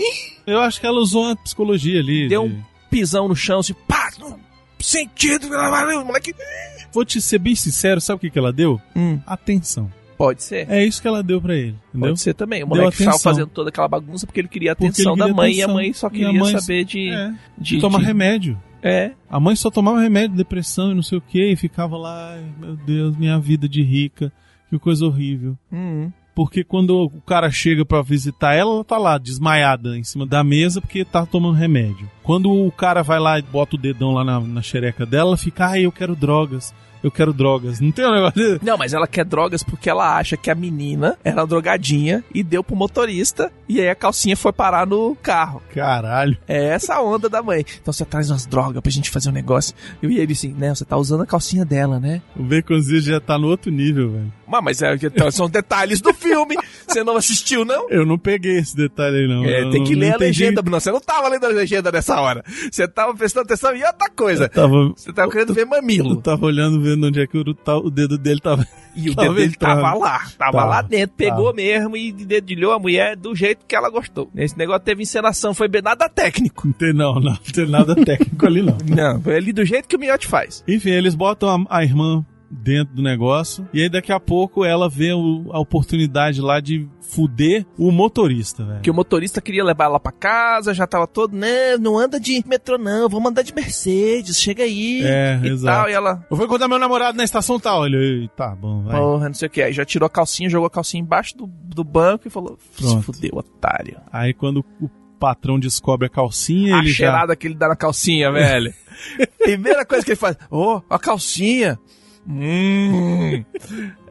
Eu 0.48 0.60
acho 0.60 0.80
que 0.82 0.88
ela 0.88 1.00
usou 1.00 1.30
a 1.32 1.36
psicologia 1.36 2.00
ali. 2.00 2.28
Deu 2.28 2.48
de- 2.48 2.56
um 2.56 2.64
pisão 2.90 3.28
no 3.28 3.36
chão, 3.36 3.60
assim, 3.60 3.76
pá! 3.88 4.10
no 4.20 4.40
Sentido, 4.80 5.48
o 5.48 6.06
moleque. 6.06 6.34
Vou 6.92 7.06
te 7.06 7.22
ser 7.22 7.38
bem 7.40 7.54
sincero, 7.56 8.00
sabe 8.02 8.18
o 8.18 8.20
que, 8.22 8.30
que 8.32 8.40
ela 8.40 8.52
deu? 8.54 8.82
Hum, 8.96 9.20
Atenção. 9.28 9.92
Pode 10.18 10.44
ser. 10.44 10.70
É 10.70 10.84
isso 10.86 11.02
que 11.02 11.08
ela 11.08 11.22
deu 11.24 11.42
pra 11.42 11.56
ele, 11.56 11.76
entendeu? 11.90 12.10
Pode 12.10 12.20
ser 12.22 12.34
também. 12.34 12.64
O 12.64 12.68
moleque 12.68 12.90
estava 12.90 13.12
atenção. 13.12 13.32
fazendo 13.32 13.50
toda 13.50 13.70
aquela 13.70 13.88
bagunça 13.88 14.26
porque 14.26 14.40
ele 14.42 14.48
queria 14.48 14.72
a 14.72 14.74
atenção 14.74 15.14
ele 15.14 15.20
da 15.20 15.26
queria 15.26 15.36
mãe 15.36 15.52
e 15.54 15.62
a 15.62 15.66
atenção. 15.66 15.74
mãe 15.76 15.94
só 15.94 16.10
queria 16.10 16.34
mãe- 16.34 16.60
saber 16.60 16.84
de. 16.86 17.10
É, 17.10 17.34
de, 17.58 17.80
toma 17.80 18.00
de- 18.00 18.06
remédio. 18.06 18.62
É. 18.82 19.12
A 19.30 19.40
mãe 19.40 19.56
só 19.56 19.70
tomava 19.72 20.00
remédio, 20.00 20.36
depressão 20.38 20.92
e 20.92 20.96
não 20.96 21.02
sei 21.04 21.18
o 21.18 21.22
que, 21.22 21.52
e 21.52 21.56
ficava 21.56 21.98
lá, 21.98 22.38
meu 22.60 22.76
Deus, 22.76 23.18
minha 23.18 23.38
vida 23.40 23.68
de 23.68 23.82
rica, 23.82 24.32
que 24.70 24.78
coisa 24.80 25.06
horrível. 25.06 25.58
Hum. 25.72 26.12
Porque 26.36 26.64
quando 26.64 26.92
o 26.96 27.10
cara 27.22 27.50
chega 27.50 27.84
pra 27.84 28.04
visitar 28.04 28.54
ela, 28.54 28.76
ela 28.76 28.84
tá 28.84 28.96
lá, 29.00 29.18
desmaiada, 29.18 29.98
em 29.98 30.04
cima 30.04 30.24
da 30.24 30.44
mesa, 30.44 30.80
porque 30.80 31.04
tá 31.04 31.26
tomando 31.26 31.56
remédio. 31.56 32.08
Quando 32.22 32.52
o 32.52 32.72
cara 32.72 33.02
vai 33.02 33.20
lá 33.20 33.40
e 33.40 33.42
bota 33.42 33.76
o 33.76 33.80
dedão 33.80 34.12
lá 34.12 34.24
na, 34.24 34.40
na 34.40 34.62
xereca 34.62 35.04
dela, 35.04 35.30
ela 35.32 35.38
fica, 35.38 35.66
ai, 35.66 35.82
eu 35.88 35.92
quero 35.92 36.16
drogas, 36.16 36.74
eu 37.04 37.12
quero 37.12 37.34
drogas. 37.34 37.80
Não 37.80 37.92
tem 37.92 38.06
um 38.06 38.14
negócio 38.14 38.36
desse? 38.36 38.66
Não, 38.66 38.78
mas 38.78 38.94
ela 38.94 39.08
quer 39.08 39.26
drogas 39.26 39.64
porque 39.64 39.90
ela 39.90 40.18
acha 40.18 40.38
que 40.38 40.50
a 40.50 40.56
menina 40.56 41.18
era 41.24 41.46
drogadinha 41.46 42.24
e 42.34 42.44
deu 42.44 42.64
pro 42.64 42.76
motorista 42.76 43.52
e 43.68 43.80
aí 43.82 43.90
a 43.90 43.96
calcinha 43.96 44.36
foi 44.36 44.54
parar 44.54 44.88
no 44.88 45.16
carro. 45.22 45.62
Caralho. 45.74 46.38
É 46.48 46.68
essa 46.68 46.96
a 46.96 47.02
onda 47.02 47.30
da 47.30 47.42
mãe. 47.42 47.66
Então 47.82 47.94
você 47.94 48.06
traz 48.06 48.30
umas 48.30 48.46
drogas 48.46 48.82
pra 48.82 48.92
gente 48.92 49.10
fazer 49.10 49.30
um 49.30 49.34
negócio. 49.34 49.76
E 50.02 50.18
ele 50.18 50.34
assim, 50.34 50.54
né? 50.54 50.74
Você 50.74 50.86
tá 50.86 50.98
usando 50.98 51.24
a 51.24 51.26
calcinha 51.26 51.66
dela, 51.66 52.00
né? 52.00 52.22
O 52.36 52.44
Baconzinho 52.44 53.02
já 53.02 53.20
tá 53.20 53.38
no 53.38 53.48
outro 53.48 53.72
nível, 53.72 54.12
velho. 54.12 54.34
Mas, 54.48 54.64
mas 54.64 54.82
é, 54.82 54.94
então, 54.96 55.30
são 55.32 55.50
detalhes 55.50 56.00
do 56.02 56.14
filme. 56.14 56.56
Você 56.88 57.04
não 57.04 57.18
assistiu, 57.18 57.66
não? 57.66 57.90
Eu 57.90 58.06
não 58.06 58.18
peguei 58.18 58.58
esse 58.58 58.76
detalhe 58.76 59.18
aí, 59.18 59.28
não. 59.28 59.44
É, 59.46 59.64
Eu 59.64 59.72
tem 59.72 59.84
que 59.84 59.94
não 59.94 60.00
ler 60.02 60.06
a 60.06 60.16
entendi. 60.16 60.26
legenda, 60.44 60.62
Bruno. 60.62 60.80
Você 60.80 60.92
não 60.92 61.02
tava 61.02 61.28
lendo 61.28 61.46
a 61.46 61.50
legenda 61.50 61.92
nessa 61.92 62.20
hora. 62.22 62.44
Você 62.72 62.88
tava 62.88 63.14
prestando 63.16 63.46
atenção 63.46 63.76
em 63.76 63.84
outra 63.84 64.10
coisa. 64.16 64.46
Eu 64.46 64.50
tava, 64.50 64.90
Você 64.96 65.12
tava 65.14 65.32
querendo 65.32 65.54
ver 65.54 65.64
eu 65.64 65.68
mamilo. 65.68 66.22
tava 66.22 66.46
olhando, 66.46 66.82
vendo 66.82 67.08
onde 67.08 67.22
é 67.22 67.28
que 67.28 67.38
o, 67.38 67.44
o 67.84 67.90
dedo 67.92 68.18
dele 68.18 68.40
tava. 68.40 68.66
E 68.96 69.10
o 69.10 69.16
dedo 69.16 69.34
dele 69.36 69.56
tava 69.56 69.94
lá. 69.94 70.20
Tava 70.38 70.52
Tava, 70.58 70.66
lá 70.66 70.82
dentro. 70.82 71.16
Pegou 71.18 71.46
tava. 71.46 71.56
mesmo 71.58 71.98
e 71.98 72.12
dedilhou 72.12 72.72
a 72.72 72.80
mulher 72.80 73.16
do 73.16 73.36
jeito 73.36 73.66
que 73.68 73.76
ela 73.76 73.90
gostou. 73.90 74.30
Esse 74.36 74.58
negócio 74.58 74.82
teve 74.84 75.04
encenação, 75.04 75.54
foi 75.54 75.68
bem 75.68 75.82
nada 75.82 76.08
técnico. 76.10 76.66
Não 76.68 76.74
tem, 76.74 76.94
não, 76.94 77.16
não, 77.16 77.22
não 77.22 77.38
tem 77.54 77.68
nada 77.68 77.96
técnico 77.96 78.46
ali, 78.46 78.62
não. 78.62 78.78
Não, 78.88 79.22
foi 79.22 79.36
ali 79.36 79.52
do 79.52 79.66
jeito 79.66 79.88
que 79.88 79.96
o 79.96 80.00
Miotti 80.00 80.26
faz. 80.28 80.64
Enfim, 80.68 80.92
eles 80.92 81.16
botam 81.16 81.66
a, 81.70 81.78
a 81.80 81.84
irmã 81.84 82.26
dentro 82.50 82.96
do 82.96 83.02
negócio. 83.02 83.68
E 83.74 83.82
aí 83.82 83.90
daqui 83.90 84.12
a 84.12 84.20
pouco 84.20 84.64
ela 84.64 84.90
vê 84.90 85.14
o- 85.14 85.50
a 85.52 85.60
oportunidade 85.60 86.40
lá 86.42 86.60
de 86.60 86.88
fuder 87.02 87.66
o 87.78 87.92
motorista, 87.92 88.66
velho. 88.66 88.82
Que 88.82 88.92
o 88.92 88.94
motorista 88.94 89.40
queria 89.42 89.64
levar 89.64 89.86
ela 89.86 90.00
pra 90.00 90.12
casa, 90.12 90.74
já 90.74 90.86
tava 90.86 91.08
todo, 91.08 91.36
né, 91.36 91.78
não 91.78 91.98
anda 91.98 92.20
de 92.20 92.44
metrô 92.46 92.78
não, 92.78 93.08
vamos 93.08 93.30
andar 93.32 93.42
de 93.44 93.54
Mercedes, 93.54 94.40
chega 94.40 94.64
aí. 94.64 95.02
É, 95.04 95.40
e 95.44 95.48
exato. 95.48 95.78
tal, 95.82 95.90
e 95.90 95.94
ela, 95.94 96.26
Eu 96.30 96.36
vou 96.38 96.46
encontrar 96.46 96.68
meu 96.68 96.78
namorado 96.80 97.18
na 97.18 97.24
estação 97.24 97.60
tal. 97.60 97.86
Ele, 97.86 98.30
tá 98.36 98.56
bom, 98.56 98.84
vai. 98.84 98.98
porra, 99.00 99.28
não 99.28 99.34
sei 99.36 99.48
o 99.48 99.52
que. 99.52 99.62
Aí 99.62 99.72
já 99.74 99.86
tirou 99.86 100.06
a 100.08 100.10
calcinha, 100.10 100.50
jogou 100.50 100.68
a 100.68 100.72
calcinha 100.72 101.02
embaixo 101.02 101.38
do, 101.38 101.48
do 101.48 101.84
banco 101.84 102.28
e 102.28 102.30
falou, 102.32 102.58
se 102.72 102.82
Pronto. 102.84 103.02
fudeu, 103.04 103.32
otário. 103.36 103.98
Aí 104.12 104.34
quando 104.34 104.66
o 104.82 104.90
patrão 105.20 105.58
descobre 105.60 106.08
a 106.08 106.10
calcinha, 106.10 106.76
a 106.76 106.80
ele 106.80 106.90
já... 106.90 106.96
cheirada 106.96 107.36
que 107.36 107.48
ele 107.48 107.56
dá 107.56 107.68
na 107.70 107.76
calcinha, 107.76 108.32
velho. 108.32 108.74
Primeira 109.40 109.86
coisa 109.86 110.04
que 110.04 110.12
ele 110.12 110.16
faz, 110.18 110.36
ô, 110.52 110.82
a 110.90 111.00
calcinha. 111.00 111.80
Hum, 112.28 113.44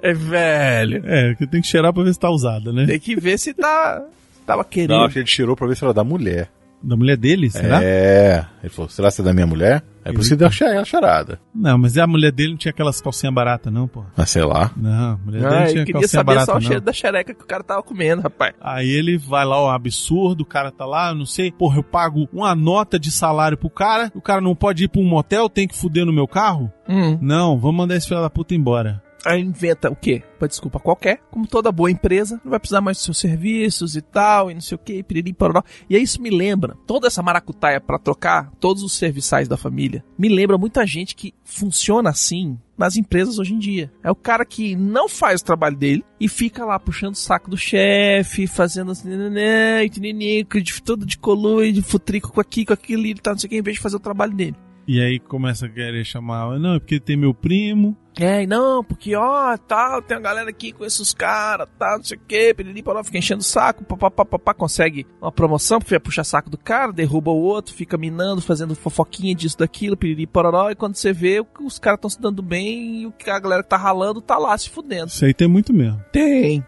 é 0.02 0.12
velho. 0.14 1.02
É, 1.04 1.34
que 1.34 1.46
tem 1.46 1.60
que 1.60 1.66
cheirar 1.66 1.92
pra 1.92 2.02
ver 2.02 2.14
se 2.14 2.18
tá 2.20 2.30
usada, 2.30 2.72
né? 2.72 2.86
Tem 2.86 2.98
que 2.98 3.14
ver 3.14 3.38
se 3.38 3.52
tá, 3.52 4.02
tava 4.46 4.64
querendo. 4.64 4.96
Não, 4.96 5.04
acho 5.04 5.12
que 5.12 5.18
ele 5.18 5.26
tirou 5.26 5.54
pra 5.54 5.66
ver 5.66 5.76
se 5.76 5.84
era 5.84 5.92
da 5.92 6.02
mulher. 6.04 6.48
Da 6.82 6.96
mulher 6.96 7.16
dele, 7.16 7.50
será? 7.50 7.82
É. 7.82 8.44
Ele 8.62 8.70
falou, 8.70 8.88
será 8.88 9.10
que 9.10 9.20
é 9.20 9.24
da 9.24 9.34
minha 9.34 9.46
mulher? 9.46 9.82
É 10.08 10.12
por 10.12 10.20
isso 10.20 10.30
que 10.30 10.36
deu 10.36 10.48
a 10.48 10.50
che- 10.50 10.64
a 10.64 10.84
charada. 10.84 11.40
Não, 11.54 11.76
mas 11.78 11.96
a 11.98 12.06
mulher 12.06 12.30
dele 12.32 12.50
não 12.50 12.56
tinha 12.56 12.70
aquelas 12.70 13.00
calcinhas 13.00 13.34
baratas, 13.34 13.72
não, 13.72 13.88
pô. 13.88 14.04
Mas 14.16 14.30
sei 14.30 14.44
lá. 14.44 14.70
Não, 14.76 15.14
a 15.14 15.16
mulher 15.16 15.40
dele 15.42 15.46
Ah, 15.54 15.58
não 15.60 15.66
eu 15.66 15.72
tinha 15.72 15.84
queria 15.84 15.92
calcinha 16.00 16.08
saber 16.08 16.26
barata, 16.26 16.46
só 16.46 16.52
o 16.52 16.54
não. 16.54 16.60
cheiro 16.62 16.80
da 16.80 16.92
xereca 16.92 17.34
que 17.34 17.42
o 17.42 17.46
cara 17.46 17.62
tava 17.64 17.82
comendo, 17.82 18.22
rapaz. 18.22 18.54
Aí 18.60 18.88
ele 18.88 19.18
vai 19.18 19.44
lá, 19.44 19.58
ó, 19.60 19.70
absurdo, 19.70 20.42
o 20.42 20.46
cara 20.46 20.70
tá 20.70 20.84
lá, 20.86 21.10
eu 21.10 21.14
não 21.16 21.26
sei, 21.26 21.50
porra, 21.50 21.78
eu 21.78 21.82
pago 21.82 22.28
uma 22.32 22.54
nota 22.54 22.98
de 22.98 23.10
salário 23.10 23.56
pro 23.58 23.68
cara, 23.70 24.10
o 24.14 24.20
cara 24.20 24.40
não 24.40 24.54
pode 24.54 24.84
ir 24.84 24.88
pra 24.88 25.00
um 25.00 25.04
motel, 25.08 25.48
tem 25.48 25.66
que 25.66 25.76
fuder 25.76 26.04
no 26.06 26.12
meu 26.12 26.28
carro? 26.28 26.70
Hum. 26.88 27.18
Não, 27.20 27.58
vamos 27.58 27.76
mandar 27.76 27.96
esse 27.96 28.06
filho 28.08 28.20
da 28.20 28.30
puta 28.30 28.54
embora. 28.54 29.02
Aí 29.26 29.40
inventa 29.40 29.90
o 29.90 29.96
quê? 29.96 30.22
Uma 30.40 30.46
desculpa 30.46 30.78
qualquer, 30.78 31.20
como 31.32 31.48
toda 31.48 31.72
boa 31.72 31.90
empresa, 31.90 32.40
não 32.44 32.50
vai 32.50 32.60
precisar 32.60 32.80
mais 32.80 32.98
dos 32.98 33.04
seus 33.04 33.18
serviços 33.18 33.96
e 33.96 34.00
tal, 34.00 34.52
e 34.52 34.54
não 34.54 34.60
sei 34.60 34.76
o 34.76 34.78
quê, 34.78 35.02
piriri, 35.02 35.32
pororó. 35.32 35.64
E 35.90 35.96
aí 35.96 36.02
isso 36.02 36.22
me 36.22 36.30
lembra, 36.30 36.76
toda 36.86 37.08
essa 37.08 37.24
maracutaia 37.24 37.80
pra 37.80 37.98
trocar 37.98 38.52
todos 38.60 38.84
os 38.84 38.92
serviçais 38.92 39.48
da 39.48 39.56
família, 39.56 40.04
me 40.16 40.28
lembra 40.28 40.56
muita 40.56 40.86
gente 40.86 41.16
que 41.16 41.34
funciona 41.42 42.10
assim 42.10 42.56
nas 42.78 42.96
empresas 42.96 43.40
hoje 43.40 43.52
em 43.52 43.58
dia. 43.58 43.90
É 44.00 44.10
o 44.12 44.14
cara 44.14 44.44
que 44.44 44.76
não 44.76 45.08
faz 45.08 45.40
o 45.40 45.44
trabalho 45.44 45.76
dele 45.76 46.04
e 46.20 46.28
fica 46.28 46.64
lá 46.64 46.78
puxando 46.78 47.14
o 47.14 47.18
saco 47.18 47.50
do 47.50 47.56
chefe, 47.56 48.46
fazendo 48.46 48.92
assim, 48.92 49.08
né, 49.08 49.84
e 49.84 49.90
tininico, 49.90 50.62
de 50.62 50.80
todo 50.80 51.04
de 51.04 51.18
colui, 51.18 51.72
de 51.72 51.82
futrico 51.82 52.30
com 52.30 52.40
aqui, 52.40 52.64
com 52.64 52.72
aquilo, 52.72 53.04
e 53.06 53.14
tal, 53.16 53.34
não 53.34 53.40
sei 53.40 53.48
o 53.48 53.50
que, 53.50 53.58
em 53.58 53.62
vez 53.62 53.76
de 53.76 53.82
fazer 53.82 53.96
o 53.96 54.00
trabalho 54.00 54.34
dele. 54.34 54.54
E 54.86 55.00
aí 55.00 55.18
começa 55.18 55.66
a 55.66 55.68
querer 55.68 56.04
chamar, 56.04 56.58
não, 56.60 56.74
é 56.74 56.78
porque 56.78 57.00
tem 57.00 57.16
meu 57.16 57.34
primo, 57.34 57.96
É, 58.18 58.46
não, 58.46 58.84
porque 58.84 59.14
ó, 59.16 59.56
tal, 59.58 60.00
tem 60.00 60.16
uma 60.16 60.22
galera 60.22 60.48
aqui 60.48 60.72
com 60.72 60.84
esses 60.84 61.12
caras, 61.12 61.68
tal, 61.78 61.98
não 61.98 62.04
sei 62.04 62.16
o 62.16 62.20
que, 62.20 62.54
piriri, 62.54 62.84
fica 63.04 63.18
enchendo 63.18 63.40
o 63.40 63.44
saco, 63.44 63.84
papapá, 63.84 64.24
papá, 64.24 64.54
consegue 64.54 65.04
uma 65.20 65.32
promoção, 65.32 65.80
porque 65.80 65.98
puxa 65.98 66.22
saco 66.22 66.48
do 66.48 66.56
cara, 66.56 66.92
derruba 66.92 67.30
o 67.30 67.42
outro, 67.42 67.74
fica 67.74 67.98
minando, 67.98 68.40
fazendo 68.40 68.74
fofoquinha 68.76 69.34
disso, 69.34 69.58
daquilo, 69.58 69.96
piriri, 69.96 70.26
pororó, 70.26 70.70
e 70.70 70.76
quando 70.76 70.94
você 70.94 71.12
vê, 71.12 71.44
os 71.60 71.78
caras 71.78 71.98
estão 71.98 72.08
se 72.10 72.20
dando 72.20 72.40
bem 72.40 73.02
e 73.02 73.06
o 73.06 73.12
que 73.12 73.28
a 73.28 73.38
galera 73.40 73.64
tá 73.64 73.76
ralando 73.76 74.20
tá 74.20 74.38
lá 74.38 74.56
se 74.56 74.70
fudendo. 74.70 75.08
isso 75.08 75.24
aí 75.24 75.34
tem 75.34 75.48
muito 75.48 75.74
mesmo. 75.74 76.00
Tem. 76.12 76.64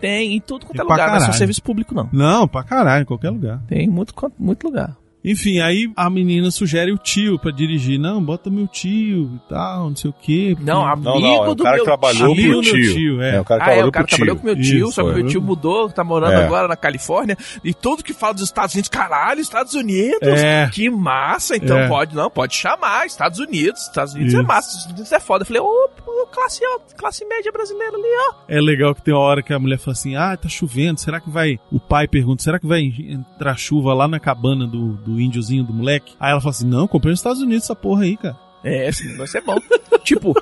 Tem, 0.00 0.34
em 0.34 0.40
tudo 0.40 0.64
quanto 0.64 0.76
Tem 0.76 0.80
é 0.80 0.84
lugar, 0.84 0.96
não 0.96 1.04
é 1.04 1.18
só 1.18 1.24
caralho. 1.26 1.38
serviço 1.38 1.62
público, 1.62 1.94
não. 1.94 2.08
Não, 2.10 2.48
pra 2.48 2.64
caralho, 2.64 3.02
em 3.02 3.06
qualquer 3.06 3.28
lugar. 3.30 3.62
Tem 3.68 3.86
muito, 3.86 4.14
muito 4.38 4.66
lugar. 4.66 4.96
Enfim, 5.22 5.60
aí 5.60 5.90
a 5.96 6.08
menina 6.08 6.50
sugere 6.50 6.90
o 6.92 6.96
tio 6.98 7.38
pra 7.38 7.50
dirigir. 7.50 7.98
Não, 7.98 8.22
bota 8.24 8.48
meu 8.48 8.66
tio 8.66 9.30
e 9.34 9.48
tal, 9.50 9.90
não 9.90 9.96
sei 9.96 10.10
o 10.10 10.14
quê. 10.14 10.56
Não, 10.60 10.86
amigo 10.86 11.10
Não, 11.10 11.20
não, 11.20 11.44
é 11.44 11.48
o 11.48 11.54
do 11.54 11.62
cara 11.62 11.76
meu 11.76 11.84
trabalhou 11.84 12.32
Amigo 12.32 12.48
do 12.54 12.62
meu 12.62 12.62
tio. 12.62 12.94
tio, 12.94 13.22
é. 13.22 13.40
o 13.40 13.44
cara 13.44 13.60
que 13.64 13.70
Ah, 13.70 13.72
é, 13.72 13.74
trabalhou 13.82 13.88
o 13.88 13.92
cara 13.92 14.06
trabalhou 14.06 14.34
tio. 14.36 14.40
com 14.40 14.46
meu 14.46 14.56
tio, 14.56 14.86
Isso, 14.88 14.92
só 14.92 15.02
que 15.04 15.10
é. 15.10 15.12
meu 15.14 15.26
tio 15.26 15.42
mudou, 15.42 15.90
tá 15.90 16.02
morando 16.02 16.32
É. 16.32 16.44
agora 16.44 16.66
na 16.68 16.76
Califórnia, 16.76 17.36
e 17.62 17.74
tudo 17.74 18.02
que 18.02 18.12
fala 18.14 18.32
dos 18.34 18.44
Estados 18.44 18.74
Unidos, 18.74 18.88
caralho, 18.88 19.40
Estados 19.40 19.74
Unidos, 19.74 20.40
É. 20.40 20.68
que 20.72 20.88
massa, 20.88 21.56
então 21.56 21.76
É. 21.78 21.88
pode, 21.88 22.14
não, 22.16 22.30
pode 22.30 22.54
chamar, 22.54 23.06
Estados 23.06 23.38
Unidos, 23.38 23.82
Estados 23.82 24.14
Unidos 24.14 24.32
é 24.34 24.38
Isso. 24.38 24.46
massa, 24.46 24.68
Estados 24.70 24.86
Unidos 24.92 25.12
é 25.12 25.20
foda. 25.20 25.42
Eu 25.42 25.46
falei, 25.46 25.60
ô, 25.62 25.90
classe 26.32 26.64
alta, 26.64 26.94
classe 26.96 27.24
média 27.26 27.52
brasileira 27.52 27.94
ali, 27.94 28.08
ó. 28.30 28.34
É 28.48 28.60
legal 28.60 28.94
que 28.94 29.02
tem 29.02 29.12
uma 29.12 29.20
hora 29.22 29.42
que 29.42 29.52
a 29.52 29.58
mulher 29.58 29.78
fala 29.78 29.92
assim: 29.92 30.16
Ah, 30.16 30.36
tá 30.36 30.48
chovendo, 30.48 30.98
será 31.00 31.20
que 31.20 31.28
vai. 31.30 31.58
O 31.70 31.78
pai 31.80 32.06
pergunta: 32.08 32.42
Será 32.42 32.58
que 32.58 32.66
vai 32.66 32.80
entrar 32.82 33.56
chuva 33.56 33.92
lá 33.94 34.06
na 34.08 34.20
cabana 34.20 34.66
do, 34.66 34.92
do 34.94 35.09
índiozinho 35.18 35.64
do 35.64 35.72
moleque? 35.72 36.14
Aí 36.20 36.30
ela 36.30 36.40
fala 36.40 36.50
assim: 36.50 36.66
Não, 36.66 36.86
comprei 36.86 37.10
nos 37.10 37.20
Estados 37.20 37.40
Unidos 37.40 37.64
essa 37.64 37.74
porra 37.74 38.02
aí, 38.02 38.16
cara. 38.16 38.38
É, 38.62 38.88
esse 38.88 39.08
negócio 39.08 39.38
é 39.38 39.40
bom. 39.40 39.56
tipo, 40.04 40.34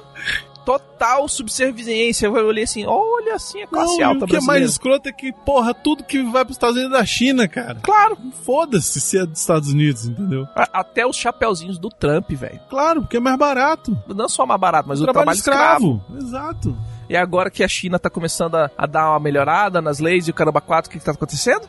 total 0.68 1.26
subserviência, 1.26 2.26
eu 2.26 2.32
olhei 2.34 2.64
assim, 2.64 2.84
olha 2.86 3.36
assim, 3.36 3.62
a 3.62 3.66
classe 3.66 3.98
Não, 3.98 4.08
alta 4.08 4.26
o 4.26 4.28
que 4.28 4.36
é 4.36 4.40
mais 4.42 4.68
escroto 4.68 5.08
é 5.08 5.12
que, 5.12 5.32
porra, 5.32 5.72
tudo 5.72 6.04
que 6.04 6.22
vai 6.24 6.44
pros 6.44 6.56
Estados 6.56 6.76
Unidos 6.76 6.94
é 6.94 7.00
da 7.00 7.06
China, 7.06 7.48
cara. 7.48 7.76
Claro, 7.76 8.18
Foda-se 8.44 9.00
se 9.00 9.16
é 9.16 9.24
dos 9.24 9.40
Estados 9.40 9.72
Unidos, 9.72 10.04
entendeu? 10.04 10.46
até 10.54 11.06
os 11.06 11.16
chapeuzinhos 11.16 11.78
do 11.78 11.88
Trump, 11.88 12.30
velho. 12.32 12.60
Claro, 12.68 13.00
porque 13.00 13.16
é 13.16 13.20
mais 13.20 13.38
barato. 13.38 13.96
Não 14.08 14.28
só 14.28 14.44
mais 14.44 14.60
barato, 14.60 14.86
mas 14.86 15.00
o 15.00 15.04
trabalho, 15.04 15.24
trabalho 15.24 15.38
escravo. 15.38 16.02
escravo. 16.02 16.26
Exato. 16.26 16.76
E 17.08 17.16
agora 17.16 17.50
que 17.50 17.64
a 17.64 17.68
China 17.68 17.98
tá 17.98 18.10
começando 18.10 18.56
a, 18.56 18.70
a 18.76 18.84
dar 18.84 19.10
uma 19.12 19.20
melhorada 19.20 19.80
nas 19.80 20.00
leis 20.00 20.28
e 20.28 20.30
o 20.30 20.34
caramba 20.34 20.60
4, 20.60 20.90
o 20.90 20.92
que, 20.92 20.98
que 20.98 21.04
tá 21.04 21.12
acontecendo? 21.12 21.66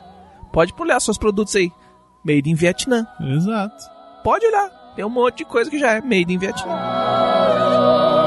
Pode 0.51 0.73
olhar 0.77 0.99
seus 0.99 1.17
produtos 1.17 1.55
aí. 1.55 1.71
Made 2.23 2.49
in 2.49 2.55
Vietnã. 2.55 3.07
Exato. 3.19 3.85
Pode 4.23 4.45
olhar. 4.45 4.69
Tem 4.95 5.05
um 5.05 5.09
monte 5.09 5.39
de 5.39 5.45
coisa 5.45 5.69
que 5.69 5.79
já 5.79 5.93
é 5.93 6.01
made 6.01 6.33
in 6.33 6.37
Vietnã. 6.37 8.18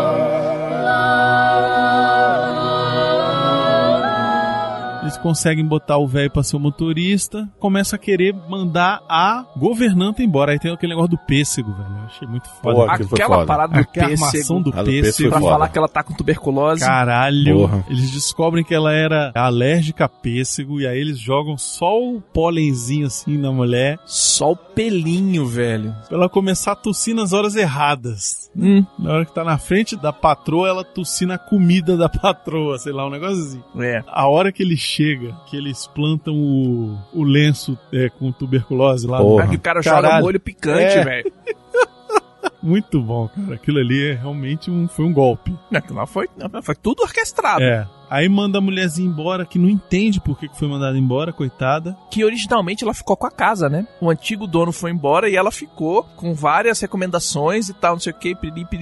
Eles 5.13 5.23
conseguem 5.23 5.65
botar 5.67 5.99
o 5.99 6.07
velho 6.07 6.31
pra 6.31 6.43
ser 6.43 6.57
o 6.57 6.59
motorista, 6.61 7.47
começa 7.59 7.97
a 7.97 7.99
querer 7.99 8.35
mandar 8.49 9.03
a 9.09 9.45
governanta 9.59 10.23
embora. 10.23 10.53
Aí 10.53 10.59
tem 10.59 10.73
aquele 10.73 10.93
negócio 10.95 11.11
do 11.11 11.19
pêssego, 11.19 11.71
velho. 11.71 11.89
Eu 11.99 12.05
achei 12.07 12.27
muito 12.29 12.49
foda. 12.49 12.75
Porra, 12.75 12.95
Aquela 12.95 13.35
foda. 13.37 13.47
parada 13.47 13.73
do 13.83 14.01
armação 14.01 14.31
pêssego 14.31 14.61
do 14.63 14.71
A 14.71 14.83
do 14.83 14.85
pêssego 14.87 15.03
pêssego. 15.05 15.31
pra 15.31 15.41
falar 15.41 15.69
que 15.69 15.77
ela 15.79 15.89
tá 15.89 16.03
com 16.03 16.15
tuberculose. 16.15 16.81
Caralho, 16.81 17.59
Porra. 17.59 17.85
eles 17.91 18.11
descobrem 18.11 18.65
que 18.65 18.75
ela 18.75 18.91
era 18.93 19.33
alérgica 19.35 20.07
a 20.07 20.09
pêssego 20.09 20.81
e 20.81 20.87
aí 20.87 20.99
eles 20.99 21.19
jogam 21.19 21.59
só 21.59 21.99
o 22.01 22.21
pólenzinho 22.21 23.07
assim 23.07 23.37
na 23.37 23.53
mulher 23.53 23.99
Só 24.07 24.53
o 24.53 24.57
pelinho, 24.57 25.47
velho. 25.47 25.95
pra 26.09 26.17
ela 26.17 26.29
começar 26.29 26.73
a 26.73 26.77
tossir 26.77 27.15
nas 27.15 27.35
horas 27.35 27.55
erradas. 27.55 28.51
Hum, 28.57 28.85
Na 28.99 29.13
hora 29.13 29.25
que 29.27 29.35
tá 29.35 29.45
na 29.45 29.59
frente 29.59 29.95
da 29.95 30.13
patroa, 30.13 30.69
ela 30.69 30.85
tossir 30.85 31.29
na 31.29 31.37
comida 31.37 31.97
da 31.99 32.09
patroa, 32.11 32.79
sei 32.79 32.93
lá, 32.95 33.07
um 33.07 33.11
negócio 33.11 33.43
assim. 33.43 33.63
é. 33.79 34.03
A 34.07 34.27
hora 34.29 34.51
que 34.51 34.63
ele 34.63 34.77
chega, 34.77 35.02
que 35.47 35.57
eles 35.57 35.87
plantam 35.87 36.35
o, 36.35 36.99
o 37.13 37.23
lenço 37.25 37.79
é, 37.93 38.09
com 38.09 38.31
tuberculose 38.33 39.07
lá. 39.07 39.19
Porra. 39.19 39.45
Aí 39.45 39.57
o 39.57 39.61
cara 39.61 39.83
Caralho. 39.83 40.07
joga 40.07 40.21
molho 40.21 40.41
picante, 40.41 40.99
É. 40.99 41.05
velho. 41.05 41.33
Muito 42.63 43.01
bom, 43.01 43.29
cara. 43.29 43.55
Aquilo 43.55 43.79
ali 43.79 44.11
é 44.11 44.15
realmente 44.15 44.71
um, 44.71 44.87
foi 44.87 45.05
um 45.05 45.13
golpe. 45.13 45.53
Aquilo 45.75 45.97
lá 45.99 46.07
foi, 46.07 46.29
foi 46.63 46.75
tudo 46.77 47.03
orquestrado. 47.03 47.63
É. 47.63 47.87
Aí 48.09 48.29
manda 48.29 48.59
a 48.59 48.61
mulherzinha 48.61 49.09
embora, 49.09 49.45
que 49.45 49.59
não 49.59 49.69
entende 49.69 50.21
por 50.21 50.39
que 50.39 50.49
foi 50.55 50.69
mandada 50.69 50.97
embora, 50.97 51.33
coitada. 51.33 51.97
Que 52.11 52.25
originalmente 52.25 52.85
ela 52.85 52.95
ficou 52.95 53.17
com 53.17 53.27
a 53.27 53.31
casa, 53.31 53.69
né? 53.69 53.87
O 54.01 54.11
antigo 54.11 54.47
dono 54.47 54.71
foi 54.71 54.91
embora 54.93 55.29
e 55.29 55.35
ela 55.35 55.51
ficou 55.51 56.05
com 56.17 56.35
várias 56.35 56.81
recomendações 56.81 57.69
e 57.69 57.75
tal, 57.75 57.95
não 57.95 58.01
sei 58.01 58.13
o 58.13 58.17
que, 58.17 58.37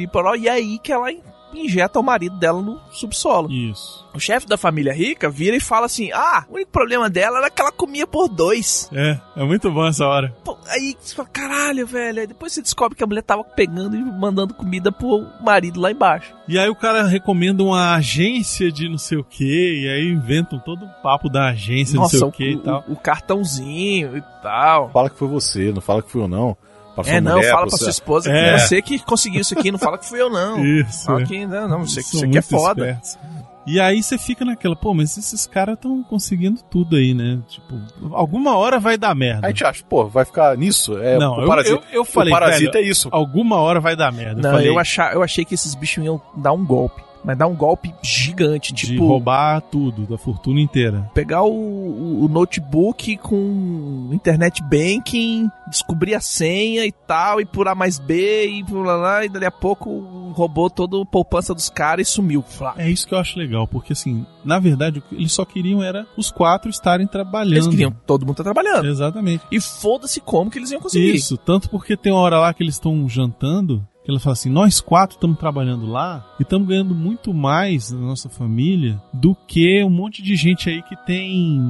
poró. 0.08 0.34
E 0.34 0.48
aí 0.48 0.78
que 0.78 0.92
ela 0.92 1.10
injeta 1.54 1.98
o 1.98 2.02
marido 2.02 2.36
dela 2.36 2.60
no 2.62 2.80
subsolo. 2.92 3.50
Isso. 3.50 4.08
O 4.14 4.18
chefe 4.18 4.46
da 4.46 4.56
família 4.56 4.92
rica 4.92 5.30
vira 5.30 5.56
e 5.56 5.60
fala 5.60 5.86
assim: 5.86 6.10
Ah, 6.12 6.44
o 6.48 6.54
único 6.54 6.70
problema 6.70 7.08
dela 7.08 7.38
era 7.38 7.50
que 7.50 7.60
ela 7.62 7.70
comia 7.70 8.06
por 8.06 8.28
dois. 8.28 8.88
É, 8.92 9.18
é 9.36 9.44
muito 9.44 9.70
bom 9.70 9.86
essa 9.86 10.06
hora. 10.06 10.34
Pô, 10.44 10.56
aí 10.68 10.96
você 11.00 11.14
fala, 11.14 11.28
caralho, 11.28 11.86
velho. 11.86 12.20
Aí 12.20 12.26
depois 12.26 12.52
você 12.52 12.60
descobre 12.62 12.96
que 12.96 13.04
a 13.04 13.06
mulher 13.06 13.22
tava 13.22 13.44
pegando 13.44 13.96
e 13.96 14.02
mandando 14.02 14.52
comida 14.54 14.90
pro 14.90 15.26
marido 15.42 15.80
lá 15.80 15.90
embaixo. 15.92 16.34
E 16.48 16.58
aí 16.58 16.68
o 16.68 16.74
cara 16.74 17.04
recomenda 17.04 17.62
uma 17.62 17.94
agência 17.94 18.72
de 18.72 18.88
não 18.88 18.98
sei 18.98 19.18
o 19.18 19.24
que, 19.24 19.82
e 19.84 19.88
aí 19.88 20.08
inventam 20.10 20.58
todo 20.58 20.84
um 20.84 21.02
papo 21.02 21.28
da 21.28 21.48
agência, 21.50 21.96
Nossa, 21.96 22.16
não 22.16 22.20
sei 22.20 22.26
o 22.26 22.28
o, 22.28 22.32
que 22.32 22.50
e 22.52 22.58
tal. 22.64 22.84
o, 22.88 22.92
o 22.94 22.96
cartãozinho 22.96 24.16
e 24.16 24.22
tal. 24.42 24.90
Fala 24.90 25.08
que 25.08 25.16
foi 25.18 25.28
você, 25.28 25.72
não 25.72 25.80
fala 25.80 26.02
que 26.02 26.10
fui 26.10 26.20
eu 26.22 26.28
não. 26.28 26.56
Pra 26.94 27.04
sua 27.04 27.12
É, 27.14 27.20
não, 27.20 27.36
mulher, 27.36 27.50
fala 27.52 27.66
pra 27.68 27.76
sua 27.78 27.90
esposa 27.90 28.30
É. 28.32 28.54
que 28.54 28.60
você 28.60 28.82
que 28.82 28.98
conseguiu 29.00 29.40
isso 29.40 29.58
aqui, 29.58 29.70
não 29.70 29.78
fala 29.78 29.96
que 29.98 30.06
fui 30.06 30.20
eu, 30.20 30.28
não. 30.30 30.62
Isso. 30.64 31.04
Fala 31.04 31.22
é. 31.22 31.24
que 31.24 31.46
não, 31.46 31.68
não, 31.68 31.86
você, 31.86 32.02
você 32.02 32.28
que 32.28 32.38
é 32.38 32.42
foda. 32.42 32.82
espertos. 32.90 33.18
E 33.66 33.78
aí 33.78 34.02
você 34.02 34.16
fica 34.18 34.44
naquela, 34.44 34.74
pô, 34.74 34.94
mas 34.94 35.16
esses 35.18 35.46
caras 35.46 35.74
estão 35.74 36.02
conseguindo 36.02 36.60
tudo 36.70 36.96
aí, 36.96 37.12
né? 37.14 37.38
Tipo, 37.46 37.74
alguma 38.12 38.56
hora 38.56 38.80
vai 38.80 38.96
dar 38.96 39.14
merda. 39.14 39.46
A 39.46 39.50
gente 39.50 39.64
acha, 39.64 39.84
pô, 39.88 40.06
vai 40.08 40.24
ficar 40.24 40.56
nisso? 40.56 40.98
É, 40.98 41.18
Não, 41.18 41.36
o 41.36 41.42
eu- 41.42 41.46
parasita, 41.48 41.74
eu- 41.92 41.98
eu 42.00 42.04
falei, 42.04 42.32
o 42.32 42.36
parasita 42.36 42.72
velho, 42.72 42.84
é 42.86 42.88
isso. 42.90 43.08
Alguma 43.12 43.56
hora 43.58 43.78
vai 43.78 43.94
dar 43.94 44.10
merda. 44.10 44.40
Não, 44.42 44.50
falei, 44.50 44.68
eu, 44.68 44.78
achar, 44.78 45.14
eu 45.14 45.22
achei 45.22 45.44
que 45.44 45.54
esses 45.54 45.74
bichos 45.74 46.02
iam 46.02 46.20
dar 46.36 46.52
um 46.52 46.64
golpe. 46.64 47.02
Mas 47.24 47.36
dá 47.36 47.46
um 47.46 47.54
golpe 47.54 47.94
gigante, 48.02 48.72
de 48.72 48.86
tipo 48.86 49.06
roubar 49.06 49.60
tudo, 49.60 50.06
da 50.06 50.16
fortuna 50.16 50.60
inteira. 50.60 51.10
pegar 51.14 51.42
o, 51.42 52.24
o- 52.24 52.28
notebook 52.28 53.16
com 53.18 54.08
internet 54.12 54.62
banking, 54.62 55.48
descobrir 55.68 56.14
a 56.14 56.20
senha 56.20 56.84
e 56.86 56.92
tal, 56.92 57.40
e 57.40 57.44
por 57.44 57.68
A 57.68 57.74
mais 57.74 57.98
B, 57.98 58.46
e 58.48 58.64
por 58.64 58.84
lá, 58.84 58.96
lá, 58.96 59.24
e 59.24 59.28
dali 59.28 59.44
a 59.44 59.50
pouco 59.50 60.32
roubou 60.34 60.70
toda 60.70 61.00
a 61.00 61.04
poupança 61.04 61.54
dos 61.54 61.68
caras 61.68 62.08
e 62.08 62.10
sumiu. 62.10 62.42
Flá. 62.42 62.74
É 62.78 62.88
isso 62.90 63.06
que 63.06 63.14
eu 63.14 63.18
acho 63.18 63.38
legal, 63.38 63.66
porque 63.66 63.92
assim, 63.92 64.24
na 64.44 64.58
verdade, 64.58 64.98
o 65.00 65.02
que 65.02 65.14
eles 65.14 65.32
só 65.32 65.44
queriam 65.44 65.82
era 65.82 66.06
os 66.16 66.30
quatro 66.30 66.70
estarem 66.70 67.06
trabalhando. 67.06 67.54
Eles 67.54 67.68
queriam 67.68 67.94
todo 68.06 68.24
mundo 68.26 68.36
tá 68.36 68.44
trabalhando. 68.44 68.86
Exatamente. 68.86 69.44
E 69.50 69.60
foda-se 69.60 70.20
como 70.20 70.50
que 70.50 70.58
eles 70.58 70.70
iam 70.70 70.80
conseguir. 70.80 71.14
Isso, 71.14 71.36
tanto 71.36 71.68
porque 71.68 71.96
tem 71.96 72.12
uma 72.12 72.20
hora 72.22 72.38
lá 72.38 72.54
que 72.54 72.62
eles 72.62 72.74
estão 72.76 73.08
jantando, 73.08 73.86
ela 74.10 74.20
fala 74.20 74.32
assim: 74.32 74.50
nós 74.50 74.80
quatro 74.80 75.16
estamos 75.16 75.38
trabalhando 75.38 75.86
lá 75.86 76.24
e 76.38 76.42
estamos 76.42 76.68
ganhando 76.68 76.94
muito 76.94 77.32
mais 77.32 77.90
na 77.90 78.00
nossa 78.00 78.28
família 78.28 79.00
do 79.12 79.34
que 79.46 79.82
um 79.84 79.90
monte 79.90 80.22
de 80.22 80.36
gente 80.36 80.68
aí 80.68 80.82
que 80.82 80.96
tem 81.04 81.60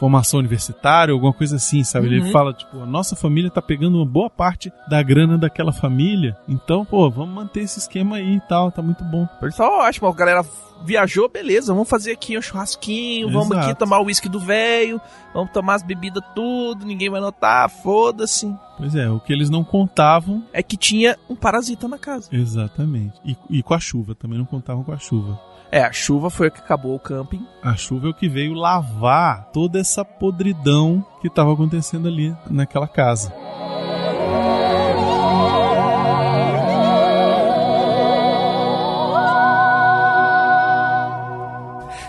formação 0.00 0.40
universitária, 0.40 1.12
alguma 1.12 1.32
coisa 1.32 1.56
assim, 1.56 1.84
sabe? 1.84 2.06
Ele 2.06 2.20
Uhum. 2.22 2.32
fala, 2.32 2.52
tipo, 2.54 2.80
a 2.82 2.86
nossa 2.86 3.14
família 3.14 3.50
tá 3.50 3.60
pegando 3.62 3.98
uma 3.98 4.06
boa 4.06 4.30
parte 4.30 4.72
da 4.88 5.02
grana 5.02 5.36
daquela 5.36 5.72
família, 5.72 6.36
então, 6.48 6.84
pô, 6.86 7.08
vamos 7.10 7.34
manter 7.34 7.60
esse 7.60 7.78
esquema 7.78 8.16
aí 8.16 8.36
e 8.36 8.40
tal, 8.40 8.72
tá 8.72 8.80
muito 8.80 9.04
bom. 9.04 9.28
Ele 9.42 9.52
falou, 9.52 9.80
ótimo, 9.80 10.08
a 10.08 10.12
galera 10.14 10.42
viajou, 10.82 11.28
beleza, 11.28 11.74
vamos 11.74 11.88
fazer 11.88 12.12
aqui 12.12 12.38
um 12.38 12.40
churrasquinho, 12.40 13.30
vamos 13.30 13.50
Exato. 13.50 13.66
aqui 13.70 13.78
tomar 13.78 14.00
o 14.00 14.06
uísque 14.06 14.28
do 14.30 14.40
velho, 14.40 14.98
vamos 15.34 15.50
tomar 15.52 15.74
as 15.74 15.82
bebidas 15.82 16.24
tudo, 16.34 16.86
ninguém 16.86 17.10
vai 17.10 17.20
notar, 17.20 17.68
foda-se. 17.68 18.50
Pois 18.78 18.94
é, 18.94 19.10
o 19.10 19.20
que 19.20 19.30
eles 19.30 19.50
não 19.50 19.62
contavam, 19.62 20.42
É 20.54 20.62
que 20.62 20.78
tinha 20.78 21.18
um 21.28 21.36
parasita 21.36 21.86
na 21.86 21.98
casa. 21.98 22.30
exatamente. 22.32 23.12
E, 23.22 23.36
e 23.50 23.62
com 23.62 23.74
a 23.74 23.78
chuva, 23.78 24.14
também 24.14 24.38
não 24.38 24.46
contavam 24.46 24.82
com 24.82 24.92
a 24.92 24.98
chuva. 24.98 25.38
É, 25.72 25.82
a 25.82 25.92
chuva 25.92 26.30
foi 26.30 26.48
o 26.48 26.50
que 26.50 26.58
acabou 26.58 26.96
o 26.96 26.98
camping. 26.98 27.46
A 27.62 27.76
chuva 27.76 28.08
é 28.08 28.10
o 28.10 28.14
que 28.14 28.28
veio 28.28 28.54
lavar 28.54 29.50
toda 29.52 29.78
essa 29.78 30.04
podridão 30.04 31.04
que 31.20 31.28
estava 31.28 31.52
acontecendo 31.52 32.08
ali 32.08 32.34
naquela 32.50 32.88
casa. 32.88 33.32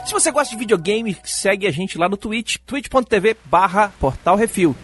Se 0.06 0.12
você 0.12 0.32
gosta 0.32 0.54
de 0.54 0.60
videogame, 0.60 1.16
segue 1.24 1.68
a 1.68 1.72
gente 1.72 1.98
lá 1.98 2.10
no 2.10 2.18
Twitch, 2.18 2.58
twitch.tv 2.66 3.38
barra 3.46 3.94
Portal 4.00 4.36
Refil. 4.36 4.76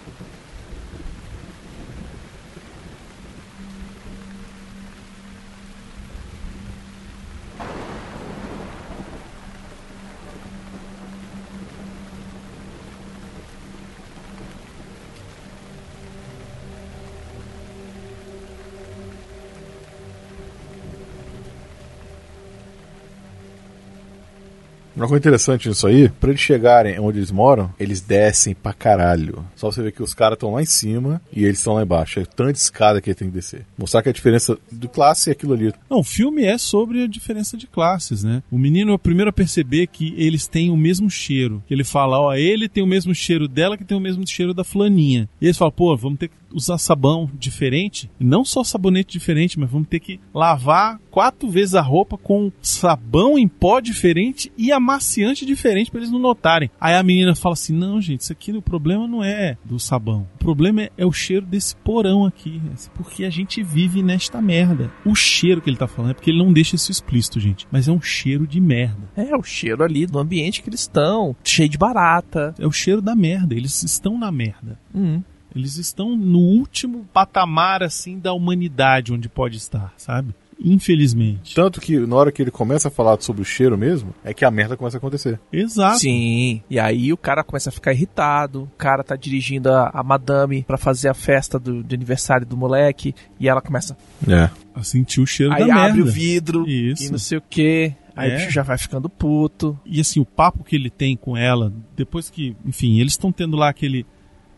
Uma 24.97 25.07
coisa 25.07 25.19
interessante 25.19 25.69
nisso 25.69 25.85
aí, 25.85 26.09
pra 26.09 26.31
eles 26.31 26.41
chegarem 26.41 26.99
onde 26.99 27.19
eles 27.19 27.29
moram, 27.29 27.71
eles 27.79 28.01
descem 28.01 28.55
pra 28.55 28.73
caralho. 28.73 29.45
Só 29.55 29.71
você 29.71 29.83
ver 29.83 29.91
que 29.91 30.01
os 30.01 30.15
caras 30.15 30.37
estão 30.37 30.53
lá 30.53 30.61
em 30.61 30.65
cima 30.65 31.21
e 31.31 31.45
eles 31.45 31.59
estão 31.59 31.75
lá 31.75 31.83
embaixo. 31.83 32.19
É 32.19 32.25
tanta 32.25 32.57
escada 32.57 32.99
que 32.99 33.11
ele 33.11 33.15
tem 33.15 33.27
que 33.27 33.35
descer. 33.35 33.63
Mostrar 33.77 34.01
que 34.01 34.09
a 34.09 34.13
diferença 34.13 34.57
de 34.71 34.87
classe 34.87 35.29
é 35.29 35.33
aquilo 35.33 35.53
ali. 35.53 35.71
Não, 35.87 35.99
o 35.99 36.03
filme 36.03 36.43
é 36.43 36.57
sobre 36.57 37.03
a 37.03 37.07
diferença 37.07 37.55
de 37.55 37.67
classes, 37.67 38.23
né? 38.23 38.41
O 38.51 38.57
menino 38.57 38.91
é 38.91 38.95
o 38.95 38.99
primeiro 38.99 39.29
a 39.29 39.33
perceber 39.33 39.85
que 39.85 40.15
eles 40.17 40.47
têm 40.47 40.71
o 40.71 40.77
mesmo 40.77 41.11
cheiro. 41.11 41.63
Ele 41.69 41.83
fala, 41.83 42.19
ó, 42.19 42.33
ele 42.33 42.67
tem 42.67 42.83
o 42.83 42.87
mesmo 42.87 43.13
cheiro 43.13 43.47
dela 43.47 43.77
que 43.77 43.85
tem 43.85 43.95
o 43.95 44.01
mesmo 44.01 44.25
cheiro 44.27 44.51
da 44.51 44.63
fulaninha. 44.63 45.29
E 45.39 45.45
eles 45.45 45.57
falam, 45.57 45.71
pô, 45.71 45.95
vamos 45.95 46.17
ter 46.17 46.29
que 46.29 46.35
usar 46.51 46.77
sabão 46.77 47.29
diferente. 47.37 48.09
Não 48.19 48.43
só 48.43 48.63
sabonete 48.63 49.11
diferente, 49.11 49.59
mas 49.59 49.69
vamos 49.69 49.87
ter 49.87 49.99
que 49.99 50.19
lavar 50.33 50.99
quatro 51.11 51.49
vezes 51.49 51.75
a 51.75 51.81
roupa 51.81 52.17
com 52.17 52.51
sabão 52.61 53.37
em 53.37 53.47
pó 53.47 53.79
diferente 53.79 54.51
e 54.57 54.71
amaciante 54.87 55.45
diferente 55.45 55.91
pra 55.91 55.99
eles 55.99 56.11
não 56.11 56.19
notarem. 56.19 56.71
Aí 56.79 56.95
a 56.95 57.03
menina 57.03 57.35
fala 57.35 57.53
assim, 57.53 57.73
não, 57.73 58.01
gente, 58.01 58.21
isso 58.21 58.31
aqui 58.31 58.51
o 58.51 58.61
problema 58.61 59.07
não 59.07 59.23
é 59.23 59.57
do 59.65 59.79
sabão. 59.79 60.27
O 60.35 60.37
problema 60.37 60.83
é, 60.83 60.91
é 60.97 61.05
o 61.05 61.11
cheiro 61.11 61.45
desse 61.45 61.75
porão 61.75 62.25
aqui. 62.25 62.61
Porque 62.95 63.25
a 63.25 63.29
gente 63.29 63.61
vive 63.61 64.01
nesta 64.01 64.41
merda. 64.41 64.91
O 65.05 65.13
cheiro 65.13 65.61
que 65.61 65.69
ele 65.69 65.77
tá 65.77 65.87
falando 65.87 66.11
é 66.11 66.13
porque 66.13 66.31
ele 66.31 66.39
não 66.43 66.53
deixa 66.53 66.75
isso 66.75 66.91
explícito, 66.91 67.39
gente. 67.39 67.67
Mas 67.71 67.87
é 67.87 67.91
um 67.91 68.01
cheiro 68.01 68.47
de 68.47 68.61
merda. 68.61 69.09
É, 69.15 69.35
o 69.35 69.43
cheiro 69.43 69.83
ali 69.83 70.05
do 70.05 70.19
ambiente 70.19 70.61
que 70.61 70.69
eles 70.69 70.81
estão, 70.81 71.35
cheio 71.43 71.69
de 71.69 71.77
barata. 71.77 72.55
É 72.57 72.65
o 72.65 72.71
cheiro 72.71 73.01
da 73.01 73.15
merda. 73.15 73.53
Eles 73.53 73.83
estão 73.83 74.17
na 74.17 74.31
merda. 74.31 74.79
Hum. 74.95 75.21
Eles 75.55 75.77
estão 75.77 76.15
no 76.15 76.39
último 76.39 77.05
patamar, 77.11 77.81
assim, 77.81 78.19
da 78.19 78.31
humanidade 78.31 79.11
onde 79.11 79.27
pode 79.27 79.57
estar, 79.57 79.93
sabe? 79.97 80.33
Infelizmente. 80.59 81.53
Tanto 81.55 81.79
que 81.81 81.97
na 81.99 82.15
hora 82.15 82.31
que 82.31 82.41
ele 82.41 82.51
começa 82.51 82.87
a 82.87 82.91
falar 82.91 83.19
sobre 83.21 83.41
o 83.41 83.45
cheiro 83.45 83.77
mesmo, 83.77 84.13
é 84.23 84.33
que 84.33 84.45
a 84.45 84.51
merda 84.51 84.75
começa 84.77 84.97
a 84.97 84.99
acontecer. 84.99 85.39
Exato. 85.51 85.99
Sim. 85.99 86.61
E 86.69 86.79
aí 86.79 87.11
o 87.13 87.17
cara 87.17 87.43
começa 87.43 87.69
a 87.69 87.71
ficar 87.71 87.93
irritado. 87.93 88.63
O 88.63 88.77
cara 88.77 89.03
tá 89.03 89.15
dirigindo 89.15 89.71
a, 89.71 89.89
a 89.93 90.03
madame 90.03 90.63
pra 90.63 90.77
fazer 90.77 91.09
a 91.09 91.13
festa 91.13 91.57
do, 91.59 91.83
de 91.83 91.95
aniversário 91.95 92.45
do 92.45 92.57
moleque. 92.57 93.13
E 93.39 93.47
ela 93.47 93.61
começa. 93.61 93.97
É. 94.27 94.49
A 94.73 94.83
sentir 94.83 95.21
o 95.21 95.25
cheiro 95.25 95.53
aí 95.53 95.67
da 95.67 95.75
abre 95.75 95.97
merda. 95.97 96.09
o 96.09 96.13
vidro 96.13 96.67
Isso. 96.67 97.05
e 97.05 97.09
não 97.11 97.17
sei 97.17 97.37
o 97.37 97.41
que. 97.41 97.93
Aí 98.15 98.31
É. 98.31 98.33
o 98.35 98.37
bicho 98.39 98.51
já 98.51 98.63
vai 98.63 98.77
ficando 98.77 99.09
puto. 99.09 99.79
E 99.85 99.99
assim, 100.01 100.19
o 100.19 100.25
papo 100.25 100.63
que 100.63 100.75
ele 100.75 100.89
tem 100.89 101.15
com 101.15 101.37
ela, 101.37 101.71
depois 101.95 102.29
que, 102.29 102.55
enfim, 102.65 102.99
eles 102.99 103.13
estão 103.13 103.31
tendo 103.31 103.55
lá 103.55 103.69
aquele 103.69 104.05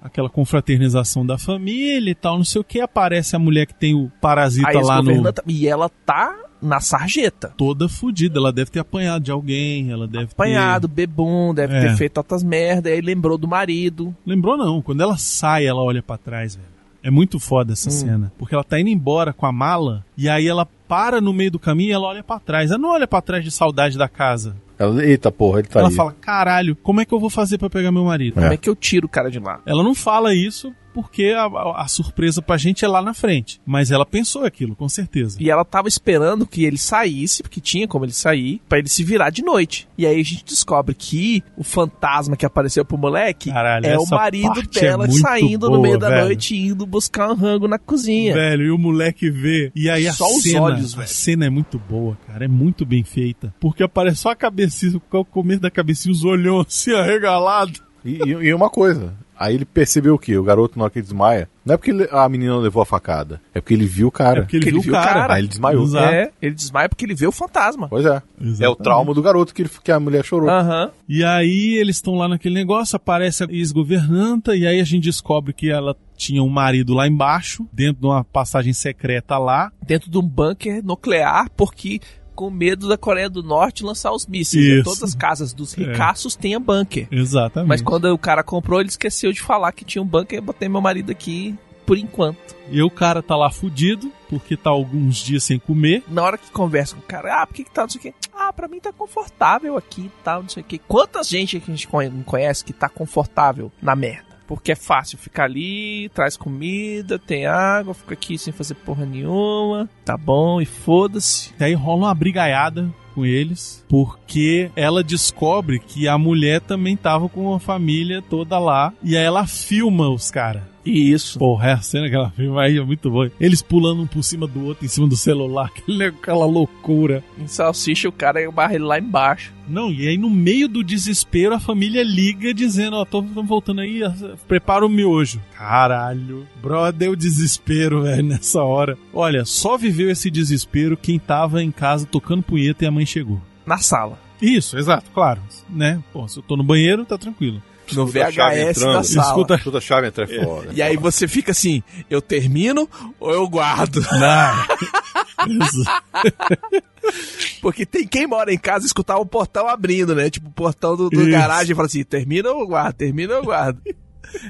aquela 0.01 0.29
confraternização 0.29 1.25
da 1.25 1.37
família 1.37 2.11
e 2.11 2.15
tal, 2.15 2.37
não 2.37 2.45
sei 2.45 2.61
o 2.61 2.63
que, 2.63 2.79
aparece 2.79 3.35
a 3.35 3.39
mulher 3.39 3.65
que 3.65 3.73
tem 3.73 3.93
o 3.95 4.11
parasita 4.21 4.79
lá 4.81 5.01
no 5.01 5.11
E 5.47 5.67
ela 5.67 5.89
tá 6.05 6.35
na 6.61 6.79
sarjeta. 6.81 7.53
toda 7.57 7.87
fodida, 7.87 8.37
ela 8.37 8.51
deve 8.51 8.69
ter 8.71 8.79
apanhado 8.79 9.23
de 9.23 9.31
alguém, 9.31 9.91
ela 9.91 10.07
deve 10.07 10.25
Apanhado, 10.33 10.87
bebum, 10.87 11.53
deve 11.53 11.73
É. 11.73 11.81
ter 11.81 11.95
feito 11.95 12.17
altas 12.17 12.43
merdas. 12.43 12.91
Aí 12.91 13.01
lembrou 13.01 13.37
do 13.37 13.47
marido. 13.47 14.15
ter... 14.25 14.29
Lembrou 14.31 14.57
não, 14.57 14.81
quando 14.81 15.01
ela 15.01 15.17
sai, 15.17 15.65
ela 15.65 15.81
olha 15.81 16.03
pra 16.03 16.17
trás, 16.17 16.55
velho. 16.55 16.67
É 17.01 17.09
muito 17.09 17.39
foda 17.39 17.71
essa 17.73 17.87
Hum. 17.87 17.91
cena, 17.93 18.31
porque 18.37 18.53
ela 18.53 18.63
tá 18.63 18.77
indo 18.79 18.89
embora 18.89 19.31
com 19.31 19.45
a 19.45 19.51
mala 19.53 20.05
e 20.17 20.27
aí 20.27 20.45
ela 20.47 20.67
para 20.89 21.21
no 21.21 21.31
meio 21.31 21.51
do 21.51 21.59
caminho 21.59 21.89
e 21.89 21.93
ela 21.93 22.07
olha 22.07 22.23
pra 22.23 22.39
trás. 22.39 22.71
Ela 22.71 22.79
não 22.79 22.89
olha 22.89 23.07
pra 23.07 23.21
trás 23.21 23.43
de 23.43 23.51
saudade 23.51 23.95
da 23.95 24.09
casa. 24.09 24.55
Ela, 24.77 25.05
eita 25.05 25.31
porra, 25.31 25.59
ele 25.59 25.67
tá 25.67 25.79
ela 25.79 25.89
aí. 25.89 25.95
fala: 25.95 26.15
"Caralho, 26.19 26.75
como 26.75 26.99
é 26.99 27.05
que 27.05 27.13
eu 27.13 27.19
vou 27.19 27.29
fazer 27.29 27.57
pra 27.59 27.69
pegar 27.69 27.91
meu 27.91 28.03
marido?" 28.05 28.33
Como 28.33 28.47
é 28.47 28.57
que 28.57 28.67
eu 28.67 28.75
tiro 28.75 29.05
o 29.05 29.09
cara 29.09 29.29
de 29.29 29.39
lá? 29.39 29.61
Ela 29.65 29.83
não 29.83 29.93
fala 29.93 30.33
isso 30.33 30.73
porque 30.93 31.33
a, 31.35 31.43
a- 31.45 31.83
a 31.83 31.87
surpresa 31.87 32.41
pra 32.41 32.57
gente 32.57 32.83
é 32.83 32.87
lá 32.87 33.01
na 33.01 33.13
frente. 33.13 33.59
Mas 33.65 33.91
ela 33.91 34.05
pensou 34.05 34.43
aquilo, 34.45 34.75
com 34.75 34.87
certeza. 34.89 35.37
E 35.39 35.49
ela 35.49 35.63
tava 35.65 35.87
esperando 35.87 36.45
que 36.45 36.63
ele 36.65 36.77
saísse, 36.77 37.41
porque 37.43 37.59
tinha 37.61 37.87
como 37.87 38.05
ele 38.05 38.11
sair, 38.13 38.61
pra 38.67 38.79
ele 38.79 38.89
se 38.89 39.03
virar 39.03 39.29
de 39.29 39.41
noite. 39.43 39.87
E 39.97 40.05
aí 40.05 40.19
a 40.19 40.23
gente 40.23 40.43
descobre 40.45 40.93
que 40.95 41.43
o 41.57 41.63
fantasma 41.63 42.35
que 42.35 42.45
apareceu 42.45 42.83
pro 42.85 42.97
moleque 42.97 43.51
Caralho, 43.51 43.85
é 43.85 43.97
o 43.97 44.05
marido 44.07 44.59
é 44.75 44.79
dela 44.79 45.05
muito 45.07 45.19
saindo 45.21 45.65
no 45.67 45.73
boa, 45.73 45.81
meio 45.81 45.97
da 45.97 46.09
velho. 46.09 46.25
noite 46.25 46.55
e 46.55 46.67
indo 46.67 46.85
buscar 46.85 47.31
um 47.31 47.35
rango 47.35 47.67
na 47.67 47.77
cozinha. 47.79 48.33
Velho, 48.33 48.63
e 48.65 48.71
o 48.71 48.77
moleque 48.77 49.29
vê. 49.29 49.71
E 49.75 49.89
aí 49.89 50.07
a 50.07 50.13
Só 50.13 50.25
os 50.25 50.43
cena, 50.43 50.61
olhos, 50.61 50.93
a 50.93 50.97
velho. 50.97 51.09
cena 51.09 51.45
é 51.45 51.49
muito 51.49 51.77
boa, 51.79 52.17
cara. 52.27 52.45
É 52.45 52.47
muito 52.47 52.85
bem 52.85 53.03
feita. 53.03 53.53
Porque 53.59 53.83
aparece 53.83 54.17
só 54.17 54.31
a 54.31 54.35
cabecinha, 54.35 54.99
o 55.11 55.25
começo 55.25 55.61
da 55.61 55.71
cabecinha, 55.71 56.11
os 56.11 56.23
olhão 56.23 56.59
assim, 56.61 56.93
arregalado. 56.93 57.79
E, 58.03 58.11
e- 58.23 58.45
e 58.47 58.53
uma 58.53 58.69
coisa, 58.69 59.13
aí 59.39 59.55
ele 59.55 59.65
percebeu 59.65 60.15
o 60.15 60.19
quê? 60.19 60.37
O 60.37 60.43
garoto 60.43 60.77
na 60.77 60.83
hora 60.83 60.91
que 60.91 60.99
ele 60.99 61.03
desmaia, 61.05 61.49
não 61.65 61.73
é 61.75 61.77
porque 61.77 61.91
ele- 61.91 62.07
a 62.11 62.27
menina 62.27 62.57
levou 62.57 62.81
a 62.81 62.85
facada, 62.85 63.39
é 63.53 63.61
porque 63.61 63.73
ele 63.73 63.85
viu 63.85 64.07
o 64.07 64.11
cara. 64.11 64.39
É 64.39 64.41
porque 64.41 64.57
ele 64.57 64.65
Porque 64.71 64.81
viu 64.89 64.93
o 64.93 65.01
cara. 65.01 65.33
Aí 65.33 65.41
ele 65.41 65.47
desmaiou. 65.47 65.83
Exato. 65.83 66.13
É, 66.13 66.31
ele 66.41 66.55
desmaia 66.55 66.89
porque 66.89 67.05
ele 67.05 67.15
vê 67.15 67.25
o 67.27 67.31
fantasma. 67.31 67.87
Pois 67.87 68.05
é. 68.05 68.09
É 68.09 68.21
o 68.41 68.47
Exatamente. 68.47 68.83
trauma 68.83 69.13
do 69.13 69.21
garoto 69.21 69.53
que, 69.53 69.61
ele- 69.61 69.69
que 69.83 69.91
a 69.91 69.99
mulher 69.99 70.23
chorou. 70.25 70.49
Aham. 70.49 70.91
E 71.07 71.23
aí 71.23 71.75
eles 71.77 71.95
estão 71.95 72.15
lá 72.15 72.27
naquele 72.27 72.55
negócio, 72.55 72.95
aparece 72.95 73.43
a 73.43 73.47
ex-governanta, 73.49 74.55
e 74.55 74.67
aí 74.67 74.79
a 74.79 74.83
gente 74.83 75.03
descobre 75.05 75.53
que 75.53 75.69
ela 75.71 75.95
tinha 76.17 76.43
um 76.43 76.49
marido 76.49 76.93
lá 76.93 77.07
embaixo, 77.07 77.65
dentro 77.71 78.01
de 78.01 78.07
uma 78.07 78.23
passagem 78.25 78.73
secreta 78.73 79.37
lá. 79.37 79.71
Dentro 79.85 80.11
de 80.11 80.17
um 80.17 80.21
bunker 80.21 80.83
nuclear, 80.83 81.49
porque 81.55 82.01
com 82.39 82.49
medo 82.49 82.87
da 82.87 82.97
Coreia 82.97 83.29
do 83.29 83.43
Norte 83.43 83.83
lançar 83.83 84.13
os 84.13 84.25
mísseis. 84.25 84.63
Isso. 84.63 84.77
Né? 84.77 84.83
Todas 84.83 85.03
as 85.03 85.13
casas 85.13 85.51
dos 85.51 85.73
ricaços 85.73 86.37
têm 86.37 86.55
a 86.55 86.59
bunker. 86.59 87.05
Exatamente. 87.11 87.67
Mas 87.67 87.81
quando 87.81 88.05
o 88.05 88.17
cara 88.17 88.41
comprou, 88.43 88.79
ele 88.79 88.87
esqueceu 88.87 89.33
de 89.33 89.41
falar 89.41 89.73
que 89.73 89.83
tinha 89.83 90.01
um 90.01 90.05
bunker 90.05 90.37
e 90.37 90.41
botei 90.41 90.69
meu 90.69 90.79
marido 90.79 91.11
aqui 91.11 91.53
por 91.85 91.97
enquanto. 91.97 92.55
E 92.71 92.81
o 92.81 92.89
cara 92.89 93.21
tá 93.21 93.35
lá 93.35 93.49
fudido, 93.49 94.09
porque 94.29 94.55
tá 94.55 94.69
alguns 94.69 95.17
dias 95.17 95.43
sem 95.43 95.59
comer. 95.59 96.01
Na 96.07 96.23
hora 96.23 96.37
que 96.37 96.49
conversa 96.49 96.95
com 96.95 97.01
o 97.01 97.05
cara, 97.05 97.41
ah, 97.41 97.45
por 97.45 97.55
que, 97.55 97.65
que 97.65 97.71
tá 97.71 97.81
não 97.81 97.89
sei 97.89 97.99
o 97.99 98.01
quê? 98.03 98.13
Ah, 98.33 98.53
pra 98.53 98.69
mim 98.69 98.79
tá 98.79 98.93
confortável 98.93 99.75
aqui 99.75 100.03
e 100.03 100.11
tal, 100.23 100.41
não 100.41 100.49
sei 100.49 100.63
o 100.63 100.65
quê. 100.65 100.79
Quantas 100.87 101.27
gente 101.27 101.59
que 101.59 101.69
a 101.69 101.75
gente 101.75 101.89
conhece 102.25 102.63
que 102.63 102.71
tá 102.71 102.87
confortável 102.87 103.69
na 103.81 103.97
merda? 103.97 104.28
Porque 104.49 104.71
é 104.71 104.75
fácil 104.75 105.19
ficar 105.19 105.43
ali, 105.43 106.09
traz 106.09 106.35
comida, 106.35 107.19
tem 107.19 107.45
água, 107.45 107.93
fica 107.93 108.15
aqui 108.15 108.35
sem 108.35 108.51
fazer 108.51 108.73
porra 108.73 109.05
nenhuma, 109.05 109.87
tá 110.03 110.17
bom, 110.17 110.59
e 110.59 110.65
foda-se. 110.65 111.53
E 111.59 111.63
aí 111.63 111.75
rola 111.75 112.07
uma 112.07 112.15
brigaiada 112.15 112.91
com 113.13 113.23
eles, 113.23 113.85
porque 113.87 114.71
ela 114.75 115.03
descobre 115.03 115.77
que 115.77 116.07
a 116.07 116.17
mulher 116.17 116.61
também 116.61 116.97
tava 116.97 117.29
com 117.29 117.53
a 117.53 117.59
família 117.59 118.23
toda 118.23 118.57
lá, 118.57 118.91
e 119.03 119.15
aí 119.15 119.23
ela 119.23 119.45
filma 119.45 120.09
os 120.09 120.31
caras. 120.31 120.63
Isso. 120.85 121.37
Porra, 121.37 121.69
é 121.69 121.73
a 121.73 121.81
cena 121.81 122.09
que 122.09 122.15
ela 122.15 122.31
filma 122.31 122.63
aí 122.63 122.77
é 122.77 122.83
muito 122.83 123.09
boa. 123.09 123.31
Eles 123.39 123.61
pulando 123.61 124.01
um 124.01 124.07
por 124.07 124.23
cima 124.23 124.47
do 124.47 124.65
outro, 124.65 124.85
em 124.85 124.89
cima 124.89 125.07
do 125.07 125.15
celular, 125.15 125.71
aquela 126.07 126.45
loucura. 126.45 127.23
Em 127.37 127.47
salsicha, 127.47 128.09
o 128.09 128.11
cara 128.11 128.49
barra 128.51 128.75
ele 128.75 128.83
lá 128.83 128.99
embaixo. 128.99 129.53
Não, 129.67 129.91
e 129.91 130.07
aí 130.07 130.17
no 130.17 130.29
meio 130.29 130.67
do 130.67 130.83
desespero 130.83 131.53
a 131.53 131.59
família 131.59 132.03
liga 132.03 132.53
dizendo, 132.53 132.95
ó, 132.95 133.05
tô, 133.05 133.21
tô 133.21 133.43
voltando 133.43 133.81
aí, 133.81 134.01
prepara 134.47 134.85
o 134.85 134.89
miojo. 134.89 135.39
Caralho, 135.55 136.47
brother, 136.61 137.11
o 137.11 137.15
desespero, 137.15 138.01
velho, 138.03 138.23
nessa 138.23 138.63
hora. 138.63 138.97
Olha, 139.13 139.45
só 139.45 139.77
viveu 139.77 140.09
esse 140.09 140.31
desespero 140.31 140.97
quem 140.97 141.19
tava 141.19 141.61
em 141.61 141.71
casa 141.71 142.07
tocando 142.07 142.41
punheta 142.41 142.83
e 142.83 142.87
a 142.87 142.91
mãe 142.91 143.05
chegou. 143.05 143.39
Na 143.65 143.77
sala. 143.77 144.17
Isso, 144.41 144.77
exato, 144.77 145.11
claro, 145.13 145.41
né? 145.69 146.01
Pô, 146.13 146.27
se 146.27 146.39
eu 146.39 146.43
tô 146.43 146.55
no 146.55 146.63
banheiro, 146.63 147.05
tá 147.05 147.17
tranquilo. 147.17 147.61
No 147.95 148.05
Escuta 148.05 148.29
VHS 148.31 148.79
da 148.79 149.03
sala. 149.03 149.27
Escuta- 149.27 149.57
Toda 149.63 149.77
a 149.77 149.81
chave 149.81 150.07
entra 150.07 150.25
é. 150.25 150.73
E 150.73 150.81
aí 150.81 150.97
você 150.97 151.27
fica 151.27 151.51
assim, 151.51 151.81
eu 152.09 152.21
termino 152.21 152.89
ou 153.19 153.31
eu 153.33 153.47
guardo? 153.47 154.01
Não. 154.01 155.65
Isso. 155.65 155.83
Porque 157.61 157.85
tem 157.85 158.05
quem 158.07 158.27
mora 158.27 158.53
em 158.53 158.57
casa 158.57 158.85
e 158.85 158.87
escutar 158.87 159.17
o 159.17 159.25
portão 159.25 159.67
abrindo, 159.67 160.13
né? 160.15 160.29
Tipo, 160.29 160.49
o 160.49 160.51
portão 160.51 160.95
do, 160.95 161.09
do 161.09 161.29
garagem 161.31 161.71
e 161.71 161.75
fala 161.75 161.87
assim, 161.87 162.03
termina 162.03 162.49
ou 162.51 162.61
eu 162.61 162.67
guardo, 162.67 162.95
termina 162.95 163.33
ou 163.33 163.39
eu 163.39 163.45
guardo. 163.45 163.79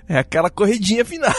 É 0.08 0.18
aquela 0.20 0.50
corridinha 0.50 1.06
final. 1.06 1.34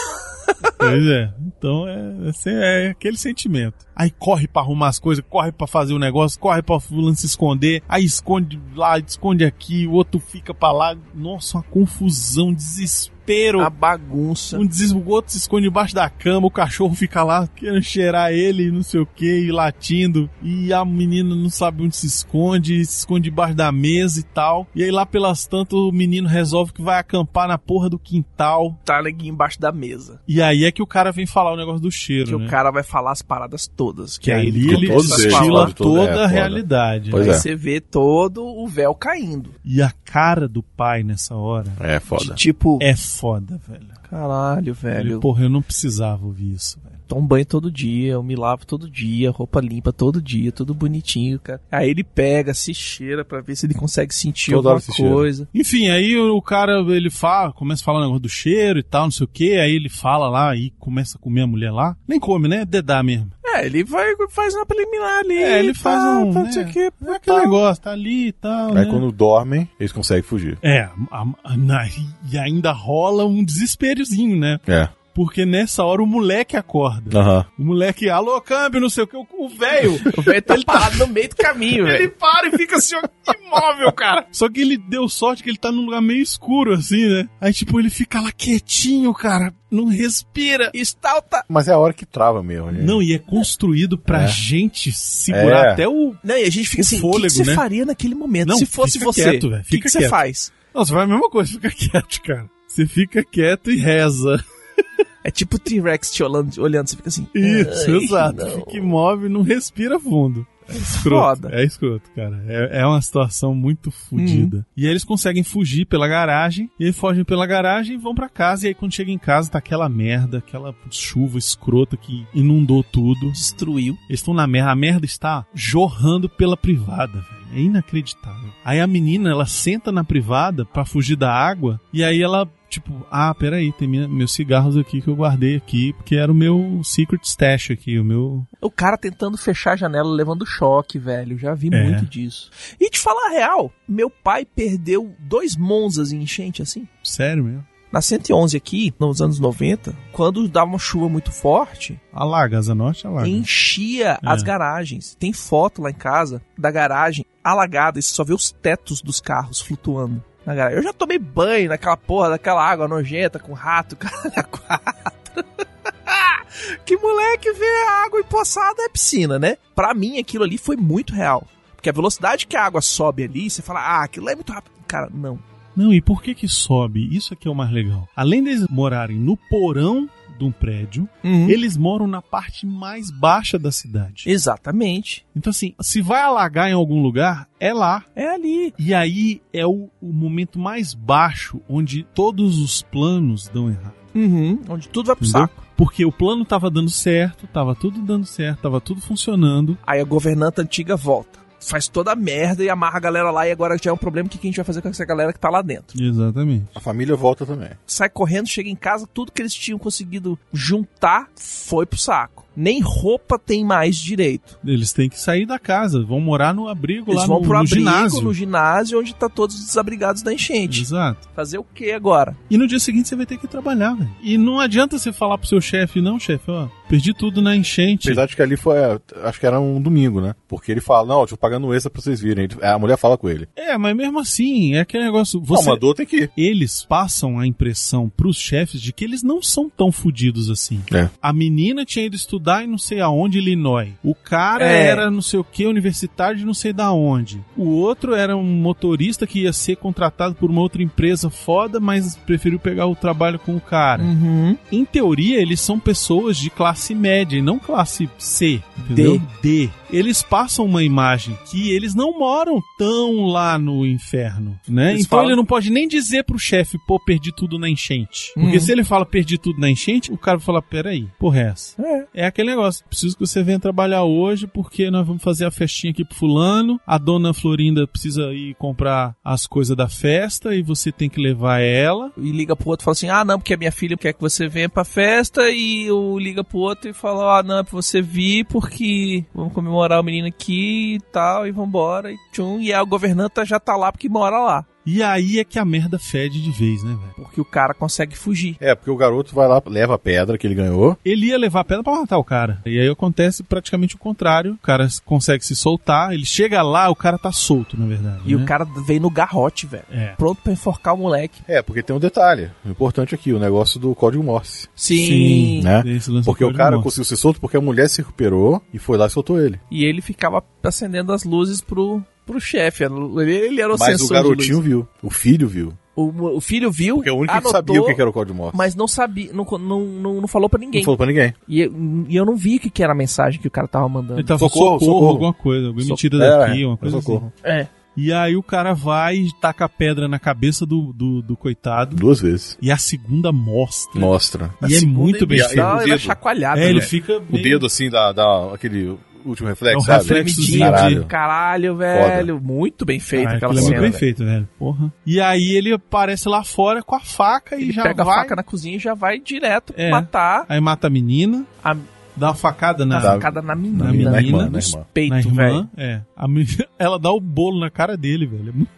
Pois 0.78 1.06
é. 1.06 1.32
Então 1.46 1.86
é, 1.86 2.28
esse 2.30 2.48
é 2.50 2.88
aquele 2.88 3.16
sentimento. 3.16 3.86
Aí 3.94 4.10
corre 4.10 4.48
pra 4.48 4.62
arrumar 4.62 4.88
as 4.88 4.98
coisas, 4.98 5.24
corre 5.28 5.52
pra 5.52 5.66
fazer 5.66 5.92
o 5.92 5.98
negócio, 5.98 6.40
corre 6.40 6.62
pra 6.62 6.80
fulano 6.80 7.14
se 7.14 7.26
esconder, 7.26 7.82
aí 7.88 8.04
esconde 8.04 8.58
lá, 8.74 8.98
esconde 8.98 9.44
aqui, 9.44 9.86
o 9.86 9.92
outro 9.92 10.18
fica 10.18 10.54
pra 10.54 10.72
lá. 10.72 10.96
Nossa, 11.14 11.58
uma 11.58 11.64
confusão, 11.64 12.52
desespero. 12.52 13.19
A 13.60 13.70
bagunça. 13.70 14.58
Um 14.58 14.66
des... 14.66 14.90
O 14.92 15.08
outro 15.08 15.32
se 15.32 15.38
esconde 15.38 15.68
embaixo 15.68 15.94
da 15.94 16.08
cama, 16.10 16.46
o 16.46 16.50
cachorro 16.50 16.94
fica 16.94 17.22
lá 17.22 17.46
querendo 17.46 17.82
cheirar 17.82 18.32
ele, 18.32 18.70
não 18.70 18.82
sei 18.82 19.00
o 19.00 19.06
que, 19.06 19.46
e 19.46 19.52
latindo. 19.52 20.28
E 20.42 20.72
a 20.72 20.84
menina 20.84 21.34
não 21.34 21.48
sabe 21.48 21.84
onde 21.84 21.96
se 21.96 22.06
esconde, 22.06 22.84
se 22.84 22.98
esconde 22.98 23.24
debaixo 23.30 23.54
da 23.54 23.70
mesa 23.70 24.20
e 24.20 24.22
tal. 24.22 24.66
E 24.74 24.82
aí 24.82 24.90
lá 24.90 25.06
pelas 25.06 25.46
tantas 25.46 25.78
o 25.78 25.92
menino 25.92 26.28
resolve 26.28 26.72
que 26.72 26.82
vai 26.82 26.98
acampar 26.98 27.46
na 27.46 27.56
porra 27.56 27.88
do 27.88 27.98
quintal. 27.98 28.76
Tá 28.84 28.98
ali 28.98 29.14
embaixo 29.22 29.60
da 29.60 29.72
mesa. 29.72 30.20
E 30.26 30.42
aí 30.42 30.64
é 30.64 30.72
que 30.72 30.82
o 30.82 30.86
cara 30.86 31.12
vem 31.12 31.26
falar 31.26 31.52
o 31.52 31.56
negócio 31.56 31.80
do 31.80 31.90
cheiro, 31.90 32.26
Que 32.26 32.36
né? 32.36 32.46
o 32.46 32.48
cara 32.50 32.70
vai 32.70 32.82
falar 32.82 33.12
as 33.12 33.22
paradas 33.22 33.66
todas. 33.66 34.18
Que 34.18 34.32
aí 34.32 34.48
ali 34.48 34.68
ele 34.72 34.90
eles, 34.90 35.08
destila 35.08 35.66
de 35.66 35.74
toda 35.74 36.20
é, 36.20 36.24
a 36.24 36.26
realidade. 36.26 37.10
Pois 37.10 37.26
Aí 37.26 37.34
é. 37.34 37.38
você 37.38 37.54
vê 37.54 37.80
todo 37.80 38.44
o 38.44 38.66
véu 38.66 38.94
caindo. 38.94 39.50
E 39.64 39.82
a 39.82 39.92
cara 40.04 40.48
do 40.48 40.62
pai 40.62 41.02
nessa 41.02 41.34
hora 41.34 41.72
É 41.80 42.00
foda. 42.00 42.34
Tipo, 42.34 42.78
é 42.80 42.96
foda, 42.96 43.19
velho. 43.28 43.86
caralho, 44.08 44.74
velho. 44.74 45.12
Ele, 45.14 45.20
porra, 45.20 45.44
eu 45.44 45.48
não 45.50 45.62
precisava 45.62 46.24
ouvir 46.24 46.52
isso, 46.54 46.78
velho. 46.82 47.00
Tomo 47.10 47.26
banho 47.26 47.44
todo 47.44 47.72
dia, 47.72 48.12
eu 48.12 48.22
me 48.22 48.36
lavo 48.36 48.64
todo 48.64 48.88
dia, 48.88 49.32
roupa 49.32 49.60
limpa 49.60 49.92
todo 49.92 50.22
dia, 50.22 50.52
tudo 50.52 50.72
bonitinho, 50.72 51.40
cara. 51.40 51.60
Aí 51.68 51.90
ele 51.90 52.04
pega, 52.04 52.54
se 52.54 52.72
cheira 52.72 53.24
pra 53.24 53.40
ver 53.40 53.56
se 53.56 53.66
ele 53.66 53.74
consegue 53.74 54.14
sentir 54.14 54.52
Toda 54.52 54.68
alguma 54.68 54.80
se 54.80 54.92
cheira. 54.92 55.12
coisa. 55.12 55.48
Enfim, 55.52 55.88
aí 55.88 56.16
o 56.16 56.30
o 56.36 56.42
cara, 56.42 56.80
ele 56.94 57.10
fala, 57.10 57.52
começa 57.52 57.82
a 57.82 57.84
falar 57.84 57.98
o 57.98 58.02
negócio 58.02 58.22
do 58.22 58.28
cheiro 58.28 58.78
e 58.78 58.82
tal, 58.84 59.04
não 59.04 59.10
sei 59.10 59.24
o 59.24 59.28
que, 59.28 59.58
aí 59.58 59.72
ele 59.74 59.88
fala 59.88 60.28
lá 60.28 60.54
e 60.54 60.70
começa 60.78 61.18
a 61.18 61.20
comer 61.20 61.42
a 61.42 61.46
mulher 61.48 61.72
lá. 61.72 61.96
Nem 62.06 62.20
come, 62.20 62.46
né? 62.46 62.64
Dedar 62.64 63.02
mesmo. 63.02 63.30
É, 63.56 63.66
ele 63.66 63.84
vai 63.84 64.06
faz 64.30 64.54
uma 64.54 64.64
preliminar 64.66 65.18
ali. 65.20 65.42
É, 65.42 65.58
ele 65.58 65.74
faz 65.74 66.02
tá, 66.02 66.10
um, 66.18 66.32
tá, 66.32 66.42
né, 66.42 66.64
quê, 66.72 66.80
É 67.02 67.04
tá. 67.04 67.14
aquele 67.16 67.38
negócio, 67.40 67.82
tá 67.82 67.90
ali 67.92 68.28
e 68.28 68.32
tal, 68.32 68.68
Aí 68.68 68.74
né? 68.74 68.86
quando 68.86 69.10
dormem, 69.12 69.68
eles 69.78 69.92
conseguem 69.92 70.22
fugir. 70.22 70.58
É, 70.62 70.88
a- 71.10 71.24
a- 71.44 71.56
na- 71.56 71.86
e 72.30 72.38
ainda 72.38 72.72
rola 72.72 73.24
um 73.24 73.44
desesperozinho, 73.44 74.36
né? 74.38 74.58
É. 74.66 74.88
Porque 75.14 75.44
nessa 75.44 75.84
hora 75.84 76.02
o 76.02 76.06
moleque 76.06 76.56
acorda. 76.56 77.18
Aham. 77.18 77.46
O 77.58 77.64
moleque, 77.64 78.08
alô, 78.08 78.40
câmbio, 78.40 78.80
não 78.80 78.88
sei 78.88 79.04
o 79.04 79.06
que, 79.06 79.16
o 79.16 79.26
o 79.38 79.48
velho. 79.48 79.98
O 80.16 80.22
velho 80.22 80.42
tá 80.42 80.56
parado 80.64 80.98
no 80.98 81.06
meio 81.08 81.28
do 81.28 81.36
caminho, 81.36 81.86
Ele 81.88 81.98
velho. 81.98 82.10
para 82.12 82.48
e 82.48 82.50
fica 82.56 82.76
assim, 82.76 82.94
ó, 82.96 83.32
imóvel, 83.46 83.90
cara. 83.92 84.26
Só 84.30 84.48
que 84.48 84.60
ele 84.60 84.76
deu 84.76 85.08
sorte 85.08 85.42
que 85.42 85.48
ele 85.50 85.58
tá 85.58 85.72
num 85.72 85.84
lugar 85.86 86.00
meio 86.00 86.20
escuro, 86.22 86.74
assim, 86.74 87.08
né? 87.08 87.28
Aí, 87.40 87.52
tipo, 87.52 87.78
ele 87.80 87.90
fica 87.90 88.20
lá 88.20 88.30
quietinho, 88.32 89.12
cara. 89.14 89.52
Não 89.70 89.86
respira. 89.86 90.70
Estalta. 90.74 91.44
Mas 91.48 91.68
é 91.68 91.72
a 91.72 91.78
hora 91.78 91.92
que 91.92 92.04
trava 92.04 92.42
mesmo, 92.42 92.70
né? 92.70 92.82
Não, 92.82 93.00
e 93.02 93.14
é 93.14 93.18
construído 93.18 93.96
pra 93.98 94.24
É. 94.24 94.26
gente 94.28 94.92
segurar 94.92 95.66
É. 95.66 95.72
até 95.72 95.88
o. 95.88 96.14
Não, 96.22 96.36
e 96.36 96.42
a 96.44 96.50
gente 96.50 96.68
fica 96.68 96.82
O 96.82 96.84
assim, 96.84 96.96
o 96.98 97.00
fôlego, 97.00 97.20
que, 97.22 97.26
que 97.28 97.44
você 97.44 97.50
né? 97.50 97.54
faria 97.54 97.84
naquele 97.84 98.14
momento? 98.14 98.48
Não, 98.48 98.56
Se 98.58 98.66
fosse 98.66 98.94
fica 98.98 99.04
você, 99.06 99.38
o 99.38 99.62
que, 99.64 99.80
que 99.80 99.88
você 99.88 100.08
faz? 100.08 100.52
Nossa, 100.74 100.92
vai 100.94 101.04
a 101.04 101.06
mesma 101.06 101.28
coisa, 101.30 101.50
fica 101.52 101.70
quieto, 101.74 102.20
cara. 102.22 102.50
Você 102.68 102.86
fica 102.86 103.24
quieto 103.24 103.70
e 103.70 103.76
reza. 103.76 104.44
É 105.22 105.30
tipo 105.30 105.56
o 105.56 105.58
T-Rex 105.58 106.10
te 106.10 106.22
olhando, 106.22 106.50
olhando, 106.62 106.88
você 106.88 106.96
fica 106.96 107.10
assim. 107.10 107.26
Isso, 107.34 107.90
"Ai, 107.90 107.96
exato. 108.04 108.42
não." 108.42 108.50
Fica 108.50 108.78
imóvel 108.78 109.26
e 109.26 109.32
não 109.32 109.42
respira 109.42 110.00
fundo. 110.00 110.46
É 110.66 110.76
escroto. 110.76 111.42
Foda. 111.42 111.54
É 111.54 111.64
escroto, 111.64 112.10
cara. 112.16 112.42
É, 112.48 112.80
é 112.80 112.86
uma 112.86 113.02
situação 113.02 113.54
muito 113.54 113.90
fodida. 113.90 114.56
Uhum. 114.58 114.64
E 114.76 114.84
aí 114.86 114.90
eles 114.90 115.04
conseguem 115.04 115.42
fugir 115.42 115.84
pela 115.84 116.08
garagem. 116.08 116.70
E 116.78 116.86
aí 116.86 116.92
fogem 116.92 117.22
pela 117.24 117.44
garagem 117.46 117.96
e 117.96 117.98
vão 117.98 118.14
pra 118.14 118.28
casa. 118.30 118.64
E 118.64 118.68
aí 118.68 118.74
quando 118.74 118.94
chega 118.94 119.10
em 119.10 119.18
casa 119.18 119.50
tá 119.50 119.58
aquela 119.58 119.88
merda, 119.88 120.38
aquela 120.38 120.74
chuva 120.90 121.38
escrota 121.38 121.96
que 121.98 122.26
inundou 122.32 122.82
tudo. 122.82 123.30
Destruiu. 123.32 123.98
Eles 124.08 124.20
estão 124.20 124.32
na 124.32 124.46
merda. 124.46 124.70
A 124.70 124.76
merda 124.76 125.04
está 125.04 125.44
jorrando 125.54 126.28
pela 126.30 126.56
privada, 126.56 127.12
velho. 127.12 127.39
É 127.52 127.58
inacreditável. 127.60 128.50
Aí 128.64 128.80
a 128.80 128.86
menina, 128.86 129.30
ela 129.30 129.46
senta 129.46 129.90
na 129.90 130.04
privada 130.04 130.64
pra 130.64 130.84
fugir 130.84 131.16
da 131.16 131.32
água. 131.32 131.80
E 131.92 132.04
aí 132.04 132.22
ela, 132.22 132.48
tipo, 132.68 133.04
ah, 133.10 133.34
peraí, 133.34 133.72
tem 133.72 133.88
minha, 133.88 134.06
meus 134.06 134.32
cigarros 134.32 134.76
aqui 134.76 135.00
que 135.00 135.08
eu 135.08 135.16
guardei 135.16 135.56
aqui. 135.56 135.92
Porque 135.94 136.14
era 136.16 136.30
o 136.30 136.34
meu 136.34 136.80
secret 136.84 137.22
stash 137.24 137.70
aqui, 137.72 137.98
o 137.98 138.04
meu... 138.04 138.46
O 138.60 138.70
cara 138.70 138.96
tentando 138.96 139.36
fechar 139.36 139.72
a 139.72 139.76
janela, 139.76 140.08
levando 140.12 140.46
choque, 140.46 140.98
velho. 140.98 141.38
Já 141.38 141.54
vi 141.54 141.68
É. 141.72 141.82
muito 141.82 142.06
disso. 142.06 142.50
E 142.80 142.88
te 142.90 142.98
falar 142.98 143.28
a 143.28 143.32
real, 143.32 143.72
meu 143.88 144.08
pai 144.10 144.44
perdeu 144.44 145.14
dois 145.18 145.56
Monzas 145.56 146.12
em 146.12 146.22
enchente 146.22 146.62
assim. 146.62 146.86
Sério 147.02 147.44
mesmo? 147.44 147.69
Na 147.92 148.00
111 148.00 148.56
aqui, 148.56 148.94
nos 149.00 149.20
anos 149.20 149.40
90, 149.40 149.92
quando 150.12 150.46
dava 150.46 150.66
uma 150.66 150.78
chuva 150.78 151.08
muito 151.08 151.32
forte, 151.32 152.00
Alaga, 152.12 152.58
Asa 152.58 152.72
Norte 152.74 153.04
alaga. 153.06 153.26
enchia 153.28 154.16
as 154.24 154.42
É. 154.42 154.44
garagens. 154.44 155.16
Tem 155.18 155.32
foto 155.32 155.82
lá 155.82 155.90
em 155.90 155.94
casa 155.94 156.40
da 156.56 156.70
garagem 156.70 157.26
alagada 157.42 157.98
e 157.98 158.02
você 158.02 158.14
só 158.14 158.22
vê 158.22 158.32
os 158.32 158.52
tetos 158.52 159.02
dos 159.02 159.20
carros 159.20 159.60
flutuando. 159.60 160.22
Na 160.46 160.54
garagem. 160.54 160.78
Eu 160.78 160.84
já 160.84 160.92
tomei 160.92 161.18
banho 161.18 161.68
naquela 161.68 161.96
porra, 161.96 162.30
daquela 162.30 162.64
água 162.64 162.86
nojenta 162.86 163.38
com 163.40 163.52
rato, 163.52 163.96
cara, 163.98 164.42
quatro. 164.44 165.44
que 166.86 166.96
moleque 166.96 167.52
vê 167.52 167.82
água 168.04 168.20
empoçada 168.20 168.82
é 168.82 168.88
piscina, 168.88 169.36
né? 169.38 169.56
Pra 169.74 169.92
mim 169.94 170.18
aquilo 170.18 170.44
ali 170.44 170.58
foi 170.58 170.76
muito 170.76 171.12
real. 171.12 171.44
Porque 171.74 171.90
a 171.90 171.92
velocidade 171.92 172.46
que 172.46 172.56
a 172.56 172.64
água 172.64 172.80
sobe 172.80 173.24
ali, 173.24 173.50
você 173.50 173.62
fala, 173.62 173.80
ah, 173.80 174.04
aquilo 174.04 174.28
é 174.28 174.34
muito 174.34 174.52
rápido. 174.52 174.72
Cara, 174.86 175.08
não. 175.12 175.38
Não, 175.76 175.92
e 175.92 176.00
por 176.00 176.22
que 176.22 176.34
que 176.34 176.48
sobe? 176.48 177.08
Isso 177.14 177.32
aqui 177.32 177.48
é 177.48 177.50
o 177.50 177.54
mais 177.54 177.70
legal. 177.70 178.08
Além 178.14 178.42
deles 178.42 178.66
morarem 178.68 179.18
no 179.18 179.36
porão 179.36 180.08
de 180.38 180.44
um 180.44 180.50
prédio, 180.50 181.08
eles 181.22 181.76
moram 181.76 182.06
na 182.06 182.22
parte 182.22 182.66
mais 182.66 183.10
baixa 183.10 183.58
da 183.58 183.70
cidade. 183.70 184.24
Exatamente. 184.26 185.24
Então 185.36 185.50
assim, 185.50 185.74
se 185.80 186.00
vai 186.00 186.22
alagar 186.22 186.70
em 186.70 186.74
algum 186.74 187.02
lugar, 187.02 187.46
é 187.58 187.72
lá. 187.74 188.02
É 188.16 188.28
ali. 188.28 188.72
E 188.78 188.94
aí 188.94 189.42
é 189.52 189.66
o, 189.66 189.90
o 190.00 190.12
momento 190.12 190.58
mais 190.58 190.94
baixo 190.94 191.60
onde 191.68 192.02
todos 192.14 192.58
os 192.58 192.82
planos 192.82 193.48
dão 193.48 193.68
errado. 193.68 193.94
Uhum. 194.14 194.58
Onde 194.68 194.88
tudo 194.88 195.06
vai 195.06 195.16
pro 195.16 195.26
Entendeu? 195.26 195.48
saco. 195.48 195.62
Porque 195.76 196.04
o 196.04 196.12
plano 196.12 196.44
tava 196.44 196.70
dando 196.70 196.90
certo, 196.90 197.46
tava 197.46 197.74
tudo 197.74 198.02
dando 198.02 198.26
certo, 198.26 198.60
tava 198.60 198.80
tudo 198.80 199.00
funcionando. 199.00 199.78
Aí 199.86 200.00
a 200.00 200.04
governanta 200.04 200.60
antiga 200.62 200.96
volta. 200.96 201.38
Faz 201.60 201.86
toda 201.88 202.12
a 202.12 202.16
merda 202.16 202.64
e 202.64 202.70
amarra 202.70 202.96
a 202.96 203.00
galera 203.00 203.30
lá 203.30 203.46
e 203.46 203.52
agora 203.52 203.76
já 203.80 203.90
é 203.90 203.92
um 203.92 203.98
problema. 203.98 204.26
O 204.26 204.30
que 204.30 204.38
que 204.38 204.46
a 204.46 204.50
gente 204.50 204.56
vai 204.56 204.64
fazer 204.64 204.80
com 204.80 204.88
essa 204.88 205.04
galera 205.04 205.32
que 205.32 205.38
tá 205.38 205.50
lá 205.50 205.62
dentro? 205.62 206.02
Exatamente. 206.02 206.66
A 206.74 206.80
família 206.80 207.14
volta 207.14 207.44
também. 207.44 207.70
Sai 207.86 208.08
correndo, 208.08 208.48
chega 208.48 208.68
em 208.68 208.76
casa, 208.76 209.06
tudo 209.06 209.30
que 209.30 209.42
eles 209.42 209.54
tinham 209.54 209.78
conseguido 209.78 210.38
juntar 210.52 211.28
foi 211.36 211.84
pro 211.84 211.98
saco. 211.98 212.44
Nem 212.56 212.80
roupa 212.80 213.38
tem 213.38 213.64
mais 213.64 213.96
direito. 213.96 214.58
Eles 214.64 214.92
têm 214.92 215.08
que 215.08 215.18
sair 215.20 215.46
da 215.46 215.58
casa, 215.58 216.04
vão 216.04 216.20
morar 216.20 216.54
no 216.54 216.68
abrigo 216.68 217.10
Eles 217.10 217.22
lá 217.22 217.26
vão 217.26 217.40
no, 217.40 217.42
pro 217.42 217.54
no 217.54 217.60
abrigo, 217.60 217.74
ginásio. 217.76 218.22
no 218.22 218.34
ginásio, 218.34 219.00
onde 219.00 219.14
tá 219.14 219.28
todos 219.28 219.56
os 219.56 219.66
desabrigados 219.66 220.22
da 220.22 220.32
enchente. 220.32 220.82
Exato. 220.82 221.28
Fazer 221.34 221.58
o 221.58 221.64
que 221.64 221.92
agora? 221.92 222.36
E 222.50 222.58
no 222.58 222.66
dia 222.66 222.78
seguinte 222.78 223.08
você 223.08 223.16
vai 223.16 223.26
ter 223.26 223.38
que 223.38 223.46
trabalhar, 223.46 223.94
velho. 223.94 224.10
E 224.22 224.36
não 224.36 224.60
adianta 224.60 224.98
você 224.98 225.12
falar 225.12 225.38
pro 225.38 225.48
seu 225.48 225.60
chefe, 225.60 226.00
não, 226.00 226.18
chefe, 226.18 226.50
ó, 226.50 226.68
Perdi 226.88 227.14
tudo 227.14 227.40
na 227.40 227.54
enchente. 227.54 228.08
Apesar 228.08 228.26
de 228.26 228.34
que 228.34 228.42
ali 228.42 228.56
foi, 228.56 228.76
acho 229.22 229.38
que 229.38 229.46
era 229.46 229.60
um 229.60 229.80
domingo, 229.80 230.20
né? 230.20 230.34
Porque 230.48 230.72
ele 230.72 230.80
fala, 230.80 231.06
não, 231.06 231.20
eu 231.20 231.26
tô 231.28 231.36
pagando 231.36 231.72
extra 231.72 231.88
pra 231.88 232.02
vocês 232.02 232.20
virem. 232.20 232.48
A 232.60 232.76
mulher 232.80 232.96
fala 232.96 233.16
com 233.16 233.28
ele. 233.28 233.48
É, 233.54 233.78
mas 233.78 233.96
mesmo 233.96 234.18
assim, 234.18 234.74
é 234.74 234.80
aquele 234.80 235.04
negócio. 235.04 235.38
Não, 235.38 235.46
Você, 235.46 235.70
mandou, 235.70 235.94
tem 235.94 236.04
que 236.04 236.24
ir. 236.24 236.30
eles 236.36 236.84
passam 236.84 237.38
a 237.38 237.46
impressão 237.46 238.08
pros 238.08 238.36
chefes 238.36 238.82
de 238.82 238.92
que 238.92 239.04
eles 239.04 239.22
não 239.22 239.40
são 239.40 239.70
tão 239.70 239.92
fodidos 239.92 240.50
assim. 240.50 240.82
É. 240.92 241.08
A 241.22 241.32
menina 241.32 241.84
tinha 241.84 242.04
ido 242.04 242.16
estudar 242.16 242.39
em 242.64 242.66
não 242.66 242.78
sei 242.78 243.00
aonde, 243.00 243.38
Illinois. 243.38 243.92
O 244.02 244.14
cara 244.14 244.64
É. 244.64 244.86
era 244.86 245.10
não 245.10 245.22
sei 245.22 245.38
o 245.40 245.44
que, 245.44 245.66
universitário 245.66 246.38
de 246.38 246.44
não 246.44 246.54
sei 246.54 246.72
da 246.72 246.92
onde. 246.92 247.40
O 247.56 247.68
outro 247.68 248.14
era 248.14 248.36
um 248.36 248.42
motorista 248.44 249.26
que 249.26 249.40
ia 249.42 249.52
ser 249.52 249.76
contratado 249.76 250.34
por 250.34 250.50
uma 250.50 250.60
outra 250.60 250.82
empresa 250.82 251.28
foda, 251.30 251.78
mas 251.80 252.16
preferiu 252.16 252.58
pegar 252.58 252.86
o 252.86 252.96
trabalho 252.96 253.38
com 253.38 253.54
o 253.56 253.60
cara. 253.60 254.02
Uhum. 254.02 254.56
Em 254.72 254.84
teoria, 254.84 255.40
eles 255.40 255.60
são 255.60 255.78
pessoas 255.78 256.36
de 256.36 256.50
classe 256.50 256.94
média 256.94 257.36
e 257.36 257.42
não 257.42 257.58
classe 257.58 258.08
C, 258.18 258.62
entendeu? 258.78 259.20
D. 259.42 259.68
Eles 259.92 260.22
passam 260.22 260.64
uma 260.64 260.82
imagem 260.82 261.36
que 261.50 261.70
eles 261.70 261.94
não 261.94 262.18
moram 262.18 262.60
tão 262.78 263.26
lá 263.26 263.58
no 263.58 263.84
inferno, 263.84 264.58
né? 264.68 264.90
Eles 264.92 265.04
então 265.06 265.18
falam- 265.18 265.30
ele 265.30 265.36
não 265.36 265.44
pode 265.46 265.70
nem 265.70 265.88
dizer 265.88 266.24
pro 266.24 266.38
chefe, 266.38 266.78
pô, 266.86 266.98
perdi 267.00 267.32
tudo 267.34 267.58
na 267.58 267.68
enchente. 267.68 268.30
Porque 268.34 268.54
Uhum. 268.56 268.60
se 268.60 268.72
ele 268.72 268.84
fala 268.84 269.04
perdi 269.04 269.36
tudo 269.38 269.58
na 269.60 269.68
enchente, 269.70 270.12
o 270.12 270.18
cara 270.18 270.38
vai 270.38 270.44
falar, 270.46 270.62
peraí, 270.62 271.06
porra 271.18 271.40
é 271.40 271.46
essa? 271.48 271.82
É. 271.82 272.06
É 272.22 272.26
aquele 272.26 272.50
negócio, 272.50 272.84
preciso 272.86 273.16
que 273.16 273.26
você 273.26 273.42
venha 273.42 273.58
trabalhar 273.58 274.04
hoje 274.04 274.46
porque 274.46 274.90
nós 274.90 275.06
vamos 275.06 275.22
fazer 275.22 275.44
a 275.44 275.50
festinha 275.50 275.90
aqui 275.92 276.04
pro 276.04 276.16
fulano, 276.16 276.80
a 276.86 276.98
dona 276.98 277.32
Florinda 277.34 277.86
precisa 277.86 278.32
ir 278.32 278.54
comprar 278.56 279.14
as 279.24 279.46
coisas 279.46 279.76
da 279.76 279.88
festa 279.88 280.54
e 280.54 280.62
você 280.62 280.92
tem 280.92 281.08
que 281.08 281.20
levar 281.20 281.60
ela. 281.60 282.12
E 282.16 282.30
liga 282.30 282.54
pro 282.54 282.70
outro 282.70 282.82
e 282.82 282.86
fala 282.86 282.92
assim: 282.92 283.08
ah, 283.08 283.24
não, 283.24 283.38
porque 283.38 283.54
a 283.54 283.56
minha 283.56 283.72
filha 283.72 283.96
quer 283.96 284.12
que 284.12 284.20
você 284.20 284.48
venha 284.48 284.68
pra 284.68 284.84
festa. 284.84 285.50
E 285.50 285.90
o 285.90 286.18
liga 286.18 286.44
pro 286.44 286.58
outro 286.58 286.88
e 286.90 286.92
fala: 286.92 287.38
ah, 287.38 287.42
não, 287.42 287.58
é 287.58 287.62
pra 287.62 287.72
você 287.72 288.00
vir 288.02 288.44
porque 288.46 289.24
vamos 289.34 289.52
comemorar 289.52 289.79
o 289.80 290.02
menino 290.02 290.28
aqui 290.28 290.94
e 290.96 291.00
tal, 291.12 291.46
e 291.46 291.50
vambora. 291.50 292.12
E 292.12 292.16
tchum. 292.32 292.60
E 292.60 292.74
o 292.74 292.86
governanta 292.86 293.44
já 293.44 293.58
tá 293.58 293.76
lá 293.76 293.90
porque 293.90 294.08
mora 294.08 294.38
lá. 294.38 294.66
E 294.84 295.02
aí 295.02 295.38
é 295.38 295.44
que 295.44 295.58
a 295.58 295.64
merda 295.64 295.98
fede 295.98 296.42
de 296.42 296.50
vez, 296.50 296.82
né, 296.82 296.90
velho? 296.90 297.14
Porque 297.16 297.40
o 297.40 297.44
cara 297.44 297.74
consegue 297.74 298.16
fugir. 298.16 298.56
É, 298.60 298.74
porque 298.74 298.90
o 298.90 298.96
garoto 298.96 299.34
vai 299.34 299.46
lá, 299.46 299.62
leva 299.66 299.94
a 299.94 299.98
pedra 299.98 300.38
que 300.38 300.46
ele 300.46 300.54
ganhou. 300.54 300.96
Ele 301.04 301.26
ia 301.26 301.38
levar 301.38 301.60
a 301.60 301.64
pedra 301.64 301.82
pra 301.82 301.94
matar 301.94 302.18
o 302.18 302.24
cara. 302.24 302.60
E 302.64 302.78
aí 302.78 302.88
acontece 302.88 303.42
praticamente 303.42 303.94
o 303.94 303.98
contrário. 303.98 304.54
O 304.54 304.58
cara 304.58 304.88
consegue 305.04 305.44
se 305.44 305.54
soltar, 305.54 306.12
ele 306.12 306.24
chega 306.24 306.62
lá, 306.62 306.88
o 306.88 306.96
cara 306.96 307.18
tá 307.18 307.30
solto, 307.30 307.78
na 307.78 307.86
verdade. 307.86 308.22
E 308.24 308.34
né? 308.34 308.42
o 308.42 308.46
cara 308.46 308.64
veio 308.64 309.00
no 309.00 309.10
garrote, 309.10 309.66
velho. 309.66 309.84
É. 309.90 310.14
Pronto 310.16 310.42
pra 310.42 310.52
enforcar 310.52 310.94
o 310.94 310.98
moleque. 310.98 311.42
É, 311.46 311.62
porque 311.62 311.82
tem 311.82 311.94
um 311.94 312.00
detalhe 312.00 312.50
importante 312.64 313.14
aqui, 313.14 313.32
o 313.32 313.38
negócio 313.38 313.78
do 313.78 313.94
código 313.94 314.22
Morse. 314.22 314.68
Sim. 314.74 315.62
Né? 315.62 315.82
Esse 315.86 316.10
lance 316.10 316.26
Porque 316.26 316.44
o 316.44 316.52
cara 316.52 316.70
código 316.70 316.84
conseguiu 316.84 317.04
ser 317.04 317.16
solto 317.16 317.40
porque 317.40 317.56
a 317.56 317.60
mulher 317.60 317.88
se 317.88 318.00
recuperou 318.00 318.62
e 318.72 318.78
foi 318.78 318.96
lá 318.96 319.06
e 319.06 319.10
soltou 319.10 319.40
ele. 319.40 319.60
E 319.70 319.84
ele 319.84 320.00
ficava 320.00 320.42
acendendo 320.62 321.12
as 321.12 321.24
luzes 321.24 321.60
pro, 321.60 322.02
pro 322.30 322.40
chefe. 322.40 322.84
Ele, 322.84 323.32
ele 323.36 323.60
era 323.60 323.74
o 323.74 323.78
Mas 323.78 323.88
sensor 324.00 324.04
o 324.04 324.08
de 324.08 324.14
garotinho 324.28 324.56
luz. 324.56 324.66
viu, 324.66 324.88
o 325.02 325.10
filho 325.10 325.48
viu. 325.48 325.72
O, 325.96 326.36
o 326.36 326.40
filho 326.40 326.70
viu, 326.70 326.94
Porque 326.96 327.10
é 327.10 327.12
o 327.12 327.16
único 327.16 327.32
que 327.32 327.38
anotou, 327.38 327.52
sabia 327.52 327.82
o 327.82 327.84
que 327.84 327.94
que 327.94 328.00
era 328.00 328.08
o 328.08 328.12
código 328.12 328.34
Morse. 328.36 328.56
mas 328.56 328.74
não 328.74 328.88
sabia, 328.88 329.30
não, 329.34 329.44
não, 329.58 329.80
não, 329.84 330.20
não 330.22 330.28
falou 330.28 330.48
pra 330.48 330.58
ninguém. 330.58 330.80
Não 330.80 330.84
falou 330.86 330.96
pra 330.96 331.06
ninguém. 331.06 331.34
E, 331.46 331.60
eu- 331.60 332.06
e 332.08 332.16
eu 332.16 332.24
não 332.24 332.36
vi 332.36 332.56
o 332.56 332.60
que, 332.60 332.70
que 332.70 332.82
era 332.82 332.92
a 332.92 332.96
mensagem 332.96 333.38
que 333.40 333.48
o 333.48 333.50
cara 333.50 333.68
tava 333.68 333.86
mandando. 333.88 334.18
Ele 334.20 334.26
tava 334.26 334.38
Socorro, 334.38 334.78
socorro, 334.78 334.80
socorro. 334.86 335.06
alguma 335.08 335.34
coisa, 335.34 335.66
alguma 335.66 335.82
So- 335.84 335.88
mentira 335.90 336.16
É, 336.24 336.38
daqui, 336.38 336.64
uma 336.64 336.76
coisa 336.76 337.00
socorro. 337.02 337.32
assim. 337.44 337.52
É. 337.54 337.66
E 337.96 338.12
aí 338.12 338.34
o 338.36 338.42
cara 338.42 338.72
vai 338.72 339.16
e 339.16 339.34
taca 339.40 339.64
a 339.64 339.68
pedra 339.68 340.08
na 340.08 340.18
cabeça 340.18 340.64
do, 340.64 340.90
do, 340.94 341.20
do 341.20 341.36
coitado. 341.36 341.96
Duas 341.96 342.20
vezes. 342.20 342.56
E 342.62 342.70
a 342.70 342.78
segunda 342.78 343.30
mostra. 343.32 344.00
Mostra. 344.00 344.50
E 344.68 344.76
é 344.76 344.80
muito 344.82 345.26
bem 345.26 345.38
e 345.38 345.42
aí- 345.42 345.48
feito. 345.48 345.56
Dá 345.60 345.72
o 345.72 345.76
uma 345.78 345.84
dedo. 345.84 345.98
chacoalhada. 345.98 346.60
É, 346.60 346.70
ele 346.70 346.78
né? 346.78 346.86
fica 346.86 347.18
O 347.18 347.20
bem- 347.20 347.42
dedo 347.42 347.66
assim, 347.66 347.90
dá, 347.90 348.12
dá 348.12 348.54
aquele 348.54 348.96
último 349.24 349.48
É 349.48 349.52
reflexo, 349.52 349.78
um 349.78 349.82
sabe? 349.82 350.58
Caralho. 350.58 351.00
de 351.00 351.06
caralho, 351.06 351.76
velho. 351.76 352.40
Muito 352.40 352.84
bem 352.84 352.98
feito 353.00 353.28
Ah, 353.28 353.36
aquela 353.36 353.52
é 353.52 353.56
cena. 353.56 353.66
muito 353.68 353.80
bem 353.80 353.90
velho. 353.90 353.98
feito, 354.00 354.24
velho. 354.24 354.48
Porra. 354.58 354.92
E 355.06 355.20
aí 355.20 355.52
ele 355.52 355.72
aparece 355.74 356.28
lá 356.28 356.42
fora 356.44 356.82
com 356.82 356.94
a 356.94 357.00
faca 357.00 357.56
e 357.56 357.62
Ele 357.62 357.72
já 357.72 357.82
pega 357.82 358.04
vai. 358.04 358.14
a 358.18 358.20
faca 358.22 358.36
na 358.36 358.42
cozinha 358.42 358.76
e 358.76 358.78
já 358.80 358.94
vai 358.94 359.18
direto 359.18 359.72
É. 359.76 359.90
matar 359.90 360.44
Aí 360.48 360.60
mata 360.60 360.86
a 360.86 360.90
menina, 360.90 361.44
a, 361.62 361.74
dá 362.16 362.28
uma 362.28 362.34
facada 362.34 362.84
na, 362.86 362.98
a 362.98 363.00
Dá- 363.00 363.12
facada 363.12 363.42
na 363.42 363.54
menina. 363.54 363.84
na 363.84 363.90
menina, 363.90 364.10
na 364.10 364.20
irmã, 364.22 364.44
no 364.46 364.50
na 364.52 364.58
irmã. 364.58 364.86
peito, 364.92 365.10
na 365.12 365.18
irmã. 365.20 365.34
velho. 365.34 365.68
É. 365.76 366.00
A 366.16 366.28
menina, 366.28 366.66
ela 366.78 366.98
dá 366.98 367.10
o 367.10 367.20
bolo 367.20 367.60
na 367.60 367.70
cara 367.70 367.96
dele, 367.96 368.26
velho. 368.26 368.48
É 368.48 368.52
muito, 368.52 368.70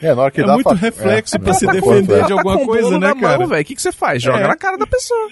É, 0.00 0.14
na 0.14 0.22
hora 0.22 0.30
que 0.30 0.40
é 0.40 0.44
dá 0.44 0.54
muito 0.54 0.68
fa- 0.70 0.74
reflexo 0.74 1.36
é, 1.36 1.38
pra 1.38 1.50
é, 1.50 1.54
se 1.54 1.66
tá 1.66 1.72
defender 1.72 2.22
de 2.22 2.28
tá 2.28 2.34
alguma 2.34 2.64
coisa, 2.64 2.88
bolo 2.88 2.98
né, 3.00 3.08
na 3.08 3.14
cara? 3.20 3.44
O 3.46 3.64
que, 3.64 3.74
que 3.74 3.82
você 3.82 3.92
faz? 3.92 4.22
Joga 4.22 4.40
É. 4.40 4.46
na 4.48 4.56
cara 4.56 4.76
da 4.78 4.86
pessoa. 4.86 5.28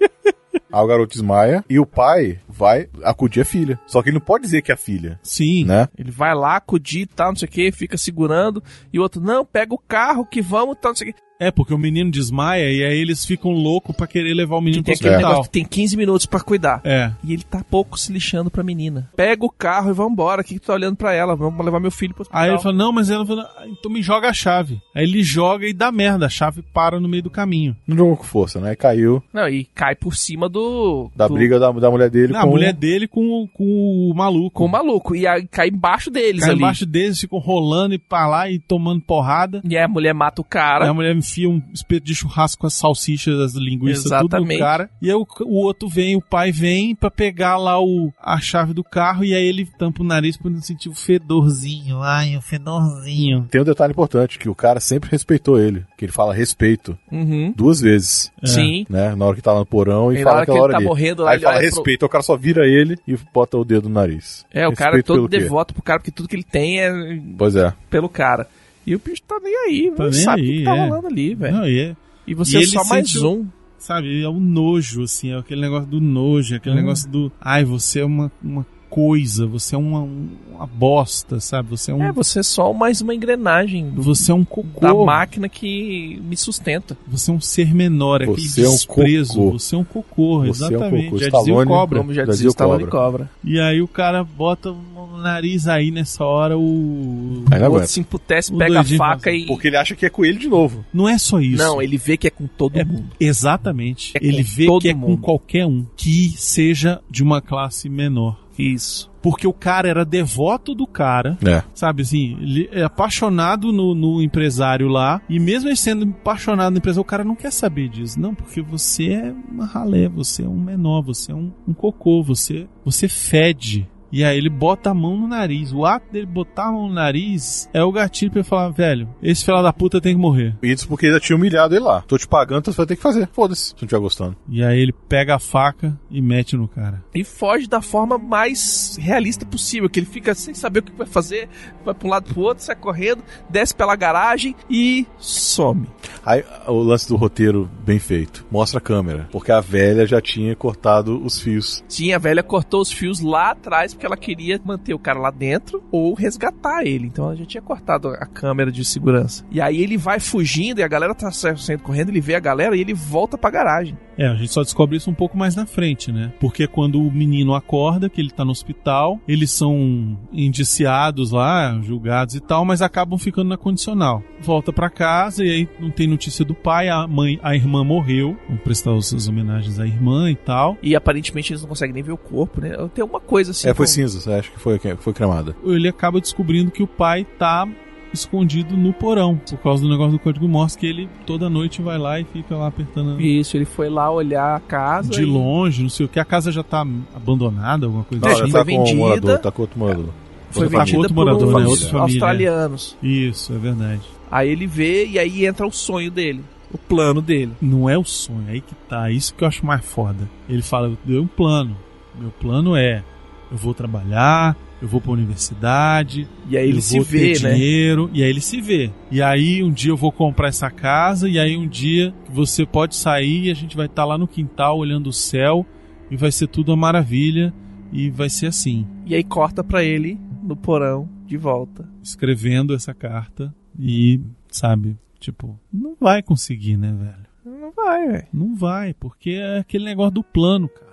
Aí 0.72 0.80
o 0.82 0.86
garoto 0.86 1.12
desmaia 1.12 1.64
e 1.68 1.78
o 1.78 1.86
pai 1.86 2.38
vai 2.48 2.88
acudir 3.02 3.40
a 3.40 3.44
filha. 3.44 3.78
Só 3.86 4.02
que 4.02 4.08
ele 4.08 4.18
não 4.18 4.24
pode 4.24 4.44
dizer 4.44 4.62
que 4.62 4.70
é 4.70 4.74
a 4.74 4.78
filha, 4.78 5.18
Sim. 5.22 5.64
né? 5.64 5.88
Ele 5.98 6.10
vai 6.10 6.34
lá, 6.34 6.56
acudir 6.56 7.02
e 7.02 7.06
tal, 7.06 7.28
não 7.28 7.36
sei 7.36 7.48
o 7.48 7.50
que, 7.50 7.72
fica 7.72 7.96
segurando. 7.96 8.62
E 8.92 8.98
o 8.98 9.02
outro, 9.02 9.20
não, 9.20 9.44
pega 9.44 9.74
o 9.74 9.78
carro 9.78 10.24
que 10.26 10.40
vamos, 10.42 10.76
tal, 10.80 10.90
não 10.92 10.96
sei 10.96 11.10
o 11.10 11.14
que. 11.14 11.20
É, 11.42 11.50
porque 11.50 11.72
o 11.72 11.78
menino 11.78 12.10
desmaia 12.10 12.70
e 12.70 12.84
aí 12.84 12.98
eles 12.98 13.24
ficam 13.24 13.50
loucos 13.52 13.96
pra 13.96 14.06
querer 14.06 14.34
levar 14.34 14.56
o 14.56 14.60
menino 14.60 14.82
Tem 14.82 14.92
pro 14.94 15.00
aquele 15.00 15.14
hospital. 15.14 15.30
negócio 15.30 15.50
que 15.50 15.58
tem 15.58 15.64
15 15.64 15.96
minutos 15.96 16.26
pra 16.26 16.40
cuidar. 16.40 16.82
É. 16.84 17.12
E 17.24 17.32
ele 17.32 17.42
tá 17.44 17.64
pouco 17.64 17.98
se 17.98 18.12
lixando 18.12 18.50
pra 18.50 18.62
menina. 18.62 19.08
Pega 19.16 19.42
o 19.46 19.50
carro 19.50 19.88
e 19.88 19.94
vambora. 19.94 20.42
O 20.42 20.44
que, 20.44 20.52
que 20.52 20.60
tu 20.60 20.66
tá 20.66 20.74
olhando 20.74 20.96
pra 20.96 21.14
ela? 21.14 21.34
Vamos 21.34 21.64
levar 21.64 21.80
meu 21.80 21.90
filho 21.90 22.12
pro 22.12 22.24
hospital. 22.24 22.42
Aí 22.42 22.50
ele 22.50 22.58
fala, 22.58 22.74
não, 22.76 22.92
mas 22.92 23.08
ela 23.08 23.24
fala, 23.24 23.50
"Ah, 23.56 23.64
então 23.66 23.90
me 23.90 24.02
joga 24.02 24.28
a 24.28 24.34
chave. 24.34 24.82
Aí 24.94 25.02
ele 25.04 25.22
joga 25.22 25.66
e 25.66 25.72
dá 25.72 25.90
merda, 25.90 26.26
a 26.26 26.28
chave 26.28 26.60
para 26.74 27.00
no 27.00 27.08
meio 27.08 27.22
do 27.22 27.30
caminho. 27.30 27.74
Não 27.86 27.96
jogou 27.96 28.18
com 28.18 28.24
força, 28.24 28.60
né? 28.60 28.76
Caiu 28.76 29.22
Não, 29.32 29.48
e 29.48 29.64
cai 29.64 29.94
por 29.96 30.14
cima 30.14 30.39
do. 30.48 31.10
da 31.14 31.26
do- 31.28 31.34
briga 31.34 31.58
da, 31.58 31.70
da 31.72 31.90
mulher 31.90 32.10
dele 32.10 32.32
Não, 32.32 32.40
com 32.40 32.46
a 32.46 32.50
mulher 32.50 32.72
dele 32.72 33.06
com, 33.08 33.20
o- 33.42 33.48
com 33.48 33.64
o 34.10 34.14
maluco. 34.14 34.50
Com 34.50 34.64
o 34.64 34.68
maluco. 34.68 35.14
E 35.14 35.26
aí 35.26 35.46
cai 35.46 35.68
embaixo 35.68 36.10
deles 36.10 36.40
Cai 36.40 36.50
ali. 36.50 36.58
embaixo 36.58 36.86
deles, 36.86 37.20
ficam 37.20 37.38
rolando 37.38 37.94
e 37.94 37.98
pra 37.98 38.26
lá 38.26 38.50
e 38.50 38.58
tomando 38.58 39.00
porrada. 39.00 39.60
E 39.64 39.76
aí 39.76 39.82
a 39.84 39.88
mulher 39.88 40.14
mata 40.14 40.40
o 40.40 40.44
Aí 40.44 40.50
cara. 40.50 40.88
a 40.88 40.94
mulher 40.94 41.14
enfia 41.16 41.48
um 41.48 41.60
espeto 41.72 42.04
de 42.06 42.14
churrasco 42.14 42.60
com 42.60 42.66
as 42.66 42.74
salsichas, 42.74 43.38
as 43.40 43.54
linguiças, 43.54 44.04
tudo 44.04 44.12
no 44.12 44.24
Exatamente. 44.26 44.58
cara. 44.58 44.90
E 45.00 45.08
aí 45.08 45.14
o, 45.14 45.26
o 45.42 45.56
outro 45.56 45.88
vem, 45.88 46.16
o 46.16 46.20
pai 46.22 46.50
vem 46.52 46.94
pra 46.94 47.10
pegar 47.10 47.56
lá 47.56 47.80
o, 47.80 48.12
a 48.20 48.38
chave 48.40 48.72
do 48.72 48.82
carro 48.84 49.24
e 49.24 49.34
aí 49.34 49.44
ele 49.44 49.66
tampa 49.78 50.02
o 50.02 50.06
nariz 50.06 50.36
pra 50.36 50.50
não 50.50 50.60
sentir 50.60 50.88
o 50.88 50.94
fedorzinho. 50.94 52.00
Ai, 52.02 52.36
o 52.36 52.42
fedorzinho. 52.42 53.46
Tem 53.50 53.60
um 53.60 53.64
detalhe 53.64 53.92
importante, 53.92 54.38
que 54.38 54.48
o 54.48 54.54
cara 54.54 54.80
sempre 54.80 55.10
respeitou 55.10 55.58
ele. 55.58 55.84
Que 55.96 56.04
ele 56.06 56.12
fala 56.12 56.34
respeito 56.34 56.96
Uhum. 57.10 57.52
duas 57.56 57.80
vezes, 57.80 58.30
É. 58.42 58.46
Sim. 58.46 58.86
né? 58.88 59.14
Na 59.14 59.24
hora 59.26 59.36
que 59.36 59.42
tá 59.42 59.52
lá 59.52 59.60
no 59.60 59.66
porão 59.66 60.12
e, 60.12 60.16
E 60.20 60.24
hora 60.36 60.44
que 60.46 60.52
ele 60.52 60.60
hora 60.60 60.72
tá 60.72 60.78
ali. 60.78 60.86
morrendo 60.86 61.22
lá, 61.22 61.30
Aí 61.30 61.36
ele 61.36 61.44
fala 61.44 61.56
olha 61.56 61.66
pro- 61.68 61.76
respeito, 61.76 62.06
o 62.06 62.08
cara 62.08 62.22
só 62.22 62.36
vira 62.36 62.66
ele 62.66 62.96
e 63.06 63.16
bota 63.32 63.56
o 63.58 63.64
dedo 63.64 63.88
no 63.88 63.94
nariz. 63.94 64.44
É, 64.52 64.66
o 64.68 64.72
cara 64.72 64.90
é 64.92 64.96
Respeito 64.96 65.06
todo 65.20 65.28
devoto 65.28 65.74
pro 65.74 65.82
cara, 65.82 65.98
porque 66.00 66.10
tudo 66.10 66.28
que 66.28 66.36
ele 66.36 66.44
tem 66.44 66.80
é 66.80 66.92
Pois 67.38 67.56
é. 67.56 67.72
pelo 67.88 68.08
cara. 68.08 68.46
E 68.86 68.94
o 68.94 68.98
bicho 68.98 69.22
tá 69.26 69.38
nem 69.42 69.54
aí, 69.66 69.92
Tá 69.94 70.04
nem 70.04 70.12
sabe 70.12 70.42
o 70.42 70.44
que 70.44 70.50
aí, 70.58 70.64
tá 70.64 70.76
é. 70.76 70.88
rolando 70.88 71.06
ali, 71.06 71.34
velho. 71.34 71.54
Não, 71.56 71.68
e 71.68 71.80
é, 71.80 71.96
E 72.26 72.34
você 72.34 72.58
E 72.58 72.62
é 72.62 72.66
só 72.66 72.84
mais 72.84 73.14
um. 73.22 73.46
sabe, 73.78 74.22
é 74.22 74.28
o 74.28 74.34
nojo, 74.40 75.02
assim, 75.02 75.32
é 75.32 75.38
aquele 75.38 75.60
negócio 75.60 75.86
do 75.88 76.00
nojo, 76.00 76.54
é 76.54 76.56
aquele 76.58 76.74
Uhum. 76.76 76.80
negócio 76.82 77.08
do, 77.10 77.30
ai, 77.40 77.64
você 77.64 78.00
é 78.00 78.04
uma, 78.04 78.30
uma 78.42 78.66
coisa, 78.90 79.46
você 79.46 79.74
é 79.76 79.78
uma, 79.78 80.00
uma 80.02 80.66
bosta, 80.66 81.38
sabe? 81.40 81.70
Você 81.70 81.90
é 81.92 81.94
um, 81.94 82.02
É, 82.02 82.12
você 82.12 82.40
é 82.40 82.42
só 82.42 82.72
mais 82.72 83.00
uma 83.00 83.14
engrenagem 83.14 83.88
do- 83.90 84.02
você 84.02 84.32
é 84.32 84.34
um 84.34 84.44
cocô. 84.44 84.80
da 84.80 84.92
máquina 84.92 85.48
que 85.48 86.20
me 86.24 86.36
sustenta. 86.36 86.98
Você 87.06 87.30
é 87.30 87.34
um 87.34 87.40
ser 87.40 87.72
menor, 87.72 88.20
é 88.20 88.24
aquele 88.24 88.48
Você 88.48 88.64
é 88.64 88.68
um 88.68 88.72
desprezo. 88.72 89.34
cocô. 89.34 89.50
Você 89.58 89.74
é 89.74 89.78
um 89.78 89.84
cocô, 89.84 90.38
Você 90.40 90.44
é 90.64 90.66
um 90.66 90.70
exatamente. 90.70 91.04
cocô. 91.06 91.18
Já 91.18 91.28
dizia 91.30 91.54
o 91.54 91.66
cobra. 91.66 91.98
Como 92.00 92.12
já 92.14 92.24
Já 92.24 92.32
dizia 92.32 92.46
o 92.46 92.50
o 92.50 92.50
Stallone 92.50 92.86
Cobra. 92.88 93.30
E 93.44 93.60
aí 93.60 93.80
o 93.80 93.88
cara 93.88 94.24
bota 94.24 94.70
no 94.72 95.18
nariz 95.18 95.68
aí 95.68 95.90
nessa 95.90 96.24
hora 96.24 96.58
o. 96.58 97.44
Aí 97.50 97.62
O 97.62 97.72
outro 97.72 97.86
se 97.88 98.00
emputece, 98.00 98.52
O 98.52 98.58
pega 98.58 98.80
a 98.80 98.84
faca 98.84 99.24
fala 99.24 99.36
e... 99.36 99.46
Porque 99.46 99.68
ele 99.68 99.76
acha 99.76 99.94
que 99.94 100.04
é 100.04 100.10
com 100.10 100.24
ele 100.24 100.38
de 100.38 100.48
novo. 100.48 100.84
Não 100.92 101.08
é 101.08 101.16
só 101.18 101.38
isso. 101.40 101.62
Não, 101.62 101.80
ele 101.80 101.96
vê 101.96 102.16
que 102.16 102.26
é 102.26 102.30
com 102.30 102.46
todo 102.46 102.76
É, 102.76 102.84
mundo. 102.84 103.04
exatamente. 103.20 104.12
É 104.16 104.24
ele 104.26 104.42
vê 104.42 104.66
que 104.80 104.88
é 104.88 104.92
com 104.94 104.98
mundo. 105.00 105.20
qualquer 105.22 105.66
um 105.66 105.84
que 105.96 106.32
seja 106.36 107.00
de 107.10 107.22
uma 107.22 107.40
classe 107.40 107.88
menor. 107.88 108.38
Isso. 108.60 109.10
Porque 109.22 109.46
o 109.46 109.52
cara 109.52 109.86
era 109.88 110.04
devoto 110.04 110.74
do 110.74 110.86
cara, 110.86 111.36
É. 111.46 111.62
sabe 111.74 112.02
assim, 112.02 112.38
ele 112.40 112.68
é 112.72 112.82
apaixonado 112.82 113.70
no, 113.72 113.94
no 113.94 114.22
empresário 114.22 114.88
lá, 114.88 115.20
e 115.28 115.38
mesmo 115.38 115.68
ele 115.68 115.76
sendo 115.76 116.04
apaixonado 116.08 116.72
no 116.72 116.78
empresário, 116.78 117.02
o 117.02 117.04
cara 117.04 117.22
não 117.24 117.36
quer 117.36 117.52
saber 117.52 117.88
disso. 117.88 118.18
Não, 118.18 118.34
porque 118.34 118.62
você 118.62 119.12
é 119.12 119.34
uma 119.50 119.66
ralé, 119.66 120.08
você 120.08 120.42
é 120.42 120.48
um 120.48 120.58
menor, 120.58 121.02
você 121.02 121.32
é 121.32 121.34
um, 121.34 121.52
um 121.68 121.74
cocô, 121.74 122.22
você, 122.22 122.66
você 122.84 123.08
fede. 123.08 123.86
E 124.12 124.24
aí 124.24 124.36
ele 124.36 124.48
bota 124.48 124.90
a 124.90 124.94
mão 124.94 125.16
no 125.16 125.28
nariz. 125.28 125.72
O 125.72 125.84
ato 125.84 126.10
dele 126.12 126.26
botar 126.26 126.68
a 126.68 126.72
mão 126.72 126.88
no 126.88 126.94
nariz 126.94 127.68
é 127.72 127.82
o 127.82 127.92
gatilho 127.92 128.30
pra 128.30 128.40
ele 128.40 128.48
falar, 128.48 128.70
velho, 128.70 129.08
esse 129.22 129.44
filho 129.44 129.62
da 129.62 129.72
puta 129.72 130.00
tem 130.00 130.14
que 130.14 130.20
morrer. 130.20 130.56
Isso 130.62 130.88
porque 130.88 131.06
ele 131.06 131.14
já 131.14 131.20
tinha 131.20 131.36
humilhado 131.36 131.74
ele 131.74 131.84
lá. 131.84 132.02
Tô 132.06 132.18
te 132.18 132.26
pagando, 132.26 132.60
então 132.60 132.72
você 132.72 132.78
vai 132.78 132.86
ter 132.86 132.96
que 132.96 133.02
fazer. 133.02 133.28
Foda-se, 133.32 133.66
se 133.66 133.74
não 133.74 133.84
estiver 133.84 134.00
gostando. 134.00 134.36
E 134.48 134.62
aí 134.62 134.80
ele 134.80 134.92
pega 134.92 135.36
a 135.36 135.38
faca 135.38 135.98
e 136.10 136.20
mete 136.20 136.56
no 136.56 136.66
cara. 136.68 137.02
E 137.14 137.22
foge 137.24 137.66
da 137.66 137.80
forma 137.80 138.18
mais 138.18 138.96
realista 139.00 139.44
possível, 139.46 139.88
que 139.88 140.00
ele 140.00 140.06
fica 140.06 140.34
sem 140.34 140.54
saber 140.54 140.80
o 140.80 140.82
que 140.82 140.92
vai 140.92 141.06
fazer, 141.06 141.48
vai 141.84 141.94
pra 141.94 142.06
um 142.06 142.10
lado 142.10 142.32
pro 142.32 142.42
outro, 142.42 142.64
sai 142.64 142.76
correndo, 142.76 143.22
desce 143.48 143.74
pela 143.74 143.94
garagem 143.96 144.54
e 144.68 145.06
some. 145.18 145.86
Aí 146.24 146.44
o 146.66 146.82
lance 146.82 147.08
do 147.08 147.16
roteiro 147.16 147.70
bem 147.84 147.98
feito. 147.98 148.44
Mostra 148.50 148.78
a 148.78 148.82
câmera. 148.82 149.28
Porque 149.30 149.52
a 149.52 149.60
velha 149.60 150.06
já 150.06 150.20
tinha 150.20 150.54
cortado 150.56 151.22
os 151.24 151.38
fios. 151.38 151.84
Sim, 151.88 152.12
a 152.12 152.18
velha 152.18 152.42
cortou 152.42 152.80
os 152.80 152.90
fios 152.90 153.20
lá 153.20 153.50
atrás 153.52 153.94
porque 154.00 154.06
ela 154.06 154.16
queria 154.16 154.58
manter 154.64 154.94
o 154.94 154.98
cara 154.98 155.18
lá 155.18 155.30
dentro 155.30 155.82
ou 155.92 156.14
resgatar 156.14 156.86
ele. 156.86 157.06
Então 157.06 157.26
ela 157.26 157.36
já 157.36 157.44
tinha 157.44 157.62
cortado 157.62 158.08
a 158.08 158.24
câmera 158.24 158.72
de 158.72 158.82
segurança. 158.82 159.44
E 159.50 159.60
aí 159.60 159.82
ele 159.82 159.98
vai 159.98 160.18
fugindo 160.18 160.78
e 160.78 160.82
a 160.82 160.88
galera 160.88 161.14
tá 161.14 161.30
saindo 161.30 161.82
correndo, 161.82 162.08
ele 162.08 162.20
vê 162.20 162.34
a 162.34 162.40
galera 162.40 162.74
e 162.74 162.80
ele 162.80 162.94
volta 162.94 163.36
pra 163.36 163.50
garagem. 163.50 163.98
É, 164.16 164.26
a 164.26 164.34
gente 164.34 164.52
só 164.52 164.62
descobre 164.62 164.96
isso 164.96 165.10
um 165.10 165.14
pouco 165.14 165.36
mais 165.36 165.56
na 165.56 165.64
frente, 165.64 166.12
né? 166.12 166.32
Porque 166.38 166.66
quando 166.66 167.00
o 167.00 167.10
menino 167.10 167.54
acorda, 167.54 168.08
que 168.08 168.20
ele 168.20 168.30
tá 168.30 168.44
no 168.44 168.50
hospital, 168.50 169.18
eles 169.26 169.50
são 169.50 170.18
indiciados 170.30 171.30
lá, 171.30 171.78
julgados 171.82 172.34
e 172.34 172.40
tal, 172.40 172.64
mas 172.64 172.82
acabam 172.82 173.18
ficando 173.18 173.48
na 173.48 173.56
condicional. 173.56 174.22
Volta 174.40 174.72
pra 174.72 174.90
casa 174.90 175.42
e 175.42 175.50
aí 175.50 175.68
não 175.78 175.90
tem 175.90 176.06
notícia 176.06 176.44
do 176.44 176.54
pai, 176.54 176.88
a 176.88 177.06
mãe, 177.06 177.38
a 177.42 177.54
irmã 177.54 177.82
morreu. 177.82 178.36
Vão 178.46 178.58
prestar 178.58 178.94
as 178.94 179.28
homenagens 179.28 179.78
à 179.78 179.86
irmã 179.86 180.30
e 180.30 180.36
tal. 180.36 180.76
E 180.82 180.94
aparentemente 180.94 181.52
eles 181.52 181.62
não 181.62 181.68
conseguem 181.68 181.94
nem 181.94 182.02
ver 182.02 182.12
o 182.12 182.18
corpo, 182.18 182.60
né? 182.60 182.76
Tem 182.94 183.00
alguma 183.00 183.20
coisa 183.20 183.52
assim. 183.52 183.68
É, 183.68 183.74
foi 183.74 183.86
com- 183.90 184.08
cinza, 184.08 184.38
acho 184.38 184.50
que 184.52 184.58
foi, 184.58 184.78
foi 184.98 185.12
cremada. 185.12 185.54
Ele 185.64 185.88
acaba 185.88 186.20
descobrindo 186.20 186.70
que 186.70 186.82
o 186.82 186.86
pai 186.86 187.24
tá 187.38 187.68
escondido 188.12 188.76
no 188.76 188.92
porão, 188.92 189.36
por 189.36 189.58
causa 189.58 189.82
do 189.84 189.88
negócio 189.88 190.12
do 190.12 190.18
código 190.18 190.48
Morse, 190.48 190.76
que 190.76 190.86
ele 190.86 191.08
toda 191.24 191.48
noite 191.48 191.80
vai 191.80 191.96
lá 191.96 192.18
e 192.18 192.24
fica 192.24 192.56
lá 192.56 192.66
apertando 192.66 193.20
Isso, 193.20 193.56
ele 193.56 193.64
foi 193.64 193.88
lá 193.88 194.10
olhar 194.10 194.56
a 194.56 194.60
casa. 194.60 195.10
de 195.10 195.22
e- 195.22 195.24
longe, 195.24 195.82
não 195.82 195.88
sei 195.90 196.06
o 196.06 196.08
que. 196.08 196.18
A 196.18 196.24
casa 196.24 196.50
já 196.50 196.62
tá 196.64 196.84
abandonada, 197.14 197.86
alguma 197.86 198.02
coisa 198.04 198.24
Não, 198.26 198.32
assim. 198.32 198.46
já 198.46 198.58
tá 198.58 198.64
foi 198.64 198.74
com 198.74 198.80
um 198.80 198.84
vendida. 198.84 198.98
morador, 199.00 199.38
tá 199.38 199.50
com 199.52 199.62
outro 199.62 199.78
morador. 199.78 200.08
Foi 200.50 200.64
Outra 200.64 200.78
vendida 200.80 200.98
outro 200.98 201.14
por 201.14 201.24
morador, 201.24 201.48
uns 201.48 201.84
né? 201.84 201.90
Família. 201.90 202.00
australianos. 202.02 202.96
Isso, 203.00 203.52
é 203.52 203.58
verdade. 203.58 204.00
Aí 204.28 204.48
ele 204.48 204.66
vê 204.66 205.06
e 205.06 205.16
aí 205.18 205.46
entra 205.46 205.64
o 205.64 205.70
sonho 205.70 206.10
dele, 206.10 206.42
o 206.72 206.78
plano 206.78 207.22
dele. 207.22 207.52
Não 207.62 207.88
é 207.88 207.96
o 207.96 208.02
sonho, 208.04 208.44
é 208.48 208.52
aí 208.52 208.60
que 208.60 208.74
tá. 208.88 209.08
Isso 209.12 209.32
que 209.34 209.44
eu 209.44 209.48
acho 209.48 209.64
mais 209.64 209.84
foda. 209.84 210.28
Ele 210.48 210.62
fala, 210.62 210.88
eu 210.88 210.98
dei 211.04 211.18
um 211.20 211.26
plano. 211.28 211.76
Meu 212.18 212.30
plano 212.32 212.74
é, 212.74 213.04
eu 213.50 213.56
vou 213.56 213.74
trabalhar, 213.74 214.56
eu 214.80 214.88
vou 214.88 215.00
pra 215.00 215.12
universidade, 215.12 216.28
E 216.48 216.56
aí 216.56 216.68
ele 216.68 216.78
eu 216.78 216.82
se 216.82 216.96
vou 216.96 217.04
vê, 217.04 217.32
ter 217.34 217.42
né? 217.42 217.54
dinheiro, 217.54 218.10
e 218.12 218.22
aí 218.22 218.30
ele 218.30 218.40
se 218.40 218.60
vê. 218.60 218.90
E 219.10 219.20
aí 219.20 219.62
um 219.62 219.70
dia 219.70 219.90
eu 219.90 219.96
vou 219.96 220.12
comprar 220.12 220.48
essa 220.48 220.70
casa, 220.70 221.28
e 221.28 221.38
aí 221.38 221.56
um 221.56 221.68
dia 221.68 222.14
você 222.28 222.64
pode 222.64 222.94
sair 222.96 223.46
e 223.46 223.50
a 223.50 223.54
gente 223.54 223.76
vai 223.76 223.86
estar 223.86 224.04
lá 224.04 224.16
no 224.16 224.28
quintal 224.28 224.78
olhando 224.78 225.08
o 225.08 225.12
céu, 225.12 225.66
e 226.10 226.16
vai 226.16 226.32
ser 226.32 226.46
tudo 226.46 226.70
uma 226.70 226.76
maravilha, 226.76 227.52
e 227.92 228.08
vai 228.10 228.30
ser 228.30 228.46
assim. 228.46 228.86
E 229.04 229.14
aí 229.14 229.24
corta 229.24 229.62
pra 229.64 229.82
ele 229.82 230.18
no 230.42 230.56
porão 230.56 231.08
de 231.26 231.36
volta. 231.36 231.88
Escrevendo 232.02 232.74
essa 232.74 232.94
carta, 232.94 233.54
e, 233.78 234.20
sabe, 234.48 234.96
tipo, 235.18 235.58
não 235.72 235.96
vai 236.00 236.22
conseguir, 236.22 236.76
né, 236.76 236.92
velho? 236.92 237.60
Não 237.60 237.72
vai, 237.72 238.08
velho. 238.08 238.26
Não 238.32 238.54
vai, 238.54 238.94
porque 238.94 239.30
é 239.30 239.58
aquele 239.58 239.84
negócio 239.84 240.12
do 240.12 240.22
plano, 240.22 240.68
cara. 240.68 240.89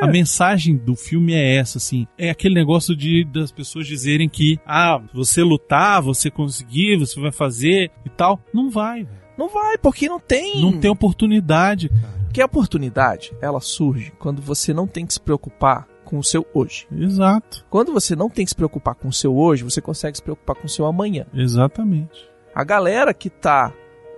A 0.00 0.06
mensagem 0.06 0.76
do 0.76 0.96
filme 0.96 1.34
é 1.34 1.56
essa, 1.56 1.78
assim. 1.78 2.06
É 2.16 2.30
aquele 2.30 2.54
negócio 2.54 2.96
de 2.96 3.24
das 3.24 3.52
pessoas 3.52 3.86
dizerem 3.86 4.28
que, 4.28 4.58
ah, 4.66 5.00
você 5.12 5.42
lutar, 5.42 6.02
você 6.02 6.30
conseguir, 6.30 6.98
você 6.98 7.20
vai 7.20 7.32
fazer 7.32 7.90
e 8.04 8.10
tal. 8.10 8.40
Não 8.52 8.70
vai. 8.70 9.06
Não 9.36 9.48
vai, 9.48 9.78
porque 9.78 10.08
não 10.08 10.20
tem. 10.20 10.60
Não 10.60 10.78
tem 10.78 10.90
oportunidade, 10.90 11.88
cara. 11.88 12.20
Porque 12.24 12.40
a 12.40 12.46
oportunidade, 12.46 13.32
ela 13.42 13.60
surge 13.60 14.12
quando 14.18 14.40
você 14.40 14.72
não 14.72 14.86
tem 14.86 15.04
que 15.04 15.14
se 15.14 15.20
preocupar 15.20 15.88
com 16.04 16.18
o 16.18 16.24
seu 16.24 16.46
hoje. 16.54 16.86
Exato. 16.92 17.64
Quando 17.70 17.92
você 17.92 18.14
não 18.14 18.28
tem 18.28 18.44
que 18.44 18.50
se 18.50 18.54
preocupar 18.56 18.94
com 18.94 19.08
o 19.08 19.12
seu 19.12 19.36
hoje, 19.36 19.64
você 19.64 19.80
consegue 19.80 20.16
se 20.16 20.22
preocupar 20.22 20.56
com 20.56 20.66
o 20.66 20.68
seu 20.68 20.86
amanhã. 20.86 21.26
Exatamente. 21.34 22.28
A 22.54 22.62
galera 22.64 23.14
que 23.14 23.30
tá 23.30 23.72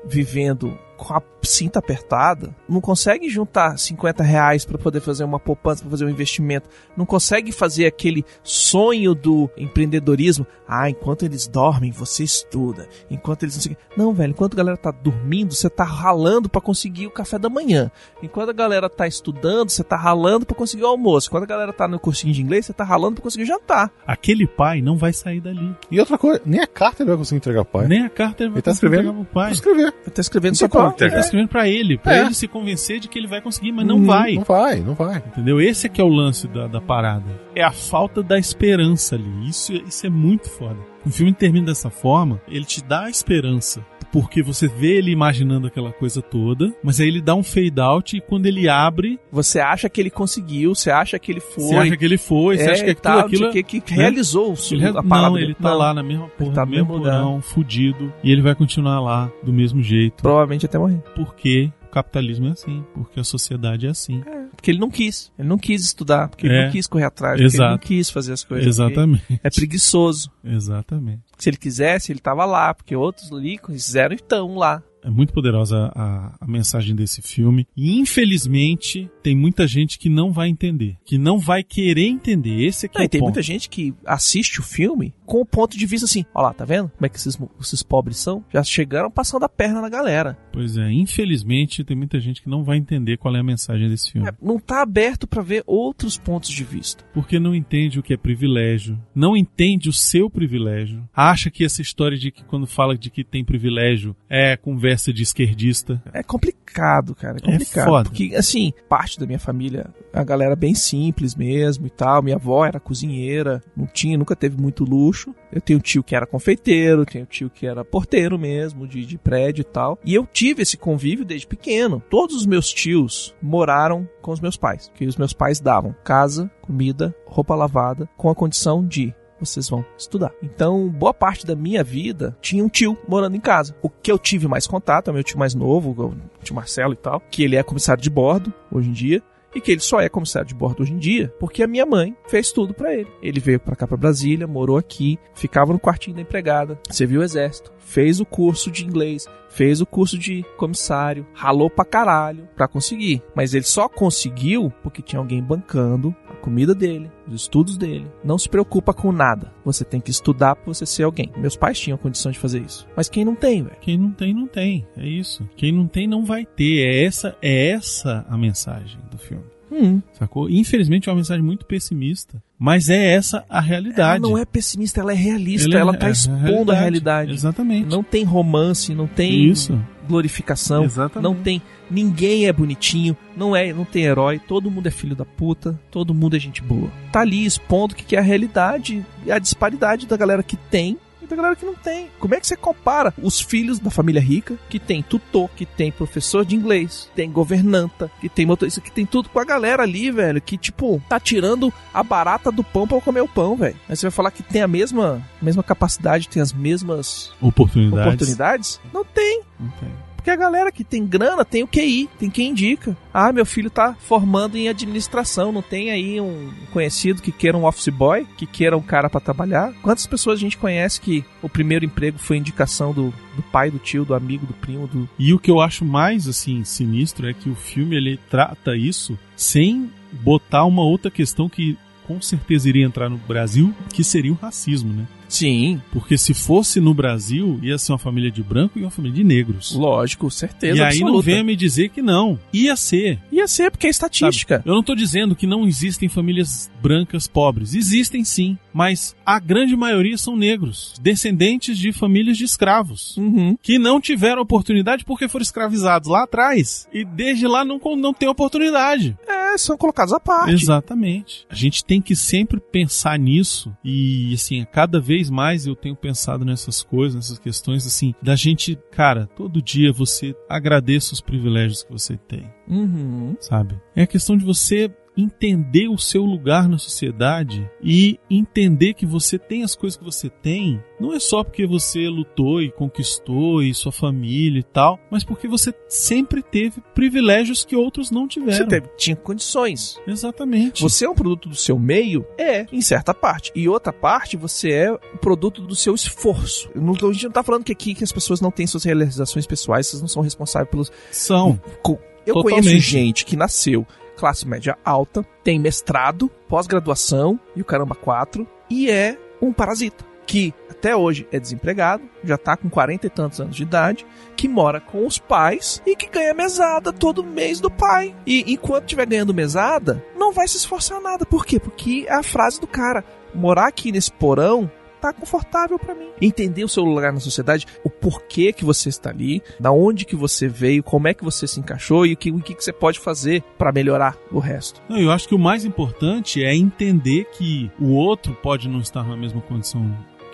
vivendo 0.05 0.77
com 0.97 1.15
a 1.15 1.23
cinta 1.43 1.79
apertada 1.79 2.55
não 2.69 2.81
consegue 2.81 3.29
juntar 3.29 3.79
50 3.79 4.23
reais 4.23 4.65
para 4.65 4.79
poder 4.79 5.01
fazer 5.01 5.25
uma 5.25 5.41
poupança, 5.41 5.83
para 5.83 5.91
fazer 5.91 6.05
um 6.05 6.09
investimento, 6.09 6.69
não 6.97 7.05
consegue 7.05 7.53
fazer 7.53 7.87
aquele 7.87 8.25
sonho 8.43 9.15
do 9.15 9.51
empreendedorismo. 9.57 10.47
Ah, 10.67 10.89
enquanto 10.89 11.25
eles 11.25 11.47
dormem, 11.47 11.91
você 11.91 12.25
estuda. 12.25 12.89
Enquanto 13.11 13.43
eles 13.43 13.67
não. 13.67 13.77
Não, 13.95 14.15
velho, 14.15 14.31
enquanto 14.31 14.55
a 14.55 14.57
galera 14.57 14.77
tá 14.77 14.91
dormindo, 14.91 15.55
você 15.55 15.69
tá 15.69 15.85
ralando 15.85 16.49
para 16.49 16.61
conseguir 16.61 17.07
o 17.07 17.11
café 17.11 17.39
da 17.39 17.51
manhã. 17.51 17.91
Enquanto 18.23 18.51
a 18.51 18.55
galera 18.55 18.89
tá 18.89 19.07
estudando, 19.07 19.69
você 19.69 19.85
tá 19.85 19.97
ralando 19.97 20.47
para 20.47 20.57
conseguir 20.57 20.85
o 20.85 20.87
almoço. 20.87 21.29
Enquanto 21.29 21.45
a 21.45 21.47
galera 21.47 21.73
tá 21.73 21.87
no 21.87 21.99
cursinho 21.99 22.33
de 22.33 22.41
inglês, 22.41 22.65
você 22.65 22.73
tá 22.73 22.85
ralando 22.85 23.17
para 23.17 23.25
conseguir 23.25 23.45
o 23.45 23.47
jantar. 23.47 23.91
Aquele 24.07 24.47
pai 24.47 24.81
não 24.81 24.97
vai 24.97 25.13
sair 25.13 25.41
dali. 25.41 25.77
E 25.91 26.01
outra 26.01 26.17
coisa, 26.17 26.41
nem 26.47 26.61
a 26.61 26.67
carta 26.67 27.03
ele 27.03 27.11
vai 27.11 27.19
conseguir 27.19 27.39
entregar 27.39 27.65
pro 27.65 27.81
pai. 27.81 27.89
Nem 27.89 28.07
a 28.07 28.11
carta 28.11 28.43
ele 28.43 28.51
vai 28.51 28.59
Ele 28.59 28.63
tá 28.63 28.71
conseguir 28.71 28.87
escrevendo 28.87 29.09
entregar 29.11 29.25
pro 29.25 29.35
pai. 29.35 29.45
Vou 29.45 29.53
escrever. 29.53 29.95
Ele 30.03 30.11
tá 30.11 30.21
escrevendo 30.21 30.57
só 30.57 30.69
pra 30.69 30.82
entregar. 30.89 31.13
Ele 31.13 31.21
tá 31.21 31.21
escrevendo 31.27 31.49
pra 31.49 31.69
ele, 31.69 31.99
pra 31.99 32.17
É. 32.17 32.21
ele 32.27 32.35
se 32.35 32.47
convencer 32.49 33.01
de 33.01 33.09
que 33.09 33.19
ele 33.19 33.27
vai 33.27 33.41
conseguir, 33.41 33.73
mas 33.73 33.87
não 33.87 34.05
vai. 34.05 34.35
Não 34.35 34.43
vai, 34.45 34.81
não 34.81 34.95
vai. 34.95 35.17
Entendeu? 35.19 35.61
Esse 35.61 35.87
é 35.87 35.91
que 35.91 36.01
é 36.01 36.05
o 36.05 36.09
lance 36.09 36.47
da, 36.49 36.67
da 36.67 36.81
parada. 36.81 37.25
É 37.55 37.63
a 37.63 37.73
falta 37.73 38.23
da 38.23 38.39
esperança 38.39 39.15
ali. 39.15 39.49
Isso, 39.49 39.73
isso 39.73 40.07
é 40.07 40.11
muito 40.11 40.49
foda. 40.49 40.79
O 41.05 41.11
filme 41.11 41.33
termina 41.33 41.67
dessa 41.67 41.91
forma, 41.91 42.41
ele 42.49 42.65
te 42.65 42.83
dá 42.83 43.05
a 43.05 43.11
esperança. 43.11 43.85
Porque 44.13 44.43
você 44.43 44.69
vê 44.69 44.99
ele 44.99 45.11
imaginando 45.11 45.67
aquela 45.67 45.91
coisa 45.93 46.21
toda, 46.21 46.73
mas 46.83 47.01
aí 47.01 47.09
ele 47.09 47.21
dá 47.21 47.35
um 47.35 47.43
fade 47.43 47.81
out 47.81 48.17
e 48.17 48.21
quando 48.21 48.47
ele 48.47 48.69
abre, 48.69 49.19
Você 49.31 49.59
acha 49.59 49.89
que 49.89 50.01
ele 50.01 50.11
conseguiu, 50.11 50.75
você 50.75 50.91
acha 50.91 51.19
que 51.19 51.33
ele 51.33 51.41
foi. 51.41 51.65
você 51.65 51.75
acha 51.77 51.97
que 51.97 52.05
ele 52.05 52.19
foi, 52.19 52.59
você 52.59 52.63
é, 52.65 52.73
acha 52.73 52.85
que 52.85 52.91
aquilo, 52.91 53.03
tal, 53.03 53.19
aquilo 53.21 53.51
que, 53.51 53.63
que 53.63 53.95
né? 53.97 54.03
realizou 54.03 54.53
o 54.53 54.57
Ele, 54.75 54.87
a 54.87 55.03
parada 55.03 55.31
não, 55.31 55.39
ele 55.39 55.55
tá 55.55 55.71
Não, 55.71 55.79
lá 55.79 55.95
na 55.95 56.03
mesma 56.03 56.29
porra, 56.29 56.53
tá 56.53 56.65
no 56.67 56.71
mesmo 56.71 56.87
porão, 56.99 57.41
fudido, 57.41 58.13
e 58.23 58.31
ele 58.31 58.43
vai 58.43 58.55
continuar 58.55 59.01
lá 59.01 59.31
do 59.43 59.53
mesmo 59.53 59.83
jeito. 59.83 60.23
Provavelmente 60.23 60.67
até 60.67 60.79
morrer. 60.79 61.03
Porque 61.15 61.71
capitalismo 61.93 62.47
é 62.49 62.51
assim, 62.51 62.85
porque 62.95 63.21
a 63.21 63.25
sociedade 63.25 63.87
é 63.87 63.91
assim. 63.91 64.23
Porque 64.57 64.71
ele 64.71 64.79
não 64.79 64.91
quis. 64.91 65.33
Ele 65.39 65.49
não 65.49 65.59
quis 65.59 65.83
estudar, 65.85 66.29
porque 66.29 66.47
ele 66.47 66.55
É. 66.55 66.65
não 66.65 66.73
quis 66.73 66.87
correr 66.87 67.05
atrás, 67.05 67.41
porque 67.41 67.55
ele 67.57 67.59
não 67.59 67.67
Exato. 67.75 67.87
quis 67.87 68.11
fazer 68.11 68.33
as 68.33 68.45
coisas. 68.45 68.67
Exatamente. 68.67 69.41
É 69.43 69.51
preguiçoso. 69.51 70.31
Exatamente. 70.45 71.23
Se 71.39 71.51
ele 71.51 71.57
quisesse, 71.57 72.13
ele 72.13 72.21
tava 72.21 72.45
lá, 72.45 72.73
porque 72.75 72.95
outros 72.97 73.33
ali 73.33 73.59
fizeram 73.67 74.13
e 74.13 74.17
estão 74.17 74.55
lá. 74.57 74.83
É 75.05 75.11
muito 75.11 75.33
poderosa 75.33 75.91
a, 75.97 76.37
a 76.41 76.47
mensagem 76.47 76.95
desse 76.95 77.21
filme. 77.21 77.67
E 77.77 77.99
infelizmente 77.99 79.11
tem 79.23 79.37
muita 79.37 79.67
gente 79.67 79.99
que 79.99 80.09
não 80.09 80.33
vai 80.33 80.49
entender. 80.49 80.97
Que 81.05 81.17
não 81.19 81.39
vai 81.39 81.63
querer 81.63 82.07
entender. 82.07 82.65
Esse 82.67 82.87
aqui 82.87 82.97
Não, 82.97 83.03
é 83.03 83.07
o 83.07 83.09
tem 83.09 83.21
ponto. 83.21 83.29
muita 83.29 83.43
gente 83.43 83.69
que 83.69 83.95
assiste 84.05 84.61
o 84.61 84.63
filme 84.63 85.15
com 85.25 85.41
o 85.41 85.47
ponto 85.47 85.77
de 85.79 85.87
vista 85.87 86.05
assim: 86.07 86.25
ó 86.35 86.43
lá, 86.43 86.53
tá 86.53 86.65
vendo? 86.65 86.89
Como 86.91 87.07
é 87.07 87.09
que 87.09 87.17
esses, 87.17 87.39
esses 87.61 87.83
pobres 87.83 88.17
são? 88.19 88.45
Já 88.53 88.63
chegaram 88.63 89.11
passando 89.11 89.45
a 89.45 89.49
perna 89.49 89.81
na 89.81 89.89
galera. 89.89 90.37
Pois 90.53 90.77
é, 90.77 90.91
infelizmente 90.93 91.85
tem 91.85 91.97
muita 91.97 92.19
gente 92.21 92.43
que 92.43 92.49
não 92.49 92.65
vai 92.65 92.77
entender 92.77 93.17
qual 93.17 93.35
é 93.35 93.41
a 93.41 93.45
mensagem 93.45 93.89
desse 93.89 94.11
filme. 94.13 94.29
É, 94.29 94.35
não 94.43 94.59
tá 94.59 94.83
aberto 94.83 95.27
pra 95.27 95.43
ver 95.43 95.63
outros 95.67 96.19
pontos 96.19 96.51
de 96.51 96.65
vista. 96.65 97.05
Porque 97.15 97.39
não 97.39 97.55
entende 97.55 97.99
o 97.99 98.03
que 98.03 98.13
é 98.13 98.17
privilégio. 98.17 98.99
Não 99.15 99.37
entende 99.37 99.89
o 99.89 99.93
seu 99.93 100.29
privilégio. 100.29 101.09
Acha 101.15 101.51
que 101.51 101.65
essa 101.65 101.81
história 101.83 102.19
de 102.19 102.31
que 102.31 102.43
quando 102.45 102.67
fala 102.67 102.97
de 102.97 103.11
que 103.11 103.23
tem 103.25 103.45
privilégio 103.45 104.15
é 104.29 104.57
conversa 104.57 105.13
de 105.13 105.23
esquerdista. 105.23 106.03
É 106.13 106.23
complicado, 106.23 107.15
cara. 107.15 107.37
É 107.43 107.49
É 107.49 107.53
complicado. 107.53 107.85
foda. 107.87 108.09
Porque, 108.11 108.35
assim, 108.35 108.73
parte 108.89 109.12
da 109.19 109.27
minha 109.27 109.39
família, 109.39 109.87
a 110.13 110.25
galera 110.25 110.57
bem 110.57 110.75
simples 110.75 111.35
mesmo 111.35 111.87
e 111.87 111.91
tal. 111.91 112.23
Minha 112.23 112.37
avó 112.37 112.65
era 112.65 112.81
cozinheira, 112.81 113.63
não 113.77 113.87
tinha, 113.87 114.19
nunca 114.19 114.37
teve 114.37 114.61
muito 114.61 114.85
luxo. 114.85 115.35
Eu 115.53 115.61
tenho 115.61 115.81
tio 115.81 116.03
que 116.03 116.17
era 116.17 116.27
confeiteiro, 116.27 117.05
tenho 117.05 117.27
tio 117.27 117.51
que 117.51 117.67
era 117.67 117.85
porteiro 117.85 118.39
mesmo, 118.39 118.87
de, 118.87 119.05
de 119.05 119.19
prédio 119.19 119.63
e 119.63 119.65
tal. 119.65 119.99
E 120.05 120.15
eu 120.15 120.27
tive 120.27 120.63
esse 120.63 120.77
convívio 120.77 121.25
desde 121.25 121.47
pequeno. 121.47 122.03
Todos 122.11 122.37
os 122.37 122.47
meus 122.47 122.73
tios 122.73 123.35
moraram 123.41 124.09
com 124.21 124.33
os 124.33 124.41
meus 124.41 124.57
pais. 124.57 124.91
Que 124.95 125.07
os 125.07 125.17
meus 125.17 125.33
pais 125.33 125.61
davam 125.61 125.95
casa, 126.05 126.51
comida, 126.61 127.15
roupa 127.27 127.55
lavada, 127.55 128.09
com 128.17 128.31
a 128.31 128.35
condição 128.35 128.87
de 128.87 129.15
vocês 129.45 129.69
vão 129.69 129.85
estudar. 129.97 130.33
Então, 130.43 130.89
boa 130.89 131.15
parte 131.15 131.47
da 131.47 131.55
minha 131.55 131.83
vida 131.85 132.37
tinha 132.41 132.65
um 132.65 132.69
tio 132.69 132.97
morando 133.09 133.37
em 133.37 133.41
casa. 133.41 133.75
O 133.83 133.89
que 133.89 134.11
eu 134.11 134.19
tive 134.19 134.49
mais 134.49 134.67
contato 134.67 135.11
é 135.11 135.13
meu 135.13 135.23
tio 135.23 135.39
mais 135.39 135.55
novo, 135.55 135.91
o 135.91 136.15
tio 136.43 136.55
Marcelo 136.55 136.93
e 136.93 136.97
tal, 136.97 137.21
que 137.31 137.43
ele 137.43 137.57
é 137.57 137.63
comissário 137.63 138.03
de 138.03 138.11
bordo 138.11 138.53
hoje 138.71 138.89
em 138.89 138.93
dia. 138.93 139.23
E 139.55 139.61
que 139.61 139.71
ele 139.71 139.81
só 139.81 140.01
é 140.01 140.09
comissário 140.09 140.49
de 140.49 140.55
bordo 140.55 140.83
hoje 140.83 140.95
em 140.95 140.99
dia 140.99 141.29
porque 141.39 141.63
a 141.63 141.67
minha 141.67 141.85
mãe 141.85 142.17
fez 142.27 142.53
tudo 142.53 142.73
pra 142.73 142.95
ele. 142.95 143.09
Ele 143.23 143.39
veio 143.39 143.61
pra 143.61 143.77
cá 143.77 143.87
pra 143.87 143.99
Brasília, 143.99 144.47
morou 144.47 144.79
aqui, 144.79 145.19
ficava 145.35 145.75
no 145.75 145.79
quartinho 145.79 146.17
da 146.17 146.23
empregada, 146.23 146.81
serviu 146.89 147.21
o 147.21 147.25
exército, 147.25 147.71
fez 147.79 148.19
o 148.19 148.25
curso 148.25 148.71
de 148.71 148.83
inglês, 148.83 149.29
fez 149.51 149.83
o 149.83 149.87
curso 149.87 150.19
de 150.19 150.43
comissário, 150.57 151.27
ralou 151.35 151.69
pra 151.69 151.85
caralho 151.85 152.49
pra 152.57 152.67
conseguir. 152.67 153.23
Mas 153.35 153.53
ele 153.53 153.65
só 153.65 153.89
conseguiu 153.89 154.73
porque 154.83 155.03
tinha 155.03 155.21
alguém 155.21 155.43
bancando 155.43 156.17
comida 156.43 156.75
dele, 156.75 157.11
os 157.27 157.35
estudos 157.43 157.77
dele. 157.79 158.07
Não 158.23 158.37
se 158.37 158.49
preocupa 158.49 158.93
com 158.93 159.11
nada. 159.13 159.51
Você 159.65 159.85
tem 159.85 160.01
que 160.01 160.11
estudar 160.11 160.57
pra 160.57 160.67
você 160.75 160.85
ser 160.85 161.05
alguém. 161.05 161.31
Meus 161.37 161.57
pais 161.57 161.79
tinham 161.81 161.97
condição 161.97 162.31
de 162.31 162.39
fazer 162.39 162.61
isso. 162.61 162.87
Mas 162.97 163.09
quem 163.09 163.25
não 163.25 163.35
tem, 163.35 163.63
velho? 163.63 163.77
Quem 163.81 163.97
não 163.97 164.11
tem, 164.11 164.35
não 164.35 164.47
tem. 164.47 164.87
É 164.97 165.07
isso. 165.07 165.49
Quem 165.57 165.73
não 165.73 165.87
tem, 165.87 166.07
não 166.07 166.25
vai 166.25 166.45
ter. 166.45 166.81
É 166.87 167.05
essa, 167.05 167.37
é 167.41 167.71
essa 167.71 168.27
a 168.29 168.37
mensagem 168.37 168.99
do 169.11 169.17
filme. 169.17 169.45
Hum. 169.75 170.03
Sacou? 170.13 170.51
Infelizmente 170.51 171.09
é 171.09 171.13
uma 171.13 171.17
mensagem 171.17 171.43
muito 171.43 171.65
pessimista. 171.65 172.43
Mas 172.59 172.91
é 172.91 173.15
essa 173.15 173.39
a 173.49 173.57
Ela 173.57 173.61
realidade. 173.61 174.23
não 174.23 174.37
é 174.37 174.45
pessimista, 174.45 175.01
ela 175.01 175.13
é 175.13 175.15
realista. 175.17 175.67
Ela 175.69 175.77
é- 175.79 175.81
Ela 175.81 175.97
tá 175.97 176.07
é 176.07 176.09
a 176.11 176.13
expondo 176.13 176.71
a 176.71 176.75
realidade. 176.75 177.33
Exatamente. 177.33 177.89
Não 177.89 178.03
tem 178.03 178.23
romance, 178.23 178.95
não 178.95 179.07
tem 179.07 179.47
Isso. 179.49 179.81
Glorificação, 180.07 180.85
Exatamente. 180.85 181.23
não 181.23 181.35
tem 181.35 181.63
ninguém 181.91 182.47
é 182.47 182.53
bonitinho, 182.53 183.17
não 183.37 183.55
é, 183.55 183.73
não 183.73 183.85
tem 183.85 184.05
herói, 184.05 184.39
todo 184.39 184.71
mundo 184.71 184.87
é 184.87 184.91
filho 184.91 185.15
da 185.15 185.25
puta, 185.25 185.79
todo 185.91 186.15
mundo 186.15 186.37
é 186.37 186.39
gente 186.39 186.63
boa. 186.63 186.91
Tá 187.13 187.21
ali 187.21 187.45
expondo 187.45 187.95
o 187.95 187.97
que 187.97 188.05
que 188.05 188.17
é 188.17 188.19
a 188.19 188.23
realidade 188.23 189.05
e 189.25 189.33
a 189.33 189.39
disparidade 189.39 190.07
da 190.07 190.17
galera 190.17 190.43
que 190.43 190.57
tem 190.57 190.99
da 191.33 191.37
galera 191.37 191.57
que 191.57 191.65
não 191.65 191.75
tem. 191.75 192.09
Como 192.19 192.35
é 192.35 192.41
que 192.41 192.47
você 192.47 192.57
compara 192.57 193.13
os 193.23 193.41
filhos 193.41 193.79
da 193.79 193.91
família 193.91 194.21
rica, 194.21 194.59
que 194.69 194.79
tem 194.79 195.03
tutor, 195.03 195.49
que 195.57 195.65
tem 195.67 195.91
professor 195.91 196.45
de 196.45 196.55
inglês, 196.55 197.11
tem 197.15 197.31
governanta, 197.31 198.11
que 198.21 198.29
tem 198.29 198.47
motorista, 198.47 198.81
que 198.81 198.91
tem 198.91 199.07
tudo 199.07 199.29
com 199.29 199.39
a 199.39 199.45
galera 199.45 199.83
ali, 199.83 200.11
velho, 200.11 200.41
que 200.41 200.57
tipo, 200.57 201.03
tá 201.09 201.19
tirando 201.19 201.73
a 201.93 202.03
barata 202.03 202.51
do 202.53 202.63
pão 202.63 202.87
pra 202.87 203.01
comer 203.01 203.21
o 203.23 203.29
pão, 203.29 203.57
velho. 203.57 203.77
Aí 203.89 203.97
você 203.97 204.07
vai 204.07 204.11
falar 204.13 204.31
que 204.31 204.43
tem 204.43 204.63
a 204.63 204.69
mesma, 204.69 205.23
mesma 205.41 205.63
capacidade, 205.63 206.29
tem 206.29 206.43
as 206.43 206.53
mesmas 206.53 207.33
Oportunidades. 207.41 208.07
oportunidades? 208.07 208.81
Não 208.93 209.05
tem. 209.05 209.43
Não 209.59 209.71
tem. 209.71 210.12
Porque 210.23 210.31
a 210.31 210.37
galera 210.37 210.71
que 210.71 210.85
tem 210.85 211.05
grana 211.05 211.45
tem 211.45 211.65
o 211.65 211.67
QI, 211.67 212.09
tem 212.17 212.31
quem 212.31 212.51
indica. 212.51 212.97
Ah, 213.13 213.33
meu 213.33 213.45
filho 213.45 213.69
tá 213.69 213.97
formando 213.99 214.57
em 214.57 214.69
administração, 214.69 215.51
não 215.51 215.61
tem 215.61 215.91
aí 215.91 216.21
um 216.21 216.49
conhecido 216.73 217.21
que 217.21 217.33
queira 217.33 217.59
um 217.59 217.67
office 217.67 217.89
boy, 217.89 218.25
que 218.37 218.47
queira 218.47 218.77
um 218.77 218.83
cara 218.83 219.11
pra 219.11 219.21
trabalhar. 219.21 219.73
Quantas 219.83 220.07
pessoas 220.07 220.39
a 220.39 220.41
gente 220.41 220.57
conhece 220.57 221.01
que 221.01 221.25
o 221.43 221.49
primeiro 221.49 221.85
emprego 221.85 222.21
foi 222.21 222.37
indicação 222.37 222.93
do, 222.93 223.13
do 223.35 223.43
pai, 223.51 223.69
do 223.69 223.81
tio, 223.81 224.05
do 224.05 224.15
amigo, 224.15 224.47
do 224.47 224.55
primo, 224.55 224.87
do. 224.87 225.09
E 225.19 225.35
o 225.35 225.41
que 225.41 225.51
eu 225.51 225.61
acho 225.61 225.85
mais 225.85 226.29
assim 226.29 226.63
sinistro 226.63 227.29
é 227.29 227.35
que 227.35 227.51
o 227.51 227.57
filme 227.57 227.97
ele 227.97 228.17
trata 228.31 228.77
isso 228.77 229.19
sem 229.37 229.91
botar 230.13 230.65
uma 230.65 230.85
outra 230.85 231.11
questão 231.11 231.49
que 231.49 231.77
com 232.07 232.23
certeza 232.23 232.69
iria 232.69 232.87
entrar 232.87 233.09
no 233.09 233.17
Brasil, 233.17 233.75
que 233.93 234.05
seria 234.05 234.31
o 234.33 234.39
racismo, 234.41 234.93
né? 234.93 235.05
Sim, 235.33 235.81
Porque 235.91 236.19
se 236.19 236.35
fosse 236.35 236.79
no 236.81 236.93
Brasil, 236.93 237.59
ia 237.63 237.79
ser 237.79 237.93
uma 237.93 237.99
família 237.99 238.31
de 238.31 238.43
branco 238.43 238.79
e 238.79 238.83
uma 238.83 238.91
família 238.91 239.17
de 239.17 239.25
negros. 239.25 239.75
lógico, 239.75 240.31
certeza. 240.31 240.77
e 240.77 240.81
aí 240.83 240.99
não 241.01 241.07
absoluta. 241.09 241.25
venha 241.27 241.43
me 241.45 241.57
dizer 241.57 241.89
que 241.89 242.03
não. 242.03 242.39
Ia 242.53 242.77
ser. 242.77 243.19
Ia 243.33 243.49
ser 243.49 243.71
porque 243.71 243.87
é 243.87 243.91
estatística. 243.91 244.63
Eu 244.65 244.75
não 244.75 244.83
tô 244.83 244.95
dizendo 244.95 245.35
que 245.35 245.47
não 245.47 245.67
existem 245.67 246.09
famílias 246.09 246.71
brancas 246.83 247.27
pobres. 247.27 247.75
Existem 247.75 248.25
sim, 248.25 248.59
mas 248.73 249.17
a 249.25 249.41
grande 249.41 249.75
maioria 249.75 250.19
são 250.19 250.37
negros, 250.37 250.95
descendentes 251.01 251.79
de 251.79 251.93
famílias 251.93 252.37
de 252.37 252.45
escravos. 252.45 253.17
Uhum. 253.17 253.57
Que 253.63 253.79
não 253.79 254.01
tiveram 254.01 254.43
oportunidade 254.43 255.05
porque 255.05 255.29
foram 255.29 255.43
escravizados 255.43 256.09
lá 256.09 256.25
atrás. 256.25 256.87
E 256.93 257.05
desde 257.05 257.47
lá 257.47 257.65
não, 257.65 257.81
não 257.97 258.13
tem 258.13 258.29
oportunidade. 258.29 259.17
É, 259.27 259.57
são 259.57 259.77
colocados 259.77 260.13
à 260.13 260.21
parte. 260.21 260.53
Exatamente. 260.53 261.47
A 261.49 261.55
gente 261.55 261.85
tem 261.85 262.03
que 262.03 262.15
sempre 262.15 262.61
pensar 262.61 263.19
nisso. 263.19 263.75
E, 263.83 264.35
assim, 264.35 264.61
a 264.61 264.67
cada 264.67 265.01
vez 265.01 265.31
mais 265.31 265.67
eu 265.67 265.75
tenho 265.75 265.97
pensado 265.97 266.45
nessas 266.45 266.83
coisas, 266.83 267.15
nessas 267.15 267.39
questões, 267.39 267.87
assim, 267.87 268.15
da 268.23 268.37
gente, 268.37 268.79
cara, 268.91 269.29
todo 269.37 269.63
dia 269.63 269.93
você 269.93 270.35
agradeça 270.49 271.15
os 271.15 271.21
privilégios 271.21 271.83
que 271.83 271.93
você 271.93 272.17
tem, 272.17 272.51
Uhum. 272.73 273.37
sabe? 273.41 273.75
É 273.95 274.03
a 274.03 274.07
questão 274.07 274.37
de 274.37 274.45
você 274.45 274.91
entender 275.15 275.89
o 275.89 275.99
seu 275.99 276.25
lugar 276.25 276.67
na 276.67 276.79
sociedade 276.79 277.69
e 277.83 278.19
entender 278.31 278.95
que 278.95 279.05
você 279.05 279.39
tem 279.39 279.63
as 279.63 279.75
coisas 279.75 279.95
que 279.99 280.03
você 280.05 280.31
tem, 280.31 280.83
não 280.99 281.13
é 281.13 281.21
só 281.21 281.45
porque 281.45 281.67
você 281.67 282.09
lutou 282.09 282.63
e 282.63 282.71
conquistou 282.73 283.63
e 283.63 283.75
sua 283.75 283.93
família 283.93 284.61
e 284.61 284.63
tal, 284.63 284.99
mas 285.11 285.23
porque 285.23 285.47
você 285.47 285.75
sempre 285.87 286.43
teve 286.43 286.81
privilégios 286.95 287.63
que 287.63 287.77
outros 287.77 288.11
não 288.11 288.27
tiveram. 288.27 288.57
Você 288.57 288.67
teve, 288.67 288.89
tinha 288.97 289.15
condições. 289.15 290.01
Exatamente. 290.07 290.81
Você 290.81 291.05
é 291.05 291.11
um 291.11 291.15
produto 291.15 291.47
do 291.47 291.57
seu 291.57 291.79
meio? 291.79 292.25
É, 292.39 292.65
em 292.73 292.81
certa 292.81 293.13
parte. 293.13 293.53
E 293.55 293.69
outra 293.69 293.93
parte, 293.93 294.35
você 294.35 294.71
é 294.71 294.93
o 294.93 294.99
produto 295.21 295.61
do 295.61 295.77
seu 295.77 295.95
esforço. 295.95 296.71
Não, 296.75 296.95
a 296.95 297.13
gente 297.13 297.25
não 297.25 297.33
tá 297.33 297.43
falando 297.43 297.65
que 297.65 297.73
aqui 297.73 297.95
que 297.95 298.03
as 298.05 298.13
pessoas 298.13 298.41
não 298.41 298.51
têm 298.51 298.67
suas 298.67 298.85
realizações 298.85 299.47
pessoais, 299.47 299.89
vocês 299.89 300.01
não 300.01 300.09
são 300.09 300.23
responsáveis 300.23 300.71
pelos. 300.71 300.91
São. 301.11 301.61
Co- 301.83 301.99
Eu 302.27 302.35
Totalmente. 302.35 302.65
conheço 302.65 302.79
gente 302.79 303.25
que 303.25 303.37
nasceu 303.37 303.87
classe 304.17 304.47
média 304.47 304.79
alta, 304.85 305.27
tem 305.43 305.59
mestrado, 305.59 306.31
pós-graduação 306.49 307.41
e 307.57 307.61
o 307.61 307.65
caramba 307.65 307.97
4, 307.97 308.47
e 308.71 308.89
é 308.89 309.19
um 309.41 309.53
parasita. 309.53 310.05
Que 310.25 310.55
até 310.71 310.95
hoje 310.95 311.27
é 311.33 311.41
desempregado, 311.41 312.05
já 312.23 312.39
tá 312.39 312.57
com 312.57 312.71
40 312.71 313.07
e 313.07 313.11
tantos 313.11 313.41
anos 313.41 313.57
de 313.57 313.65
idade, 313.65 314.07
que 314.37 314.47
mora 314.47 314.81
com 314.81 315.05
os 315.05 315.19
pais 315.19 315.83
e 315.85 315.97
que 315.97 316.09
ganha 316.09 316.33
mesada 316.33 316.93
todo 316.93 317.25
mês 317.25 317.59
do 317.59 317.69
pai. 317.69 318.15
E 318.25 318.53
enquanto 318.53 318.85
estiver 318.85 319.07
ganhando 319.07 319.35
mesada, 319.35 320.05
não 320.17 320.33
vai 320.33 320.47
se 320.47 320.57
esforçar 320.57 321.01
nada. 321.01 321.27
Por 321.27 321.45
quê? 321.45 321.59
Porque 321.59 322.07
é 322.09 322.15
a 322.15 322.23
frase 322.23 322.61
do 322.61 322.67
cara: 322.69 323.05
morar 323.35 323.67
aqui 323.67 323.91
nesse 323.91 324.13
porão 324.13 324.71
tá 325.03 325.13
confortável 325.13 325.79
pra 325.79 325.95
mim. 325.95 326.07
Entender 326.21 326.63
o 326.65 326.69
seu 326.69 326.85
lugar 326.85 327.13
na 327.13 327.21
sociedade, 327.21 327.67
o 327.85 327.91
porquê 327.91 328.53
que 328.53 328.65
você 328.65 328.89
está 328.89 329.11
ali, 329.11 329.43
da 329.59 329.73
onde 329.73 330.05
que 330.05 330.15
você 330.17 330.47
veio, 330.49 330.83
como 330.83 331.09
é 331.09 331.15
que 331.15 331.25
você 331.25 331.47
se 331.47 331.59
encaixou 331.59 332.07
e 332.07 332.13
o 332.13 332.17
que, 332.17 332.31
o 332.31 332.39
que 332.41 332.55
que 332.55 332.63
você 332.65 332.73
pode 332.73 332.99
fazer 333.01 333.43
pra 333.59 333.73
melhorar 333.73 334.17
o 334.31 334.39
resto. 334.39 334.81
Não, 334.89 334.99
eu 334.99 335.11
acho 335.11 335.29
que 335.29 335.35
o 335.35 335.39
mais 335.39 335.65
importante 335.65 336.43
é 336.45 336.55
entender 336.55 337.25
que 337.37 337.71
o 337.81 337.89
outro 337.95 338.35
pode 338.43 338.69
não 338.69 338.79
estar 338.81 339.03
na 339.07 339.17
mesma 339.17 339.41
condição 339.41 339.83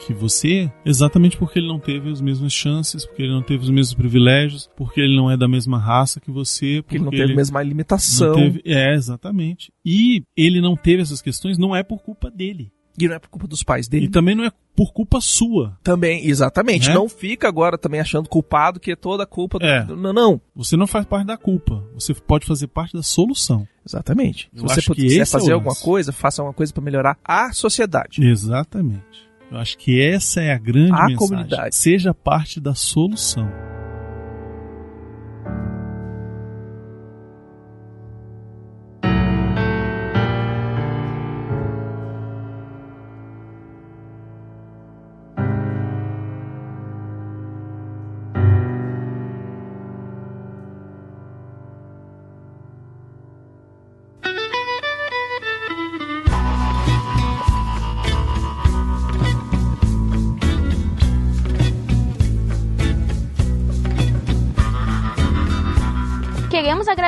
que 0.06 0.14
você, 0.14 0.70
exatamente 0.84 1.36
porque 1.36 1.58
ele 1.58 1.66
não 1.66 1.80
teve 1.80 2.08
as 2.08 2.20
mesmas 2.20 2.52
chances, 2.52 3.04
porque 3.04 3.20
ele 3.22 3.32
não 3.32 3.42
teve 3.42 3.64
os 3.64 3.70
mesmos 3.70 3.94
privilégios, 3.94 4.70
porque 4.76 5.00
ele 5.00 5.16
não 5.16 5.28
é 5.28 5.36
da 5.36 5.48
mesma 5.48 5.76
raça 5.76 6.20
que 6.20 6.30
você, 6.30 6.82
Porque 6.82 6.98
ele 6.98 7.04
não 7.04 7.10
teve 7.10 7.32
a 7.32 7.36
mesma 7.36 7.60
limitação. 7.62 8.32
teve- 8.34 8.62
é, 8.64 8.94
exatamente. 8.94 9.72
E 9.84 10.22
ele 10.36 10.60
não 10.60 10.76
teve 10.76 11.02
essas 11.02 11.20
questões 11.20 11.58
não 11.58 11.74
é 11.74 11.82
por 11.82 11.98
culpa 12.00 12.30
dele. 12.30 12.70
E 12.98 13.08
não 13.08 13.14
é 13.16 13.18
por 13.18 13.28
culpa 13.28 13.46
dos 13.46 13.62
pais 13.62 13.86
E 13.86 13.90
dele. 13.90 14.08
também 14.08 14.34
não 14.34 14.44
é 14.44 14.52
por 14.74 14.92
culpa 14.92 15.20
sua. 15.20 15.76
Também, 15.82 16.26
exatamente. 16.26 16.88
Né? 16.88 16.94
Não 16.94 17.08
fica 17.08 17.48
agora 17.48 17.76
também 17.76 18.00
achando 18.00 18.28
culpado 18.28 18.78
que 18.80 18.92
é 18.92 18.96
toda 18.96 19.22
a 19.24 19.26
culpa 19.26 19.58
do. 19.58 19.66
É. 19.66 19.84
Não, 19.84 20.12
não. 20.12 20.40
Você 20.54 20.76
não 20.76 20.86
faz 20.86 21.04
parte 21.06 21.26
da 21.26 21.36
culpa. 21.36 21.82
Você 21.94 22.14
pode 22.14 22.46
fazer 22.46 22.66
parte 22.68 22.92
da 22.94 23.02
solução. 23.02 23.66
Exatamente. 23.86 24.48
Se 24.54 24.58
Eu 24.62 24.68
você 24.68 24.80
acho 24.80 24.94
que 24.94 25.02
quiser 25.02 25.20
é 25.20 25.24
fazer 25.26 25.44
lance. 25.46 25.52
alguma 25.52 25.74
coisa, 25.74 26.12
faça 26.12 26.42
alguma 26.42 26.54
coisa 26.54 26.72
pra 26.72 26.82
melhorar 26.82 27.16
a 27.24 27.52
sociedade. 27.52 28.22
Exatamente. 28.24 29.28
Eu 29.50 29.56
acho 29.58 29.78
que 29.78 30.00
essa 30.00 30.40
é 30.42 30.52
a 30.52 30.58
grande 30.58 30.92
A 30.92 31.06
mensagem. 31.06 31.16
comunidade. 31.16 31.74
Seja 31.74 32.12
parte 32.12 32.60
da 32.60 32.74
solução. 32.74 33.48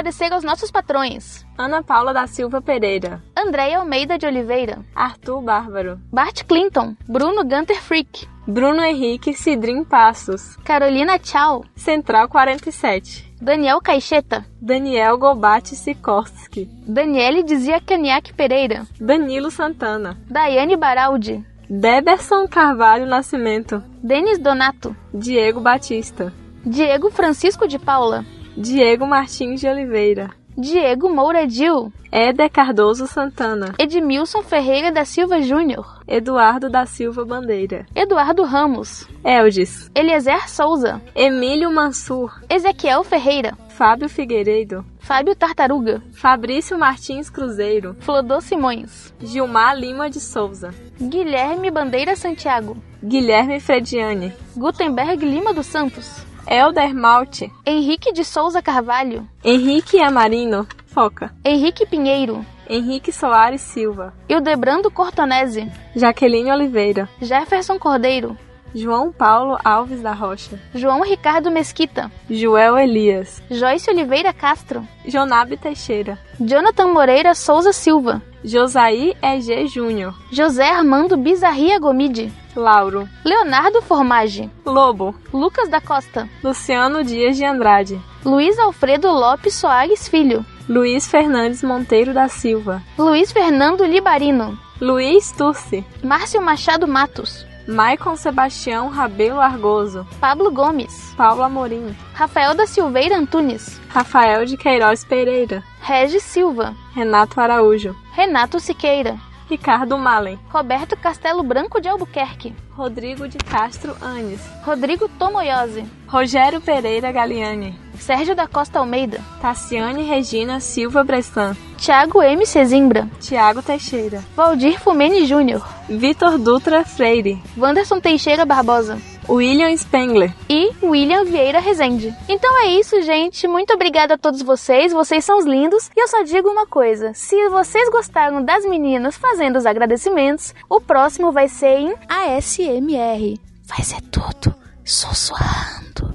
Agradecer 0.01 0.33
aos 0.33 0.43
nossos 0.43 0.71
patrões: 0.71 1.45
Ana 1.59 1.83
Paula 1.83 2.13
da 2.13 2.27
Silva 2.27 2.61
Pereira, 2.63 3.23
Andréia 3.37 3.79
Almeida 3.79 4.17
de 4.17 4.27
Oliveira, 4.27 4.79
Arthur 4.95 5.43
Bárbaro, 5.43 6.01
Bart 6.11 6.45
Clinton, 6.45 6.97
Bruno 7.07 7.43
Gunter 7.45 7.81
Freak, 7.83 8.27
Bruno 8.47 8.83
Henrique 8.83 9.35
Cidrim 9.35 9.85
Passos, 9.85 10.57
Carolina 10.65 11.19
Tchau, 11.19 11.65
Central 11.77 12.29
47, 12.29 13.31
Daniel 13.41 13.81
Caixeta, 13.81 14.47
Daniel 14.61 15.19
Gobate 15.19 15.77
Sikorski, 15.77 16.67
Daniele 16.87 17.43
Dizia 17.43 17.81
Caniac 17.81 18.33
Pereira, 18.33 18.87
Danilo 18.99 19.51
Santana, 19.51 20.17
Daiane 20.31 20.77
Baraldi, 20.77 21.45
Deberson 21.69 22.49
Carvalho 22.49 23.05
Nascimento, 23.05 23.83
Denis 24.03 24.39
Donato, 24.39 24.97
Diego 25.13 25.61
Batista, 25.61 26.33
Diego 26.65 27.11
Francisco 27.11 27.67
de 27.69 27.79
Paula, 27.79 28.25
Diego 28.61 29.07
Martins 29.07 29.59
de 29.59 29.67
Oliveira, 29.67 30.29
Diego 30.55 31.09
Moura 31.09 31.47
Dil, 31.47 31.91
Éder 32.13 32.51
Cardoso 32.51 33.07
Santana, 33.07 33.75
Edmilson 33.79 34.43
Ferreira 34.43 34.93
da 34.93 35.03
Silva 35.07 35.41
Júnior, 35.41 36.03
Eduardo 36.07 36.69
da 36.69 36.85
Silva 36.85 37.25
Bandeira, 37.25 37.87
Eduardo 37.97 38.45
Ramos, 38.45 39.09
Eldis, 39.25 39.91
Eliezer 39.95 40.47
Souza, 40.51 41.01
Emílio 41.15 41.73
Mansur, 41.73 42.39
Ezequiel 42.51 43.03
Ferreira, 43.03 43.57
Fábio 43.71 44.11
Figueiredo, 44.11 44.85
Fábio 44.99 45.35
Tartaruga, 45.35 46.03
Fabrício 46.13 46.79
Martins 46.79 47.31
Cruzeiro, 47.31 47.97
Flodô 48.01 48.43
Simões, 48.43 49.15
Gilmar 49.23 49.75
Lima 49.75 50.11
de 50.11 50.21
Souza, 50.21 50.75
Guilherme 51.01 51.71
Bandeira 51.71 52.15
Santiago, 52.15 52.77
Guilherme 53.03 53.59
Frediani, 53.59 54.35
Gutenberg 54.55 55.25
Lima 55.25 55.55
dos 55.55 55.65
Santos, 55.65 56.27
Elder 56.53 56.93
Malte, 56.93 57.53
Henrique 57.65 58.13
de 58.13 58.25
Souza 58.25 58.61
Carvalho, 58.61 59.25
Henrique 59.45 60.01
Amarino, 60.01 60.67
Foca, 60.85 61.33
Henrique 61.45 61.87
Pinheiro, 61.87 62.45
Henrique 62.69 63.13
Soares 63.13 63.61
Silva, 63.61 64.13
Hildebrando 64.29 64.91
Cortonese, 64.91 65.71
Jaqueline 65.95 66.51
Oliveira, 66.51 67.09
Jefferson 67.23 67.79
Cordeiro, 67.79 68.37
João 68.75 69.13
Paulo 69.13 69.59
Alves 69.65 70.01
da 70.01 70.13
Rocha, 70.13 70.59
João 70.75 71.03
Ricardo 71.03 71.51
Mesquita, 71.51 72.11
Joel 72.29 72.79
Elias, 72.79 73.43
Joyce 73.51 73.91
Oliveira 73.91 74.33
Castro, 74.33 74.87
Jonabe 75.07 75.57
Teixeira, 75.57 76.19
Jonathan 76.41 76.89
Moreira 76.89 77.35
Souza 77.35 77.73
Silva, 77.73 78.23
Josaí 78.45 79.15
EG 79.23 79.67
Júnior, 79.67 80.15
José 80.33 80.71
Armando 80.71 81.17
Bizarria 81.17 81.79
Gomide, 81.79 82.33
Lauro, 82.57 83.09
Leonardo 83.25 83.83
Formage, 83.83 84.51
Lobo, 84.65 85.15
Lucas 85.33 85.69
da 85.69 85.81
Costa, 85.81 86.29
Luciano 86.43 87.05
Dias 87.05 87.37
de 87.37 87.45
Andrade, 87.45 88.01
Luiz 88.25 88.59
Alfredo 88.59 89.11
Lopes 89.11 89.55
Soares 89.55 90.09
Filho, 90.09 90.45
Luiz 90.69 91.07
Fernandes 91.11 91.63
Monteiro 91.63 92.15
da 92.15 92.29
Silva, 92.29 92.83
Luiz 92.99 93.33
Fernando 93.33 93.85
Libarino, 93.85 94.59
Luiz 94.81 95.33
Turci, 95.33 95.85
Márcio 96.03 96.41
Machado 96.41 96.89
Matos, 96.89 97.47
Maicon 97.67 98.17
Sebastião 98.17 98.89
Rabelo 98.89 99.41
Argoso, 99.41 100.07
Pablo 100.21 100.51
Gomes, 100.51 101.15
Paulo 101.17 101.43
Amorim, 101.43 101.95
Rafael 102.15 102.55
da 102.55 102.67
Silveira 102.67 103.17
Antunes, 103.17 103.81
Rafael 103.89 104.45
de 104.45 104.57
Queiroz 104.57 105.05
Pereira, 105.05 105.63
Regis 105.81 106.23
Silva, 106.23 106.75
Renato 106.95 107.41
Araújo, 107.41 107.95
Renato 108.13 108.59
Siqueira, 108.59 109.19
Ricardo 109.51 109.99
Malen, 109.99 110.39
Roberto 110.49 110.97
Castelo 110.97 111.43
Branco 111.43 111.81
de 111.81 111.89
Albuquerque, 111.89 112.55
Rodrigo 112.71 113.27
de 113.27 113.37
Castro 113.39 113.97
Anes, 114.01 114.41
Rodrigo 114.65 115.09
Tomoyose, 115.09 115.85
Rogério 116.07 116.61
Pereira 116.61 117.11
Galiani, 117.11 117.77
Sérgio 117.99 118.37
da 118.37 118.47
Costa 118.47 118.79
Almeida, 118.79 119.21
Tassiane 119.41 120.05
Regina 120.05 120.61
Silva 120.61 121.03
Bressan, 121.03 121.57
Thiago 121.77 122.23
M. 122.23 122.47
Cezimbra, 122.47 123.11
Tiago 123.19 123.61
Teixeira, 123.61 124.23
Valdir 124.37 124.79
Fumene 124.79 125.27
Júnior, 125.27 125.67
Vitor 125.89 126.39
Dutra 126.39 126.85
Freire, 126.85 127.43
Wanderson 127.59 128.01
Teixeira 128.01 128.47
Barbosa 128.47 128.99
William 129.31 129.73
Spengler 129.77 130.35
e 130.49 130.73
William 130.83 131.25
Vieira 131.25 131.61
Rezende. 131.61 132.13
Então 132.29 132.63
é 132.65 132.67
isso, 132.73 133.01
gente. 133.03 133.47
Muito 133.47 133.73
obrigada 133.73 134.15
a 134.15 134.19
todos 134.19 134.43
vocês. 134.43 134.93
Vocês 134.93 135.25
são 135.25 135.39
os 135.39 135.45
lindos. 135.45 135.89
E 135.97 136.03
eu 136.03 136.09
só 136.09 136.23
digo 136.23 136.49
uma 136.49 136.67
coisa: 136.67 137.15
se 137.15 137.49
vocês 137.49 137.89
gostaram 137.91 138.45
das 138.45 138.65
meninas 138.65 139.17
fazendo 139.17 139.57
os 139.57 139.67
agradecimentos, 139.67 140.53
o 140.69 140.81
próximo 140.81 141.31
vai 141.31 141.49
ser 141.49 141.79
em 141.79 141.95
ASMR. 142.09 143.39
Vai 143.67 143.85
ser 143.85 144.01
tudo 144.11 144.55
sussurrando. 144.85 146.13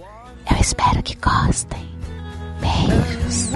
Eu 0.52 0.58
espero 0.60 1.02
que 1.02 1.16
gostem. 1.16 1.86
Beijos. 2.60 3.56